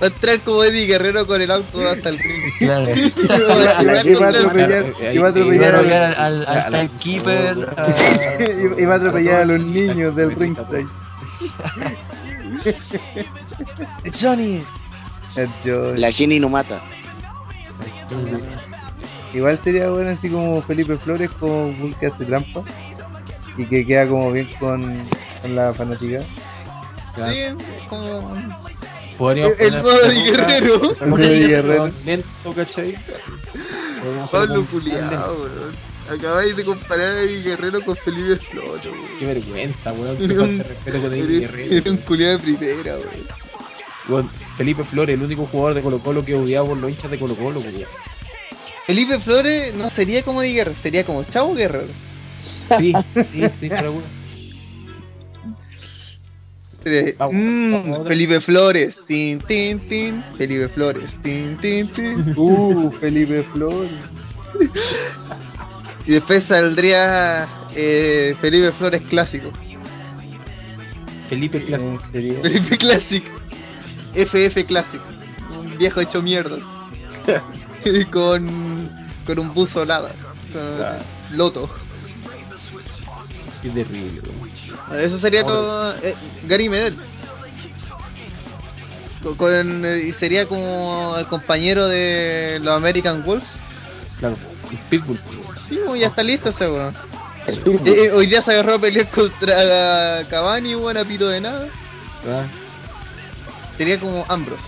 a 0.00 0.06
entrar 0.06 0.40
como 0.40 0.62
Eddie 0.64 0.86
Guerrero 0.86 1.26
con 1.26 1.42
el 1.42 1.50
auto 1.50 1.88
hasta 1.88 2.08
el 2.10 2.18
ring. 2.18 2.42
Claro. 2.58 2.86
Y 2.94 3.10
va- 3.26 4.04
y 4.04 5.18
va 5.18 5.26
a 5.26 5.30
atropellar, 5.30 6.04
a 6.04 6.08
a 6.08 6.22
a 6.22 6.26
al, 6.26 6.42
al, 6.42 6.46
al 6.46 6.58
a 6.58 6.70
la- 6.70 6.86
timekeeper. 6.88 7.56
y- 8.78 8.82
y 8.82 8.84
va 8.84 8.94
a 8.94 8.96
atropellar 8.98 9.42
a 9.42 9.44
los 9.44 9.60
niños 9.66 10.14
del 10.14 10.34
ringside. 10.36 10.86
Johnny. 14.20 14.62
La 15.96 16.10
Jenny 16.12 16.38
no 16.40 16.48
mata. 16.48 16.80
Igual 19.34 19.60
sería 19.62 19.90
bueno 19.90 20.10
así 20.10 20.28
como 20.28 20.62
Felipe 20.62 20.96
Flores 20.98 21.30
como 21.38 21.68
un 21.68 21.94
que 22.00 22.06
hace 22.06 22.24
trampa 22.24 22.62
y 23.56 23.64
que 23.64 23.86
queda 23.86 24.06
como 24.08 24.32
bien 24.32 24.48
con, 24.58 25.08
con 25.42 25.56
la 25.56 25.74
fanática. 25.74 26.22
Sí, 27.14 27.64
como... 27.88 28.36
Podríamos 29.18 29.58
El 29.58 29.82
modo 29.82 29.98
de 30.08 30.14
Guerrero. 30.14 30.96
El 31.00 31.16
de 31.16 31.48
Guerrero. 31.48 31.90
Lento, 32.04 32.54
¿cachai? 32.54 32.96
Pablo 34.30 34.64
Culiado, 34.70 35.42
weón. 35.42 35.76
Acabáis 36.08 36.56
de 36.56 36.64
comparar 36.64 37.16
a 37.16 37.22
Eddie 37.22 37.42
Guerrero 37.42 37.84
con 37.84 37.96
Felipe 37.96 38.36
Flores, 38.50 38.84
weón. 38.86 39.18
Qué 39.18 39.26
vergüenza, 39.26 39.92
weón. 39.92 40.16
Qué 40.18 40.24
Era 40.24 40.36
falta 40.36 40.62
respeto 40.62 41.02
con 41.02 41.12
el 41.12 41.40
Guerrero. 41.40 41.74
era 41.74 41.90
un 41.90 41.96
culiado 41.98 42.38
de 42.38 42.44
primera, 42.44 42.94
weón. 42.96 43.28
Weón, 44.08 44.30
Felipe 44.56 44.84
Flores, 44.84 45.14
el 45.16 45.22
único 45.22 45.46
jugador 45.46 45.74
de 45.74 45.82
Colo 45.82 45.98
Colo 45.98 46.24
que 46.24 46.34
odiaba 46.34 46.68
por 46.68 46.76
los 46.78 46.90
hinchas 46.90 47.10
de 47.10 47.18
Colo 47.18 47.34
Colo, 47.34 47.58
weón. 47.60 47.74
Felipe 48.88 49.20
Flores 49.20 49.74
no 49.74 49.90
sería 49.90 50.22
como 50.22 50.42
Eddie 50.42 50.54
Guerrero, 50.54 50.78
sería 50.82 51.04
como 51.04 51.22
Chavo 51.24 51.54
Guerrero. 51.54 51.92
Sí, 52.78 52.94
sí, 53.14 53.42
sí, 53.60 53.68
pero 53.68 53.92
Vamos, 57.18 57.34
mm, 57.34 57.72
vamos 57.72 57.98
otra. 57.98 58.08
Felipe 58.08 58.40
Flores, 58.40 58.98
tin, 59.06 59.40
tin, 59.40 59.78
tin. 59.90 60.24
Felipe 60.38 60.68
Flores, 60.70 61.14
tin, 61.22 61.58
tin, 61.58 61.88
tin. 61.88 62.34
Uh, 62.34 62.90
Felipe 62.92 63.42
Flores. 63.52 63.90
Y 66.06 66.12
después 66.12 66.44
saldría 66.44 67.46
eh, 67.74 68.34
Felipe 68.40 68.72
Flores 68.72 69.02
clásico. 69.10 69.50
Felipe 71.28 71.62
Clásico. 71.62 71.90
En 71.90 72.12
serio. 72.12 72.40
Felipe 72.40 72.78
Classic. 72.78 73.24
FF 74.14 74.64
Classic. 74.64 75.00
Un 75.50 75.76
viejo 75.76 76.00
hecho 76.00 76.22
mierda. 76.22 76.56
Con, 78.12 78.90
con 79.26 79.38
un 79.38 79.54
buzo 79.54 79.84
lada. 79.84 80.12
Con 80.52 81.36
Loto. 81.36 81.70
Qué 83.62 83.70
terrible. 83.70 84.22
Eso 84.98 85.18
sería 85.18 85.44
todo. 85.44 85.94
eh, 85.96 86.14
Gary 86.44 86.68
Medel. 86.68 86.96
Con, 89.22 89.34
con- 89.36 89.84
eh, 89.84 89.98
y 90.08 90.12
sería 90.12 90.46
como 90.46 91.16
el 91.18 91.26
compañero 91.26 91.86
de 91.88 92.58
los 92.62 92.74
American 92.74 93.24
Wolves. 93.24 93.56
Claro, 94.18 94.36
el 94.70 94.78
Pitbull. 94.88 95.20
Sí, 95.68 95.78
ya 95.98 96.06
está 96.08 96.22
listo 96.22 96.50
ese 96.50 96.68
weón. 96.68 96.94
Eh, 97.86 98.10
hoy 98.12 98.26
día 98.26 98.42
se 98.42 98.52
agarró 98.52 98.74
a 98.74 98.78
pelear 98.78 99.08
contra 99.10 100.24
Cavani, 100.28 100.74
weón, 100.76 100.96
a 100.98 101.04
pito 101.04 101.28
de 101.28 101.40
nada. 101.40 101.68
¿verdad? 102.24 102.46
Sería 103.76 103.98
como 104.00 104.24
Ambrose. 104.28 104.62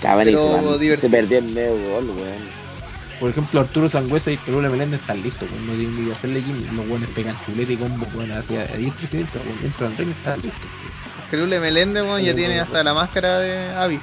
Pero 0.00 0.56
se, 0.56 0.62
man- 0.62 0.78
divertido. 0.80 1.10
se 1.10 1.16
perdió 1.16 1.38
el 1.38 1.44
medio 1.46 1.90
gol, 1.90 2.10
weón. 2.10 2.66
Por 3.18 3.30
ejemplo, 3.30 3.60
Arturo 3.60 3.88
Sangüesa 3.88 4.30
y 4.30 4.36
Perú 4.36 4.60
Meléndez 4.60 5.00
están 5.00 5.22
listos, 5.22 5.48
weón. 5.50 5.66
No 5.66 5.72
tienen 5.72 5.96
ni 5.96 6.06
que 6.06 6.12
hacerle 6.12 6.42
gimmick. 6.42 6.72
Los 6.72 6.86
buenos 6.88 7.10
pegan 7.10 7.36
chuleta 7.46 7.72
y 7.72 7.76
combo, 7.76 8.06
weón. 8.14 8.32
Hacia 8.32 8.62
a 8.62 8.76
10 8.76 8.94
presidentes, 8.94 9.42
weón. 9.44 9.62
Dentro 9.62 9.88
del 9.88 9.96
ring 9.98 10.10
están 10.10 10.42
listos. 10.42 10.70
Creo 11.30 11.46
Meléndez, 11.46 12.02
weón, 12.02 12.22
ya 12.22 12.34
tiene 12.34 12.60
hasta 12.60 12.84
la 12.84 12.94
máscara 12.94 13.38
de 13.38 13.70
Avis. 13.74 14.00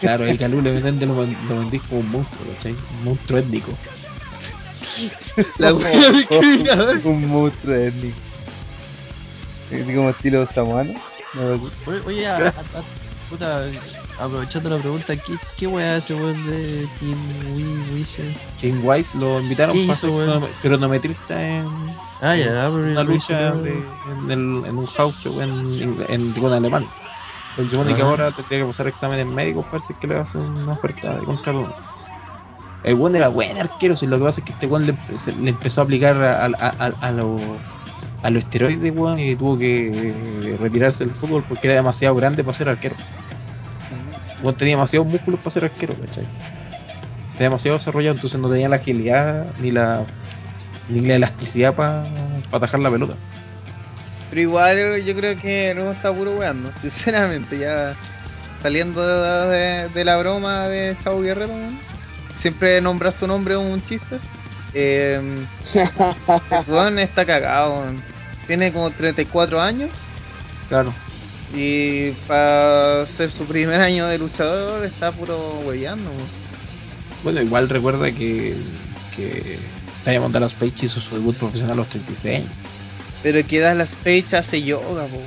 Claro, 0.00 0.26
el 0.26 0.36
Calule 0.38 0.72
Meléndez 0.72 1.08
lo, 1.08 1.14
lo 1.14 1.58
vendís 1.60 1.80
como 1.82 2.00
un 2.00 2.10
monstruo, 2.10 2.46
¿cachai? 2.54 2.72
Un 2.98 3.04
monstruo 3.04 3.38
étnico. 3.38 3.72
La 5.56 5.72
discriminada. 6.12 7.00
Un 7.04 7.28
monstruo 7.28 7.74
étnico. 7.74 8.16
Así 9.68 9.94
como 9.94 10.10
estilo 10.10 10.46
samuano. 10.54 10.92
No, 11.32 11.70
Oye, 11.86 12.00
oye 12.04 12.26
a, 12.26 12.36
a- 12.36 12.48
a- 12.48 12.84
puta, 13.30 13.62
aprovechando 14.18 14.70
la 14.70 14.78
pregunta, 14.78 15.16
¿qué, 15.16 15.38
qué 15.56 15.66
weá 15.66 15.96
hace 15.96 16.14
weón 16.14 16.44
de 16.44 16.88
Wii 17.00 17.80
Wizard? 17.92 18.34
Shane 18.58 18.80
Wise 18.80 19.16
lo 19.18 19.40
invitaron 19.40 19.76
¿Qué 19.76 19.86
para 19.86 19.98
ser 19.98 20.10
weón? 20.10 20.40
crono- 20.40 20.58
cronometrista 20.60 21.58
en 21.58 21.96
Ah, 22.20 22.36
ya, 22.36 22.46
pero 22.70 22.76
una 22.78 23.02
lo 23.02 23.12
lucha 23.12 23.54
de- 23.56 24.00
en, 24.04 24.30
el- 24.30 24.64
en 24.66 24.78
un 24.78 24.86
house 24.86 25.16
show 25.18 25.40
en, 25.40 25.50
en, 25.50 26.00
en, 26.08 26.36
en 26.36 26.52
alemán. 26.52 26.86
El 27.56 27.70
supone 27.70 27.94
que 27.94 28.02
ahora 28.02 28.32
tendría 28.32 28.60
que 28.60 28.66
pasar 28.66 28.86
exámenes 28.88 29.26
médicos 29.26 29.66
para 29.66 29.82
ver 29.86 29.98
que 29.98 30.06
le 30.06 30.14
hace 30.16 30.38
una 30.38 30.72
oferta 30.72 31.16
de 31.18 31.26
contrato. 31.26 31.74
El 32.82 32.96
buen 32.96 33.14
era 33.14 33.28
buen 33.28 33.56
arquero, 33.58 33.96
si 33.96 34.06
lo 34.06 34.18
que 34.18 34.24
pasa 34.24 34.40
es 34.40 34.44
que 34.44 34.52
este 34.52 34.66
buen 34.66 34.86
le, 34.86 34.98
se- 35.18 35.32
le 35.32 35.50
empezó 35.50 35.80
a 35.80 35.84
aplicar 35.84 36.16
a, 36.22 36.46
a, 36.46 36.50
a, 36.58 36.86
a 37.00 37.12
los 37.12 37.62
a 38.22 38.30
los 38.30 38.44
esteroides, 38.44 38.92
weón, 38.94 39.18
y 39.18 39.36
tuvo 39.36 39.58
que 39.58 40.56
retirarse 40.58 41.04
del 41.04 41.14
fútbol 41.16 41.44
porque 41.46 41.66
era 41.68 41.76
demasiado 41.76 42.14
grande 42.16 42.44
para 42.44 42.56
ser 42.56 42.68
arquero. 42.68 42.96
Weón 44.42 44.56
tenía 44.56 44.74
demasiados 44.74 45.06
músculos 45.08 45.40
para 45.40 45.54
ser 45.54 45.64
arquero, 45.64 45.94
¿cachai? 45.94 46.24
Está 47.32 47.44
demasiado 47.44 47.78
desarrollado, 47.78 48.14
entonces 48.16 48.38
no 48.40 48.50
tenía 48.50 48.68
la 48.68 48.76
agilidad 48.76 49.46
ni 49.58 49.70
la 49.70 50.04
ni 50.88 51.00
la 51.00 51.14
elasticidad 51.14 51.74
para 51.74 52.06
atajar 52.50 52.80
la 52.80 52.90
pelota. 52.90 53.14
Pero 54.28 54.42
igual 54.42 55.02
yo 55.04 55.14
creo 55.14 55.36
que 55.40 55.72
no 55.74 55.92
está 55.92 56.12
puro 56.12 56.32
weando, 56.32 56.70
sinceramente, 56.82 57.58
ya 57.58 57.94
saliendo 58.62 59.00
de, 59.48 59.56
de- 59.56 59.88
de 59.88 60.04
la 60.04 60.16
broma 60.18 60.68
de 60.68 60.96
Chavo 61.02 61.20
Guerrero, 61.22 61.52
siempre 62.40 62.80
nombrar 62.80 63.12
su 63.12 63.26
nombre 63.26 63.54
es 63.54 63.60
un 63.60 63.82
chiste. 63.86 64.18
Eh, 64.74 65.46
el 66.68 66.98
está 66.98 67.24
cagado, 67.26 67.84
tiene 68.46 68.72
como 68.72 68.90
34 68.90 69.60
años 69.60 69.90
Claro. 70.68 70.94
Y 71.54 72.10
para 72.26 73.06
ser 73.16 73.30
su 73.30 73.44
primer 73.44 73.80
año 73.80 74.06
de 74.06 74.18
luchador 74.18 74.84
está 74.84 75.12
puro 75.12 75.60
weyando. 75.66 76.10
weón. 76.10 76.42
Bueno, 77.22 77.40
igual 77.42 77.68
recuerda 77.68 78.10
que, 78.12 78.56
que 79.14 79.58
Diamond 80.04 80.34
Dallas 80.34 80.54
Page 80.54 80.86
hizo 80.86 81.00
su 81.00 81.14
debut 81.14 81.36
profesional 81.36 81.72
a 81.72 81.76
los 81.76 81.88
36 81.88 82.36
años. 82.38 82.50
Pero 83.22 83.46
que 83.46 83.60
das 83.60 83.76
las 83.76 83.90
fechas 84.02 84.46
hace 84.46 84.62
yoga, 84.62 85.04
po. 85.06 85.18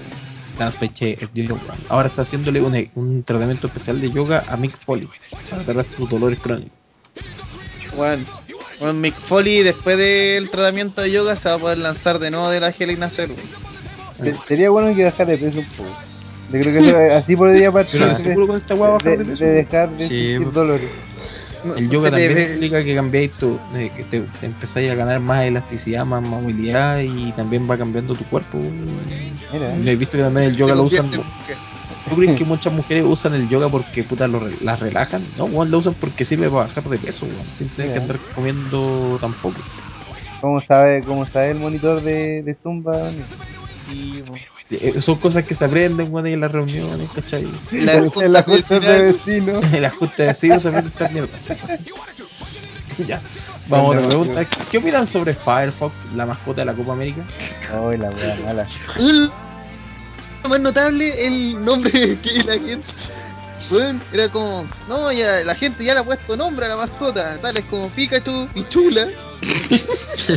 Dallas 0.59 0.75
Page 0.75 1.17
es 1.21 1.29
yoga. 1.33 1.75
Ahora 1.89 2.07
está 2.09 2.23
haciéndole 2.23 2.61
un, 2.61 2.89
un 2.95 3.23
tratamiento 3.23 3.67
especial 3.67 4.01
de 4.01 4.11
yoga 4.11 4.43
a 4.47 4.57
Mick 4.57 4.77
Foley 4.85 5.07
para 5.49 5.63
tratar 5.63 5.85
sus 5.95 6.09
dolores 6.09 6.39
crónicos. 6.39 6.71
Bueno, 7.95 8.25
bueno, 8.79 8.93
Mick 8.95 9.15
Foley 9.27 9.63
después 9.63 9.97
del 9.97 10.49
tratamiento 10.49 11.01
de 11.01 11.11
yoga 11.11 11.37
se 11.37 11.47
va 11.47 11.55
a 11.55 11.59
poder 11.59 11.77
lanzar 11.77 12.19
de 12.19 12.31
nuevo 12.31 12.49
de 12.49 12.59
la 12.59 12.69
Hell 12.77 12.91
in 12.91 13.03
a 13.03 13.09
Cell, 13.09 13.31
weón. 13.31 14.35
Se- 14.35 14.47
Sería 14.47 14.69
bueno 14.69 14.93
que 14.95 15.03
bajara 15.05 15.31
de 15.31 15.37
peso 15.37 15.59
un 15.59 15.65
poco. 15.69 15.89
Yo 16.47 16.59
creo 16.59 16.73
que 16.81 16.89
eso- 16.89 17.15
así 17.15 17.35
podría 17.35 17.71
partir 17.71 17.99
Pero 17.99 18.07
de, 18.09 18.15
seguro 18.15 18.47
con 18.47 18.57
esta 18.57 18.75
hueá 18.75 18.91
bajar 18.91 19.17
de 19.17 19.23
de, 19.23 19.29
peso. 19.31 19.43
de 19.45 19.51
dejar 19.51 19.89
de 19.89 20.07
Sí, 20.07 20.07
sentir 20.07 20.39
pues. 20.43 20.53
dolores. 20.53 20.89
El 21.77 21.89
yoga 21.89 22.11
también 22.11 22.35
ve- 22.35 22.53
implica 22.53 22.83
que 22.83 22.95
cambiáis 22.95 23.31
tu, 23.37 23.59
eh, 23.73 23.91
que 23.95 24.03
te, 24.05 24.21
te 24.21 24.45
empezáis 24.45 24.91
a 24.91 24.95
ganar 24.95 25.19
más 25.19 25.45
elasticidad, 25.45 26.05
más 26.05 26.21
movilidad 26.21 26.99
y 27.03 27.31
también 27.33 27.67
va 27.69 27.77
cambiando 27.77 28.13
tu 28.15 28.23
cuerpo. 28.25 28.59
Mira, 28.59 29.91
he 29.91 29.95
visto 29.95 30.17
que 30.17 30.23
también 30.23 30.47
el 30.51 30.55
yoga 30.55 30.75
lo 30.75 30.83
usan. 30.83 31.09
¿Tú 31.09 32.15
crees 32.15 32.37
que 32.37 32.45
muchas 32.45 32.71
mujeres 32.71 33.03
usan 33.07 33.33
el 33.33 33.49
yoga 33.49 33.69
porque 33.69 34.03
puta 34.03 34.27
lo 34.27 34.47
las 34.61 34.79
relajan? 34.79 35.25
No, 35.35 35.45
weón, 35.45 35.71
lo 35.71 35.79
usan 35.79 35.95
porque 35.95 36.23
sirve 36.23 36.49
para 36.49 36.67
bajar 36.67 36.83
de 36.83 36.99
peso, 36.99 37.25
weón, 37.25 37.51
sin 37.53 37.69
tener 37.71 37.91
que 37.91 37.97
Ya. 37.97 38.01
andar 38.03 38.19
comiendo 38.33 39.17
tampoco. 39.19 39.61
¿cómo 40.39 40.61
sabe, 40.61 41.03
cómo 41.03 41.25
sabe 41.25 41.51
el 41.51 41.57
monitor 41.57 42.03
de, 42.03 42.43
de 42.43 42.55
Zumba? 42.61 43.11
Sí, 43.85 44.21
po. 44.27 44.54
Eh, 44.71 44.99
Son 44.99 45.19
cosas 45.19 45.45
que 45.45 45.53
se 45.53 45.63
aprenden, 45.63 46.11
ahí 46.17 46.33
en 46.33 46.41
las 46.41 46.51
reuniones, 46.51 47.09
¿cachai? 47.13 47.47
La 47.71 47.93
En 47.93 48.09
junta 48.09 48.27
la 48.27 48.43
junta 48.43 48.79
de 48.79 49.13
vecinos. 49.13 49.63
En 49.71 49.81
la 49.81 49.89
junta 49.91 50.15
de 50.17 50.27
vecinos 50.29 50.61
se 50.61 50.69
aprenden 50.69 50.91
estas 50.91 51.11
mierdas. 51.11 51.41
ya. 53.07 53.21
Vamos 53.67 53.95
a 53.95 53.97
otra 53.97 54.07
pregunta. 54.07 54.45
¿Qué 54.71 54.77
opinan 54.79 55.07
sobre 55.07 55.35
Firefox, 55.35 55.93
la 56.15 56.25
mascota 56.25 56.61
de 56.61 56.65
la 56.65 56.73
Copa 56.73 56.93
América? 56.93 57.23
Ay, 57.71 57.97
la 57.97 58.09
wea 58.09 58.35
mala. 58.43 58.65
Lo 58.97 60.49
más 60.49 60.59
notable 60.59 61.25
el 61.25 61.63
nombre 61.63 62.19
que 62.21 62.43
la 62.43 62.53
gente. 62.53 62.87
Bueno, 63.69 63.99
era 64.13 64.29
como, 64.29 64.67
no, 64.87 65.11
ya 65.11 65.43
la 65.43 65.55
gente 65.55 65.83
ya 65.83 65.95
le 65.95 66.01
ha 66.01 66.03
puesto 66.03 66.37
nombre 66.37 66.67
a 66.67 66.69
la 66.69 66.77
mascota, 66.77 67.39
tales 67.41 67.65
como 67.65 67.89
Pikachu 67.89 68.47
y 68.53 68.63
Chula. 68.69 69.07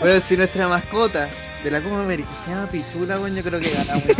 bueno, 0.00 0.22
si 0.28 0.36
nuestra 0.36 0.68
mascota 0.68 1.28
de 1.62 1.70
la 1.70 1.82
Copa 1.82 2.02
América 2.02 2.30
se 2.44 2.50
llama 2.50 2.70
Pichula, 2.70 3.20
weón, 3.20 3.36
yo 3.36 3.42
creo 3.42 3.60
que 3.60 3.70
ganamos. 3.70 4.04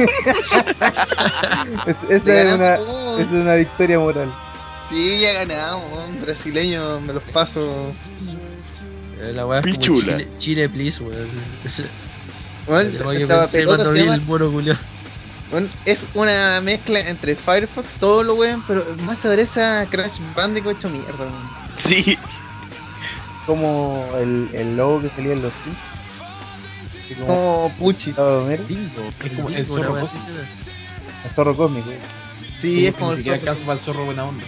Es- 1.87 1.97
esa, 2.09 2.43
es 2.43 2.55
una, 2.55 2.75
esa 2.75 3.21
es 3.23 3.31
una 3.31 3.55
victoria 3.55 3.99
moral. 3.99 4.33
sí, 4.89 5.21
ya 5.21 5.33
ganamos, 5.45 5.93
weón. 5.93 6.21
Brasileño, 6.21 7.01
me 7.01 7.13
los 7.15 7.23
paso. 7.25 7.93
Eh, 9.21 9.33
La 9.35 9.47
weá 9.47 9.61
es 9.61 9.67
como 9.67 9.79
Pichula. 9.79 10.17
Chile, 10.19 10.29
Chile, 10.39 10.69
please, 10.69 11.03
weón. 11.03 11.29
Weón, 12.67 12.95
Oye, 13.07 13.23
esta 13.23 13.49
pensé 13.49 13.53
pelota 13.59 13.77
cuando 13.77 13.85
se 13.87 13.93
vi 13.93 14.01
llama- 14.05 14.15
el 14.15 14.21
mono 14.23 14.53
culiao. 14.53 14.77
weón, 15.51 15.71
es 15.87 15.99
una 16.15 16.61
mezcla 16.61 17.01
entre 17.01 17.35
Firefox, 17.37 17.93
todo 17.95 18.23
lo 18.23 18.35
weón, 18.35 18.63
pero 18.69 18.85
más 18.99 19.19
se 19.19 19.29
parece 19.29 19.63
a 19.63 19.87
Crash 19.87 20.21
Bandicoot 20.37 20.77
hecho 20.79 20.91
mierda, 20.91 21.25
weón. 21.25 21.51
Sí. 21.79 22.19
Como 23.47 24.11
el, 24.19 24.51
el 24.53 24.77
logo 24.77 25.03
que 25.03 25.09
salía 25.11 25.33
en 25.33 25.43
los 25.43 25.53
Sims. 25.65 25.79
Así 27.11 27.15
como 27.21 27.27
Como 27.27 27.73
Puchi. 27.79 28.13
Bingo, 28.69 29.11
Es 29.25 29.33
como 29.33 29.49
el 29.51 29.67
zorro 29.67 30.01
cósmico. 30.01 30.27
el 31.25 31.31
zorro 31.35 31.57
cósmico. 31.57 31.91
Sí, 32.63 32.87
es 32.87 32.95
Como 32.95 33.13
el 33.13 33.23
zorro. 33.25 33.35
alcanza 33.35 33.61
para 33.63 33.73
el 33.75 33.81
zorro 33.81 34.05
buena 34.05 34.25
onda. 34.25 34.45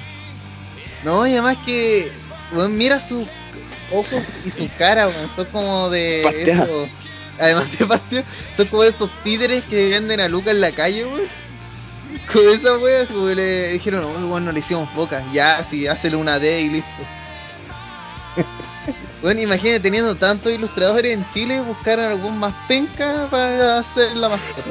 No, 1.04 1.26
y 1.26 1.32
además 1.32 1.56
que, 1.64 2.12
weón, 2.52 2.76
mira 2.76 3.00
sus 3.08 3.26
ojos 3.90 4.22
y 4.44 4.50
su 4.52 4.68
cara, 4.78 5.08
weón, 5.08 5.30
son 5.34 5.44
como 5.46 5.90
de 5.90 6.22
esos- 6.50 6.88
además 7.40 7.64
de 7.76 7.86
pastea, 7.86 8.24
son 8.56 8.66
como 8.68 8.84
esos 8.84 9.10
títeres 9.24 9.64
que 9.64 9.88
venden 9.88 10.20
a 10.20 10.28
Luca 10.28 10.50
en 10.52 10.60
la 10.60 10.70
calle, 10.72 11.04
weón. 11.04 11.22
Con 12.32 12.48
esa 12.48 12.78
weón, 12.78 13.06
como 13.06 13.26
le 13.28 13.72
dijeron, 13.72 14.02
no, 14.02 14.28
weón, 14.28 14.44
no 14.44 14.52
le 14.52 14.60
hicimos 14.60 14.88
boca, 14.94 15.24
ya, 15.32 15.66
sí, 15.70 15.86
hazle 15.88 16.14
una 16.14 16.38
D 16.38 16.60
y 16.60 16.68
listo. 16.70 16.88
Bueno, 19.22 19.40
imagínate 19.40 19.80
teniendo 19.80 20.16
tantos 20.16 20.50
ilustradores 20.52 21.12
en 21.16 21.24
Chile, 21.32 21.60
buscar 21.60 22.00
algún 22.00 22.38
más 22.38 22.52
penca 22.66 23.28
para 23.30 23.78
hacer 23.78 24.16
la 24.16 24.28
mascota. 24.28 24.70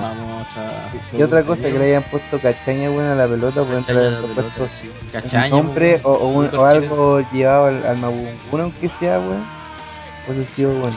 Vamos 0.00 0.46
a. 0.56 1.16
Y 1.16 1.22
otra 1.22 1.42
cosa 1.42 1.62
que 1.62 1.70
le 1.78 1.84
hayan 1.86 2.04
puesto 2.04 2.38
cachaña 2.40 2.88
buena 2.90 3.12
a 3.12 3.16
la 3.16 3.28
pelota, 3.28 3.62
pueden 3.64 3.84
la 3.88 4.34
puesto 4.34 4.68
sí. 4.68 4.90
Cachaña, 5.12 5.56
un 5.56 5.66
nombre 5.66 5.98
po, 5.98 6.10
o, 6.10 6.14
o, 6.14 6.28
un- 6.28 6.44
súper 6.46 6.60
o 6.60 6.72
chileno. 6.74 6.92
algo 6.92 7.30
llevado 7.32 7.66
al, 7.66 7.86
al 7.86 7.96
Mabunguna, 7.98 8.62
aunque 8.64 8.90
sea, 9.00 9.18
weón. 9.18 9.44
Pues 10.26 10.38
ha 10.38 10.56
sido 10.56 10.72
bueno. 10.72 10.96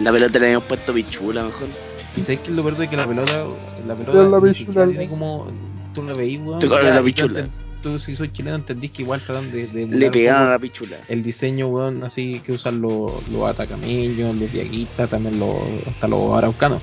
La 0.00 0.12
pelota 0.12 0.38
le 0.38 0.46
habíamos 0.46 0.68
puesto 0.68 0.92
pichula 0.94 1.42
mejor. 1.44 1.68
Y 2.16 2.22
sabes 2.22 2.40
que 2.40 2.50
lo 2.50 2.62
verdad 2.62 2.84
es 2.84 2.90
que 2.90 2.96
la 2.96 3.06
pelota, 3.06 3.44
la 3.86 3.94
pelota 3.94 4.18
la 4.22 4.40
¿no? 4.40 4.90
tiene 4.90 5.08
como 5.08 5.46
tú 5.94 6.02
la 6.02 6.14
veís, 6.14 6.40
weón. 6.40 6.60
Tú 6.60 6.68
la 6.68 7.00
y 7.00 7.02
pichula. 7.04 7.48
Tú 7.82 7.98
si 7.98 8.14
soy 8.14 8.30
chileno 8.32 8.56
entendís 8.56 8.90
que 8.90 9.02
igual 9.02 9.20
tratan 9.22 9.50
de, 9.50 9.66
de 9.66 9.86
Le 9.86 10.30
a 10.30 10.44
la 10.44 10.58
pichula. 10.58 10.98
el 11.08 11.22
diseño, 11.22 11.68
weón, 11.68 12.04
así 12.04 12.40
que 12.44 12.52
usan 12.52 12.80
los, 12.80 13.26
los 13.28 13.48
atacameños, 13.48 14.34
los 14.36 14.52
diaguitas, 14.52 15.08
también 15.10 15.38
los, 15.38 15.56
hasta 15.86 16.08
los 16.08 16.36
araucanos. 16.36 16.82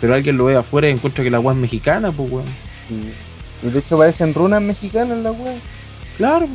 Pero 0.00 0.14
alguien 0.14 0.36
lo 0.36 0.46
ve 0.46 0.56
afuera 0.56 0.88
y 0.88 0.92
encuentra 0.92 1.24
que 1.24 1.30
la 1.30 1.40
weá 1.40 1.54
es 1.54 1.60
mexicana, 1.60 2.12
pues 2.12 2.30
weón. 2.30 2.46
De 3.62 3.78
hecho 3.78 3.96
parecen 3.98 4.34
runas 4.34 4.62
mexicanas 4.62 5.18
la 5.18 5.32
weón. 5.32 5.60
Claro, 6.16 6.46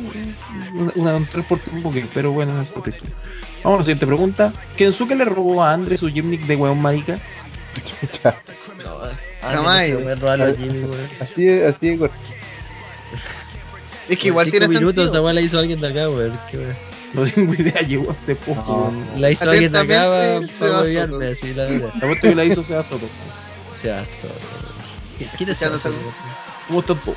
una, 0.96 1.16
un 1.16 1.26
tres 1.26 1.44
por 1.44 1.58
tiempo 1.58 1.92
que, 1.92 2.06
pero 2.14 2.32
bueno, 2.32 2.62
eso 2.62 2.82
es. 2.86 2.94
Vamos 3.62 3.76
a 3.76 3.80
la 3.80 3.82
siguiente 3.82 4.06
pregunta. 4.06 4.52
¿Kensuke 4.76 5.14
le 5.14 5.24
robó 5.26 5.62
a 5.62 5.72
André 5.72 5.98
su 5.98 6.08
gimmick 6.08 6.46
de 6.46 6.56
weón 6.56 6.80
marica? 6.80 7.20
No, 8.82 8.90
ah, 9.42 9.52
Jamás, 9.52 9.88
no 10.18 10.28
a 10.28 10.54
Jimmy, 10.54 10.80
weón. 10.80 11.08
Así 11.20 11.48
así 11.60 11.88
de 11.88 11.98
corto. 11.98 12.16
Es 14.10 14.18
que 14.18 14.28
igual 14.28 14.50
tiene 14.50 14.68
minutos, 14.68 14.94
sentido. 14.96 15.12
esa 15.14 15.22
weá 15.22 15.32
la 15.32 15.40
hizo 15.40 15.58
alguien 15.58 15.80
de 15.80 15.88
acá, 15.88 16.10
weón. 16.10 16.38
No 17.14 17.24
tengo 17.24 17.54
idea, 17.54 17.80
llegó 17.82 18.10
hace 18.10 18.34
poco. 18.36 18.92
No. 18.92 19.18
La 19.18 19.30
hizo 19.30 19.48
alguien 19.50 19.72
de 19.72 19.78
acá 19.80 20.04
para 20.08 20.40
Seba 20.58 20.80
huevearme, 20.82 21.18
Soto. 21.18 21.32
así, 21.32 21.54
la 21.54 21.64
verdad. 21.64 21.92
La 22.00 22.06
vuelta 22.06 22.28
que 22.28 22.34
la 22.34 22.44
hizo 22.44 22.62
sea 22.64 22.82
Soto. 22.84 23.06
O 23.06 23.82
sea, 23.82 24.04
so- 24.20 25.26
¿quién 25.36 25.50
es? 25.50 25.58
¿Cómo 26.68 26.80
está 26.80 26.94
todo? 26.94 27.14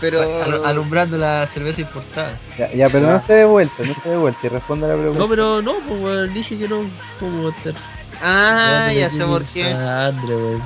Pero 0.00 0.20
Al- 0.20 0.64
alumbrando 0.64 1.16
la 1.16 1.46
cerveza 1.54 1.80
importada. 1.82 2.38
Ya, 2.58 2.72
ya, 2.72 2.88
pero 2.88 3.08
no 3.08 3.24
se 3.26 3.32
dé 3.34 3.44
vuelta, 3.44 3.74
no 3.84 3.94
se 4.02 4.08
dé 4.08 4.16
vuelta 4.16 4.40
y 4.42 4.48
responda 4.48 4.88
la 4.88 4.94
pregunta. 4.94 5.18
No, 5.20 5.28
pero 5.28 5.62
no, 5.62 5.74
pues 5.86 6.00
weón, 6.00 6.34
dije 6.34 6.58
que 6.58 6.66
no. 6.68 6.90
¿Cómo 7.20 7.50
estar? 7.50 7.74
Ah, 8.20 8.90
ya 8.94 9.10
sé 9.12 9.24
por 9.24 9.44
qué. 9.44 9.64
Ah, 9.72 10.06
Andre, 10.06 10.34
weón. 10.36 10.62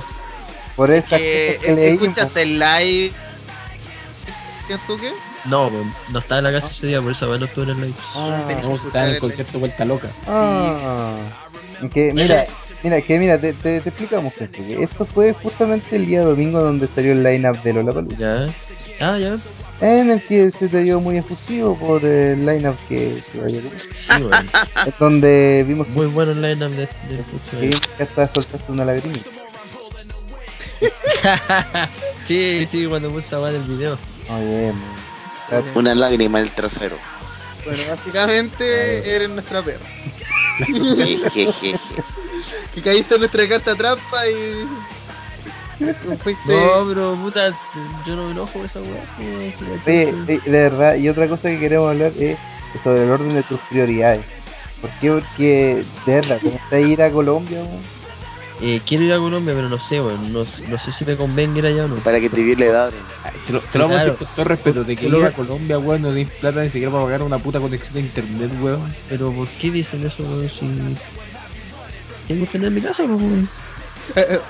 Por 0.75 0.91
esas 0.91 1.19
Que 1.19 1.59
que 1.63 1.93
escuchas 1.93 2.35
el 2.35 2.57
live 2.59 3.11
Kensuke. 4.67 5.13
No, 5.45 5.69
no 5.69 6.19
estaba 6.19 6.39
en 6.39 6.43
la 6.45 6.51
casa 6.51 6.67
ese 6.67 6.87
día, 6.87 7.01
por 7.01 7.11
eso 7.11 7.37
no 7.37 7.45
estuve 7.45 7.63
en 7.65 7.69
el 7.71 7.81
live. 7.81 7.95
Ah, 8.15 8.59
No, 8.61 8.75
está 8.75 9.07
en 9.07 9.13
el 9.15 9.19
concierto 9.19 9.59
Vuelta 9.59 9.85
Loca. 9.85 10.11
ah. 10.27 11.47
Que, 11.93 12.11
mira, 12.13 12.45
mira, 12.83 13.01
que 13.01 13.19
mira, 13.19 13.39
te, 13.39 13.53
te, 13.53 13.81
te 13.81 13.89
explicamos 13.89 14.33
gente, 14.33 14.65
que 14.65 14.83
esto 14.83 15.05
fue 15.05 15.33
justamente 15.33 15.95
el 15.95 16.07
día 16.07 16.21
domingo 16.21 16.59
donde 16.59 16.87
salió 16.95 17.11
el 17.11 17.23
line-up 17.23 17.61
de 17.61 17.73
Lollapalooza. 17.73 18.17
Ya. 18.17 18.55
Ah, 18.99 19.17
ya. 19.19 19.37
En 19.79 20.09
el 20.09 20.25
que 20.25 20.49
se 20.51 20.67
te 20.69 20.81
dio 20.81 20.99
muy 20.99 21.17
efusivo 21.17 21.77
por 21.77 22.03
el 22.03 22.43
line-up 22.45 22.77
que, 22.89 23.21
que. 23.31 23.71
Sí, 23.93 24.11
weón. 24.23 24.49
Es 24.87 24.97
donde 24.99 25.63
vimos 25.67 25.87
Muy 25.89 26.07
bueno 26.07 26.31
el 26.31 26.41
line-up 26.41 26.71
de, 26.71 26.87
de 26.87 27.23
que, 27.51 27.57
vimos 27.59 27.81
que 27.95 28.03
hasta 28.03 28.33
soltaste 28.33 28.71
una 28.71 28.85
lagrimita. 28.85 29.29
Sí, 32.27 32.67
sí, 32.69 32.85
cuando 32.87 33.09
puse 33.09 33.35
del 33.35 33.63
video. 33.63 33.97
Una 35.75 35.95
lágrima 35.95 36.39
en 36.39 36.45
el 36.45 36.51
trasero. 36.51 36.97
Bueno, 37.65 37.83
básicamente 37.89 39.15
eres 39.15 39.29
nuestra 39.29 39.63
perra. 39.63 39.85
Que 42.73 42.81
caíste 42.81 43.15
en 43.15 43.19
nuestra 43.19 43.47
carta 43.47 43.75
trampa 43.75 44.27
y. 44.27 44.67
Fuiste. 46.23 46.41
No, 46.47 46.87
pero 46.87 47.15
puta, 47.15 47.49
yo 48.05 48.15
no 48.15 48.25
me 48.25 48.31
enojo 48.31 48.51
por 48.53 48.65
esa 48.65 48.79
weá. 48.81 49.03
eh, 49.85 50.41
de 50.43 50.51
verdad, 50.51 50.95
y 50.95 51.07
otra 51.07 51.27
cosa 51.27 51.49
que 51.49 51.59
queremos 51.59 51.89
hablar 51.89 52.11
es 52.19 52.37
sobre 52.83 53.03
el 53.03 53.11
orden 53.11 53.35
de 53.35 53.43
tus 53.43 53.59
prioridades. 53.69 54.25
¿Por 54.81 54.89
qué? 54.99 55.11
Porque, 55.11 55.85
de 56.05 56.13
verdad, 56.13 56.39
¿cómo 56.41 56.55
está 56.55 56.79
ir 56.79 57.01
a 57.01 57.11
Colombia? 57.11 57.59
weón? 57.59 57.96
Eh, 58.59 58.81
quiero 58.85 59.03
ir 59.03 59.13
a 59.13 59.19
Colombia, 59.19 59.53
pero 59.53 59.69
no 59.69 59.77
sé, 59.77 60.01
weón. 60.01 60.33
No, 60.33 60.45
no 60.67 60.77
sé 60.79 60.91
si 60.91 61.05
me 61.05 61.15
convenga 61.15 61.59
ir 61.59 61.65
allá 61.65 61.85
o 61.85 61.87
no. 61.87 61.97
Para 61.97 62.19
que 62.19 62.29
te 62.29 62.41
viole 62.41 62.71
la 62.71 62.87
Ay, 62.87 63.41
Te 63.45 63.53
lo, 63.53 63.61
te 63.61 63.77
lo 63.77 63.85
vamos 63.85 64.01
a 64.01 64.03
decir 64.05 64.17
con 64.17 64.27
todo 64.35 64.45
respeto. 64.45 64.83
De 64.83 64.95
que 64.95 65.05
ir 65.07 65.23
a 65.23 65.31
Colombia, 65.31 65.77
weón, 65.79 66.01
no 66.01 66.13
tienes 66.13 66.33
plata 66.39 66.63
ni 66.63 66.69
siquiera 66.69 66.91
para 66.91 67.03
pagar 67.03 67.23
una 67.23 67.39
puta 67.39 67.59
conexión 67.59 67.93
de 67.95 68.01
internet, 68.01 68.51
weón. 68.59 68.95
Pero 69.07 69.33
¿por 69.33 69.47
qué 69.49 69.71
dicen 69.71 70.03
eso, 70.05 70.23
weón? 70.23 70.49
Si 70.49 70.97
tengo 72.27 72.45
que 72.45 72.51
tener 72.53 72.67
en 72.69 72.73
mi 72.73 72.81
casa, 72.81 73.03
pues, 73.05 73.19
weón. 73.19 73.49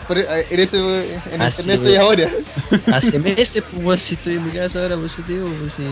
Por- 0.08 0.18
eh, 0.20 0.46
en 0.50 0.60
ese, 0.60 0.78
en 1.16 1.42
Ah, 1.42 1.48
internet 1.50 1.58
sí, 1.58 1.72
estoy 1.72 1.92
weón. 1.94 2.02
ahora. 2.02 2.32
Hace 2.92 3.20
meses, 3.20 3.64
pues, 3.70 3.84
weón, 3.84 4.00
si 4.00 4.16
estoy 4.16 4.36
en 4.36 4.44
mi 4.44 4.54
casa 4.54 4.82
ahora, 4.82 4.96
pues, 4.98 5.16
yo 5.18 5.24
te 5.24 5.34
digo, 5.34 5.50
pues, 5.60 5.74
si... 5.74 5.84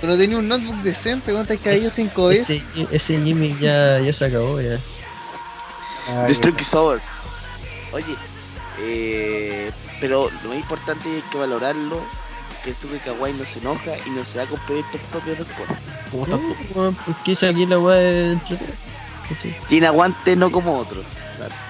Pero 0.00 0.16
tenía 0.18 0.38
un 0.38 0.48
notebook 0.48 0.76
decente, 0.82 1.32
¿cuánto 1.32 1.52
has 1.52 1.60
caído 1.60 1.90
5 1.90 2.26
veces? 2.26 2.64
Ese, 2.74 2.88
ese 2.96 3.20
gimmick 3.20 3.60
ya, 3.60 4.00
ya 4.00 4.12
se 4.12 4.24
acabó, 4.24 4.60
ya. 4.60 4.80
Ah, 6.08 6.26
The. 6.26 6.34
Streak 6.34 6.60
is 6.60 6.74
over. 6.74 7.00
Oye, 7.92 8.16
eh, 8.80 9.70
pero 10.00 10.30
lo 10.42 10.48
más 10.48 10.58
importante 10.58 11.08
hay 11.08 11.22
que 11.30 11.38
valorarlo. 11.38 12.02
Que 12.64 12.74
Suke 12.74 13.00
Kawaii 13.00 13.34
no 13.34 13.44
se 13.44 13.58
enoja 13.58 13.98
y 14.06 14.10
no 14.10 14.24
se 14.24 14.38
da 14.38 14.46
con 14.46 14.60
proyectos 14.60 15.00
propios 15.10 15.38
después. 15.38 15.68
¿Cómo 16.12 16.24
estás 16.24 16.40
tú? 16.40 16.94
porque 17.06 17.34
si 17.34 17.46
aquí 17.46 17.66
la 17.66 17.78
weá 17.78 18.00
es. 18.00 18.38
Tiene 19.68 19.86
aguante 19.88 20.36
no 20.36 20.52
como 20.52 20.78
otros. 20.78 21.04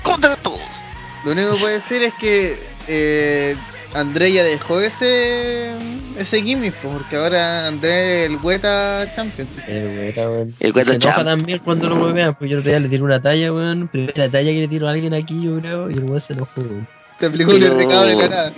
Contra 0.02 0.36
todos. 0.36 0.84
Lo 1.24 1.32
único 1.32 1.54
que 1.54 1.60
puedo 1.60 1.78
decir 1.80 2.02
es 2.02 2.14
que 2.14 2.58
eh, 2.88 3.56
André 3.94 4.32
ya 4.32 4.42
dejó 4.44 4.80
ese 4.80 5.72
ese 6.18 6.42
gimmick, 6.42 6.74
porque 6.82 7.16
ahora 7.16 7.66
André 7.66 8.24
es 8.24 8.30
el 8.30 8.36
Weta 8.42 9.12
Champion. 9.14 9.48
El 9.66 10.12
weá, 10.16 10.28
weón. 10.30 10.54
El 10.60 10.72
Se 10.72 10.78
Weta 10.78 10.94
enoja 10.94 11.14
Champ. 11.16 11.26
también 11.26 11.58
cuando 11.60 11.88
lo 11.88 11.96
huevean, 12.04 12.34
pues 12.34 12.50
yo 12.50 12.56
el 12.56 12.60
otro 12.60 12.70
día 12.70 12.80
le 12.80 12.88
tiré 12.88 13.02
una 13.02 13.20
talla, 13.20 13.52
weón. 13.52 13.88
Primera 13.88 14.28
talla 14.30 14.50
que 14.52 14.60
le 14.60 14.68
tiro 14.68 14.88
a 14.88 14.92
alguien 14.92 15.14
aquí, 15.14 15.42
yo 15.42 15.58
creo, 15.60 15.90
y 15.90 15.94
el 15.94 16.04
weón 16.04 16.20
se 16.20 16.32
enojó, 16.34 16.60
weón. 16.60 16.88
Te 17.18 17.26
aplicó 17.26 17.52
un 17.52 17.60
Pero- 17.60 17.76
recado 17.76 18.04
de 18.06 18.16
la 18.16 18.28
nada. 18.28 18.52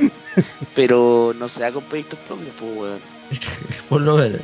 Pero 0.74 1.34
no 1.38 1.48
se 1.48 1.60
da 1.60 1.72
con 1.72 1.84
proyectos 1.84 2.18
propios, 2.26 2.50
pues, 2.58 2.72
weón. 2.76 3.00
Por 3.88 4.00
lo 4.02 4.16
menos. 4.16 4.40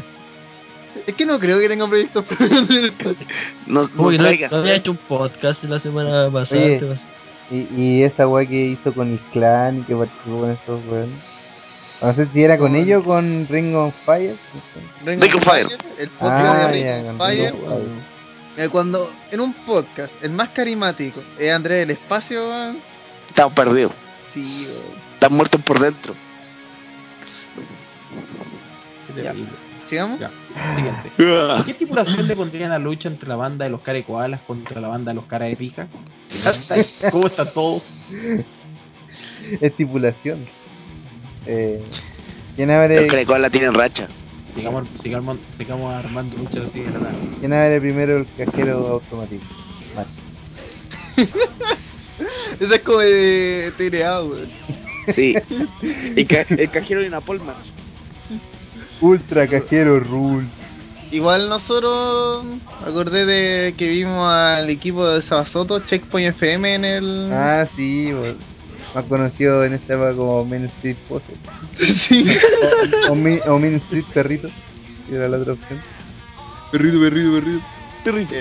Es 1.07 1.15
que 1.15 1.25
no 1.25 1.39
creo 1.39 1.59
que 1.61 1.69
tenga 1.69 1.87
proyectos 1.89 2.25
propios 2.25 2.51
el. 2.69 2.93
No, 3.67 3.83
no 3.95 4.09
que 4.11 4.19
no, 4.51 4.57
había 4.57 4.75
hecho 4.75 4.91
un 4.91 4.97
podcast 4.97 5.63
la 5.65 5.79
semana 5.79 6.29
pasada. 6.33 6.61
Oye. 6.63 6.81
Y, 7.51 7.67
y 7.77 8.03
esa 8.05 8.29
weá 8.29 8.47
que 8.47 8.55
hizo 8.55 8.93
con 8.93 9.13
Isclan 9.15 9.79
y 9.81 9.83
que 9.83 9.97
participó 9.97 10.41
con 10.41 10.51
estos 10.51 10.81
weones. 10.87 11.19
No 12.01 12.13
sé 12.15 12.27
si 12.33 12.43
era 12.43 12.57
con 12.57 12.77
ellos 12.77 13.03
o 13.05 13.09
con 13.09 13.47
Ring 13.49 13.75
of 13.75 13.95
Fire. 14.07 14.37
no 14.55 14.61
sé. 14.61 15.05
Ring 15.11 15.21
Ring 15.21 15.35
of 15.35 15.45
Fire. 15.45 15.67
El 15.99 16.09
podcast 16.11 16.47
Ah, 16.47 16.67
de 16.69 16.73
Ring 16.73 16.85
ya, 17.05 17.11
of 17.13 17.19
Fire. 17.19 17.53
Ring 17.53 17.63
of 17.63 17.69
Fire. 17.69 18.65
eh, 18.65 18.69
cuando 18.71 19.13
en 19.31 19.41
un 19.41 19.53
podcast, 19.53 20.13
el 20.23 20.31
más 20.31 20.49
carismático 20.51 21.21
es 21.39 21.53
André 21.53 21.77
del 21.77 21.91
Espacio, 21.91 22.49
weón. 22.49 22.79
Estamos 23.29 23.53
perdidos. 23.53 23.93
Sí, 24.33 24.67
weón. 24.69 24.83
Están 25.15 25.33
muertos 25.35 25.61
por 25.63 25.79
dentro. 25.81 26.15
Qué 29.09 29.23
terrible. 29.23 29.49
Sigamos. 29.91 30.19
Ya, 30.21 30.31
siguiente. 30.75 31.11
¿Qué 31.67 31.71
estipulación 31.73 32.27
le 32.27 32.35
pondrían 32.37 32.71
a 32.73 32.79
la 32.79 32.85
lucha 32.85 33.09
entre 33.09 33.29
la 33.29 33.37
banda 33.37 33.65
de 33.67 33.71
los 33.71 33.81
koalas 34.07 34.41
contra 34.43 34.81
la 34.81 34.89
banda 34.89 35.11
de 35.11 35.17
los 35.17 35.27
cara 35.27 35.45
de 35.47 35.57
pija? 35.57 35.87
¿Cómo 37.11 37.27
está 37.27 37.53
todo? 37.53 37.83
Estipulación. 39.61 40.47
Eh, 41.47 41.83
¿Quién 42.57 42.71
abre, 42.71 43.03
Los 43.03 43.13
Crecos 43.13 43.39
la 43.41 43.51
tienen 43.51 43.75
racha. 43.75 44.09
Sigamos, 44.55 44.89
sigamos, 44.97 45.39
sigamos 45.57 45.95
armando 45.95 46.37
luchas 46.37 46.69
así 46.69 46.81
de 46.81 46.91
la 46.91 46.99
nada. 46.99 47.15
¿quién 47.39 47.53
abre 47.53 47.81
primero 47.81 48.19
el 48.19 48.27
cajero 48.37 48.87
automático? 48.89 49.45
Macho. 49.95 50.11
Esa 52.61 52.75
es 52.75 52.83
como 52.83 52.99
de 52.99 53.73
TNA, 53.79 54.23
weón. 54.23 54.49
Sí. 55.15 55.35
El, 56.17 56.27
ca- 56.27 56.47
el 56.49 56.71
cajero 56.71 57.01
de 57.01 57.09
una 57.09 57.21
polma. 57.21 57.55
Ultra 59.01 59.47
cajero 59.49 60.01
rule. 60.01 60.47
Igual 61.11 61.49
nosotros 61.49 62.45
acordé 62.87 63.27
de 63.27 63.75
que 63.77 63.89
vimos 63.89 64.31
al 64.33 64.71
equipo 64.71 65.07
de 65.09 65.23
Sabasoto, 65.23 65.81
Checkpoint 65.81 66.37
FM 66.37 66.75
en 66.75 66.85
el... 66.85 67.31
Ah, 67.33 67.67
sí, 67.75 68.13
bo- 68.13 68.35
más 68.95 69.05
conocido 69.05 69.65
en 69.65 69.75
esta 69.75 69.95
época 69.95 70.15
como 70.15 70.45
Main 70.45 70.65
Street 70.67 70.97
Pose. 71.09 71.25
sí. 71.97 72.27
O, 73.09 73.13
o 73.13 73.59
Main 73.59 73.77
Street 73.77 74.05
Perrito. 74.13 74.49
que 75.09 75.17
Era 75.17 75.29
la 75.29 75.39
otra 75.39 75.55
opción. 75.55 75.81
Perrito, 76.71 77.01
perrito, 77.01 77.33
perrito. 77.33 77.65
Perrito. 78.05 78.35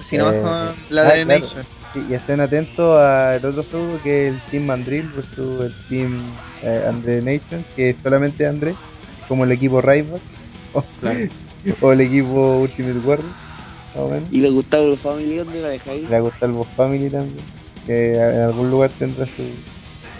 Así 0.00 0.16
nomás 0.16 0.34
Eh, 0.34 0.40
con 0.42 0.96
la 0.96 1.02
ah, 1.08 1.12
de 1.14 1.24
claro. 1.24 1.46
Sí, 1.94 2.00
y 2.08 2.14
estén 2.14 2.40
atentos 2.40 2.98
al 2.98 3.44
otro 3.44 3.64
juego 3.70 4.00
que 4.02 4.28
es 4.28 4.34
el 4.34 4.40
Team 4.50 4.64
Mandrill 4.64 5.08
versus 5.14 5.66
el 5.66 5.74
Team 5.88 6.32
eh, 6.62 6.84
Andre 6.88 7.20
Nation, 7.22 7.64
que 7.76 7.90
es 7.90 7.96
solamente 8.02 8.46
André, 8.46 8.74
como 9.28 9.44
el 9.44 9.52
equipo 9.52 9.80
Ryback 9.80 10.20
o, 10.74 10.84
o 11.80 11.92
el 11.92 12.00
equipo 12.00 12.58
Ultimate 12.60 12.98
Warrior. 12.98 13.32
Y 14.30 14.40
le 14.40 14.50
gustaba 14.50 14.84
el 14.84 14.96
Family, 14.96 15.36
¿dónde 15.36 15.60
la 15.60 15.68
dejáis? 15.68 16.08
Le 16.08 16.20
gusta 16.20 16.46
el 16.46 16.52
Boss 16.52 16.68
Family 16.76 17.10
también, 17.10 17.44
que 17.86 18.14
en 18.14 18.40
algún 18.40 18.70
lugar 18.70 18.90
tendrá 18.98 19.26
su, 19.26 19.42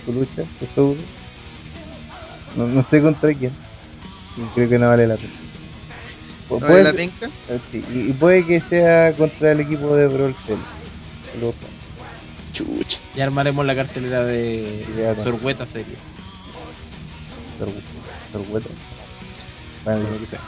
su 0.04 0.12
lucha, 0.12 0.44
su 0.58 0.66
feudo. 0.74 0.96
No, 2.56 2.66
no 2.66 2.84
sé 2.90 3.00
contra 3.00 3.32
quién, 3.32 3.52
y 4.36 4.42
creo 4.54 4.68
que 4.68 4.78
no 4.78 4.88
vale 4.88 5.06
la 5.06 5.16
pena. 5.16 5.32
¿No 6.50 6.58
puede- 6.58 6.72
vale 6.72 6.84
la 6.84 6.92
penca? 6.92 7.26
eh, 7.48 7.58
sí, 7.70 7.82
y, 7.94 8.10
y 8.10 8.12
puede 8.12 8.44
que 8.44 8.60
sea 8.68 9.12
contra 9.16 9.52
el 9.52 9.60
equipo 9.60 9.96
de 9.96 10.06
Brawl 10.06 10.34
Cell. 10.46 10.58
Chucha. 12.52 12.98
Ya 13.16 13.24
armaremos 13.24 13.64
la 13.64 13.74
cartelera 13.74 14.22
de. 14.24 14.84
Sorgueta 15.24 15.66
Series. 15.66 15.98
Sorgueta. 18.32 18.68
Bueno, 19.84 20.10
Lo 20.10 20.18
que 20.20 20.26
sea. 20.26 20.40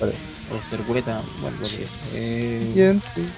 vale. 0.00 0.14
O 0.50 0.62
Sorgueta, 0.70 1.22
bueno, 1.40 1.56
lo 1.60 1.68
que 1.68 1.76
sea. 1.78 1.88
Eh, 2.14 2.72
Bien, 2.74 3.02
sí. 3.14 3.28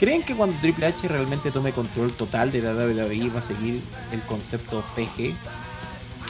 ¿Creen 0.00 0.22
que 0.22 0.34
cuando 0.34 0.58
Triple 0.60 0.86
H 0.86 1.06
realmente 1.08 1.50
tome 1.50 1.72
control 1.72 2.12
total 2.14 2.50
de 2.50 2.62
la 2.62 2.72
WWE 2.72 3.28
va 3.30 3.40
a 3.40 3.42
seguir 3.42 3.82
el 4.12 4.20
concepto 4.22 4.82
PG? 4.96 5.34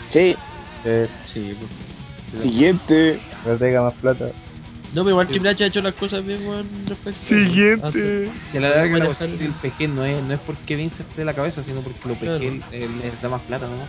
Sí. 0.09 0.36
Eh, 0.85 1.09
Sí, 1.32 1.55
pues. 1.59 2.43
Siguiente. 2.43 3.20
que 3.44 3.51
tenga 3.56 3.82
más 3.82 3.94
plata. 3.94 4.27
No, 4.93 5.02
pero 5.05 5.10
igual 5.10 5.28
Triple 5.28 5.51
H 5.51 5.62
ha 5.64 5.66
hecho 5.68 5.81
las 5.82 5.94
cosas 5.94 6.24
bien, 6.27 6.47
weón. 6.48 6.66
respecto- 6.86 7.20
Siguiente. 7.28 7.86
Antes. 7.86 8.31
Si 8.51 8.56
a 8.56 8.60
la 8.60 8.70
larga 8.70 9.14
del 9.20 9.52
PG 9.62 9.89
no 9.89 10.05
es, 10.05 10.22
no 10.22 10.35
es 10.35 10.40
porque 10.40 10.74
Vince 10.77 11.02
esté 11.02 11.20
de 11.20 11.24
la 11.24 11.35
cabeza, 11.35 11.62
sino 11.62 11.81
porque 11.81 12.09
lo 12.09 12.14
PG 12.14 12.20
Claro. 12.24 12.36
él- 12.44 12.64
él 12.72 12.98
les 12.98 13.22
da 13.22 13.28
más 13.28 13.43
plata, 13.43 13.66
¿no? 13.66 13.85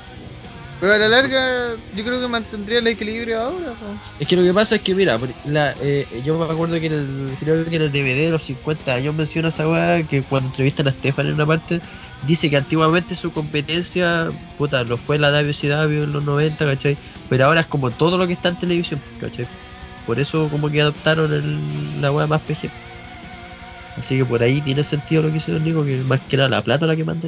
Pero 0.82 0.94
a 0.94 0.98
la 0.98 1.10
larga, 1.10 1.76
yo 1.96 2.04
creo 2.04 2.20
que 2.20 2.28
mantendría 2.28 2.80
el 2.80 2.88
equilibrio 2.88 3.40
ahora. 3.40 3.76
Es 4.20 4.28
que 4.28 4.36
lo 4.36 4.42
que 4.42 4.52
pasa 4.52 4.78
es 4.78 4.82
que, 4.82 4.96
mira, 4.96 5.20
la, 5.46 5.76
eh, 5.80 6.24
yo 6.26 6.40
me 6.40 6.52
acuerdo 6.52 6.80
que 6.80 6.88
en 6.88 6.94
el, 6.94 7.38
creo 7.40 7.64
que 7.64 7.76
en 7.76 7.84
el 7.84 7.92
DVD 7.92 8.26
de 8.26 8.32
los 8.32 8.44
50 8.44 8.92
años 8.92 9.14
menciona 9.14 9.50
esa 9.50 9.70
weá 9.70 10.02
que 10.02 10.24
cuando 10.24 10.50
entrevistan 10.50 10.88
a 10.88 10.92
Stefan 10.92 11.28
en 11.28 11.36
una 11.36 11.46
parte, 11.46 11.82
dice 12.26 12.50
que 12.50 12.58
antiguamente 12.58 13.14
su 13.14 13.32
competencia, 13.32 14.32
puta, 14.58 14.84
lo 14.84 14.98
fue 14.98 15.20
la 15.20 15.30
WCW 15.30 16.04
en 16.04 16.14
los 16.14 16.24
90, 16.24 16.66
¿cachai? 16.66 16.98
Pero 17.30 17.46
ahora 17.46 17.62
es 17.62 17.68
como 17.68 17.92
todo 17.92 18.18
lo 18.18 18.26
que 18.26 18.34
está 18.34 18.50
en 18.50 18.58
televisión, 18.58 19.00
¿cachai? 19.20 19.48
Por 20.08 20.20
eso 20.20 20.50
como 20.50 20.72
que 20.72 20.82
adoptaron 20.82 21.32
el, 21.32 22.02
la 22.02 22.12
weá 22.12 22.26
más 22.26 22.42
PG. 22.42 22.72
Así 23.98 24.18
que 24.18 24.26
por 24.26 24.42
ahí 24.42 24.62
tiene 24.62 24.82
sentido 24.82 25.22
lo 25.22 25.28
que 25.28 25.36
dice 25.36 25.52
Don 25.52 25.64
Nico, 25.64 25.86
que 25.86 25.98
más 25.98 26.22
que 26.22 26.38
nada 26.38 26.50
la 26.50 26.64
plata 26.64 26.88
la 26.88 26.96
que 26.96 27.04
manda. 27.04 27.28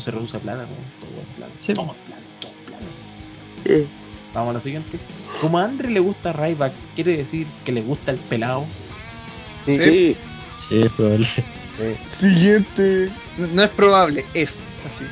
Se 0.00 0.10
reduce 0.10 0.36
a 0.36 0.40
plata, 0.40 0.62
¿no? 0.62 0.68
Todo 1.00 1.20
es 1.20 1.36
plata. 1.36 1.52
Sí. 1.60 1.74
Todo 1.74 1.92
es 1.92 1.98
plata, 2.06 2.22
todo 2.40 2.50
es 2.50 2.66
plata. 2.66 2.84
Eh, 3.64 3.86
Vamos 4.34 4.50
a 4.50 4.54
la 4.54 4.60
siguiente. 4.60 4.98
Como 5.40 5.58
a 5.58 5.64
Andre 5.64 5.90
le 5.90 6.00
gusta 6.00 6.32
Ryback, 6.32 6.72
¿quiere 6.94 7.16
decir 7.16 7.46
que 7.64 7.72
le 7.72 7.80
gusta 7.82 8.10
el 8.12 8.18
pelado? 8.18 8.66
Sí, 9.64 9.78
Sí. 9.82 10.16
Sí, 10.68 10.82
es 10.82 10.92
probable. 10.92 11.26
sí. 11.34 11.96
Siguiente. 12.20 13.10
No, 13.38 13.46
no 13.46 13.62
es 13.62 13.70
probable, 13.70 14.24
es. 14.34 14.50
Así. 14.50 15.04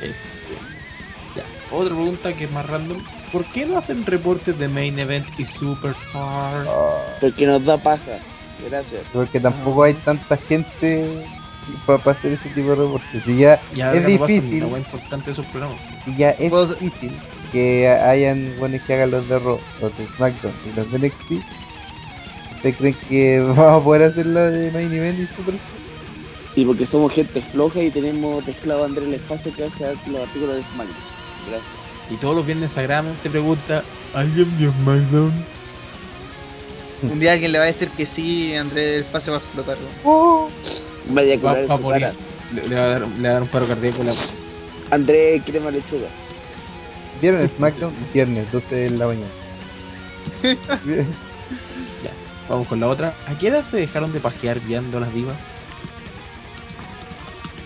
Ya. 1.35 1.43
Otra 1.75 1.95
pregunta 1.95 2.33
que 2.33 2.43
es 2.45 2.51
más 2.51 2.65
random. 2.67 2.97
¿Por 3.31 3.43
qué 3.45 3.65
no 3.65 3.77
hacen 3.77 4.05
reportes 4.05 4.57
de 4.57 4.67
Main 4.67 4.97
Event 4.99 5.25
y 5.37 5.45
Superstar? 5.45 6.65
Ah, 6.67 7.17
Porque 7.19 7.45
nos 7.47 7.65
da 7.65 7.77
paja. 7.77 8.19
Gracias. 8.69 9.01
porque 9.13 9.39
tampoco 9.39 9.83
hay 9.83 9.93
tanta 9.95 10.35
gente 10.37 11.25
para 11.85 12.11
hacer 12.11 12.33
ese 12.33 12.49
tipo 12.49 12.69
de 12.69 12.75
reportes. 12.75 13.23
Si 13.23 13.37
ya, 13.37 13.59
Ya 13.73 13.93
es 13.93 14.05
difícil, 14.05 14.63
wea 14.65 14.79
importante 14.79 15.25
de 15.25 15.31
esos 15.31 15.45
programas. 15.47 15.77
si 16.05 16.15
ya 16.15 16.31
es 16.31 16.79
difícil 16.79 17.11
que 17.51 17.87
hayan 17.87 18.53
buenos 18.59 18.81
que 18.83 18.93
hagan 18.93 19.11
los 19.11 19.27
de 19.29 19.39
Raw, 19.39 19.59
los 19.81 19.97
de 19.97 20.07
SmackDown 20.15 20.53
y 20.65 20.75
los 20.75 20.91
de 20.91 20.99
NXT. 20.99 21.31
¿Ustedes 22.55 22.75
creen 22.77 22.95
que 23.07 23.39
vamos 23.55 23.81
a 23.81 23.83
poder 23.83 24.03
hacer 24.03 24.25
la 24.25 24.49
de 24.49 24.71
Main 24.71 24.93
Event 24.93 25.19
y 25.19 25.35
Super? 25.35 25.55
Y 26.55 26.65
porque 26.65 26.87
somos 26.87 27.13
gente 27.13 27.41
floja 27.51 27.81
y 27.81 27.91
tenemos 27.91 28.43
a 28.43 28.85
Andrés 28.85 29.07
el 29.07 29.13
espacio 29.13 29.53
que 29.55 29.65
hace 29.65 29.95
los 30.09 30.21
artículos 30.21 30.55
de 30.55 30.63
SmackDown. 30.63 30.95
Gracias. 31.49 31.87
Y 32.09 32.15
todos 32.15 32.35
los 32.35 32.45
viernes 32.45 32.71
sagradamente 32.71 33.29
pregunta, 33.29 33.83
¿alguien 34.13 34.57
vio 34.57 34.71
SmackDown? 34.71 35.33
Un 37.03 37.19
día 37.19 37.33
alguien 37.33 37.51
le 37.51 37.59
va 37.59 37.65
a 37.65 37.67
decir 37.67 37.89
que 37.89 38.07
sí, 38.07 38.55
Andrés, 38.55 38.95
el 38.95 39.01
espacio 39.03 39.33
va 39.33 39.37
a 39.37 39.41
explotar. 39.41 39.77
weón. 40.03 40.49
Vaya 41.09 41.33
a 41.33 41.37
Va, 41.37 41.41
curar 41.41 41.69
va 41.71 41.77
su 41.77 41.87
cara. 41.87 42.13
Le, 42.53 42.67
le 42.67 42.75
va 42.75 42.81
a 42.83 42.87
dar, 42.87 43.01
le 43.01 43.23
va 43.23 43.29
a 43.29 43.33
dar 43.33 43.41
un 43.43 43.47
paro 43.49 43.67
cardíaco. 43.67 44.03
La... 44.03 44.13
Andrés 44.91 45.41
quiere 45.43 45.59
más 45.59 45.73
lechuga. 45.73 46.07
Viernes 47.21 47.51
SmackDown, 47.57 47.93
viernes 48.13 48.51
12 48.51 48.75
de 48.75 48.89
la 48.91 49.07
mañana. 49.07 49.27
Ya, 52.03 52.11
vamos 52.49 52.67
con 52.67 52.79
la 52.81 52.87
otra. 52.87 53.13
¿A 53.27 53.37
qué 53.37 53.47
edad 53.47 53.63
se 53.71 53.77
dejaron 53.77 54.11
de 54.11 54.19
pajear 54.19 54.59
viendo 54.59 54.99
las 54.99 55.13
divas? 55.13 55.37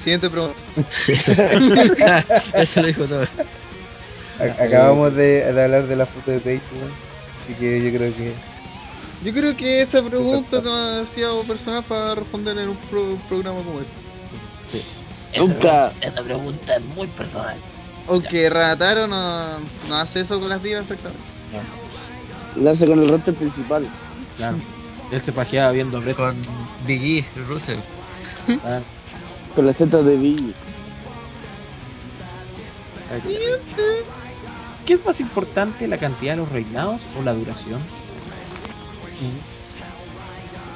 Siguiente 0.04 0.30
pregunta. 0.30 0.56
Eso 2.54 2.82
lo 2.82 2.88
dijo 2.88 3.06
todo. 3.06 3.26
A- 4.40 4.64
Acabamos 4.64 5.16
de, 5.16 5.52
de 5.52 5.64
hablar 5.64 5.88
de 5.88 5.96
la 5.96 6.06
foto 6.06 6.32
de 6.32 6.40
weón. 6.40 6.62
así 7.44 7.54
que 7.60 7.82
yo 7.92 7.98
creo 7.98 8.14
que 8.16 8.34
Yo 9.24 9.32
creo 9.34 9.56
que 9.56 9.82
esa 9.84 10.02
pregunta 10.04 10.58
es 10.58 10.64
demasiado 10.64 11.44
personal 11.44 11.84
para 11.84 12.16
responder 12.16 12.58
en 12.58 12.70
un 12.70 12.78
pro- 12.90 13.18
programa 13.30 13.62
como 13.64 13.80
este. 13.82 14.84
Nunca. 15.38 15.94
Esta 16.02 16.24
pregunta 16.24 16.76
es 16.76 16.84
muy 16.86 17.08
personal. 17.08 17.56
Aunque 18.08 18.50
Rataro 18.50 19.06
no, 19.08 19.60
no 19.88 19.96
hace 19.96 20.22
eso 20.22 20.40
con 20.40 20.50
las 20.50 20.62
divas 20.64 20.82
exactamente. 20.84 21.22
Lo 22.56 22.70
hace 22.72 22.86
con 22.88 23.00
el 23.00 23.10
roster 23.10 23.36
principal. 23.36 23.88
Claro. 24.38 24.58
Él 25.12 25.22
se 25.22 25.32
pajeaba 25.32 25.72
viendo 25.72 25.98
a 25.98 26.02
Brett. 26.02 26.18
Con 26.18 26.36
Big 26.88 27.20
E, 27.36 27.40
Russell. 27.48 27.80
Ah, 28.66 28.80
Con 29.56 29.68
las 29.68 29.76
tetas 29.76 30.04
de 30.04 30.16
Billy. 30.18 30.54
¿Qué 34.86 34.94
es 34.94 35.06
más 35.06 35.20
importante, 35.20 35.88
la 35.88 35.98
cantidad 35.98 36.34
de 36.34 36.38
los 36.38 36.50
reinados 36.50 37.02
o 37.18 37.22
la 37.22 37.34
duración? 37.34 37.82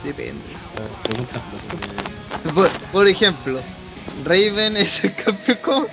Depende. 0.03 0.43
Filosófica. 1.03 2.51
Por, 2.53 2.71
por 2.91 3.07
ejemplo, 3.07 3.61
Raven 4.23 4.77
es 4.77 5.03
el 5.03 5.15
campeón 5.15 5.57
con, 5.61 5.87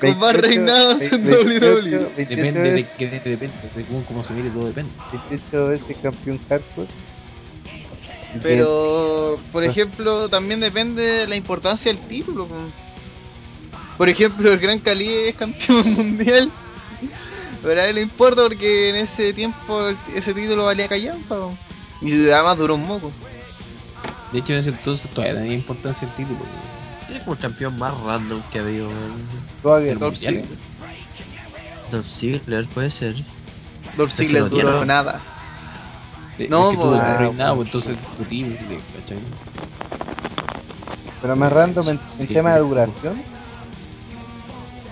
con 0.00 0.18
más 0.18 0.32
28, 0.34 0.40
reinados 0.40 1.00
en. 1.00 1.10
28, 1.10 1.66
WWE. 1.66 2.12
28 2.16 2.28
Depende 2.28 2.70
de 2.72 2.88
que 2.90 3.06
depende, 3.08 3.54
según 3.74 4.02
cómo 4.04 4.22
se 4.22 4.32
mire 4.34 4.50
todo 4.50 4.66
depende. 4.66 4.92
28 5.30 5.66
veces 5.68 5.96
campeón 6.02 6.40
hardcore. 6.48 6.88
Pero, 8.42 9.40
por 9.52 9.64
ejemplo, 9.64 10.28
también 10.28 10.60
depende 10.60 11.02
de 11.02 11.26
la 11.26 11.36
importancia 11.36 11.92
del 11.92 12.02
título. 12.06 12.46
po. 12.46 12.54
Por 13.96 14.08
ejemplo, 14.08 14.52
el 14.52 14.58
Gran 14.58 14.78
Cali 14.80 15.08
es 15.08 15.34
campeón 15.34 15.94
mundial. 15.96 16.50
Pero 17.62 17.80
a 17.80 17.86
él 17.86 17.96
le 17.96 18.02
importa 18.02 18.42
porque 18.42 18.90
en 18.90 18.96
ese 18.96 19.32
tiempo 19.32 19.88
ese 20.14 20.34
título 20.34 20.66
valía 20.66 20.86
callampa. 20.86 21.36
Y 22.00 22.30
además 22.30 22.58
duró 22.58 22.74
un 22.76 22.86
moco. 22.86 23.12
De 24.32 24.38
hecho, 24.38 24.52
en 24.52 24.58
ese 24.58 24.70
entonces 24.70 25.10
todavía 25.10 25.40
tenía 25.40 25.54
importancia 25.54 26.06
el 26.06 26.14
título. 26.14 26.40
Es 27.12 27.22
como 27.22 27.34
el 27.34 27.38
campeón 27.38 27.78
más 27.78 27.98
random 28.00 28.42
que 28.50 28.58
ha 28.58 28.62
habido. 28.62 28.90
El 28.90 29.98
mundial. 29.98 30.14
Ziggler. 30.16 30.58
Dolph 31.90 32.08
Ziggler 32.08 32.66
puede 32.68 32.90
ser. 32.90 33.16
Dolph 33.96 34.12
Ziggler 34.12 34.52
no 34.52 34.84
nada. 34.84 35.22
No, 36.48 36.70
es 36.70 36.76
que 36.76 36.82
pues, 36.84 37.00
ah, 37.00 37.16
reinado, 37.18 37.56
pues, 37.56 37.66
entonces 37.66 37.96
es 37.96 38.00
discutible, 38.00 38.80
¿cachai? 38.94 39.18
Pero 41.20 41.34
más 41.34 41.52
random 41.52 41.88
en, 41.88 41.96
en 41.96 42.06
Sí, 42.06 42.26
tema 42.28 42.54
de 42.54 42.60
duración. 42.60 43.22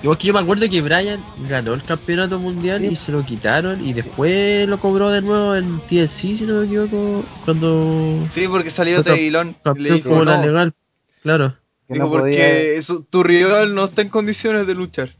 Igual 0.02 0.18
que 0.18 0.26
yo 0.26 0.34
me 0.34 0.40
acuerdo 0.40 0.68
que 0.68 0.82
Brian 0.82 1.24
ganó 1.48 1.74
el 1.74 1.82
campeonato 1.82 2.38
mundial 2.38 2.84
y 2.84 2.96
se 2.96 3.10
lo 3.12 3.24
quitaron 3.24 3.84
y 3.84 3.92
después 3.92 4.68
lo 4.68 4.78
cobró 4.78 5.10
de 5.10 5.22
nuevo 5.22 5.54
en 5.54 5.80
TLC, 5.88 6.36
si 6.36 6.44
no 6.46 6.60
me 6.60 6.66
equivoco, 6.66 7.24
cuando 7.44 8.28
Sí, 8.34 8.46
porque 8.46 8.70
salió 8.70 9.02
Taylor. 9.02 9.54
Le 9.76 9.94
dijo, 9.94 10.10
como 10.10 10.24
la 10.24 10.36
no, 10.36 10.46
legal. 10.46 10.74
Claro. 11.22 11.54
Dijo 11.88 12.04
no 12.04 12.10
porque 12.10 12.80
tu 13.10 13.22
rival 13.22 13.74
no 13.74 13.86
está 13.86 14.02
en 14.02 14.10
condiciones 14.10 14.66
de 14.66 14.74
luchar. 14.74 15.10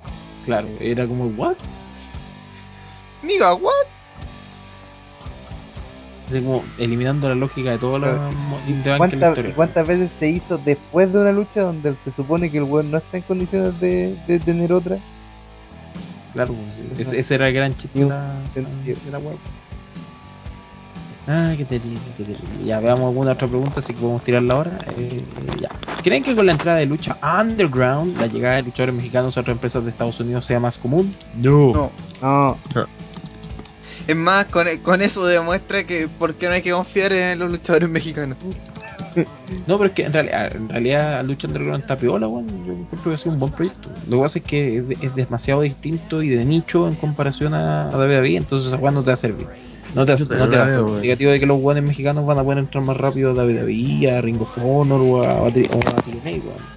Claro, 0.45 0.69
era 0.79 1.07
como, 1.07 1.27
¿what? 1.29 1.57
Niga, 3.23 3.55
what? 3.55 3.96
Así 6.29 6.41
como 6.41 6.65
eliminando 6.79 7.29
la 7.29 7.37
lógica 7.37 7.71
de 7.71 7.77
en 7.77 8.83
la 8.85 8.97
¿Cuántas, 8.97 9.31
historia. 9.31 9.55
¿Cuántas 9.55 9.87
veces 9.87 10.11
se 10.19 10.29
hizo 10.29 10.59
después 10.59 11.13
de 11.13 11.21
una 11.21 11.31
lucha 11.31 11.61
donde 11.61 11.95
se 12.05 12.11
supone 12.13 12.51
que 12.51 12.59
el 12.59 12.65
weón 12.65 12.91
no 12.91 12.99
está 12.99 13.19
en 13.19 13.23
condiciones 13.23 13.81
de, 13.81 14.17
de 14.27 14.41
tener 14.41 14.73
otra? 14.73 14.99
Claro, 16.33 16.55
pues, 16.55 17.09
ese, 17.09 17.21
ese 17.21 17.35
era 17.37 17.49
el 17.49 17.55
gran 17.55 17.77
chiste 17.77 17.99
de 17.99 18.07
la, 18.07 18.35
la 19.11 19.19
web. 19.19 19.37
Ah, 21.29 21.55
qué 21.57 21.65
terrible, 21.65 21.99
qué 22.17 22.25
terrible. 22.25 22.65
Ya 22.65 22.79
veamos 22.79 23.01
alguna 23.01 23.33
otra 23.33 23.49
pregunta, 23.49 23.81
así 23.81 23.93
que 23.93 24.01
podemos 24.01 24.23
tirarla 24.23 24.55
ahora. 24.55 24.79
Eh, 24.97 25.23
ya. 25.61 25.71
¿Creen 26.03 26.23
que 26.23 26.37
con 26.37 26.47
la 26.47 26.53
entrada 26.53 26.79
de 26.79 26.87
lucha 26.87 27.17
underground, 27.41 28.17
la 28.17 28.27
llegada 28.27 28.57
de 28.57 28.63
luchadores 28.63 28.95
mexicanos 28.95 29.37
a 29.37 29.41
otras 29.41 29.57
empresas 29.57 29.83
de 29.85 29.91
Estados 29.91 30.21
Unidos 30.21 30.45
sea 30.47 30.61
más 30.61 30.79
común? 30.79 31.15
No. 31.37 31.91
No, 32.23 32.57
Es 34.07 34.17
más, 34.17 34.47
con, 34.47 34.67
con 34.83 35.03
eso 35.03 35.27
demuestra 35.27 35.85
que 35.85 36.09
por 36.09 36.35
qué 36.35 36.47
no 36.47 36.53
hay 36.55 36.63
que 36.63 36.71
confiar 36.71 37.13
en 37.13 37.39
los 37.39 37.51
luchadores 37.51 37.89
mexicanos. 37.89 38.39
No, 39.67 39.79
pero 39.79 39.87
es 39.89 39.93
que 39.93 40.03
en 40.05 40.13
realidad, 40.13 40.55
en 40.55 40.69
realidad 40.69 41.25
Lucha 41.25 41.47
Underground 41.49 41.81
está 41.83 41.97
piola, 41.97 42.29
weón. 42.29 42.47
Yo 42.67 42.73
encuentro 42.75 43.11
que 43.11 43.15
ha 43.15 43.19
sido 43.19 43.33
un 43.33 43.41
buen 43.41 43.53
proyecto. 43.53 43.89
Lo 44.09 44.19
que 44.19 44.23
pasa 44.23 44.39
es 44.39 44.45
que 44.45 44.77
es, 44.79 44.89
de- 44.89 44.99
es 45.01 45.15
demasiado 45.15 45.63
distinto 45.63 46.23
y 46.23 46.29
de 46.29 46.45
nicho 46.45 46.87
en 46.87 46.95
comparación 46.97 47.55
a, 47.55 47.91
a 47.91 47.97
WWE, 47.97 48.37
entonces 48.37 48.69
esa 48.69 48.77
weón 48.77 48.95
no 48.95 49.01
te 49.03 49.07
va 49.09 49.15
a 49.15 49.17
servir. 49.17 49.47
No 49.95 50.05
te, 50.05 50.13
va- 50.13 50.19
Yo 50.19 50.25
no 50.27 50.29
te 50.29 50.37
va 50.37 50.45
a 50.45 50.67
la 50.67 50.73
ser 50.73 50.81
veo, 50.81 50.87
weón. 50.87 51.01
negativo 51.01 51.31
de 51.31 51.41
que 51.41 51.47
los 51.47 51.61
weones 51.63 51.85
mexicanos 51.85 52.27
van 52.27 52.39
a 52.39 52.43
poder 52.45 52.59
entrar 52.59 52.85
más 52.85 52.97
rápido 52.97 53.31
a 53.31 53.35
WWE, 53.35 54.11
a 54.11 54.21
Ring 54.21 54.41
of 54.43 54.57
Honor 54.59 55.01
o 55.01 55.23
a, 55.25 55.35
o 55.43 55.47
a, 55.47 55.49
o 55.49 55.51
a. 55.51 56.76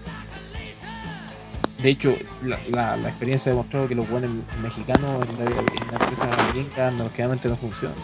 De 1.82 1.90
hecho, 1.92 2.14
la, 2.44 2.60
la, 2.70 2.98
la 2.98 3.10
experiencia 3.10 3.52
ha 3.52 3.56
demostrado 3.56 3.88
que 3.88 3.96
los 3.96 4.10
weones 4.10 4.32
mexicanos 4.62 5.26
en 5.30 5.38
la, 5.38 5.50
en 5.50 5.56
la 5.56 6.06
empresa 6.06 6.52
gringa 6.52 6.92
no, 6.92 7.10
generalmente 7.10 7.48
no 7.48 7.56
funcionan. 7.56 7.98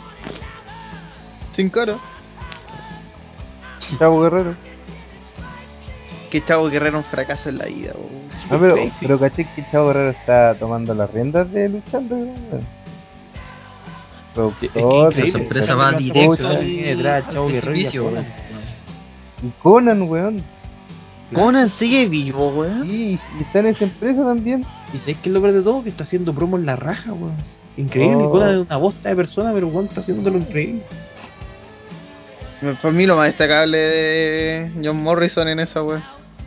Sin 1.55 1.69
cara. 1.69 1.97
Chavo 3.99 4.21
Guerrero. 4.21 4.55
Que 6.31 6.43
Chavo 6.43 6.69
Guerrero 6.69 6.99
un 6.99 7.03
fracaso 7.03 7.49
en 7.49 7.57
la 7.57 7.65
vida. 7.65 7.93
No, 8.49 8.59
pero, 8.59 8.75
crazy. 8.75 8.95
pero 9.01 9.19
caché 9.19 9.47
que 9.55 9.65
Chavo 9.71 9.87
Guerrero 9.87 10.11
está 10.11 10.55
tomando 10.55 10.93
las 10.93 11.11
riendas 11.11 11.51
de 11.51 11.69
luchando. 11.69 12.15
weón. 12.15 12.65
Sí, 14.35 14.41
es 14.41 14.55
que 14.59 14.69
Productor, 14.69 15.13
Esa 15.27 15.37
empresa 15.37 15.75
va 15.75 15.91
directo 15.93 16.49
detrás 16.49 17.27
Chavo 17.29 17.47
Guerrero 17.47 18.23
y 19.43 19.49
Conan, 19.61 20.01
weón. 20.03 20.54
Conan, 21.33 21.69
sigue 21.69 22.07
vivo, 22.07 22.49
weón. 22.49 22.83
Sí, 22.83 23.19
y 23.39 23.43
está 23.43 23.59
en 23.59 23.65
esa 23.67 23.85
empresa 23.85 24.23
también. 24.23 24.65
Y 24.93 24.99
sabes 24.99 25.17
que 25.17 25.29
es 25.29 25.33
lo 25.33 25.41
peor 25.41 25.53
de 25.53 25.61
todo, 25.61 25.83
que 25.83 25.89
está 25.89 26.03
haciendo 26.03 26.33
promo 26.33 26.57
en 26.57 26.65
la 26.65 26.75
raja, 26.75 27.13
weón. 27.13 27.35
Increíble, 27.77 28.23
Oh. 28.25 28.31
Conan 28.31 28.49
es 28.49 28.61
una 28.67 28.77
bosta 28.77 29.09
de 29.09 29.15
persona, 29.15 29.51
pero 29.53 29.67
weón 29.67 29.85
está 29.87 30.01
haciéndolo 30.01 30.37
increíble. 30.37 30.83
Para 32.81 32.93
mí 32.93 33.05
lo 33.05 33.15
más 33.17 33.27
destacable 33.27 33.77
de 33.77 34.71
John 34.83 35.01
Morrison 35.03 35.47
en 35.47 35.59
esa 35.59 35.83
weón. 35.83 36.03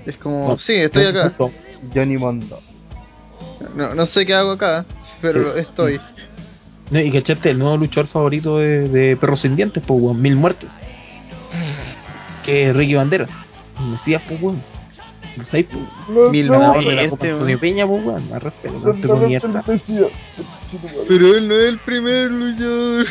Es 0.07 0.17
como, 0.17 0.49
No, 0.49 0.57
sí, 0.57 0.75
estoy 0.75 1.05
acá. 1.07 1.33
Johnny 1.95 2.17
Mondo. 2.17 2.61
No, 3.75 3.95
no 3.95 4.07
sé 4.07 4.25
qué 4.25 4.35
hago 4.35 4.53
acá, 4.53 4.85
pero 5.21 5.53
Sí. 5.55 5.61
estoy. 5.61 6.01
No, 6.91 7.01
y 7.01 7.11
cachate, 7.11 7.51
el 7.51 7.59
nuevo 7.59 7.77
luchador 7.77 8.09
favorito 8.09 8.59
de, 8.59 8.89
de 8.89 9.17
Perros 9.17 9.41
Sin 9.41 9.55
Dientes, 9.57 9.83
pues 9.87 10.01
weón, 10.01 10.23
Mil 10.23 10.37
Muertes. 10.37 10.73
Que 12.45 12.71
es 12.71 12.77
Ricky 12.77 12.95
Banderas. 12.95 13.29
Mesías, 13.81 14.23
pues 14.29 14.43
weón. 14.43 14.63
Pues. 15.37 15.67
Mil 16.31 16.49
Ganador 16.49 16.85
de 16.85 16.85
la 16.85 16.93
Muertes, 16.93 17.11
Copa 17.11 17.23
weón. 17.25 17.35
Antonio 17.35 17.61
Peña, 17.61 17.87
pues 17.87 18.05
weón. 18.05 18.31
Más 18.31 18.43
respeto, 18.43 18.79
no 18.79 18.93
tengo 18.95 19.17
mierda. 19.17 19.65
Pero 21.09 21.35
él 21.37 21.49
no 21.49 21.55
es 21.55 21.69
el 21.69 21.79
primer 21.79 22.31
luchador. 22.31 23.07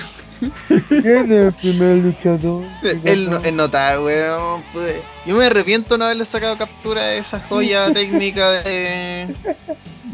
¿Quién 0.90 1.32
es 1.32 1.46
el 1.48 1.54
primer 1.54 1.98
luchador? 1.98 2.66
Él 3.04 3.30
no, 3.30 3.38
él 3.44 3.56
no 3.56 3.66
está, 3.66 4.00
weón. 4.02 4.64
pues. 4.74 4.98
Yo 5.26 5.36
me 5.36 5.46
arrepiento 5.46 5.98
no 5.98 6.06
haberle 6.06 6.26
sacado 6.26 6.58
captura 6.58 7.06
de 7.06 7.20
esa 7.20 7.40
joya 7.42 7.92
técnica 7.94 8.64
de, 8.64 9.36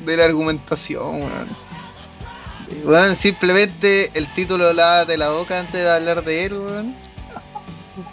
de 0.06 0.18
la 0.18 0.24
argumentación, 0.26 1.24
weón. 1.24 1.48
Weón, 2.86 3.18
simplemente 3.18 4.12
el 4.14 4.34
título 4.34 4.72
la 4.74 5.06
de 5.06 5.18
la 5.18 5.30
boca 5.30 5.60
antes 5.60 5.74
de 5.74 5.90
hablar 5.90 6.24
de 6.24 6.46
él, 6.46 6.54
weón. 6.54 6.96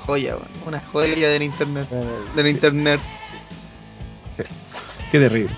Joya. 0.06 0.36
Una 0.66 0.80
joya 0.80 1.28
del 1.30 1.42
internet. 1.42 1.88
Del 2.34 2.46
internet. 2.46 3.00
Qué 5.10 5.18
terrible. 5.18 5.56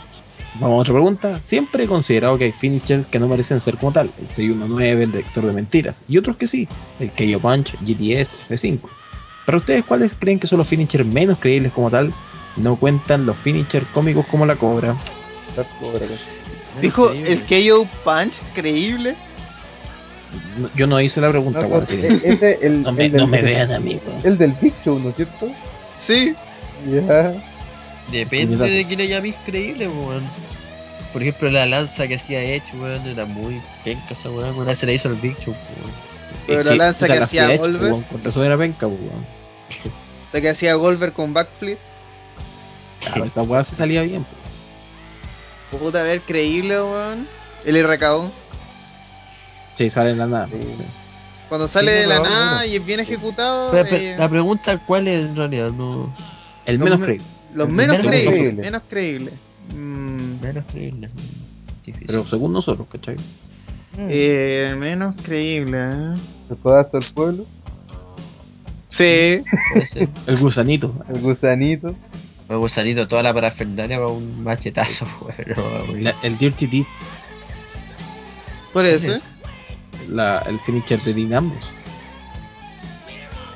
Vamos 0.54 0.78
a 0.78 0.80
otra 0.80 0.94
pregunta. 0.94 1.40
Siempre 1.46 1.84
he 1.84 1.86
considerado 1.86 2.36
que 2.36 2.44
hay 2.44 2.52
finishers 2.52 3.06
que 3.06 3.18
no 3.18 3.26
merecen 3.26 3.60
ser 3.60 3.78
como 3.78 3.92
tal. 3.92 4.12
El 4.18 4.26
619, 4.28 5.04
el 5.04 5.12
detector 5.12 5.46
de 5.46 5.52
mentiras. 5.52 6.02
Y 6.08 6.18
otros 6.18 6.36
que 6.36 6.46
sí. 6.46 6.68
El 7.00 7.10
KO 7.10 7.40
Punch, 7.40 7.74
GTS, 7.80 8.30
F5. 8.50 8.80
Para 9.46 9.58
ustedes, 9.58 9.84
¿cuáles 9.84 10.14
creen 10.14 10.38
que 10.38 10.46
son 10.46 10.58
los 10.58 10.68
finishers 10.68 11.06
menos 11.06 11.38
creíbles 11.38 11.72
como 11.72 11.90
tal? 11.90 12.12
No 12.56 12.76
cuentan 12.76 13.24
los 13.24 13.36
finishers 13.38 13.86
cómicos 13.94 14.26
como 14.26 14.44
la 14.44 14.56
cobra. 14.56 14.96
Dijo 16.80 17.10
el 17.10 17.42
KO 17.46 17.88
Punch, 18.04 18.40
creíble. 18.54 19.16
Yo 20.74 20.86
no 20.86 21.00
hice 21.00 21.20
la 21.20 21.30
pregunta, 21.30 21.60
No, 21.62 21.68
weón, 21.68 21.86
e- 21.90 22.20
ese, 22.24 22.58
el, 22.62 22.82
No 22.82 22.92
me, 22.92 23.04
el 23.06 23.12
del- 23.12 23.20
no 23.20 23.26
me 23.26 23.42
vean 23.42 23.72
a 23.72 23.78
mí, 23.80 23.98
weón. 24.06 24.20
El 24.24 24.38
del 24.38 24.52
Big 24.60 24.74
Show, 24.84 24.98
¿no 24.98 25.10
es 25.10 25.16
cierto? 25.16 25.50
Sí. 26.06 26.34
Ya. 26.90 27.34
Depende 28.10 28.54
Exacto. 28.54 28.64
de 28.74 28.86
quién 28.86 28.98
le 28.98 29.08
llames 29.08 29.36
creíble, 29.46 29.88
weón. 29.88 30.24
Por 31.12 31.22
ejemplo, 31.22 31.50
la 31.50 31.66
lanza 31.66 32.08
que 32.08 32.14
hacía 32.16 32.42
Edge, 32.42 32.74
weón, 32.76 33.06
era 33.06 33.24
muy 33.26 33.60
penca 33.84 34.14
esa 34.18 34.30
weón. 34.30 34.56
Una 34.58 34.74
se 34.74 34.86
la 34.86 34.92
hizo 34.92 35.08
al 35.08 35.16
Big 35.16 35.36
Show, 35.40 35.54
weón. 35.54 35.92
Pero 36.46 36.60
Es 36.60 36.66
la 36.66 36.74
lanza 36.76 37.06
que 37.06 37.12
hacía 37.12 37.24
hacía 37.24 37.46
Edge, 37.54 37.58
Goldberg. 37.58 37.92
weón, 37.92 38.02
Con 38.04 38.26
eso 38.26 38.44
era 38.44 38.56
penca, 38.56 38.86
weón. 38.86 39.26
La 40.32 40.40
que 40.40 40.48
hacía 40.48 40.74
Goldberg 40.74 41.12
con 41.12 41.32
backflip. 41.34 41.78
Claro, 43.00 43.24
esa 43.26 43.42
weá 43.42 43.64
se 43.64 43.76
salía 43.76 44.02
bien. 44.02 44.24
pues. 45.70 45.80
Puta, 45.82 46.00
a 46.00 46.04
ver, 46.04 46.20
creíble, 46.22 46.80
weón. 46.80 47.28
El 47.64 47.76
RKO. 47.86 48.30
Sí, 49.82 49.90
sale 49.90 50.10
en 50.10 50.18
la 50.18 50.26
nada. 50.26 50.48
Cuando 51.48 51.68
sale 51.68 51.90
Sí, 51.92 51.98
de 51.98 52.06
la 52.06 52.16
no, 52.18 52.24
nada 52.24 52.60
no. 52.60 52.64
y 52.66 52.76
es 52.76 52.86
bien 52.86 53.00
ejecutado. 53.00 53.70
Pero, 53.72 53.88
pero, 53.90 54.02
eh, 54.02 54.14
la 54.18 54.28
pregunta, 54.28 54.78
¿cuál 54.86 55.08
es 55.08 55.24
en 55.24 55.36
realidad? 55.36 55.70
No. 55.72 56.14
El 56.64 56.78
menos 56.78 57.00
me- 57.00 57.04
creíble. 57.06 57.26
los 57.54 57.68
el 57.68 57.74
menos 57.74 57.96
menos 57.98 58.10
creíbles. 58.10 58.34
creíble. 58.38 58.62
Menos 58.62 58.82
creíbles. 58.88 59.34
Mm, 59.74 60.40
Menos. 60.40 60.64
Pero 62.06 62.26
según 62.26 62.52
nosotros, 62.52 62.86
¿cachai? 62.90 63.16
eh, 63.98 64.74
menos 64.78 65.16
creíble, 65.22 65.78
¿eh? 65.78 66.14
El 66.50 66.56
codazo 66.58 66.96
al 66.98 67.04
pueblo, 67.12 67.44
Sí. 68.88 69.42
El 70.26 70.36
gusanito. 70.38 70.94
el 71.08 71.20
gusanito. 71.20 71.94
Me 72.48 72.56
gusanito 72.56 73.08
toda 73.08 73.22
la 73.22 73.32
parafernalia 73.34 73.96
para 73.96 74.08
un 74.08 74.42
machetazo. 74.44 75.06
La- 75.94 76.14
el 76.22 76.38
Dirty 76.38 76.66
Deeds. 76.66 76.86
¿Cuál 78.72 78.86
es 78.86 79.00
¿Cuál 79.02 79.14
ese? 79.16 79.16
es? 79.16 79.31
La, 80.08 80.38
el 80.46 80.58
finisher 80.60 81.00
de 81.02 81.14
Dean 81.14 81.34
Ambrose. 81.34 81.68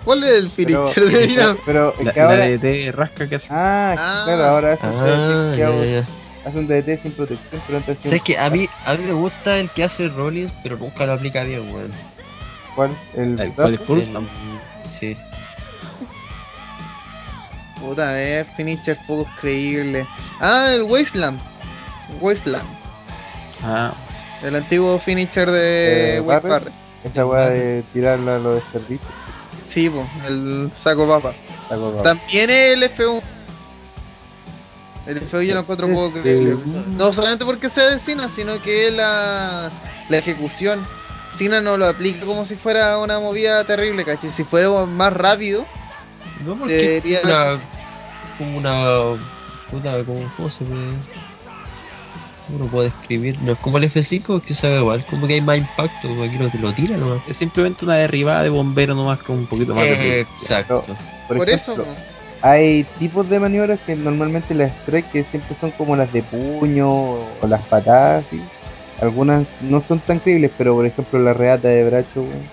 ¿Cuál 0.04 0.22
es 0.24 0.34
el 0.34 0.50
Pero, 0.56 0.86
finisher 0.86 1.12
de 1.12 1.26
Dina? 1.26 1.56
pero 1.66 1.92
es 1.98 2.04
La, 2.04 2.12
que 2.12 2.20
la 2.20 2.26
ahora. 2.26 2.46
DDT 2.46 2.92
rasca 2.94 3.28
que 3.28 3.34
hace. 3.36 3.48
Ah, 3.50 3.94
Ah. 3.98 4.22
claro, 4.24 4.44
ahora 4.44 4.72
hace 4.74 4.86
un 4.86 5.00
Ah, 5.00 5.52
ya, 5.56 5.70
ya, 5.84 6.06
hace 6.48 6.58
un 6.58 6.66
DDT 6.68 7.02
sin 7.02 7.12
protección, 7.12 7.62
pero 7.66 7.78
antes 7.78 7.98
hacía 7.98 8.10
¿Sabes 8.10 8.20
un- 8.20 8.24
que 8.24 8.38
a 8.38 8.50
mí, 8.50 8.68
a 8.84 8.94
mí 8.94 9.04
me 9.04 9.12
gusta 9.12 9.58
el 9.58 9.70
que 9.70 9.82
hace 9.82 10.08
Rollins, 10.08 10.52
pero 10.62 10.76
nunca 10.76 11.04
lo 11.06 11.14
aplica 11.14 11.42
bien, 11.42 11.74
weón. 11.74 11.92
¿Cuál? 12.76 12.96
El, 13.16 13.40
El 13.40 13.52
cual 13.52 13.74
es. 13.74 13.80
El- 13.88 14.28
Sí. 14.90 15.16
Puta, 17.80 18.12
ver, 18.12 18.46
finisher 18.56 18.96
poco 19.06 19.28
creíble. 19.40 20.06
Ah, 20.40 20.68
el 20.72 20.82
Wasteland. 20.84 21.40
Wasteland. 22.20 22.68
Ah, 23.62 23.92
El 24.42 24.54
antiguo 24.56 24.98
finisher 25.00 25.50
de 25.50 26.16
Eh, 26.16 26.20
Barrett. 26.20 26.50
Barrett. 26.50 26.74
Esa 27.04 27.24
weá 27.26 27.48
de 27.50 27.84
tirarla 27.92 28.36
a 28.36 28.38
los 28.38 28.54
desperdicios. 28.56 29.10
Sí, 29.72 29.88
po, 29.90 30.08
el 30.26 30.70
saco 30.82 31.06
papa. 31.08 31.34
También 32.02 32.50
el 32.50 32.82
F1. 32.82 33.22
El 35.06 35.22
F1 35.28 35.42
yo 35.42 35.54
lo 35.54 35.60
encuentro 35.60 35.86
poco 35.88 36.06
Este, 36.08 36.20
creíble. 36.22 36.56
No, 36.66 36.80
no 37.06 37.12
solamente 37.12 37.44
porque 37.44 37.70
sea 37.70 37.90
de 37.90 37.98
Cena, 38.00 38.28
sino 38.34 38.60
que 38.60 38.90
la, 38.90 39.70
la 40.08 40.16
ejecución. 40.16 40.86
Cena 41.38 41.60
no 41.60 41.76
lo 41.76 41.86
aplica 41.86 42.24
como 42.26 42.44
si 42.44 42.56
fuera 42.56 42.98
una 42.98 43.20
movida 43.20 43.62
terrible, 43.64 44.04
¿cachai? 44.04 44.30
Si 44.32 44.44
fuera 44.44 44.70
más 44.86 45.12
rápido, 45.12 45.64
No, 46.44 46.56
porque 46.56 47.00
Sería- 47.02 47.18
es 47.20 47.24
una, 47.24 47.60
como 48.38 48.58
una. 48.58 49.22
Puta, 49.70 50.02
como, 50.04 50.32
¿Cómo 50.36 50.50
se 50.50 50.64
puede.? 50.64 50.94
¿Cómo 52.47 52.64
lo 52.64 52.70
puedo 52.70 52.85
describir? 52.85 53.36
No 53.43 53.52
es 53.52 53.59
como 53.59 53.78
el 53.78 53.85
F5, 53.85 54.39
es 54.39 54.43
que 54.44 54.55
sabe 54.55 54.78
igual, 54.78 55.05
como 55.06 55.27
que 55.27 55.35
hay 55.35 55.40
más 55.40 55.59
impacto, 55.59 56.09
como 56.09 56.23
aquí 56.23 56.39
lo, 56.39 56.48
lo 56.60 56.74
tira 56.74 56.97
nomás. 56.97 57.20
Es 57.27 57.36
simplemente 57.39 57.85
una 57.85 57.97
derribada 57.97 58.44
de 58.44 58.51
bombero 58.51 58.94
nomás 58.94 59.18
con 59.20 59.39
un 59.39 59.47
poquito 59.47 59.74
más 59.74 59.85
de 59.85 60.20
Eh. 60.20 60.27
Exacto. 60.43 60.85
Por, 61.27 61.39
por, 61.39 61.48
ejemplo, 61.48 61.82
eso, 61.82 61.97
hay 62.43 62.85
tipos 62.98 63.28
de 63.28 63.40
maniobras 63.40 63.81
que 63.81 63.97
normalmente 63.97 64.55
las 64.55 64.70
strike 64.82 65.10
que 65.10 65.24
siempre 65.24 65.56
son 65.60 65.73
como 65.73 65.97
las 65.97 66.12
de 66.12 66.23
puño 66.23 66.89
o 66.89 67.47
las 67.48 67.62
patadas, 67.66 68.24
¿sí? 68.31 68.40
Algunas 69.01 69.47
no 69.60 69.82
son 69.89 70.01
tan 70.01 70.20
creíbles, 70.20 70.52
pero 70.56 70.74
por 70.74 70.86
ejemplo 70.86 71.18
la 71.18 71.35
reata 71.35 71.68
de 71.68 71.85
bracho, 71.85 72.23
weón, 72.23 72.48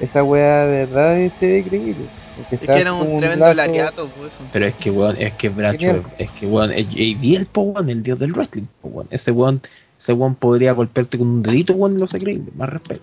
esa 0.00 0.22
weá 0.22 0.66
de 0.66 0.86
verdad 0.86 1.18
es- 1.20 1.32
se 1.40 1.46
ve 1.46 1.64
creíble. 1.66 2.06
Es 2.50 2.60
que 2.60 2.72
era 2.72 2.90
como 2.90 3.02
un 3.04 3.20
tremendo 3.20 3.46
lazo- 3.46 3.54
lariato, 3.56 4.10
pues. 4.18 4.32
Pero 4.52 4.66
es 4.66 4.74
que 4.76 4.90
weón, 4.90 5.16
es 5.18 5.32
que 5.34 5.48
Bracho, 5.48 6.02
es 6.18 6.30
que 6.32 6.46
weón, 6.46 6.72
es 6.72 6.86
JBL 6.88 7.46
po 7.46 7.62
weón, 7.62 7.88
el 7.88 8.02
dios 8.02 8.18
del 8.18 8.32
wrestling, 8.32 8.66
po 8.80 8.88
weón. 8.88 9.08
Ese 9.10 9.30
weón, 9.30 9.60
ese 9.98 10.12
weón 10.12 10.34
podría 10.34 10.72
golpearte 10.72 11.18
con 11.18 11.28
un 11.28 11.42
dedito, 11.42 11.72
weón, 11.74 11.96
y 11.96 12.00
lo 12.00 12.06
sé 12.06 12.18
creíble, 12.18 12.50
más 12.56 12.68
respeto. 12.68 13.02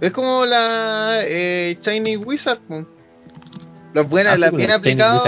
Es 0.00 0.12
como 0.12 0.44
la 0.44 1.20
eh, 1.22 1.78
Chinese 1.80 2.18
Wizard, 2.18 2.58
pues. 2.68 2.84
Las 3.94 4.08
buenas, 4.08 4.32
Ah, 4.32 4.36
sí, 4.36 4.40
las 4.40 4.50
pues, 4.50 4.58
bien 4.58 4.70
aplicadas. 4.70 5.22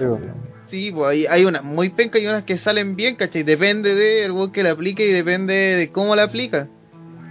Weón. 0.00 0.48
Sí, 0.70 0.90
pues 0.92 1.08
hay, 1.10 1.26
hay 1.26 1.44
unas 1.46 1.64
muy 1.64 1.88
pencas 1.90 2.20
y 2.20 2.26
unas 2.26 2.44
que 2.44 2.58
salen 2.58 2.94
bien, 2.94 3.14
¿cachai? 3.16 3.42
Depende 3.42 3.94
del 3.94 4.32
weón 4.32 4.52
que 4.52 4.62
la 4.62 4.72
aplique 4.72 5.06
y 5.06 5.12
depende 5.12 5.54
de 5.54 5.88
cómo 5.90 6.14
la 6.16 6.24
aplica. 6.24 6.68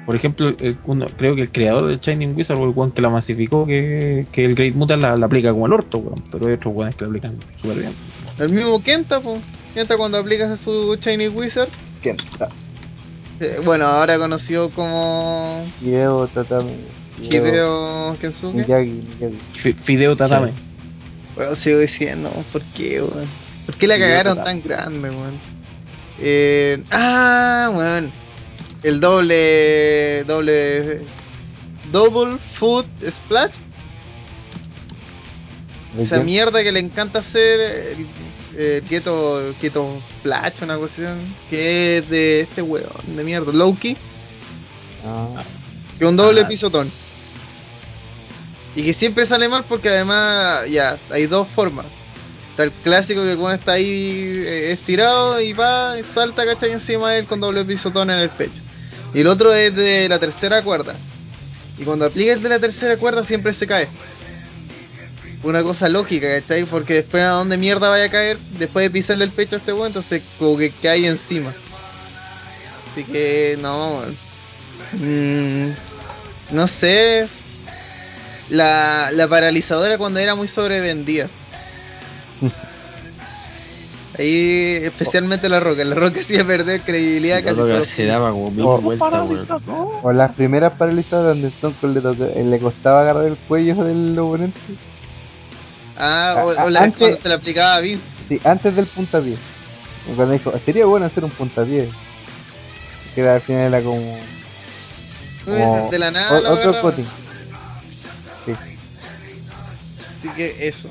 Por 0.07 0.15
ejemplo, 0.15 0.47
el- 0.57 0.77
uno- 0.85 1.05
creo 1.17 1.35
que 1.35 1.41
el 1.43 1.51
creador 1.51 1.87
de 1.89 1.97
Shining 1.97 2.33
Wizard, 2.35 2.57
o 2.57 2.63
el 2.63 2.69
weón 2.73 2.91
que 2.93 3.01
la 3.01 3.09
masificó, 3.09 3.67
que, 3.67 4.25
que 4.31 4.45
el 4.45 4.55
Great 4.55 4.73
Mutant 4.73 5.01
la, 5.01 5.15
la 5.17 5.25
aplica 5.27 5.51
como 5.51 5.67
el 5.67 5.73
orto, 5.73 5.97
weón. 5.99 6.23
Pero 6.31 6.47
hay 6.47 6.53
otros 6.53 6.73
weones 6.73 6.95
que 6.95 7.03
la 7.03 7.09
aplican 7.09 7.35
súper 7.61 7.77
bien. 7.77 7.93
El 8.39 8.49
mismo 8.53 8.81
Kenta, 8.81 9.19
pues. 9.19 9.41
Kenta 9.75 9.97
cuando 9.97 10.17
aplicas 10.17 10.59
su 10.61 10.95
Chinese 11.01 11.29
Wizard. 11.29 11.67
Kenta, 12.01 12.47
eh, 13.41 13.59
bueno, 13.65 13.85
ahora 13.85 14.17
conocido 14.17 14.69
como 14.71 15.65
Hideo, 15.81 16.27
Tatame, 16.27 16.71
Hideo 17.21 18.15
Kensuke. 18.21 18.55
Miyagi, 18.55 19.03
Miyagi. 19.19 19.37
Fi- 19.61 19.73
Fideo 19.73 20.15
Tatame. 20.15 20.53
Bueno, 21.35 21.55
sigo 21.57 21.79
diciendo, 21.79 22.31
¿por 22.53 22.63
qué, 22.75 23.01
weón? 23.01 23.27
¿Por 23.65 23.75
qué 23.75 23.87
la 23.87 23.97
Hideo 23.97 24.07
cagaron 24.07 24.37
Tatame. 24.37 24.61
tan 24.61 24.69
grande, 24.69 25.09
weón? 25.09 25.33
Eh, 26.19 26.81
ah, 26.91 27.69
weón. 27.75 28.09
El 28.87 29.01
doble. 29.01 30.23
Doble. 30.23 31.01
Double 31.91 32.37
Foot 32.53 32.85
Splash. 33.05 33.51
Esa 35.99 36.23
mierda 36.23 36.63
que 36.63 36.71
le 36.71 36.79
encanta 36.79 37.19
hacer. 37.19 37.59
El, 37.59 38.83
Keto, 38.87 39.53
Keto 39.59 40.01
Splash, 40.19 40.63
una 40.63 40.77
cuestión. 40.77 41.35
Que 41.49 41.97
es 41.97 42.09
de 42.09 42.41
este 42.41 42.61
weón 42.61 43.17
de 43.17 43.23
mierda. 43.25 43.51
Loki. 43.51 43.97
Ah, 45.05 45.43
Que 45.99 46.05
un 46.05 46.15
doble 46.15 46.41
Ah. 46.41 46.47
pisotón. 46.47 46.89
Y 48.73 48.83
que 48.83 48.93
siempre 48.93 49.25
sale 49.25 49.49
mal 49.49 49.65
porque 49.67 49.89
además, 49.89 50.69
ya, 50.69 50.97
hay 51.09 51.25
dos 51.27 51.49
formas. 51.49 51.87
Está 52.51 52.63
el 52.63 52.71
clásico 52.71 53.21
que 53.23 53.31
el 53.31 53.37
weón 53.37 53.59
está 53.59 53.73
ahí 53.73 54.43
eh, 54.45 54.71
estirado 54.71 55.41
y 55.41 55.51
va 55.51 55.99
y 55.99 56.03
salta, 56.13 56.45
¿cachai? 56.45 56.71
Encima 56.71 57.11
de 57.11 57.19
él 57.19 57.25
con 57.25 57.41
doble 57.41 57.65
pisotón 57.65 58.09
en 58.11 58.19
el 58.19 58.29
pecho. 58.29 58.61
Y 59.17 59.21
el 59.21 59.25
otro 59.25 59.51
es 59.51 59.75
de 59.75 60.07
la 60.07 60.19
tercera 60.19 60.61
cuerda. 60.61 60.93
Y 61.75 61.83
cuando 61.83 62.05
aplica 62.05 62.33
el 62.33 62.43
de 62.43 62.49
la 62.49 62.59
tercera 62.59 62.97
cuerda 62.97 63.25
siempre 63.25 63.51
se 63.51 63.65
cae. 63.65 63.87
Una 65.41 65.63
cosa 65.63 65.89
lógica, 65.89 66.39
¿cachai? 66.39 66.65
Porque 66.65 66.93
después 66.93 67.23
a 67.23 67.29
dónde 67.29 67.57
mierda 67.57 67.89
vaya 67.89 68.03
a 68.03 68.11
caer, 68.11 68.37
después 68.59 68.83
de 68.83 68.91
pisarle 68.91 69.25
el 69.25 69.31
pecho 69.31 69.55
a 69.55 69.57
este 69.57 69.73
weón, 69.73 69.87
entonces 69.87 70.21
como 70.37 70.55
que 70.55 70.69
cae 70.69 71.07
encima. 71.07 71.51
Así 72.91 73.05
que 73.05 73.57
no. 73.59 74.03
Mm, 74.93 75.69
no 76.51 76.67
sé. 76.67 77.27
La, 78.49 79.09
la 79.11 79.27
paralizadora 79.27 79.97
cuando 79.97 80.19
era 80.19 80.35
muy 80.35 80.47
sobrevendida. 80.47 81.27
Ahí, 84.17 84.79
especialmente 84.83 85.47
la 85.47 85.59
roca. 85.59 85.83
La 85.85 85.93
roca 85.95 86.21
hacía 86.21 86.43
perder 86.45 86.81
credibilidad 86.81 87.43
casi 87.43 87.85
se 87.95 88.05
daba 88.05 88.31
como 88.31 88.49
mil 88.49 88.65
Oh, 88.65 88.79
vueltas. 88.81 89.11
O 90.01 90.11
las 90.11 90.31
primeras 90.33 90.73
paralizadas 90.73 91.27
donde 91.27 91.49
Stone 91.49 91.75
Cold 91.79 92.03
le, 92.19 92.41
eh, 92.41 92.43
le 92.43 92.59
costaba 92.59 93.01
agarrar 93.01 93.25
el 93.25 93.37
cuello 93.37 93.83
del 93.83 94.17
oponente. 94.17 94.59
Ah, 95.97 96.43
o, 96.45 96.51
Ah, 96.57 96.65
o 96.65 96.69
la 96.69 96.83
antes- 96.83 96.97
cuando 96.99 97.21
se 97.21 97.29
la 97.29 97.35
aplicaba 97.35 97.75
a 97.75 97.79
Vince. 97.81 98.03
Sí, 98.27 98.39
antes 98.43 98.75
del 98.75 98.87
puntapié. 98.87 99.37
Cuando 100.15 100.33
dijo, 100.33 100.53
sería 100.65 100.85
bueno 100.85 101.05
hacer 101.05 101.23
un 101.23 101.31
puntapié. 101.31 101.89
Que 103.13 103.21
era, 103.21 103.35
al 103.35 103.41
final 103.41 103.73
era 103.73 103.81
como. 103.83 104.17
como 105.45 105.89
de 105.91 105.99
la 105.99 106.11
nada 106.11 106.37
o- 106.39 106.41
la 106.41 106.51
otro. 106.53 106.91
Sí. 108.45 108.53
Así 110.19 110.29
que 110.35 110.67
eso. 110.67 110.89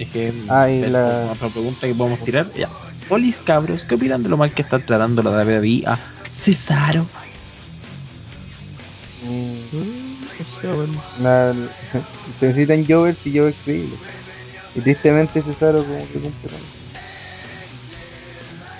Es 0.00 0.08
que 0.08 0.32
Ah, 0.48 0.70
y 0.70 0.80
ver, 0.80 0.92
la- 0.92 1.28
otra 1.30 1.50
pregunta 1.50 1.86
que 1.86 1.94
podemos 1.94 2.24
tirar. 2.24 2.50
Ya. 2.54 2.70
Olis 3.10 3.36
cabros, 3.44 3.84
¿qué 3.84 3.96
opinan 3.96 4.22
de 4.22 4.30
lo 4.30 4.38
mal 4.38 4.50
que 4.52 4.62
está 4.62 4.78
tratando 4.78 5.22
la 5.22 5.30
WWE 5.30 5.82
a 5.86 5.98
Cesaro? 6.42 7.06
Mm, 9.22 11.22
la- 11.22 11.52
se 12.40 12.46
necesitan 12.46 12.86
Jovers 12.86 13.18
y 13.26 13.36
Jovers 13.36 13.56
creíbles. 13.62 13.98
Y 14.74 14.80
tristemente 14.80 15.42
Cesaro 15.42 15.84
como 15.84 16.06
que 16.08 16.14
cumple. 16.14 16.50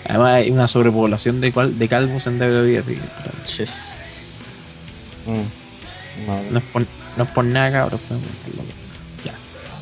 Además 0.09 0.35
hay 0.37 0.51
una 0.51 0.67
sobrepoblación 0.69 1.43
de, 1.43 1.53
cual, 1.53 1.79
de 1.79 1.87
calvos 1.87 2.27
en 2.27 2.39
WWE, 2.39 2.79
así 2.79 2.95
que. 2.95 3.01
Mm, 5.31 6.27
no, 6.27 6.43
no, 6.51 6.59
es 6.59 6.65
por, 6.73 6.87
no 7.19 7.25
es 7.25 7.31
por 7.31 7.45
nada, 7.45 7.85
pero, 7.87 7.99
ya. 8.57 8.80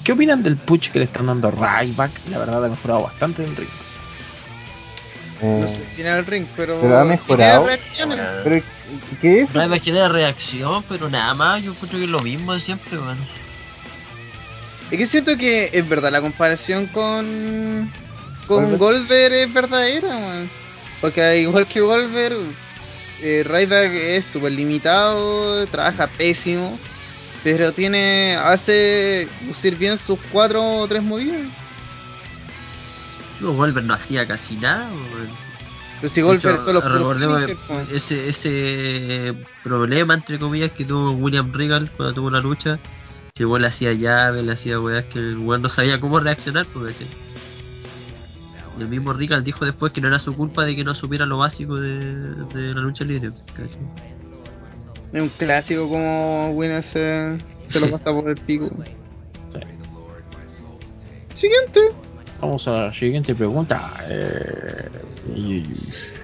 ¿Qué 0.09 0.13
opinan 0.13 0.43
del 0.43 0.57
push 0.57 0.89
que 0.91 1.01
le 1.01 1.05
están 1.05 1.27
dando 1.27 1.49
a 1.49 1.51
Ryback? 1.51 2.13
La 2.31 2.39
verdad 2.39 2.65
ha 2.65 2.69
mejorado 2.71 3.03
bastante 3.03 3.45
en 3.45 3.51
el 3.51 3.57
ring. 3.57 3.69
eh, 5.43 5.59
No 5.61 5.69
sé 5.69 5.85
si 5.95 6.01
en 6.01 6.07
el 6.07 6.25
ring, 6.25 6.47
pero. 6.57 6.81
Pero 6.81 6.99
ha 6.99 7.05
mejorado. 7.05 7.67
pero 8.43 8.63
¿qué 9.21 9.43
es? 9.43 9.53
Ryback 9.53 9.83
genera 9.83 10.09
reacción, 10.09 10.83
pero 10.89 11.11
nada 11.11 11.35
más, 11.35 11.63
yo 11.63 11.73
encuentro 11.73 11.99
que 11.99 12.07
es 12.07 12.11
lo 12.11 12.21
mismo 12.21 12.55
de 12.55 12.61
siempre, 12.61 12.97
weón. 12.97 13.19
Es 14.91 14.97
que 14.97 15.07
siento 15.09 15.37
que 15.37 15.69
es 15.75 15.87
verdad 15.87 16.11
la 16.11 16.23
comparación 16.23 16.87
con. 16.87 17.93
Con 18.47 18.79
Goldberg. 18.79 19.35
Es 19.35 19.53
verdadera, 19.53 20.09
man. 20.09 20.51
Porque 21.03 21.23
al 21.23 21.37
igual 21.37 21.67
que 21.67 21.83
Goldberg, 21.83 22.39
eh, 23.21 23.45
Ryback 23.47 23.93
es 23.93 24.25
súper 24.33 24.53
limitado, 24.53 25.67
trabaja 25.67 26.07
pésimo, 26.07 26.79
pero 27.57 27.73
tiene. 27.73 28.37
hace 28.37 29.27
lucir 29.47 29.77
bien 29.77 29.97
sus 29.97 30.19
cuatro 30.31 30.81
o 30.81 30.89
tres 30.89 31.03
movidas. 31.03 31.49
No, 33.41 33.53
Wolver 33.53 33.85
no 33.85 33.95
hacía 33.95 34.27
casi 34.27 34.57
nada. 34.57 34.91
Pero 36.01 36.13
si 36.13 36.21
hecho, 36.21 36.65
solo 36.65 36.81
recordemos 36.81 37.43
po. 37.67 37.81
ese, 37.91 38.29
ese 38.29 39.35
problema, 39.65 40.15
entre 40.15 40.39
comillas, 40.39 40.73
que 40.73 40.85
tuvo 40.85 41.13
William 41.13 41.53
Regal 41.53 41.91
cuando 41.97 42.15
tuvo 42.15 42.31
la 42.31 42.41
lucha. 42.41 42.79
Que 43.35 43.45
igual 43.45 43.63
le 43.63 43.69
hacía 43.69 43.93
llave, 43.93 44.43
le 44.43 44.53
hacía 44.53 44.81
weas 44.81 45.07
que 45.07 45.19
el 45.19 45.39
weón 45.39 45.63
no 45.63 45.71
sabía 45.71 46.01
cómo 46.01 46.19
reaccionar, 46.21 46.67
porque 46.67 47.07
el 48.79 48.89
mismo 48.89 49.13
Regal 49.13 49.43
dijo 49.43 49.65
después 49.65 49.93
que 49.93 50.01
no 50.01 50.09
era 50.09 50.19
su 50.19 50.35
culpa 50.35 50.65
de 50.65 50.77
que 50.77 50.85
no 50.85 50.95
supiera 50.95 51.25
lo 51.25 51.39
básico 51.39 51.77
de, 51.77 52.15
de 52.53 52.75
la 52.75 52.81
lucha 52.81 53.05
libre. 53.05 53.31
¿cachai? 53.55 54.18
Es 55.13 55.23
un 55.23 55.29
clásico 55.31 55.89
como 55.89 56.51
Winner 56.51 56.83
se, 56.83 57.39
se 57.71 57.81
lo 57.81 57.91
pasa 57.91 58.05
por 58.13 58.29
el 58.29 58.37
pico. 58.37 58.69
Sí. 59.53 59.59
Siguiente. 61.35 61.81
Vamos 62.41 62.69
a 62.69 62.71
la 62.71 62.95
siguiente 62.95 63.35
pregunta. 63.35 63.95
Eh, 64.09 64.89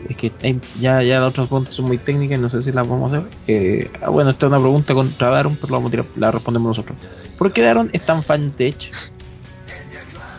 es 0.09 0.17
que 0.17 0.31
ya, 0.79 1.03
ya 1.03 1.19
las 1.21 1.31
otras 1.31 1.49
preguntas 1.49 1.75
son 1.75 1.87
muy 1.87 1.99
técnicas, 1.99 2.39
no 2.39 2.49
sé 2.49 2.63
si 2.63 2.71
las 2.73 2.87
vamos 2.87 3.13
a 3.13 3.19
hacer. 3.19 3.31
Eh, 3.49 3.91
ah, 4.01 4.11
bueno, 4.11 4.31
esta 4.31 4.47
es 4.47 4.53
una 4.53 4.61
pregunta 4.61 4.95
contra 4.95 5.31
Daron, 5.31 5.57
pero 5.57 5.69
la, 5.73 5.79
vamos 5.79 5.89
a 5.89 5.91
tirar- 5.91 6.07
la 6.17 6.31
respondemos 6.31 6.69
nosotros. 6.69 6.97
¿Por 7.37 7.53
qué 7.53 7.63
Daron 7.63 7.91
es 7.93 8.05
tan 8.07 8.23
fan 8.23 8.55
de 8.57 8.69
Edge? 8.69 8.91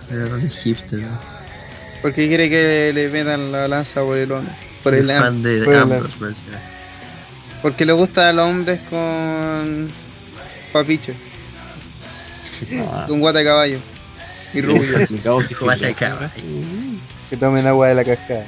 Era 0.10 0.36
un 0.36 0.50
hipster, 0.50 1.00
¿no? 1.00 1.20
Porque 2.02 2.28
quiere 2.28 2.50
que 2.50 2.92
le 2.94 3.10
metan 3.10 3.52
la 3.52 3.68
lanza 3.68 4.02
por 4.02 4.16
el 4.18 4.32
hombre. 4.32 4.54
Por 4.84 4.94
el 4.94 5.10
Un 5.10 5.18
fan 5.18 5.44
de 5.44 5.64
por 5.64 5.74
el 5.74 6.10
pues. 6.20 6.46
Porque 7.66 7.84
le 7.84 7.94
gusta 7.94 8.30
a 8.30 8.32
los 8.32 8.46
hombres 8.46 8.80
con 8.92 9.90
papicho, 10.72 11.14
Ah, 12.80 13.06
con 13.08 13.20
guata 13.20 13.40
de 13.40 13.46
caballo 13.46 13.80
y 14.54 14.62
rubio. 14.62 15.00
Guata 15.62 15.88
de 15.88 15.96
caballo. 15.96 16.30
Que 17.28 17.36
tomen 17.36 17.66
agua 17.66 17.88
de 17.88 17.96
la 17.96 18.04
cascada. 18.04 18.46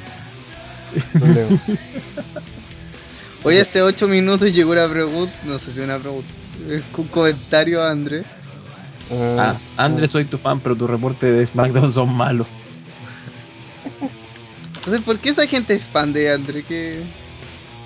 Hoy 3.43 3.57
hace 3.57 3.81
8 3.81 4.07
minutos 4.07 4.53
llegó 4.53 4.73
una 4.73 4.87
pregunta, 4.87 5.33
no 5.45 5.57
sé 5.57 5.73
si 5.73 5.79
una 5.79 5.97
pregunta, 5.97 6.29
es 6.69 6.83
un 6.95 7.07
comentario 7.07 7.81
a 7.81 7.89
André. 7.89 8.23
Ah, 9.11 9.57
Andrés, 9.77 10.11
soy 10.11 10.25
tu 10.25 10.37
fan, 10.37 10.59
pero 10.59 10.75
tu 10.75 10.85
reporte 10.85 11.25
de 11.25 11.43
SmackDown 11.47 11.91
son 11.91 12.13
malos. 12.15 12.45
Entonces, 14.75 15.01
¿por 15.03 15.17
qué 15.17 15.29
esa 15.29 15.47
gente 15.47 15.73
es 15.73 15.83
fan 15.85 16.13
de 16.13 16.31
André? 16.31 16.61
Que 16.61 17.26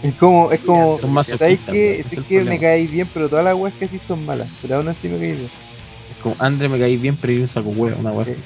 Es 0.04 0.16
como, 0.16 0.52
es 0.52 0.60
como, 0.62 0.98
Son 0.98 1.14
más 1.14 1.28
¿sabes 1.28 1.60
sofistas, 1.60 1.74
que, 1.74 2.00
es 2.00 2.24
que 2.28 2.44
me 2.44 2.60
caes 2.60 2.90
bien, 2.92 3.08
pero 3.14 3.30
todas 3.30 3.46
las 3.46 3.56
weas 3.56 3.76
que 3.76 3.88
sí 3.88 4.00
son 4.08 4.26
malas, 4.26 4.48
pero 4.62 4.78
aún 4.78 4.88
así 4.88 5.08
me 5.08 5.20
caes 5.20 5.38
bien. 5.38 5.50
Es 6.10 6.18
como, 6.18 6.36
André 6.40 6.70
me 6.70 6.80
caí 6.80 6.98
bien, 6.98 7.18
pero 7.18 7.34
yo 7.34 7.42
un 7.42 7.48
saco 7.48 7.70
huevo, 7.70 8.00
una 8.00 8.12
cosa 8.12 8.32
así. 8.32 8.42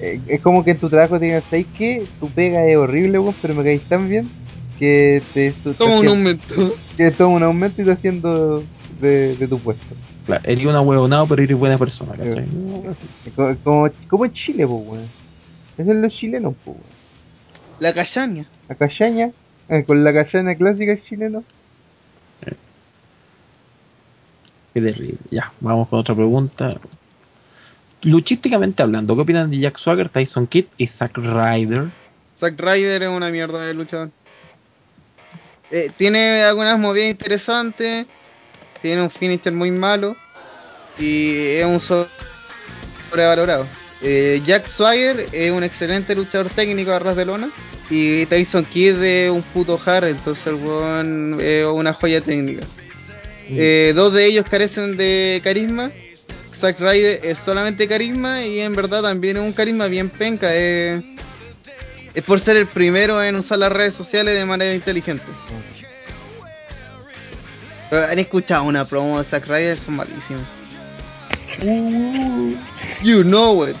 Eh, 0.00 0.20
es 0.26 0.40
como 0.40 0.64
que 0.64 0.72
en 0.72 0.78
tu 0.78 0.88
trabajo 0.88 1.18
te 1.18 1.26
digan, 1.26 1.42
¿sabes 1.48 1.66
qué? 1.76 2.06
Tu 2.18 2.28
pega 2.30 2.66
es 2.66 2.76
horrible, 2.76 3.18
weón, 3.18 3.36
pero 3.40 3.54
me 3.54 3.62
caes 3.62 3.82
tan 3.82 4.08
bien 4.08 4.30
que 4.80 5.22
te, 5.34 5.52
te 5.52 5.74
toma 5.74 6.00
un 6.00 6.08
aumento. 6.08 6.74
que 6.96 7.10
toma 7.12 7.36
un 7.36 7.42
aumento 7.42 7.82
y 7.82 7.84
te 7.84 7.92
haciendo 7.92 8.64
de, 9.00 9.36
de 9.36 9.46
tu 9.46 9.58
puesto. 9.58 9.94
Claro, 10.26 10.42
eres 10.44 10.64
una 10.64 10.80
huevonado, 10.80 11.26
pero 11.28 11.42
eres 11.42 11.56
buena 11.56 11.78
persona, 11.78 12.12
¿cachai? 12.16 12.46
Sí. 12.46 12.50
Wea 12.56 12.90
así. 12.90 13.06
Como, 13.36 13.56
como, 13.62 13.90
como 14.08 14.24
en 14.24 14.32
Chile, 14.32 14.66
pues, 14.66 14.80
weón. 14.86 15.08
Eso 15.76 15.92
es 15.92 15.96
los 15.98 16.12
chilenos, 16.14 16.54
pues, 16.64 16.76
weón. 16.76 17.00
La 17.78 17.92
callaña. 17.92 18.46
La 18.68 18.74
callaña, 18.74 19.30
eh, 19.70 19.84
con 19.84 20.04
la 20.04 20.12
callaña 20.12 20.54
clásica 20.56 21.00
chilena. 21.02 21.42
Qué 24.74 24.80
terrible. 24.80 25.18
Ya, 25.30 25.52
vamos 25.60 25.88
con 25.88 26.00
otra 26.00 26.14
pregunta. 26.14 26.78
Luchísticamente 28.02 28.82
hablando, 28.82 29.14
¿qué 29.14 29.22
opinan 29.22 29.50
de 29.50 29.58
Jack 29.58 29.78
Swagger, 29.78 30.08
Tyson 30.08 30.46
Kidd 30.46 30.66
y 30.76 30.86
Zack 30.86 31.16
Ryder? 31.16 31.90
Zack 32.38 32.58
Ryder 32.58 33.02
es 33.02 33.08
una 33.10 33.30
mierda 33.30 33.62
de 33.62 33.74
luchador. 33.74 34.10
Eh, 35.70 35.90
tiene 35.96 36.42
algunas 36.42 36.78
movidas 36.78 37.10
interesantes, 37.10 38.06
tiene 38.82 39.02
un 39.02 39.10
finisher 39.10 39.52
muy 39.52 39.70
malo 39.70 40.16
y 40.98 41.46
es 41.46 41.66
un 41.66 41.80
sobrevalorado. 43.10 43.66
Eh, 44.02 44.40
Jack 44.46 44.68
Swagger 44.68 45.28
es 45.32 45.50
un 45.52 45.62
excelente 45.62 46.14
luchador 46.14 46.50
técnico 46.50 46.90
a 46.90 46.98
ras 46.98 47.16
de 47.16 47.26
lona 47.26 47.50
y 47.90 48.24
Tyson 48.26 48.64
Kidd 48.64 49.02
es 49.02 49.30
un 49.30 49.42
puto 49.42 49.78
hard, 49.84 50.04
entonces 50.04 50.46
el 50.46 50.54
weón 50.54 51.38
es 51.40 51.66
una 51.66 51.92
joya 51.92 52.20
técnica. 52.20 52.66
Eh, 53.52 53.92
dos 53.94 54.12
de 54.12 54.26
ellos 54.26 54.46
carecen 54.48 54.96
de 54.96 55.40
carisma. 55.42 55.90
Zack 56.60 56.78
Ryder 56.78 57.20
es 57.24 57.38
solamente 57.44 57.88
carisma 57.88 58.44
y 58.44 58.60
en 58.60 58.76
verdad 58.76 59.02
también 59.02 59.38
es 59.38 59.42
un 59.42 59.52
carisma 59.52 59.86
bien 59.86 60.10
penca. 60.10 60.54
Es, 60.54 61.02
es 62.14 62.22
por 62.24 62.40
ser 62.40 62.56
el 62.56 62.66
primero 62.66 63.22
en 63.22 63.36
usar 63.36 63.58
las 63.58 63.72
redes 63.72 63.94
sociales 63.94 64.38
de 64.38 64.44
manera 64.44 64.74
inteligente. 64.74 65.24
Eh, 67.90 68.06
¿Han 68.10 68.18
escuchado 68.18 68.64
una 68.64 68.84
promo 68.84 69.18
de 69.18 69.28
Zack 69.28 69.46
Ryder? 69.46 69.78
Son 69.78 69.96
malísimos. 69.96 70.46
You 73.02 73.22
know 73.22 73.66
it. 73.66 73.76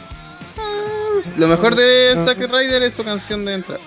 Lo 1.36 1.48
mejor 1.48 1.74
de 1.74 2.14
Zack 2.24 2.38
Ryder 2.38 2.82
es 2.82 2.94
su 2.94 3.04
canción 3.04 3.44
de 3.44 3.54
entrada. 3.54 3.80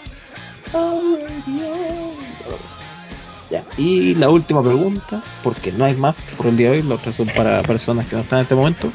Ya. 3.50 3.64
Y 3.78 4.16
la 4.16 4.30
última 4.30 4.64
pregunta, 4.64 5.22
porque 5.44 5.72
no 5.72 5.86
hay 5.86 5.96
más 5.96 6.22
por 6.38 6.48
el 6.48 6.58
día 6.58 6.72
de 6.72 6.78
hoy, 6.78 6.84
las 6.84 7.00
otras 7.00 7.16
son 7.16 7.28
para 7.28 7.62
personas 7.64 8.08
que 8.08 8.16
no 8.16 8.24
están 8.24 8.40
en 8.40 8.44
este 8.44 8.56
momento. 8.56 8.92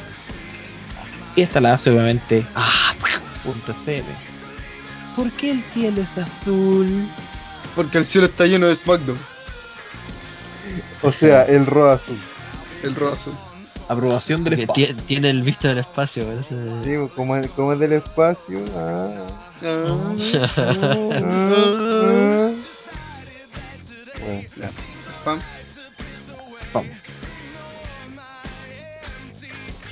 Y 1.36 1.42
esta 1.42 1.60
la 1.60 1.74
hace 1.74 1.90
obviamente 1.90 2.44
ah, 2.56 2.94
punto. 3.44 3.74
¿Por 5.14 5.30
qué 5.32 5.52
el 5.52 5.62
cielo 5.72 6.02
es 6.02 6.18
azul? 6.18 7.08
Porque 7.76 7.98
el 7.98 8.06
cielo 8.06 8.26
está 8.26 8.46
lleno 8.46 8.66
de 8.66 8.76
SmackDown. 8.76 9.18
O 11.02 11.12
sea, 11.12 11.44
el 11.44 11.66
ro 11.66 11.92
azul. 11.92 12.18
El 12.82 12.94
rojo 12.94 13.14
azul. 13.14 13.34
Aprobación 13.88 14.44
del 14.44 14.56
Que 14.56 14.62
espacio. 14.62 14.86
tie- 14.86 14.94
tiene 15.06 15.30
el 15.30 15.42
visto 15.42 15.66
del 15.68 15.78
espacio, 15.78 16.26
parece. 16.26 16.54
Sí, 16.84 16.90
pues, 16.98 17.12
como, 17.12 17.36
es- 17.36 17.50
como 17.52 17.72
es 17.72 17.78
del 17.78 17.92
espacio. 17.94 18.64
Ah, 18.76 19.10
ah, 19.62 20.14
ah. 20.56 22.52
Bueno, 24.20 24.42
ya. 24.56 24.70
Spam. 25.20 25.40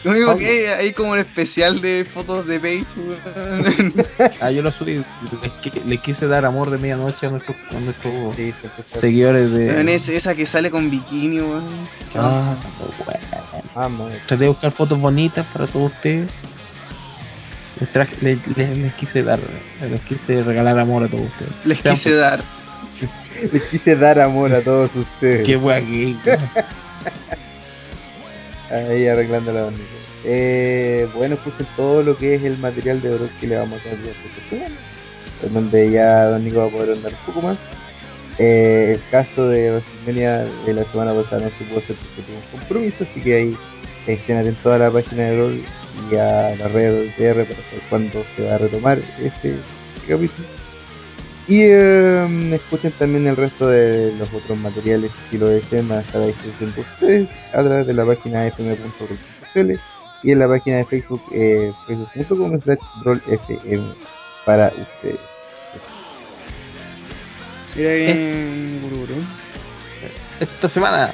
Lo 0.07 0.13
único 0.13 0.37
que 0.39 0.47
hay, 0.49 0.67
hay 0.87 0.93
como 0.93 1.13
un 1.13 1.19
especial 1.19 1.81
de 1.81 2.07
fotos 2.15 2.47
de 2.47 2.61
Page, 2.61 2.87
weón. 2.97 3.95
Ah, 4.41 4.51
yo 4.51 4.63
lo 4.63 4.71
subí. 4.71 5.05
Les 5.87 6.01
quise 6.01 6.27
dar 6.27 6.45
amor 6.47 6.71
de 6.71 6.79
medianoche 6.79 7.27
a 7.27 7.31
nuestros, 7.31 7.57
a 7.71 7.81
nuestros 7.81 8.13
Sí, 8.37 8.53
sí, 8.53 8.69
sí, 8.77 8.83
sí. 8.93 8.99
seguidores 9.01 9.51
Weón, 9.51 9.87
de. 9.87 9.95
es- 9.97 10.09
esa 10.09 10.35
que 10.35 10.47
sale 10.47 10.71
con 10.71 10.91
bikini, 10.91 11.41
weón. 11.41 11.65
Ah, 12.15 12.57
bueno. 13.05 13.21
Ah. 13.75 13.89
Traté 14.27 14.45
de 14.45 14.49
buscar 14.49 14.71
fotos 14.73 14.99
bonitas 15.01 15.45
para 15.53 15.67
todos 15.67 15.93
ustedes. 15.93 16.31
Les, 17.81 17.93
traje- 17.93 18.17
les, 18.23 18.57
les- 18.57 18.79
les 18.79 18.95
quise 18.95 19.23
dar, 19.23 19.39
les 19.91 20.01
quise 20.03 20.43
regalar 20.43 20.79
amor 20.79 21.05
a 21.05 21.09
todos 21.09 21.25
ustedes. 21.27 21.53
Les 21.65 21.79
Sean 21.81 21.97
quise 21.97 22.15
dar. 22.15 22.43
Les 23.53 23.63
quise 23.65 23.95
dar 23.97 24.19
amor 24.19 24.55
a 24.55 24.63
todos 24.63 24.91
ustedes. 24.97 25.45
Qué 25.47 25.59
gay. 25.59 26.19
Ahí 28.71 29.07
arreglando 29.07 29.53
la 29.53 29.63
bandera. 29.63 29.89
Eh, 30.25 31.09
bueno, 31.15 31.37
puse 31.37 31.65
todo 31.77 32.03
lo 32.03 32.17
que 32.17 32.35
es 32.35 32.43
el 32.43 32.59
material 32.59 33.01
de 33.01 33.11
oro 33.11 33.29
que 33.41 33.47
le 33.47 33.57
vamos 33.57 33.81
a 33.87 33.91
dar 33.91 33.99
a 33.99 35.47
en 35.47 35.55
donde 35.55 35.91
ya 35.91 36.25
Don 36.27 36.45
Nico 36.45 36.59
va 36.59 36.67
a 36.67 36.71
poder 36.71 36.97
andar 36.97 37.13
un 37.13 37.33
poco 37.33 37.47
más. 37.47 37.59
Eh, 38.39 38.95
el 38.97 39.11
caso 39.11 39.49
de 39.49 39.71
WrestleMania 39.71 40.47
de 40.67 40.75
la 40.75 40.85
semana 40.91 41.15
pasada 41.15 41.43
no 41.43 41.51
se 41.51 41.65
pudo 41.65 41.79
hacer 41.79 41.97
porque 41.97 42.23
tuvo 42.23 42.37
un 42.37 42.61
compromiso, 42.61 43.05
así 43.11 43.21
que 43.21 43.35
ahí 43.35 43.57
estén 44.07 44.39
atentos 44.39 44.73
a 44.73 44.79
la 44.79 44.91
página 44.91 45.23
de 45.23 45.37
rol 45.39 45.65
y 46.11 46.17
a 46.17 46.55
la 46.57 46.69
red 46.69 46.93
del 46.93 47.15
TR 47.15 47.45
para 47.45 47.63
saber 47.69 47.83
cuándo 47.89 48.25
se 48.37 48.45
va 48.45 48.55
a 48.57 48.59
retomar 48.59 48.99
este, 49.23 49.55
este 49.97 50.09
capítulo. 50.09 50.56
Y 51.49 51.61
eh, 51.63 52.55
escuchen 52.55 52.93
también 52.99 53.27
el 53.29 53.37
resto 53.37 53.69
de 53.69 54.13
los 54.19 54.33
otros 54.33 54.59
materiales 54.59 55.13
si 55.31 55.39
lo 55.39 55.47
desean 55.47 55.93
a 55.93 56.01
estar 56.01 56.21
a 56.21 56.27
disposición 56.27 56.75
de 56.75 56.81
ustedes 56.81 57.31
a 57.53 57.63
través 57.63 57.87
de 57.87 57.95
la 57.95 58.05
página 58.05 58.47
fm.rol.cl 58.47 59.73
y 60.25 60.33
en 60.33 60.39
la 60.41 60.49
página 60.49 60.79
de 60.79 60.85
Facebook 60.87 61.23
eh, 61.33 61.71
facebook.com 61.87 62.61
slash 62.63 62.79
rollfm 63.05 63.95
para 64.45 64.69
ustedes. 64.69 65.21
Mira 67.77 67.95
bien, 67.95 68.81
gurú. 68.83 69.23
Esta 70.41 70.69
semana, 70.69 71.13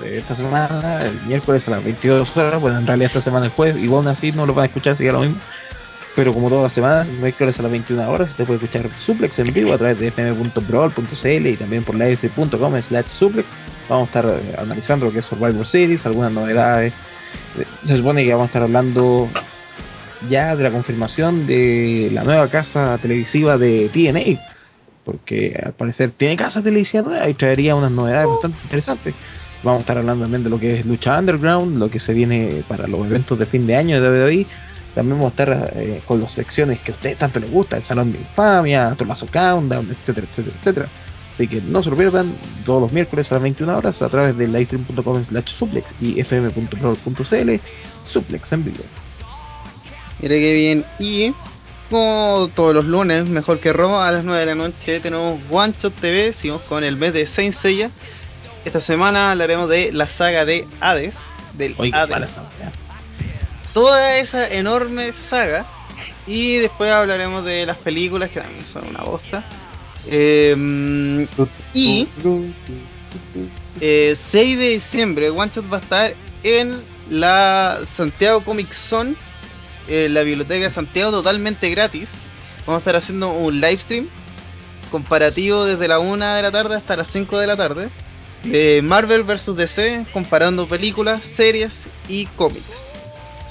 de 0.00 0.18
esta 0.18 0.34
semana, 0.34 1.04
el 1.04 1.20
miércoles 1.22 1.66
a 1.66 1.72
las 1.72 1.84
22 1.84 2.36
horas, 2.36 2.60
bueno, 2.60 2.78
en 2.78 2.86
realidad 2.86 3.08
esta 3.08 3.20
semana 3.20 3.46
el 3.46 3.52
jueves, 3.52 3.82
igual 3.82 4.00
aún 4.00 4.08
así 4.08 4.30
no 4.30 4.46
lo 4.46 4.54
van 4.54 4.64
a 4.64 4.66
escuchar, 4.66 4.94
sigue 4.94 5.10
lo 5.10 5.20
mismo. 5.20 5.40
Pero 6.16 6.32
como 6.32 6.48
todas 6.48 6.62
las 6.62 6.72
semanas, 6.72 7.08
miércoles 7.08 7.58
a 7.58 7.62
las 7.62 7.70
21 7.70 8.10
horas, 8.10 8.30
usted 8.30 8.46
puede 8.46 8.56
escuchar 8.64 8.88
Suplex 8.98 9.38
en 9.38 9.52
vivo 9.52 9.74
a 9.74 9.78
través 9.78 9.98
de 10.00 10.08
fm.prol.cl 10.08 11.46
y 11.46 11.56
también 11.58 11.84
por 11.84 11.94
live.com 11.94 12.82
slash 12.82 13.06
suplex. 13.08 13.52
Vamos 13.86 14.08
a 14.08 14.18
estar 14.18 14.26
eh, 14.26 14.56
analizando 14.58 15.04
lo 15.04 15.12
que 15.12 15.18
es 15.18 15.26
Survivor 15.26 15.66
Series, 15.66 16.06
algunas 16.06 16.32
novedades. 16.32 16.94
Se 17.84 17.98
supone 17.98 18.24
que 18.24 18.30
vamos 18.32 18.44
a 18.44 18.46
estar 18.46 18.62
hablando 18.62 19.28
ya 20.26 20.56
de 20.56 20.62
la 20.62 20.70
confirmación 20.70 21.46
de 21.46 22.08
la 22.10 22.24
nueva 22.24 22.48
casa 22.48 22.96
televisiva 22.96 23.58
de 23.58 23.90
TNA. 23.92 24.40
Porque 25.04 25.54
al 25.62 25.74
parecer 25.74 26.12
tiene 26.12 26.34
casa 26.36 26.62
televisiva 26.62 27.02
nueva 27.02 27.28
y 27.28 27.34
traería 27.34 27.74
unas 27.74 27.90
novedades 27.90 28.28
bastante 28.28 28.58
interesantes. 28.62 29.14
Vamos 29.62 29.80
a 29.80 29.82
estar 29.82 29.98
hablando 29.98 30.24
también 30.24 30.44
de 30.44 30.48
lo 30.48 30.58
que 30.58 30.78
es 30.78 30.86
lucha 30.86 31.18
underground, 31.18 31.76
lo 31.76 31.90
que 31.90 31.98
se 31.98 32.14
viene 32.14 32.64
para 32.66 32.86
los 32.86 33.06
eventos 33.06 33.38
de 33.38 33.44
fin 33.44 33.66
de 33.66 33.76
año 33.76 34.00
de 34.00 34.08
WWE. 34.08 34.46
También 34.96 35.18
vamos 35.18 35.38
a 35.38 35.42
estar 35.42 35.72
eh, 35.76 36.00
con 36.06 36.22
las 36.22 36.32
secciones 36.32 36.80
que 36.80 36.90
a 36.90 36.94
ustedes 36.94 37.18
tanto 37.18 37.38
les 37.38 37.50
gusta, 37.50 37.76
el 37.76 37.82
Salón 37.82 38.12
de 38.12 38.18
Infamia, 38.18 38.94
Tomaso 38.96 39.26
Countdown, 39.26 39.90
etcétera, 39.90 40.26
etcétera, 40.30 40.56
etcétera. 40.58 40.88
Así 41.34 41.46
que 41.48 41.60
no 41.60 41.82
se 41.82 41.90
lo 41.90 41.98
pierdan 41.98 42.34
todos 42.64 42.80
los 42.80 42.92
miércoles 42.92 43.30
a 43.30 43.34
las 43.34 43.42
21 43.42 43.76
horas 43.76 44.00
a 44.00 44.08
través 44.08 44.38
de 44.38 44.48
livestream.com 44.48 45.22
slash 45.22 45.48
suplex 45.48 45.94
y 46.00 46.18
fm.pro.cl 46.18 47.50
suplex 48.06 48.52
en 48.52 48.64
vivo. 48.64 48.84
Mira 50.22 50.34
que 50.34 50.54
bien. 50.54 50.86
Y 50.98 51.34
como 51.90 52.48
todos 52.54 52.74
los 52.74 52.86
lunes, 52.86 53.26
mejor 53.26 53.60
que 53.60 53.74
Roma, 53.74 54.08
a 54.08 54.12
las 54.12 54.24
9 54.24 54.40
de 54.40 54.46
la 54.46 54.54
noche 54.54 55.00
tenemos 55.00 55.42
One 55.50 55.74
Shot 55.78 55.92
TV. 56.00 56.32
Seguimos 56.32 56.62
con 56.62 56.84
el 56.84 56.96
mes 56.96 57.12
de 57.12 57.26
Saint 57.26 57.54
Seiya. 57.60 57.90
Esta 58.64 58.80
semana 58.80 59.32
hablaremos 59.32 59.68
de 59.68 59.92
la 59.92 60.08
saga 60.08 60.46
de 60.46 60.66
Hades. 60.80 61.12
Del 61.52 61.76
qué 61.76 61.90
Hades. 61.92 62.30
Toda 63.76 64.16
esa 64.16 64.48
enorme 64.48 65.12
saga. 65.28 65.66
Y 66.26 66.56
después 66.56 66.90
hablaremos 66.90 67.44
de 67.44 67.66
las 67.66 67.76
películas 67.76 68.30
que 68.30 68.40
también 68.40 68.64
son 68.64 68.88
una 68.88 69.04
bosta. 69.04 69.44
Eh, 70.06 71.26
y 71.74 72.08
eh, 73.78 74.16
6 74.30 74.58
de 74.58 74.68
diciembre, 74.70 75.28
One 75.28 75.52
Shot 75.54 75.70
va 75.70 75.76
a 75.76 75.80
estar 75.80 76.14
en 76.42 76.80
la 77.10 77.80
Santiago 77.98 78.42
Comic 78.44 78.72
Zone, 78.72 79.14
en 79.88 80.14
la 80.14 80.22
biblioteca 80.22 80.68
de 80.68 80.74
Santiago, 80.74 81.10
totalmente 81.10 81.68
gratis. 81.68 82.08
Vamos 82.60 82.76
a 82.76 82.78
estar 82.78 82.96
haciendo 82.96 83.30
un 83.30 83.60
live 83.60 83.76
stream 83.76 84.08
comparativo 84.90 85.66
desde 85.66 85.86
la 85.86 85.98
1 85.98 86.34
de 86.34 86.40
la 86.40 86.50
tarde 86.50 86.76
hasta 86.76 86.96
las 86.96 87.08
5 87.12 87.38
de 87.38 87.46
la 87.46 87.56
tarde. 87.58 87.90
de 88.42 88.80
Marvel 88.82 89.24
vs 89.24 89.54
DC, 89.54 90.06
comparando 90.14 90.66
películas, 90.66 91.22
series 91.36 91.78
y 92.08 92.24
cómics. 92.24 92.85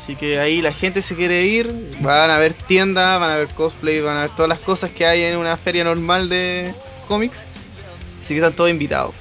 Así 0.06 0.16
que 0.16 0.40
ahí 0.40 0.62
la 0.62 0.72
gente 0.72 1.02
se 1.02 1.16
quiere 1.16 1.48
ir, 1.48 1.98
van 2.00 2.30
a 2.30 2.38
ver 2.38 2.54
tiendas, 2.68 3.20
van 3.20 3.32
a 3.32 3.38
ver 3.38 3.48
cosplay, 3.56 4.02
van 4.02 4.18
a 4.18 4.22
ver 4.22 4.36
todas 4.36 4.50
las 4.50 4.60
cosas 4.60 4.92
que 4.92 5.04
hay 5.04 5.24
en 5.24 5.36
una 5.36 5.58
feria 5.58 5.84
normal 5.84 6.30
de 6.30 6.76
cómics. 7.08 7.40
Así 8.24 8.28
que 8.28 8.36
están 8.36 8.54
todos 8.54 8.70
invitados. 8.70 9.16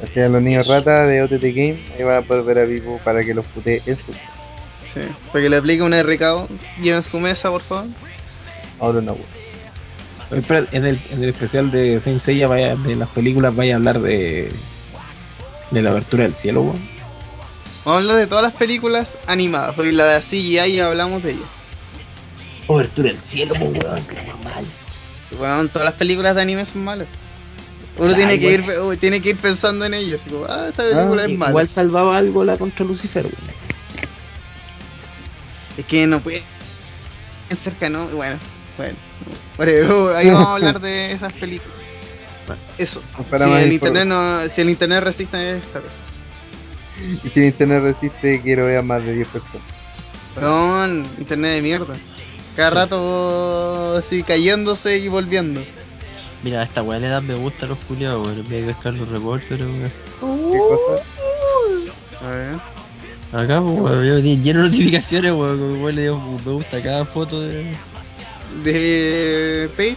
O 0.00 0.06
sea, 0.14 0.28
los 0.28 0.40
niños 0.40 0.68
rata 0.68 1.04
de 1.04 1.20
OTT 1.24 1.42
Game, 1.42 1.80
ahí 1.96 2.04
van 2.04 2.18
a 2.18 2.22
poder 2.22 2.44
ver 2.44 2.58
a 2.60 2.64
Vivo 2.64 3.00
para 3.04 3.24
que 3.24 3.34
los 3.34 3.44
putee 3.46 3.82
en 3.86 3.96
su 3.96 4.12
Sí, 4.94 5.00
para 5.32 5.42
que 5.42 5.50
le 5.50 5.56
aplique 5.56 5.82
un 5.82 6.00
RKO, 6.00 6.48
lleven 6.80 7.02
su 7.02 7.18
mesa 7.18 7.50
por 7.50 7.62
favor. 7.62 7.86
Ahora 8.78 9.00
no, 9.00 9.14
weón. 9.14 9.40
Espera, 10.30 10.64
en 10.70 10.86
el, 10.86 11.00
en 11.10 11.24
el 11.24 11.30
especial 11.30 11.72
de 11.72 12.00
Saint 12.00 12.20
Seiya 12.20 12.46
vaya, 12.46 12.76
de 12.76 12.94
las 12.94 13.08
películas 13.08 13.54
vaya 13.54 13.74
a 13.74 13.76
hablar 13.78 14.00
de 14.00 14.52
de 15.72 15.82
la 15.82 15.90
abertura 15.90 16.22
del 16.22 16.36
cielo, 16.36 16.62
weón. 16.62 16.99
Vamos 17.90 18.02
a 18.06 18.10
hablar 18.10 18.20
de 18.20 18.26
todas 18.28 18.44
las 18.44 18.52
películas 18.52 19.08
animadas, 19.26 19.74
porque 19.74 19.90
la 19.90 20.04
de 20.04 20.20
CGI 20.22 20.76
ya 20.76 20.86
hablamos 20.86 21.24
de 21.24 21.32
ellas. 21.32 21.48
Cobertura 22.68 23.08
del 23.08 23.20
cielo, 23.22 23.52
pues, 23.58 23.84
weón, 23.84 24.06
que 24.06 24.14
era 24.14 24.36
mal. 24.36 24.64
Bueno, 25.36 25.68
todas 25.70 25.86
las 25.86 25.94
películas 25.94 26.36
de 26.36 26.42
anime 26.42 26.66
son 26.66 26.84
malas. 26.84 27.08
Uno 27.98 28.12
Ah, 28.12 28.16
tiene 28.16 28.38
que 28.38 28.52
ir 28.52 28.64
uy, 28.80 28.96
tiene 28.96 29.20
que 29.20 29.30
ir 29.30 29.38
pensando 29.38 29.84
en 29.84 29.94
ellas, 29.94 30.20
como, 30.30 30.44
ah, 30.44 30.66
esta 30.68 30.84
película 30.84 31.24
es 31.24 31.36
mala. 31.36 31.50
Igual 31.50 31.68
salvaba 31.68 32.16
algo 32.16 32.44
la 32.44 32.56
contra 32.56 32.84
Lucifer, 32.86 33.24
weón. 33.24 33.54
Es 35.76 35.84
que 35.86 36.06
no 36.06 36.20
puede 36.20 36.44
ser 37.64 37.74
canon, 37.74 38.08
bueno, 38.14 38.38
bueno. 38.76 38.96
Pero 39.56 40.16
ahí 40.16 40.30
vamos 40.30 40.46
a 40.46 40.54
hablar 40.54 40.80
de 40.80 41.10
esas 41.10 41.32
películas. 41.32 41.76
Bueno, 42.46 42.62
eso. 42.78 43.02
Si 43.28 43.34
el 43.64 43.72
internet 43.72 44.06
no, 44.06 44.48
si 44.54 44.60
el 44.60 44.70
internet 44.70 45.02
resiste 45.02 45.56
esta 45.56 45.80
cosa. 45.80 45.92
Y 47.24 47.28
si 47.30 47.40
el 47.40 47.46
internet 47.46 47.82
resiste, 47.82 48.40
quiero 48.42 48.66
ver 48.66 48.78
a 48.78 48.82
más 48.82 49.04
de 49.04 49.14
10 49.14 49.28
personas. 49.28 49.66
Perdón, 50.34 51.08
internet 51.18 51.54
de 51.54 51.62
mierda. 51.62 51.94
Cada 52.56 52.70
rato 52.70 53.96
así 53.96 54.22
cayéndose 54.22 54.98
y 54.98 55.08
volviendo. 55.08 55.62
Mira, 56.42 56.60
a 56.60 56.64
esta 56.64 56.82
weá 56.82 56.98
le 56.98 57.08
dan 57.08 57.26
me 57.26 57.34
gusta 57.34 57.66
a 57.66 57.68
los 57.68 57.78
culiados, 57.80 58.26
weón. 58.26 58.48
Vez 58.48 58.66
de 58.66 58.72
buscar 58.72 58.94
los 58.94 59.08
reportes, 59.08 59.60
weón. 59.60 59.92
¿Qué 60.20 60.58
cosa? 60.58 62.26
A 62.26 62.30
ver. 62.30 62.54
Acá, 63.32 63.60
pues, 63.60 63.80
weón, 63.80 64.42
lleno 64.42 64.62
de 64.62 64.68
notificaciones, 64.70 65.32
weón. 65.32 65.82
Weón 65.82 65.94
le 65.94 66.02
digo 66.02 66.40
me 66.44 66.52
gusta 66.52 66.76
a 66.78 66.82
cada 66.82 67.04
foto 67.06 67.40
de. 67.40 67.76
De 68.64 69.70
Page. 69.76 69.96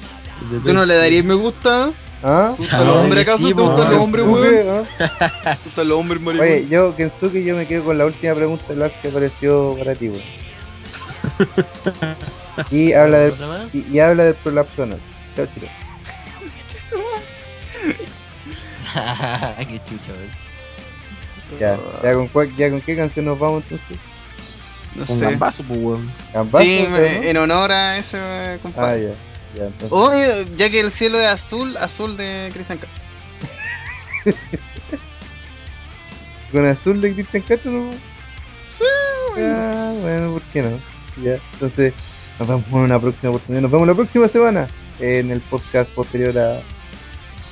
de 0.51 0.59
¿Tú 0.59 0.73
no 0.73 0.85
le 0.85 0.95
darías 0.95 1.25
me 1.25 1.33
gusta? 1.33 1.91
¿Ah? 2.23 2.53
¿Te 2.55 2.63
gustan 2.63 2.87
los 2.87 2.95
Ah, 2.95 2.99
hombres 3.01 3.25
que 3.25 3.31
acaso? 3.31 3.47
¿Te 3.47 3.53
¿Tú 3.53 3.59
weón? 4.31 4.69
ah? 4.69 4.83
¿Te 5.43 5.57
gustan 5.65 5.89
los 5.89 5.97
hombres, 5.99 6.21
maricón? 6.21 6.47
Oye, 6.47 6.67
yo, 6.69 6.95
Kensuke, 6.95 7.43
yo 7.43 7.55
me 7.55 7.67
quedo 7.67 7.83
con 7.83 7.97
la 7.97 8.05
última 8.05 8.33
pregunta 8.33 8.63
de 8.69 8.75
la 8.75 8.89
que 8.89 9.09
apareció 9.09 9.75
para 9.77 9.93
ti, 9.95 10.09
weón. 10.09 10.23
Y 12.71 12.93
habla 12.93 13.17
del, 13.19 13.33
y, 13.73 13.85
y 13.95 13.99
habla 13.99 14.23
del 14.25 14.35
prolapso 14.35 14.83
anal. 14.83 14.99
Chao, 15.35 15.45
chicos. 15.53 15.69
Qué 19.57 19.81
chucha, 19.89 20.13
weón. 20.13 20.31
Ya, 21.59 21.77
ya, 22.03 22.13
con, 22.13 22.27
cuál- 22.29 22.55
ya 22.55 22.69
con 22.69 22.81
qué 22.81 22.95
canción 22.95 23.25
nos 23.25 23.39
vamos 23.39 23.63
entonces? 23.69 23.97
No 24.95 25.05
Con 25.05 25.19
sé. 25.19 25.25
gambazo, 25.25 25.63
pues, 25.67 25.79
weón. 25.79 26.11
¿Gambazo, 26.33 26.65
Sí, 26.65 26.87
no? 26.89 26.97
en 26.97 27.37
honor 27.37 27.71
a 27.71 27.97
ese 27.97 28.17
eh, 28.17 28.53
Ah, 28.55 28.59
compadre. 28.61 29.03
ya, 29.03 29.09
ya, 29.55 29.65
entonces. 29.65 29.91
Oye, 29.91 30.47
ya 30.57 30.69
que 30.69 30.79
el 30.79 30.91
cielo 30.93 31.19
es 31.19 31.27
azul, 31.27 31.75
azul 31.77 32.17
de 32.17 32.49
Cristian 32.53 32.79
Castro. 32.79 33.03
¿Con 36.51 36.65
azul 36.67 37.01
de 37.01 37.13
Cristian 37.13 37.43
Castro 37.43 37.71
no? 37.71 37.91
Sí, 37.91 38.83
Ah, 39.37 39.93
bueno, 40.01 40.33
¿por 40.33 40.41
qué 40.53 40.61
no? 40.61 40.79
Ya, 41.23 41.37
entonces 41.53 41.93
nos 42.39 42.47
vemos 42.47 42.65
en 42.67 42.75
una 42.75 42.99
próxima 42.99 43.29
oportunidad. 43.29 43.61
Nos 43.61 43.71
vemos 43.71 43.87
la 43.87 43.95
próxima 43.95 44.27
semana 44.27 44.67
en 44.99 45.31
el 45.31 45.41
podcast 45.41 45.89
posterior 45.91 46.37
a, 46.37 46.61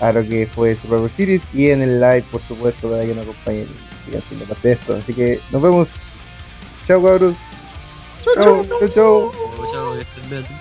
a 0.08 0.12
lo 0.12 0.24
que 0.28 0.48
fue 0.54 0.76
Survivor 0.76 1.12
Series 1.18 1.42
y 1.54 1.70
en 1.70 1.82
el 1.82 2.00
live, 2.00 2.24
por 2.32 2.42
supuesto, 2.44 2.90
para 2.90 3.04
que 3.04 3.14
nos 3.16 3.24
acompañen 3.24 3.68
y 3.68 4.06
sigan 4.06 4.24
siendo 4.28 4.46
parte 4.46 4.68
de 4.68 4.74
esto. 4.76 4.96
Así 4.96 5.14
que 5.14 5.40
nos 5.52 5.62
vemos. 5.62 5.88
Chao, 6.88 7.04
cabros. 7.04 7.36
Chao, 8.24 8.66
chao, 8.66 8.88
chao. 8.90 9.32
Chao, 9.34 9.72
chao, 9.72 9.96
que 10.30 10.61